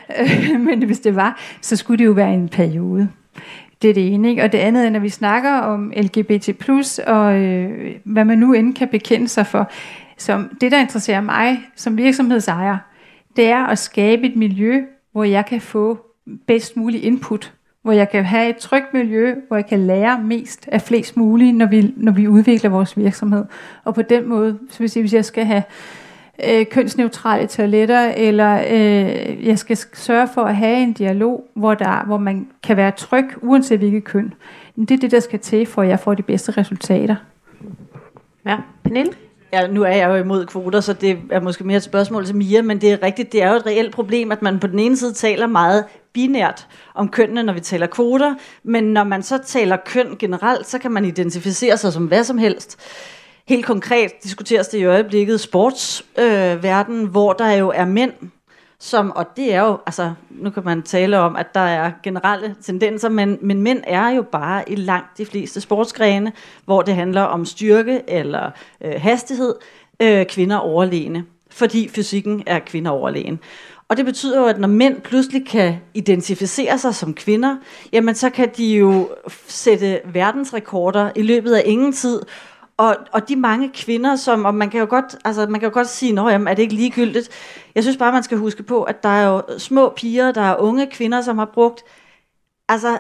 men 0.68 0.84
hvis 0.86 1.00
det 1.00 1.16
var, 1.16 1.40
så 1.62 1.76
skulle 1.76 2.00
det 2.00 2.06
jo 2.06 2.12
være 2.12 2.34
en 2.34 2.50
periode. 2.50 3.10
Det 3.82 3.90
er 3.90 3.94
det 3.94 4.14
ene, 4.14 4.30
ikke? 4.30 4.44
Og 4.44 4.52
det 4.52 4.58
andet 4.58 4.86
er, 4.86 4.90
når 4.90 5.00
vi 5.00 5.10
snakker 5.10 5.52
om 5.52 5.94
LGBT+, 5.98 6.50
og 7.08 7.42
øh, 7.42 7.96
hvad 8.04 8.26
man 8.26 8.38
nu 8.38 8.54
end 8.54 8.76
kan 8.76 8.88
bekende 8.88 9.28
sig 9.28 9.48
for, 9.48 9.72
som 10.18 10.50
det, 10.62 10.72
der 10.72 10.80
interesserer 10.80 11.22
mig 11.22 11.60
som 11.76 11.98
virksomhedsejer, 11.98 12.78
det 13.36 13.46
er 13.46 13.66
at 13.66 13.78
skabe 13.78 14.28
et 14.28 14.36
miljø, 14.36 14.82
hvor 15.12 15.24
jeg 15.24 15.46
kan 15.46 15.62
få 15.62 16.00
bedst 16.48 16.78
mulig 16.78 17.04
input, 17.04 17.54
hvor 17.82 17.92
jeg 17.92 18.10
kan 18.10 18.26
have 18.26 18.50
et 18.50 18.58
trygt 18.58 18.94
miljø, 18.94 19.36
hvor 19.48 19.58
jeg 19.58 19.66
kan 19.66 19.80
lære 19.80 20.22
mest 20.24 20.70
af 20.72 20.82
flest 20.82 21.18
mulige, 21.18 21.52
når 21.52 21.66
vi, 21.66 21.94
når 21.98 22.12
vi 22.12 22.28
udvikler 22.28 22.70
vores 22.70 22.98
virksomhed. 22.98 23.46
Og 23.84 23.96
på 23.96 24.02
den 24.02 24.30
måde, 24.30 24.60
så 24.70 24.80
vil 24.80 24.90
sige, 24.90 25.04
hvis 25.04 25.14
jeg 25.14 25.26
skal 25.26 25.46
have 25.46 25.64
øh, 26.50 26.66
kønsneutrale 26.66 27.48
toiletter, 27.48 28.14
eller 28.18 28.62
øh, 28.70 29.48
jeg 29.48 29.60
skal 29.60 29.78
sørge 29.94 30.28
for 30.34 30.42
at 30.42 30.56
have 30.56 30.78
en 30.78 30.94
dialog, 30.94 31.50
hvor, 31.54 31.74
der, 31.74 32.06
hvor 32.06 32.18
man 32.18 32.48
kan 32.64 32.78
være 32.78 32.92
tryg, 32.92 33.26
uanset 33.42 33.80
hvilket 33.80 34.04
køn. 34.04 34.34
Det 34.76 34.92
er 34.92 34.98
det, 34.98 35.12
der 35.12 35.20
skal 35.20 35.40
til, 35.40 35.66
for 35.66 35.82
at 35.82 35.88
jeg 35.88 36.00
får 36.00 36.14
de 36.14 36.24
bedste 36.24 36.52
resultater. 36.52 37.16
Ja, 38.46 38.58
Pernille? 38.84 39.14
Ja, 39.54 39.68
nu 39.68 39.84
er 39.84 39.92
jeg 39.92 40.10
jo 40.10 40.16
imod 40.16 40.46
kvoter, 40.46 40.80
så 40.80 40.94
det 40.94 41.20
er 41.32 41.40
måske 41.40 41.64
mere 41.64 41.78
et 41.78 41.84
spørgsmål 41.84 42.26
til 42.26 42.36
Mia, 42.36 42.62
men 42.62 42.82
det 42.82 42.92
er 42.92 43.04
rigtigt, 43.04 43.32
det 43.32 43.42
er 43.44 43.50
jo 43.50 43.56
et 43.56 43.66
reelt 43.66 43.94
problem, 43.94 44.32
at 44.32 44.42
man 44.42 44.60
på 44.60 44.68
den 44.68 44.80
ene 44.80 44.98
side 44.98 45.14
taler 45.14 45.48
meget 45.48 45.86
binært 46.14 46.68
om 46.96 47.10
kønnene, 47.10 47.44
når 47.44 47.54
vi 47.54 47.60
taler 47.60 47.88
kvoter, 47.88 48.36
men 48.64 48.84
når 48.84 49.04
man 49.04 49.24
så 49.24 49.38
taler 49.46 49.78
køn 49.86 50.16
generelt, 50.20 50.68
så 50.68 50.80
kan 50.80 50.92
man 50.92 51.06
identificere 51.06 51.78
sig 51.78 51.94
som 51.94 52.06
hvad 52.06 52.24
som 52.24 52.38
helst. 52.38 52.80
Helt 53.48 53.66
konkret 53.66 54.12
diskuteres 54.24 54.68
det 54.68 54.78
i 54.78 54.84
øjeblikket 54.84 55.40
sportsverdenen, 55.40 56.58
øh, 56.58 56.64
verden, 56.64 57.06
hvor 57.06 57.34
der 57.34 57.52
jo 57.52 57.70
er 57.76 57.86
mænd, 57.86 58.14
som, 58.84 59.12
og 59.12 59.26
det 59.38 59.54
er 59.54 59.62
jo, 59.62 59.80
altså, 59.86 60.14
nu 60.30 60.50
kan 60.50 60.64
man 60.66 60.82
tale 60.82 61.20
om, 61.20 61.36
at 61.36 61.54
der 61.54 61.60
er 61.60 61.92
generelle 62.04 62.56
tendenser, 62.62 63.10
men, 63.10 63.38
men 63.42 63.62
mænd 63.62 63.84
er 63.88 64.10
jo 64.10 64.22
bare 64.22 64.72
i 64.72 64.76
langt 64.76 65.18
de 65.18 65.26
fleste 65.26 65.62
sportsgrene, 65.62 66.32
hvor 66.66 66.82
det 66.82 66.96
handler 66.96 67.22
om 67.22 67.46
styrke 67.46 68.02
eller 68.08 68.52
øh, 68.82 68.94
hastighed, 68.98 69.56
øh, 70.00 70.26
kvinder 70.26 70.58
overlegne, 70.58 71.26
fordi 71.50 71.88
fysikken 71.88 72.44
er 72.46 72.60
kvinder 72.60 72.92
overlegen. 72.92 73.40
Og 73.88 73.98
det 73.98 74.06
betyder 74.06 74.40
jo, 74.40 74.46
at 74.46 74.60
når 74.60 74.68
mænd 74.68 75.02
pludselig 75.02 75.48
kan 75.48 75.76
identificere 75.94 76.78
sig 76.78 76.96
som 76.96 77.14
kvinder, 77.14 77.58
jamen 77.94 78.16
så 78.16 78.30
kan 78.30 78.50
de 78.58 78.66
jo 78.66 79.10
sætte 79.48 80.00
verdensrekorder 80.06 81.10
i 81.16 81.22
løbet 81.22 81.54
af 81.54 81.64
ingen 81.66 81.94
tid, 81.94 82.22
og, 82.78 82.96
og 83.12 83.30
de 83.30 83.36
mange 83.36 83.72
kvinder, 83.74 84.16
som, 84.16 84.46
og 84.46 84.56
man 84.56 84.70
kan 84.70 84.80
jo 84.80 84.86
godt, 84.90 85.16
altså 85.26 85.48
man 85.48 85.60
kan 85.60 85.70
jo 85.70 85.74
godt 85.74 85.88
sige, 85.88 86.12
nå 86.12 86.30
jamen, 86.30 86.48
er 86.48 86.54
det 86.54 86.64
ikke 86.64 86.76
ligegyldigt? 86.76 87.30
Jeg 87.76 87.84
synes 87.84 87.98
bare, 87.98 88.12
man 88.12 88.24
skal 88.24 88.38
huske 88.38 88.64
på, 88.64 88.84
at 88.84 89.04
der 89.04 89.10
er 89.10 89.28
jo 89.28 89.42
små 89.58 89.90
piger, 89.90 90.32
der 90.32 90.42
er 90.42 90.58
unge 90.58 90.88
kvinder, 90.88 91.22
som 91.22 91.38
har 91.38 91.46
brugt, 91.54 91.84
altså 92.70 92.98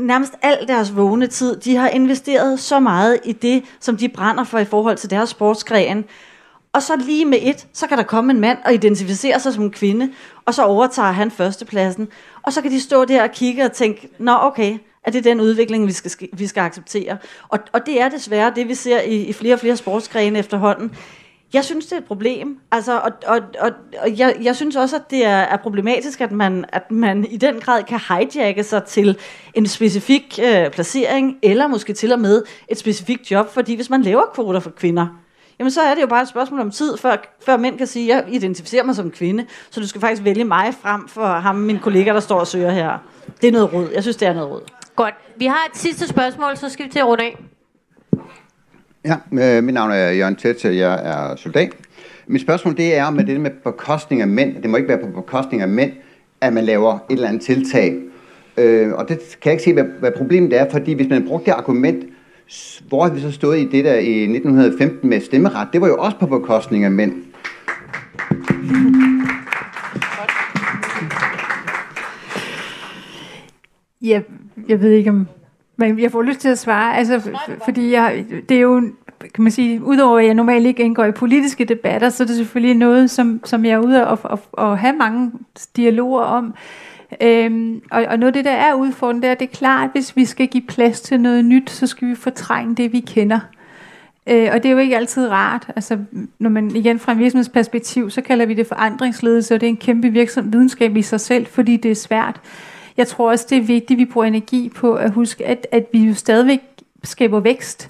nærmest 0.00 0.34
al 0.42 0.68
deres 0.68 0.96
vågne 0.96 1.26
tid, 1.26 1.56
de 1.56 1.76
har 1.76 1.88
investeret 1.88 2.60
så 2.60 2.80
meget 2.80 3.20
i 3.24 3.32
det, 3.32 3.64
som 3.80 3.96
de 3.96 4.08
brænder 4.08 4.44
for 4.44 4.58
i 4.58 4.64
forhold 4.64 4.96
til 4.96 5.10
deres 5.10 5.30
sportsgren. 5.30 6.04
Og 6.72 6.82
så 6.82 6.96
lige 6.96 7.24
med 7.24 7.38
et, 7.42 7.66
så 7.72 7.86
kan 7.86 7.98
der 7.98 8.04
komme 8.04 8.32
en 8.32 8.40
mand 8.40 8.58
og 8.64 8.74
identificere 8.74 9.40
sig 9.40 9.52
som 9.52 9.64
en 9.64 9.70
kvinde, 9.70 10.12
og 10.44 10.54
så 10.54 10.64
overtager 10.64 11.12
han 11.12 11.30
førstepladsen. 11.30 12.08
Og 12.42 12.52
så 12.52 12.62
kan 12.62 12.70
de 12.70 12.80
stå 12.80 13.04
der 13.04 13.22
og 13.22 13.30
kigge 13.30 13.64
og 13.64 13.72
tænke, 13.72 14.08
nå 14.18 14.32
okay, 14.40 14.78
at 15.04 15.12
det 15.12 15.18
er 15.18 15.30
den 15.30 15.40
udvikling, 15.40 15.86
vi 15.86 15.92
skal, 15.92 16.28
vi 16.32 16.46
skal 16.46 16.60
acceptere. 16.60 17.18
Og, 17.48 17.58
og 17.72 17.86
det 17.86 18.00
er 18.00 18.08
desværre 18.08 18.52
det, 18.56 18.68
vi 18.68 18.74
ser 18.74 19.00
i, 19.00 19.14
i 19.16 19.32
flere 19.32 19.54
og 19.54 19.60
flere 19.60 19.76
sportsgrene 19.76 20.38
efterhånden. 20.38 20.92
Jeg 21.52 21.64
synes, 21.64 21.86
det 21.86 21.92
er 21.92 21.98
et 21.98 22.04
problem. 22.04 22.58
Altså, 22.72 22.98
og 22.98 23.12
og, 23.26 23.40
og, 23.60 23.70
og 24.02 24.18
jeg, 24.18 24.36
jeg 24.42 24.56
synes 24.56 24.76
også, 24.76 24.96
at 24.96 25.10
det 25.10 25.24
er, 25.24 25.28
er 25.36 25.56
problematisk, 25.56 26.20
at 26.20 26.32
man, 26.32 26.64
at 26.68 26.90
man 26.90 27.24
i 27.30 27.36
den 27.36 27.60
grad 27.60 27.82
kan 27.82 28.00
hijacke 28.08 28.64
sig 28.64 28.84
til 28.84 29.18
en 29.54 29.66
specifik 29.66 30.38
øh, 30.42 30.70
placering, 30.70 31.38
eller 31.42 31.66
måske 31.66 31.92
til 31.92 32.12
og 32.12 32.20
med 32.20 32.42
et 32.68 32.78
specifikt 32.78 33.30
job, 33.30 33.54
fordi 33.54 33.74
hvis 33.74 33.90
man 33.90 34.02
laver 34.02 34.22
kvoter 34.34 34.60
for 34.60 34.70
kvinder, 34.70 35.06
jamen 35.58 35.70
så 35.70 35.80
er 35.80 35.94
det 35.94 36.02
jo 36.02 36.06
bare 36.06 36.22
et 36.22 36.28
spørgsmål 36.28 36.60
om 36.60 36.70
tid, 36.70 36.96
før, 36.96 37.16
før 37.46 37.56
mænd 37.56 37.78
kan 37.78 37.86
sige, 37.86 38.16
jeg 38.16 38.24
identificerer 38.28 38.84
mig 38.84 38.94
som 38.94 39.10
kvinde, 39.10 39.46
så 39.70 39.80
du 39.80 39.88
skal 39.88 40.00
faktisk 40.00 40.24
vælge 40.24 40.44
mig 40.44 40.74
frem 40.82 41.08
for 41.08 41.26
ham, 41.26 41.56
min 41.56 41.78
kollega, 41.78 42.12
der 42.12 42.20
står 42.20 42.40
og 42.40 42.46
søger 42.46 42.70
her. 42.70 42.98
Det 43.40 43.48
er 43.48 43.52
noget 43.52 43.72
råd. 43.72 43.88
Jeg 43.94 44.02
synes, 44.02 44.16
det 44.16 44.28
er 44.28 44.34
noget 44.34 44.50
råd. 44.50 44.79
Godt. 45.00 45.14
Vi 45.36 45.46
har 45.46 45.68
et 45.72 45.78
sidste 45.78 46.08
spørgsmål, 46.08 46.56
så 46.56 46.68
skal 46.68 46.86
vi 46.86 46.90
til 46.90 46.98
at 46.98 47.06
runde 47.06 47.24
af. 47.24 47.38
Ja, 49.04 49.16
øh, 49.32 49.64
mit 49.64 49.74
navn 49.74 49.90
er 49.90 50.10
Jørgen 50.10 50.36
Tetse, 50.36 50.68
jeg 50.68 51.00
er 51.04 51.36
soldat. 51.36 51.72
Mit 52.26 52.42
spørgsmål 52.42 52.76
det 52.76 52.96
er 52.96 53.10
med 53.10 53.24
det 53.24 53.40
med 53.40 53.50
bekostning 53.64 54.22
af 54.22 54.28
mænd. 54.28 54.62
Det 54.62 54.70
må 54.70 54.76
ikke 54.76 54.88
være 54.88 54.98
på 54.98 55.06
bekostning 55.06 55.62
af 55.62 55.68
mænd, 55.68 55.92
at 56.40 56.52
man 56.52 56.64
laver 56.64 56.94
et 56.94 57.00
eller 57.14 57.28
andet 57.28 57.42
tiltag. 57.42 57.98
Øh, 58.56 58.92
og 58.92 59.08
det 59.08 59.18
kan 59.18 59.50
jeg 59.50 59.52
ikke 59.52 59.64
se, 59.64 59.72
hvad, 59.72 59.84
hvad 59.84 60.12
problemet 60.16 60.60
er, 60.60 60.70
fordi 60.70 60.92
hvis 60.92 61.08
man 61.08 61.26
brugte 61.26 61.46
det 61.46 61.52
argument, 61.52 62.04
hvor 62.88 63.02
har 63.02 63.10
vi 63.10 63.20
så 63.20 63.32
stået 63.32 63.58
i 63.58 63.68
det 63.68 63.84
der 63.84 63.94
i 63.94 64.22
1915 64.22 65.08
med 65.08 65.20
stemmeret, 65.20 65.68
det 65.72 65.80
var 65.80 65.88
jo 65.88 65.96
også 65.96 66.16
på 66.16 66.26
bekostning 66.26 66.84
af 66.84 66.90
mænd. 66.90 67.12
Ja, 74.02 74.20
jeg 74.68 74.80
ved 74.80 74.90
ikke 74.90 75.10
om... 75.10 75.28
Men 75.76 75.98
jeg 75.98 76.10
får 76.10 76.22
lyst 76.22 76.40
til 76.40 76.48
at 76.48 76.58
svare, 76.58 76.96
altså, 76.96 77.30
fordi 77.64 77.92
jeg, 77.92 78.24
det 78.48 78.56
er 78.56 78.60
jo, 78.60 78.80
kan 79.34 79.42
man 79.44 79.52
sige, 79.52 79.82
udover 79.82 80.18
at 80.18 80.26
jeg 80.26 80.34
normalt 80.34 80.66
ikke 80.66 80.82
indgår 80.82 81.04
i 81.04 81.12
politiske 81.12 81.64
debatter, 81.64 82.08
så 82.08 82.22
er 82.22 82.26
det 82.26 82.36
selvfølgelig 82.36 82.76
noget, 82.76 83.10
som, 83.10 83.40
som 83.44 83.64
jeg 83.64 83.72
er 83.72 83.78
ude 83.78 84.06
og, 84.06 84.18
og, 84.22 84.40
og 84.52 84.78
have 84.78 84.96
mange 84.96 85.32
dialoger 85.76 86.22
om. 86.22 86.54
Øhm, 87.22 87.82
og, 87.90 88.04
og 88.08 88.18
noget 88.18 88.26
af 88.26 88.32
det, 88.32 88.44
der 88.44 88.50
er 88.50 88.74
udfordrende, 88.74 89.22
det 89.22 89.30
er, 89.30 89.34
det 89.34 89.48
er 89.48 89.56
klart, 89.56 89.84
at 89.84 89.90
hvis 89.92 90.16
vi 90.16 90.24
skal 90.24 90.48
give 90.48 90.62
plads 90.68 91.00
til 91.00 91.20
noget 91.20 91.44
nyt, 91.44 91.70
så 91.70 91.86
skal 91.86 92.08
vi 92.08 92.14
fortrænge 92.14 92.74
det, 92.74 92.92
vi 92.92 93.00
kender. 93.00 93.40
Øh, 94.26 94.48
og 94.52 94.62
det 94.62 94.66
er 94.66 94.72
jo 94.72 94.78
ikke 94.78 94.96
altid 94.96 95.28
rart. 95.28 95.66
Altså, 95.76 95.98
når 96.38 96.50
man 96.50 96.76
igen 96.76 96.98
fra 96.98 97.12
en 97.12 97.18
virksomhedsperspektiv, 97.18 98.10
så 98.10 98.20
kalder 98.20 98.46
vi 98.46 98.54
det 98.54 98.66
forandringsledelse, 98.66 99.54
og 99.54 99.60
det 99.60 99.66
er 99.66 99.70
en 99.70 99.76
kæmpe 99.76 100.08
virksom 100.08 100.52
videnskab 100.52 100.96
i 100.96 101.02
sig 101.02 101.20
selv, 101.20 101.46
fordi 101.46 101.76
det 101.76 101.90
er 101.90 101.94
svært. 101.94 102.40
Jeg 102.96 103.06
tror 103.06 103.30
også, 103.30 103.46
det 103.50 103.58
er 103.58 103.62
vigtigt, 103.62 103.90
at 103.90 103.98
vi 103.98 104.04
bruger 104.04 104.26
energi 104.26 104.68
på 104.68 104.94
at 104.94 105.10
huske, 105.10 105.46
at, 105.46 105.66
at 105.72 105.86
vi 105.92 105.98
jo 105.98 106.14
stadigvæk 106.14 106.60
skaber 107.04 107.40
vækst, 107.40 107.88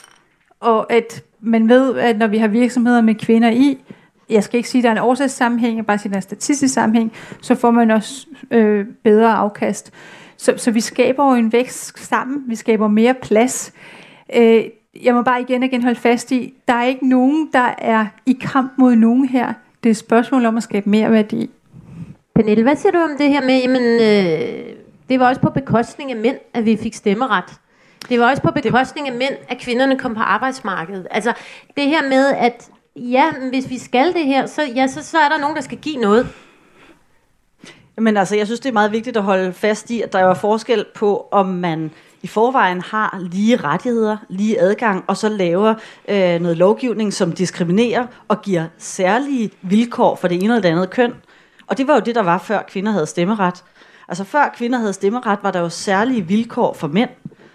og 0.61 0.93
at 0.93 1.23
man 1.41 1.69
ved, 1.69 1.99
at 1.99 2.19
når 2.19 2.27
vi 2.27 2.39
har 2.39 2.49
virksomheder 2.49 3.01
med 3.01 3.15
kvinder 3.15 3.51
i, 3.51 3.79
jeg 4.31 4.45
skal 4.45 4.57
ikke 4.57 4.69
sige, 4.69 4.81
at 4.81 4.83
der 4.83 4.91
er 4.91 4.95
en 4.95 4.99
årsagssammenhæng, 4.99 5.77
jeg 5.77 5.87
bare 5.87 5.99
sige, 5.99 6.09
at 6.09 6.11
der 6.11 6.17
er 6.17 6.19
en 6.19 6.23
statistisk 6.23 6.75
sammenhæng, 6.75 7.13
så 7.41 7.55
får 7.55 7.71
man 7.71 7.91
også 7.91 8.27
øh, 8.51 8.87
bedre 9.05 9.33
afkast. 9.33 9.93
Så, 10.37 10.55
så 10.57 10.71
vi 10.71 10.81
skaber 10.81 11.31
jo 11.31 11.35
en 11.35 11.53
vækst 11.53 11.99
sammen, 11.99 12.45
vi 12.47 12.55
skaber 12.55 12.89
mere 12.89 13.15
plads. 13.15 13.73
Øh, 14.37 14.65
jeg 15.03 15.15
må 15.15 15.23
bare 15.23 15.41
igen 15.41 15.63
og 15.63 15.67
igen 15.67 15.83
holde 15.83 16.01
fast 16.01 16.33
i, 16.33 16.55
der 16.69 16.75
er 16.75 16.85
ikke 16.85 17.09
nogen, 17.09 17.49
der 17.53 17.75
er 17.79 18.07
i 18.27 18.39
kamp 18.41 18.73
mod 18.79 18.95
nogen 18.95 19.29
her. 19.29 19.53
Det 19.83 19.89
er 19.89 19.91
et 19.91 19.97
spørgsmål 19.97 20.47
om 20.47 20.57
at 20.57 20.63
skabe 20.63 20.91
mere 20.91 21.13
værdi. 21.13 21.51
Pernille, 22.35 22.63
hvad 22.63 22.77
siger 22.77 22.93
du 22.93 22.99
om 22.99 23.11
det 23.19 23.29
her 23.29 23.41
med, 23.41 23.61
jamen, 23.61 23.83
øh, 23.83 24.80
det 25.11 25.21
var 25.21 25.29
også 25.29 25.41
på 25.41 25.51
bekostning 25.51 26.11
af 26.11 26.17
mænd, 26.17 26.37
at 26.55 26.65
vi 26.65 26.77
fik 26.77 26.95
stemmeret. 26.95 27.45
Det 28.09 28.21
var 28.21 28.31
også 28.31 28.43
på 28.43 28.51
bekostning 28.51 29.09
af 29.09 29.15
mænd, 29.15 29.35
at 29.49 29.59
kvinderne 29.59 29.99
kom 29.99 30.15
på 30.15 30.21
arbejdsmarkedet. 30.21 31.07
Altså, 31.11 31.33
det 31.77 31.85
her 31.85 32.09
med, 32.09 32.27
at 32.27 32.71
ja, 32.97 33.33
hvis 33.51 33.71
vi 33.71 33.79
skal 33.79 34.13
det 34.15 34.25
her, 34.25 34.47
så, 34.47 34.63
ja, 34.63 34.87
så, 34.87 35.05
så 35.05 35.19
er 35.19 35.29
der 35.29 35.39
nogen, 35.39 35.57
der 35.57 35.63
skal 35.63 35.79
give 35.79 35.97
noget. 35.97 36.29
Men 37.97 38.17
altså, 38.17 38.37
jeg 38.37 38.47
synes, 38.47 38.61
det 38.61 38.69
er 38.69 38.73
meget 38.73 38.93
vigtigt 38.93 39.17
at 39.17 39.23
holde 39.23 39.53
fast 39.53 39.91
i, 39.91 40.01
at 40.01 40.13
der 40.13 40.19
er 40.19 40.35
forskel 40.35 40.85
på, 40.95 41.29
om 41.31 41.47
man 41.47 41.91
i 42.23 42.27
forvejen 42.27 42.81
har 42.81 43.19
lige 43.31 43.57
rettigheder, 43.57 44.17
lige 44.29 44.61
adgang, 44.61 45.05
og 45.07 45.17
så 45.17 45.29
laver 45.29 45.75
øh, 46.09 46.41
noget 46.41 46.57
lovgivning, 46.57 47.13
som 47.13 47.33
diskriminerer 47.33 48.07
og 48.29 48.43
giver 48.43 48.65
særlige 48.79 49.51
vilkår 49.63 50.17
for 50.17 50.29
det 50.29 50.35
ene 50.43 50.45
eller 50.45 50.61
det 50.61 50.69
andet 50.69 50.91
køn. 50.91 51.15
Og 51.67 51.79
det 51.79 51.89
var 51.89 51.95
jo 51.95 52.01
det, 52.01 52.15
der 52.15 52.23
var, 52.23 52.39
før 52.39 52.63
kvinder 52.69 52.93
havde 52.93 53.07
stemmeret. 53.07 53.65
Altså 54.11 54.25
før 54.25 54.55
kvinder 54.57 54.79
havde 54.79 54.93
stemmeret, 54.93 55.39
var 55.43 55.51
der 55.51 55.61
jo 55.61 55.69
særlige 55.69 56.27
vilkår 56.27 56.73
for 56.73 56.89
mænd. 56.89 57.11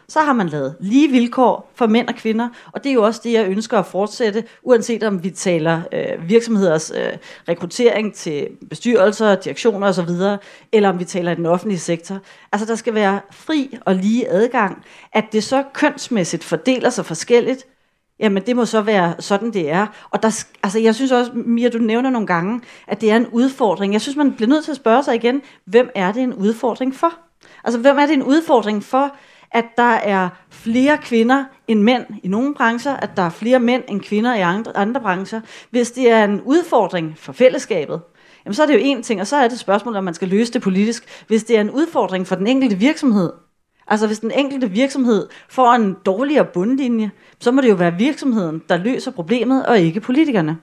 Så 0.08 0.20
har 0.20 0.34
man 0.34 0.50
lavet 0.50 0.76
lige 0.80 1.12
vilkår 1.12 1.72
for 1.76 1.88
mænd 1.88 2.08
og 2.08 2.16
kvinder, 2.16 2.50
og 2.72 2.84
det 2.84 2.90
er 2.90 2.94
jo 2.94 3.04
også 3.04 3.22
det, 3.24 3.32
jeg 3.32 3.48
ønsker 3.48 3.80
at 3.80 3.86
fortsætte, 3.86 4.44
uanset 4.64 5.04
om 5.04 5.24
vi 5.24 5.30
taler 5.30 5.82
øh, 5.92 6.30
virksomheders 6.30 6.92
øh, 6.92 7.18
rekruttering 7.50 8.14
til 8.14 8.48
bestyrelser, 8.70 9.36
direktioner 9.36 9.88
osv., 9.88 10.10
eller 10.72 10.90
om 10.90 11.00
vi 11.00 11.06
taler 11.06 11.32
i 11.32 11.36
den 11.36 11.46
offentlige 11.46 11.80
sektor. 11.80 12.20
Altså 12.52 12.68
der 12.68 12.76
skal 12.76 12.94
være 12.94 13.20
fri 13.32 13.78
og 13.82 13.96
lige 13.96 14.30
adgang. 14.30 14.84
At 15.14 15.26
det 15.32 15.44
så 15.44 15.64
kønsmæssigt 15.74 16.44
fordeler 16.44 16.90
sig 16.90 17.06
forskelligt, 17.06 17.66
Jamen, 18.20 18.44
det 18.46 18.56
må 18.56 18.66
så 18.66 18.82
være 18.82 19.14
sådan, 19.20 19.54
det 19.54 19.70
er. 19.70 19.88
Og 20.10 20.24
der, 20.24 20.46
altså, 20.64 20.80
jeg 20.80 20.96
synes 20.96 21.12
også, 21.12 21.32
Mia, 21.34 21.70
du 21.70 21.78
nævner 21.78 22.10
nogle 22.10 22.28
gange, 22.28 22.62
at 22.88 23.02
det 23.02 23.12
er 23.12 23.16
en 23.16 23.28
udfordring. 23.28 23.94
Jeg 23.94 24.02
synes, 24.02 24.16
man 24.16 24.34
bliver 24.34 24.50
nødt 24.50 24.64
til 24.64 24.72
at 24.72 24.78
spørge 24.78 25.04
sig 25.04 25.16
igen, 25.16 25.42
hvem 25.66 25.90
er 25.96 26.12
det 26.12 26.24
en 26.24 26.34
udfordring 26.34 26.96
for? 26.96 27.14
Altså, 27.64 27.80
hvem 27.80 27.98
er 27.98 28.06
det 28.06 28.14
en 28.14 28.24
udfordring 28.24 28.84
for, 28.84 29.16
at 29.52 29.66
der 29.78 29.94
er 29.94 30.30
flere 30.50 30.98
kvinder 30.98 31.44
end 31.68 31.82
mænd 31.82 32.06
i 32.24 32.28
nogle 32.28 32.54
brancher, 32.54 32.94
at 32.94 33.10
der 33.18 33.24
er 33.24 33.30
flere 33.30 33.60
mænd 33.60 33.84
end 33.88 34.02
kvinder 34.02 34.36
i 34.36 34.40
andre, 34.40 34.78
andre 34.78 35.02
brancher? 35.02 35.42
Hvis 35.70 35.92
det 35.92 36.12
er 36.12 36.24
en 36.24 36.42
udfordring 36.42 37.14
for 37.18 37.34
fællesskabet, 37.34 38.02
jamen, 38.46 38.54
så 38.54 38.64
er 38.64 38.68
det 38.68 38.74
jo 38.74 38.80
en 38.82 39.04
ting, 39.04 39.22
og 39.22 39.28
så 39.28 39.36
er 39.36 39.48
det 39.48 39.60
spørgsmål, 39.60 39.96
om 39.96 40.04
man 40.04 40.14
skal 40.14 40.28
løse 40.28 40.54
det 40.54 40.62
politisk. 40.62 41.24
Hvis 41.28 41.44
det 41.44 41.58
er 41.58 41.62
en 41.62 41.72
udfordring 41.72 42.28
for 42.28 42.36
den 42.36 42.48
enkelte 42.48 42.76
virksomhed, 42.76 43.32
Altså 43.88 44.08
hvis 44.08 44.20
den 44.20 44.32
enkelte 44.32 44.70
virksomhed 44.70 45.28
får 45.50 45.74
en 45.74 45.96
dårligere 46.06 46.46
bundlinje, 46.46 47.12
så 47.40 47.52
må 47.52 47.62
det 47.62 47.70
jo 47.70 47.76
være 47.76 47.94
virksomheden, 47.94 48.62
der 48.70 48.78
løser 48.78 49.12
problemet, 49.12 49.66
og 49.66 49.80
ikke 49.80 50.00
politikerne. 50.00 50.58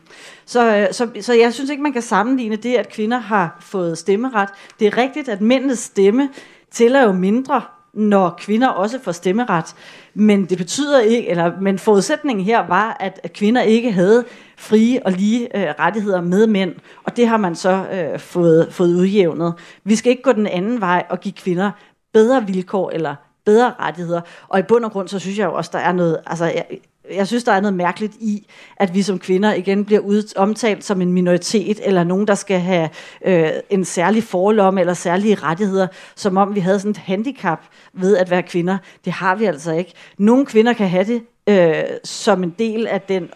Så, 0.44 0.76
øh, 0.76 0.86
så, 0.92 1.08
så 1.20 1.34
jeg 1.34 1.54
synes 1.54 1.70
ikke, 1.70 1.82
man 1.82 1.92
kan 1.92 2.02
sammenligne 2.02 2.56
det, 2.56 2.74
at 2.74 2.88
kvinder 2.88 3.18
har 3.18 3.56
fået 3.60 3.98
stemmeret. 3.98 4.48
Det 4.80 4.86
er 4.86 4.96
rigtigt, 4.98 5.28
at 5.28 5.40
mændenes 5.40 5.78
stemme 5.78 6.28
tæller 6.70 7.02
jo 7.02 7.12
mindre, 7.12 7.62
når 7.94 8.34
kvinder 8.38 8.68
også 8.68 8.98
får 9.02 9.12
stemmeret. 9.12 9.74
Men 10.14 10.44
det 10.44 10.58
betyder 10.58 11.00
ikke, 11.00 11.28
eller 11.28 11.60
men 11.60 11.78
forudsætningen 11.78 12.44
her 12.44 12.66
var, 12.66 12.96
at, 13.00 13.20
at 13.22 13.32
kvinder 13.32 13.62
ikke 13.62 13.92
havde 13.92 14.24
frie 14.56 15.06
og 15.06 15.12
lige 15.12 15.56
øh, 15.56 15.74
rettigheder 15.78 16.20
med 16.20 16.46
mænd, 16.46 16.74
og 17.04 17.16
det 17.16 17.28
har 17.28 17.36
man 17.36 17.54
så 17.54 17.86
øh, 17.92 18.18
fået, 18.18 18.68
fået 18.70 18.94
udjævnet. 18.94 19.54
Vi 19.84 19.96
skal 19.96 20.10
ikke 20.10 20.22
gå 20.22 20.32
den 20.32 20.46
anden 20.46 20.80
vej 20.80 21.04
og 21.10 21.20
give 21.20 21.32
kvinder 21.32 21.70
bedre 22.12 22.46
vilkår 22.46 22.90
eller 22.90 23.14
bedre 23.44 23.74
rettigheder. 23.80 24.20
Og 24.48 24.58
i 24.58 24.62
bund 24.62 24.84
og 24.84 24.92
grund, 24.92 25.08
så 25.08 25.18
synes 25.18 25.38
jeg 25.38 25.44
jo 25.44 25.54
også, 25.54 25.70
der 25.72 25.78
er 25.78 25.92
noget, 25.92 26.20
altså 26.26 26.44
jeg, 26.44 26.64
jeg 27.10 27.26
synes, 27.26 27.44
der 27.44 27.52
er 27.52 27.60
noget 27.60 27.74
mærkeligt 27.74 28.14
i, 28.14 28.46
at 28.76 28.94
vi 28.94 29.02
som 29.02 29.18
kvinder 29.18 29.54
igen 29.54 29.84
bliver 29.84 30.00
ud, 30.00 30.32
omtalt 30.36 30.84
som 30.84 31.00
en 31.00 31.12
minoritet, 31.12 31.80
eller 31.82 32.04
nogen, 32.04 32.26
der 32.26 32.34
skal 32.34 32.60
have 32.60 32.88
øh, 33.24 33.50
en 33.70 33.84
særlig 33.84 34.24
forlomme 34.24 34.80
eller 34.80 34.94
særlige 34.94 35.34
rettigheder, 35.34 35.86
som 36.16 36.36
om 36.36 36.54
vi 36.54 36.60
havde 36.60 36.78
sådan 36.78 36.90
et 36.90 36.96
handicap 36.96 37.60
ved 37.92 38.16
at 38.16 38.30
være 38.30 38.42
kvinder. 38.42 38.78
Det 39.04 39.12
har 39.12 39.34
vi 39.34 39.44
altså 39.44 39.72
ikke. 39.72 39.92
Nogle 40.18 40.46
kvinder 40.46 40.72
kan 40.72 40.88
have 40.88 41.04
det 41.04 41.22
øh, 41.46 41.84
som 42.04 42.42
en 42.42 42.54
del 42.58 42.86
af 42.86 43.00
den 43.00 43.30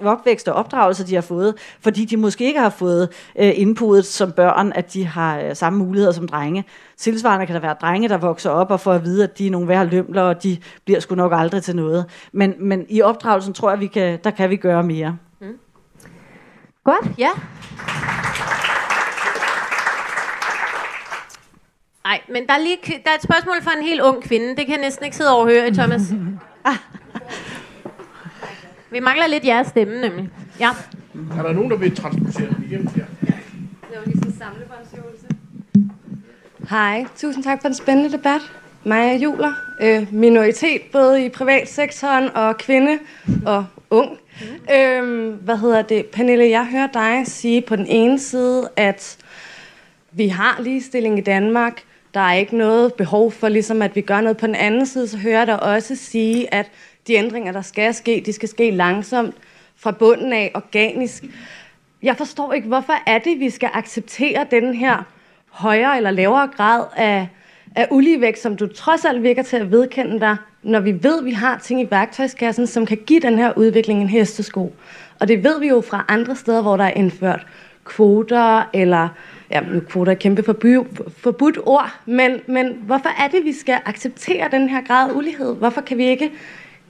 opvækst 0.00 0.48
og 0.48 0.54
opdragelse, 0.54 1.06
de 1.06 1.14
har 1.14 1.22
fået, 1.22 1.54
fordi 1.80 2.04
de 2.04 2.16
måske 2.16 2.44
ikke 2.44 2.60
har 2.60 2.70
fået 2.70 3.08
øh, 3.38 3.52
inputtet 3.54 4.06
som 4.06 4.32
børn, 4.32 4.72
at 4.74 4.92
de 4.92 5.06
har 5.06 5.40
øh, 5.40 5.56
samme 5.56 5.78
muligheder 5.78 6.12
som 6.12 6.28
drenge. 6.28 6.64
Tilsvarende 6.96 7.46
kan 7.46 7.54
der 7.54 7.60
være 7.60 7.76
drenge, 7.80 8.08
der 8.08 8.18
vokser 8.18 8.50
op 8.50 8.70
og 8.70 8.80
får 8.80 8.92
at 8.92 9.04
vide, 9.04 9.24
at 9.24 9.38
de 9.38 9.46
er 9.46 9.50
nogle 9.50 9.68
værre 9.68 9.86
lømler, 9.86 10.22
og 10.22 10.42
de 10.42 10.58
bliver 10.84 11.00
sgu 11.00 11.14
nok 11.14 11.32
aldrig 11.34 11.62
til 11.62 11.76
noget. 11.76 12.04
Men, 12.32 12.54
men 12.58 12.86
i 12.88 13.02
opdragelsen 13.02 13.54
tror 13.54 13.70
jeg, 13.70 13.80
vi 13.80 13.86
kan, 13.86 14.18
der 14.24 14.30
kan 14.30 14.50
vi 14.50 14.56
gøre 14.56 14.82
mere. 14.82 15.16
Mm. 15.40 15.58
Godt, 16.84 17.18
ja. 17.18 17.30
Nej, 22.04 22.20
men 22.28 22.46
der 22.46 22.54
er, 22.54 22.58
lige, 22.58 22.78
der 23.04 23.10
er 23.10 23.14
et 23.14 23.22
spørgsmål 23.22 23.62
fra 23.62 23.78
en 23.78 23.84
helt 23.84 24.00
ung 24.00 24.22
kvinde. 24.22 24.48
Det 24.48 24.66
kan 24.66 24.70
jeg 24.70 24.80
næsten 24.80 25.04
ikke 25.04 25.16
sidde 25.16 25.30
og 25.30 25.36
overhøre, 25.36 25.70
Thomas. 25.70 26.02
Vi 28.92 29.00
mangler 29.00 29.26
lidt 29.26 29.44
jeres 29.44 29.66
stemme, 29.66 30.00
nemlig. 30.00 30.28
Ja. 30.60 30.70
Er 31.38 31.42
der 31.42 31.52
nogen, 31.52 31.70
der 31.70 31.76
vil 31.76 31.96
transportere 31.96 32.46
den 32.46 32.64
igennem 32.68 32.88
her? 32.88 33.04
Det 33.20 33.98
var 33.98 34.04
lige 34.06 34.18
sådan 34.18 34.32
samlebåndsøvelse. 34.38 35.26
Hej, 36.70 37.04
tusind 37.16 37.44
tak 37.44 37.60
for 37.60 37.68
den 37.68 37.74
spændende 37.74 38.12
debat. 38.12 38.40
Er 38.84 39.14
Juler, 39.14 39.52
øh, 39.80 40.14
minoritet 40.14 40.80
både 40.92 41.24
i 41.24 41.28
privatsektoren 41.28 42.28
og 42.34 42.58
kvinde 42.58 42.98
og 43.46 43.66
ung. 43.90 44.10
Mm. 44.40 44.74
Øhm, 44.74 45.32
hvad 45.32 45.56
hedder 45.56 45.82
det? 45.82 46.06
Pernille, 46.06 46.48
jeg 46.48 46.66
hører 46.66 46.88
dig 46.92 47.22
sige 47.26 47.60
på 47.62 47.76
den 47.76 47.86
ene 47.86 48.18
side, 48.18 48.68
at 48.76 49.16
vi 50.12 50.28
har 50.28 50.60
ligestilling 50.62 51.18
i 51.18 51.22
Danmark, 51.22 51.82
Der 52.14 52.20
er 52.20 52.34
ikke 52.34 52.56
noget 52.56 52.94
behov 52.94 53.32
for, 53.32 53.48
ligesom 53.48 53.82
at 53.82 53.96
vi 53.96 54.00
gør 54.00 54.20
noget 54.20 54.36
på 54.36 54.46
den 54.46 54.54
anden 54.54 54.86
side, 54.86 55.08
så 55.08 55.18
hører 55.18 55.38
jeg 55.38 55.46
der 55.46 55.54
også 55.56 55.96
sige, 55.96 56.54
at 56.54 56.70
de 57.10 57.14
ændringer, 57.14 57.52
der 57.52 57.62
skal 57.62 57.94
ske, 57.94 58.22
de 58.26 58.32
skal 58.32 58.48
ske 58.48 58.70
langsomt, 58.70 59.34
fra 59.76 59.90
bunden 59.90 60.32
af, 60.32 60.50
organisk. 60.54 61.24
Jeg 62.02 62.16
forstår 62.16 62.52
ikke, 62.52 62.68
hvorfor 62.68 62.94
er 63.06 63.18
det, 63.18 63.40
vi 63.40 63.50
skal 63.50 63.70
acceptere 63.72 64.46
den 64.50 64.74
her 64.74 65.02
højere 65.48 65.96
eller 65.96 66.10
lavere 66.10 66.48
grad 66.56 66.84
af, 66.96 67.28
af 67.76 67.88
uligevægt, 67.90 68.38
som 68.38 68.56
du 68.56 68.66
trods 68.66 69.04
alt 69.04 69.22
virker 69.22 69.42
til 69.42 69.56
at 69.56 69.70
vedkende 69.70 70.20
dig, 70.20 70.36
når 70.62 70.80
vi 70.80 71.02
ved, 71.02 71.18
at 71.18 71.24
vi 71.24 71.30
har 71.30 71.58
ting 71.58 71.80
i 71.80 71.86
værktøjskassen, 71.90 72.66
som 72.66 72.86
kan 72.86 72.98
give 73.06 73.20
den 73.20 73.38
her 73.38 73.52
udvikling 73.56 74.00
en 74.00 74.08
hestesko. 74.08 74.72
Og 75.20 75.28
det 75.28 75.44
ved 75.44 75.60
vi 75.60 75.68
jo 75.68 75.80
fra 75.80 76.04
andre 76.08 76.36
steder, 76.36 76.62
hvor 76.62 76.76
der 76.76 76.84
er 76.84 76.92
indført 76.96 77.46
kvoter, 77.84 78.70
eller 78.72 79.08
ja, 79.50 79.60
nu 79.60 79.80
kvoter 79.80 80.12
er 80.12 80.16
kæmpe 80.16 80.42
forby, 80.42 80.78
forbudt 81.18 81.58
ord, 81.66 81.90
men, 82.06 82.40
men 82.46 82.74
hvorfor 82.82 83.08
er 83.24 83.28
det, 83.28 83.44
vi 83.44 83.52
skal 83.52 83.78
acceptere 83.84 84.48
den 84.50 84.68
her 84.68 84.80
grad 84.80 85.10
af 85.10 85.14
ulighed? 85.14 85.56
Hvorfor 85.56 85.80
kan 85.80 85.98
vi 85.98 86.08
ikke 86.08 86.30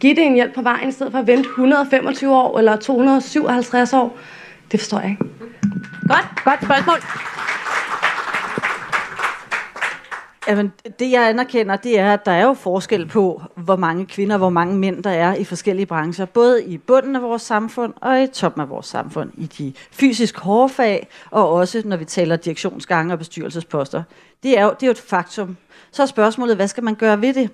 give 0.01 0.14
det 0.14 0.26
en 0.26 0.34
hjælp 0.34 0.55
på 0.55 0.62
vejen, 0.62 0.88
i 0.88 0.92
stedet 0.92 1.12
for 1.12 1.18
at 1.18 1.26
vente 1.26 1.48
125 1.48 2.34
år 2.34 2.59
eller 2.59 2.76
257 2.76 3.92
år? 3.92 4.18
Det 4.72 4.80
forstår 4.80 5.01
jeg 5.01 5.11
ikke. 5.11 5.24
Godt, 6.09 6.44
godt 6.44 6.64
spørgsmål. 6.64 6.96
Jamen, 10.48 10.72
det 10.98 11.11
jeg 11.11 11.28
anerkender, 11.28 11.76
det 11.76 11.98
er, 11.98 12.12
at 12.12 12.26
der 12.26 12.32
er 12.32 12.44
jo 12.44 12.55
forskel 12.55 13.07
på, 13.07 13.42
hvor 13.55 13.76
mange 13.76 14.07
kvinder 14.07 14.34
og 14.34 14.38
hvor 14.38 14.51
mange 14.51 14.78
mænd 14.78 15.03
der 15.03 15.11
er 15.11 15.34
i 15.34 15.44
forskellige 15.44 15.86
brancher. 15.86 16.24
Både 16.24 16.64
i 16.64 16.78
bunden 16.78 17.16
af 17.16 17.22
vores 17.22 17.42
samfund 17.42 17.94
og 17.96 18.22
i 18.22 18.26
toppen 18.26 18.61
af 18.61 18.68
vores 18.68 18.86
samfund. 18.86 19.30
I 19.36 19.46
de 19.46 19.72
fysisk 19.92 20.38
hårde 20.38 20.68
fag, 20.68 21.09
og 21.30 21.51
også 21.51 21.82
når 21.84 21.96
vi 21.96 22.05
taler 22.05 22.36
direktionsgange 22.36 23.12
og 23.12 23.18
bestyrelsesposter. 23.18 24.03
Det 24.42 24.59
er, 24.59 24.64
jo, 24.64 24.70
det 24.70 24.82
er 24.82 24.86
jo 24.86 24.90
et 24.90 24.98
faktum. 24.98 25.57
Så 25.90 26.03
er 26.03 26.07
spørgsmålet, 26.07 26.57
hvad 26.57 26.68
skal 26.68 26.84
man 26.84 26.94
gøre 26.94 27.20
ved 27.20 27.34
det? 27.34 27.51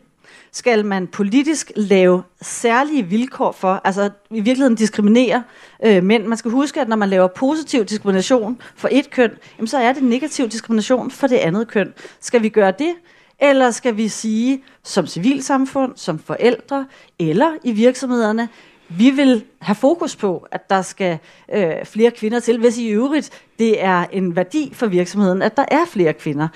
Skal 0.52 0.84
man 0.84 1.06
politisk 1.06 1.72
lave 1.76 2.22
særlige 2.42 3.02
vilkår 3.02 3.52
for, 3.52 3.80
altså 3.84 4.10
i 4.30 4.40
virkeligheden 4.40 4.74
diskriminere 4.74 5.42
øh, 5.84 6.02
mænd. 6.02 6.26
Man 6.26 6.38
skal 6.38 6.50
huske, 6.50 6.80
at 6.80 6.88
når 6.88 6.96
man 6.96 7.08
laver 7.08 7.26
positiv 7.26 7.84
diskrimination 7.84 8.60
for 8.76 8.88
et 8.92 9.10
køn, 9.10 9.30
jamen, 9.58 9.68
så 9.68 9.78
er 9.78 9.92
det 9.92 10.02
negativ 10.02 10.48
diskrimination 10.48 11.10
for 11.10 11.26
det 11.26 11.36
andet 11.36 11.68
køn. 11.68 11.94
Skal 12.20 12.42
vi 12.42 12.48
gøre 12.48 12.72
det, 12.78 12.94
eller 13.40 13.70
skal 13.70 13.96
vi 13.96 14.08
sige, 14.08 14.62
som 14.84 15.06
civilsamfund, 15.06 15.92
som 15.96 16.18
forældre, 16.18 16.86
eller 17.18 17.52
i 17.64 17.72
virksomhederne, 17.72 18.48
vi 18.88 19.10
vil 19.10 19.44
have 19.58 19.74
fokus 19.74 20.16
på, 20.16 20.46
at 20.50 20.70
der 20.70 20.82
skal 20.82 21.18
øh, 21.54 21.84
flere 21.84 22.10
kvinder 22.10 22.40
til, 22.40 22.58
hvis 22.58 22.78
i 22.78 22.88
øvrigt 22.88 23.30
det 23.58 23.84
er 23.84 24.06
en 24.12 24.36
værdi 24.36 24.70
for 24.74 24.86
virksomheden, 24.86 25.42
at 25.42 25.56
der 25.56 25.64
er 25.68 25.84
flere 25.88 26.12
kvinder. 26.12 26.48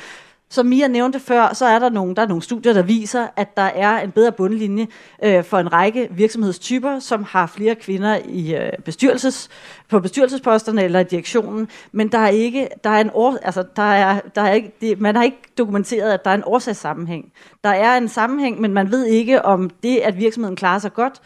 Som 0.53 0.67
Mia 0.67 0.89
nævnte 0.89 1.21
før, 1.21 1.55
så 1.55 1.67
er 1.67 1.79
der 1.79 1.91
nogle, 1.91 2.15
der 2.15 2.23
er 2.23 2.27
nogle 2.27 2.43
studier, 2.43 2.73
der 2.73 2.83
viser, 2.83 3.27
at 3.37 3.57
der 3.57 3.63
er 3.63 4.01
en 4.01 4.11
bedre 4.11 4.33
bundlinje 4.33 4.87
øh, 5.25 5.45
for 5.45 5.59
en 5.59 5.73
række 5.73 6.09
virksomhedstyper, 6.11 6.99
som 6.99 7.25
har 7.25 7.47
flere 7.47 7.75
kvinder 7.75 8.19
i 8.29 8.55
øh, 8.55 8.73
bestyrelses, 8.85 9.49
på 9.89 10.01
bestyrelsesposterne 10.01 10.85
eller 10.85 11.01
i 11.01 11.05
direktionen. 11.05 11.69
Men 11.93 12.09
der 12.09 12.19
er 12.19 12.29
ikke, 12.29 12.69
der 12.85 12.91
er 12.91 13.01
en 13.01 13.11
år, 13.15 13.39
altså 13.43 13.65
der 13.77 13.83
er, 13.83 14.21
der 14.35 14.43
er 14.43 14.53
ikke, 14.53 14.73
det, 14.81 15.01
man 15.01 15.17
har 15.17 15.23
ikke 15.23 15.43
dokumenteret, 15.59 16.13
at 16.13 16.25
der 16.25 16.31
er 16.31 16.35
en 16.35 16.45
årsagssammenhæng. 16.47 17.33
Der 17.65 17.71
er 17.71 17.97
en 17.97 18.09
sammenhæng, 18.09 18.61
men 18.61 18.75
man 18.75 18.91
ved 18.91 19.05
ikke, 19.07 19.45
om 19.45 19.71
det, 19.83 19.97
at 19.97 20.17
virksomheden 20.19 20.57
klarer 20.57 20.79
sig 20.79 20.93
godt, 20.93 21.21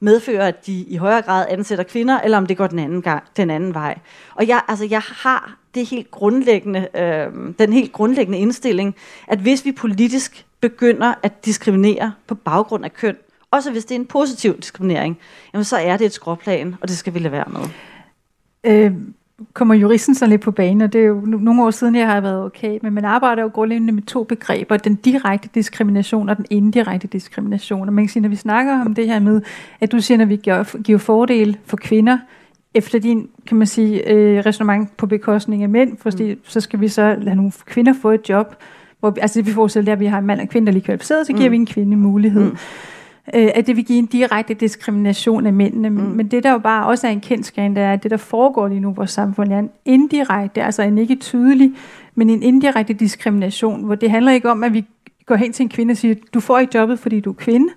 medfører, 0.00 0.48
at 0.48 0.66
de 0.66 0.72
i 0.72 0.96
højere 0.96 1.22
grad 1.22 1.46
ansætter 1.48 1.84
kvinder, 1.84 2.20
eller 2.20 2.38
om 2.38 2.46
det 2.46 2.56
går 2.56 2.66
den 2.66 2.78
anden, 2.78 3.02
gang, 3.02 3.24
den 3.36 3.50
anden 3.50 3.74
vej. 3.74 3.98
Og 4.34 4.48
jeg, 4.48 4.62
altså, 4.68 4.84
jeg 4.90 5.02
har 5.04 5.56
det 5.76 5.86
helt 5.86 6.10
grundlæggende, 6.10 6.88
øh, 6.94 7.52
den 7.58 7.72
helt 7.72 7.92
grundlæggende 7.92 8.38
indstilling, 8.38 8.94
at 9.28 9.38
hvis 9.38 9.64
vi 9.64 9.72
politisk 9.72 10.46
begynder 10.60 11.14
at 11.22 11.44
diskriminere 11.44 12.12
på 12.26 12.34
baggrund 12.34 12.84
af 12.84 12.94
køn, 12.94 13.16
også 13.50 13.70
hvis 13.70 13.84
det 13.84 13.94
er 13.94 13.98
en 13.98 14.06
positiv 14.06 14.56
diskriminering, 14.56 15.18
jamen 15.52 15.64
så 15.64 15.76
er 15.76 15.96
det 15.96 16.04
et 16.04 16.12
skråplan, 16.12 16.74
og 16.80 16.88
det 16.88 16.96
skal 16.96 17.14
vi 17.14 17.18
lade 17.18 17.32
være 17.32 17.44
med. 17.48 17.60
Øh, 18.64 18.92
kommer 19.52 19.74
juristen 19.74 20.14
så 20.14 20.26
lidt 20.26 20.40
på 20.40 20.50
banen, 20.50 20.80
og 20.80 20.92
det 20.92 21.00
er 21.00 21.04
jo 21.04 21.20
nogle 21.20 21.64
år 21.64 21.70
siden, 21.70 21.94
jeg 21.94 22.06
har 22.06 22.20
været 22.20 22.44
okay, 22.44 22.78
men 22.82 22.92
man 22.92 23.04
arbejder 23.04 23.42
jo 23.42 23.50
grundlæggende 23.54 23.92
med 23.92 24.02
to 24.02 24.24
begreber, 24.24 24.76
den 24.76 24.94
direkte 24.94 25.48
diskrimination 25.54 26.28
og 26.28 26.36
den 26.36 26.46
indirekte 26.50 27.08
diskrimination. 27.08 27.88
Og 27.88 27.92
man 27.92 28.04
kan 28.04 28.08
sige, 28.08 28.22
når 28.22 28.28
vi 28.28 28.36
snakker 28.36 28.84
om 28.84 28.94
det 28.94 29.06
her 29.06 29.20
med, 29.20 29.42
at 29.80 29.92
du 29.92 30.00
siger, 30.00 30.22
at 30.22 30.28
vi 30.28 30.36
giver, 30.36 30.82
giver 30.82 30.98
fordel 30.98 31.58
for 31.64 31.76
kvinder, 31.76 32.18
efter 32.76 32.98
din, 32.98 33.28
kan 33.46 33.56
man 33.56 33.66
sige, 33.66 34.10
øh, 34.10 34.46
resonemang 34.46 34.90
på 34.96 35.06
bekostning 35.06 35.62
af 35.62 35.68
mænd, 35.68 35.96
fordi 35.98 36.34
mm. 36.34 36.40
så 36.44 36.60
skal 36.60 36.80
vi 36.80 36.88
så 36.88 37.16
lade 37.20 37.36
nogle 37.36 37.52
kvinder 37.66 37.92
få 38.02 38.10
et 38.10 38.28
job, 38.28 38.54
hvor, 39.00 39.16
altså 39.20 39.38
det 39.38 39.46
vi 39.46 39.52
forestiller, 39.52 39.84
det 39.84 39.90
er, 39.90 39.96
at 39.96 40.00
vi 40.00 40.06
har 40.06 40.18
en 40.18 40.26
mand 40.26 40.38
og 40.38 40.42
en 40.42 40.48
kvinde, 40.48 40.66
der 40.66 40.70
er 40.70 40.74
lige 40.74 40.84
kvalificeret, 40.84 41.26
så 41.26 41.32
giver 41.32 41.48
mm. 41.48 41.52
vi 41.52 41.56
en 41.56 41.66
kvinde 41.66 41.96
mulighed. 41.96 42.44
Mm 42.44 42.56
øh, 43.34 43.48
at 43.54 43.66
det 43.66 43.76
vil 43.76 43.84
give 43.84 43.98
en 43.98 44.06
direkte 44.06 44.54
diskrimination 44.54 45.46
af 45.46 45.52
mændene. 45.52 45.90
Mm. 45.90 45.96
Men 45.96 46.28
det 46.28 46.42
der 46.42 46.52
jo 46.52 46.58
bare 46.58 46.86
også 46.86 47.06
er 47.06 47.10
en 47.10 47.20
kendskærning, 47.20 47.76
det 47.76 47.84
er, 47.84 47.92
at 47.92 48.02
det 48.02 48.10
der 48.10 48.16
foregår 48.16 48.68
lige 48.68 48.80
nu 48.80 48.90
i 48.90 48.94
vores 48.96 49.10
samfund, 49.10 49.52
er 49.52 49.58
en 49.58 49.70
indirekte, 49.84 50.62
altså 50.62 50.82
en 50.82 50.98
ikke 50.98 51.16
tydelig, 51.16 51.72
men 52.14 52.30
en 52.30 52.42
indirekte 52.42 52.92
diskrimination, 52.92 53.84
hvor 53.84 53.94
det 53.94 54.10
handler 54.10 54.32
ikke 54.32 54.50
om, 54.50 54.64
at 54.64 54.74
vi 54.74 54.84
går 55.26 55.34
hen 55.34 55.52
til 55.52 55.62
en 55.62 55.68
kvinde 55.68 55.92
og 55.92 55.96
siger, 55.96 56.14
du 56.34 56.40
får 56.40 56.58
ikke 56.58 56.78
jobbet, 56.78 56.98
fordi 56.98 57.20
du 57.20 57.30
er 57.30 57.34
kvinde, 57.34 57.68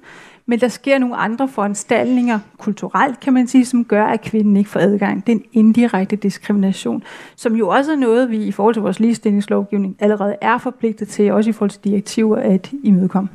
men 0.50 0.60
der 0.60 0.68
sker 0.68 0.98
nogle 0.98 1.16
andre 1.16 1.48
foranstaltninger, 1.48 2.40
kulturelt 2.58 3.20
kan 3.20 3.34
man 3.34 3.48
sige, 3.48 3.66
som 3.66 3.86
gør, 3.86 4.06
at 4.06 4.22
kvinden 4.22 4.58
ikke 4.58 4.70
får 4.70 4.80
adgang. 4.80 5.28
Det 5.28 5.32
er 5.32 5.36
en 5.36 5.46
indirekte 5.54 6.16
diskrimination, 6.16 7.04
som 7.36 7.56
jo 7.56 7.68
også 7.68 7.92
er 7.92 7.96
noget, 7.96 8.30
vi 8.30 8.38
i 8.38 8.52
forhold 8.52 8.76
til 8.76 8.82
vores 8.82 9.00
ligestillingslovgivning 9.00 9.96
allerede 10.00 10.36
er 10.42 10.58
forpligtet 10.58 11.08
til, 11.08 11.32
også 11.32 11.50
i 11.50 11.54
forhold 11.54 11.70
til 11.70 11.84
direktiver, 11.84 12.38
at 12.38 12.72
imødekomme. 12.84 13.30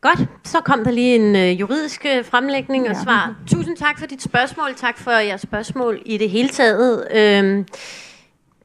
Godt, 0.00 0.28
så 0.44 0.58
kom 0.60 0.84
der 0.84 0.90
lige 0.90 1.14
en 1.14 1.36
øh, 1.36 1.60
juridisk 1.60 2.06
øh, 2.16 2.24
fremlægning 2.24 2.88
og 2.88 2.96
svar. 2.96 3.34
Tusind 3.46 3.76
tak 3.76 3.98
for 3.98 4.06
dit 4.06 4.22
spørgsmål. 4.22 4.74
Tak 4.76 4.98
for 4.98 5.10
jeres 5.10 5.40
spørgsmål 5.40 6.02
i 6.06 6.18
det 6.18 6.30
hele 6.30 6.48
taget. 6.48 7.08
Øhm, 7.14 7.66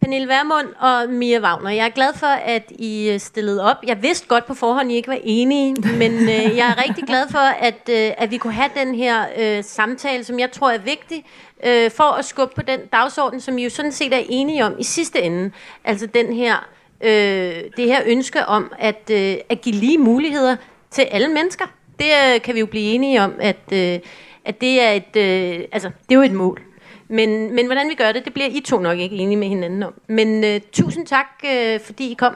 Pernille 0.02 0.28
Vermund 0.28 0.68
og 0.80 1.10
Mia 1.10 1.40
Wagner, 1.40 1.70
jeg 1.70 1.86
er 1.86 1.90
glad 1.90 2.14
for, 2.14 2.28
at 2.28 2.72
I 2.72 3.10
øh, 3.10 3.20
stillede 3.20 3.64
op. 3.64 3.78
Jeg 3.88 4.02
vidste 4.04 4.28
godt 4.28 4.46
på 4.46 4.54
forhånd, 4.54 4.88
at 4.88 4.94
I 4.94 4.96
ikke 4.96 5.08
var 5.08 5.20
enige, 5.24 5.76
men 6.02 6.12
øh, 6.14 6.58
jeg 6.58 6.76
er 6.78 6.84
rigtig 6.88 7.04
glad 7.04 7.28
for, 7.32 7.40
at, 7.40 7.90
øh, 7.90 8.12
at 8.18 8.32
vi 8.32 8.38
kunne 8.38 8.54
have 8.54 8.70
den 8.76 8.96
her 8.96 9.26
øh, 9.38 9.64
samtale, 9.64 10.24
som 10.24 10.40
jeg 10.40 10.52
tror 10.52 10.72
er 10.72 10.78
vigtig, 10.78 11.26
øh, 11.64 11.92
for 11.92 12.04
at 12.04 12.26
skubbe 12.26 12.56
på 12.56 12.62
den 12.62 12.80
dagsorden, 12.94 13.40
som 13.40 13.58
I 13.58 13.64
jo 13.64 13.70
sådan 13.70 13.92
set 13.92 14.14
er 14.14 14.22
enige 14.30 14.66
om 14.66 14.76
i 14.80 14.84
sidste 14.84 15.22
ende. 15.22 15.52
Altså 15.84 16.06
den 16.06 16.34
her, 16.34 16.70
øh, 17.02 17.64
det 17.78 17.86
her 17.86 18.02
ønske 18.06 18.46
om 18.46 18.74
at, 18.80 19.10
øh, 19.12 19.36
at 19.50 19.62
give 19.62 19.76
lige 19.76 19.98
muligheder 19.98 20.56
til 20.92 21.02
alle 21.02 21.28
mennesker. 21.28 21.66
Det 22.00 22.06
øh, 22.06 22.42
kan 22.42 22.56
vi 22.56 22.60
jo 22.60 22.66
blive 22.66 22.94
enige 22.94 23.22
om, 23.22 23.34
at, 23.40 23.74
øh, 23.74 24.00
at 24.46 24.62
det 24.62 24.82
er 24.82 24.92
et, 24.92 25.16
øh, 25.16 25.66
altså, 25.72 25.88
det 26.10 26.16
er 26.16 26.20
jo 26.20 26.22
et 26.22 26.32
mål. 26.32 26.62
Men, 27.10 27.56
men 27.56 27.66
hvordan 27.66 27.90
vi 27.90 27.96
gør 27.96 28.12
det, 28.12 28.26
det 28.26 28.34
bliver 28.34 28.50
I 28.50 28.60
to 28.60 28.80
nok 28.80 28.98
ikke 28.98 29.16
enige 29.16 29.38
med 29.38 29.48
hinanden 29.48 29.84
om. 29.84 29.94
Men 30.08 30.44
øh, 30.44 30.62
tusind 30.72 31.08
tak, 31.08 31.26
øh, 31.46 31.80
fordi 31.80 32.12
I 32.12 32.14
kom 32.14 32.36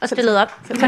og 0.00 0.08
stillede 0.08 0.42
op. 0.42 0.48
Det 0.68 0.80
var 0.82 0.86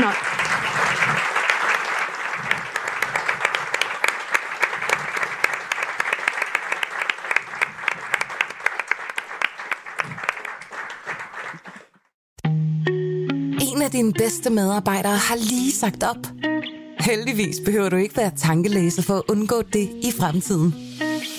En 13.61 13.83
af 13.83 13.91
dine 13.91 14.13
bedste 14.13 14.51
medarbejdere 14.51 15.17
har 15.17 15.37
lige 15.37 15.73
sagt 15.73 16.03
op. 16.03 16.27
Heldigvis 17.01 17.57
behøver 17.65 17.89
du 17.89 17.97
ikke 17.97 18.17
være 18.17 18.31
tankelæser 18.37 19.03
for 19.03 19.15
at 19.15 19.23
undgå 19.29 19.63
det 19.63 19.89
i 20.03 20.13
fremtiden. 20.19 20.75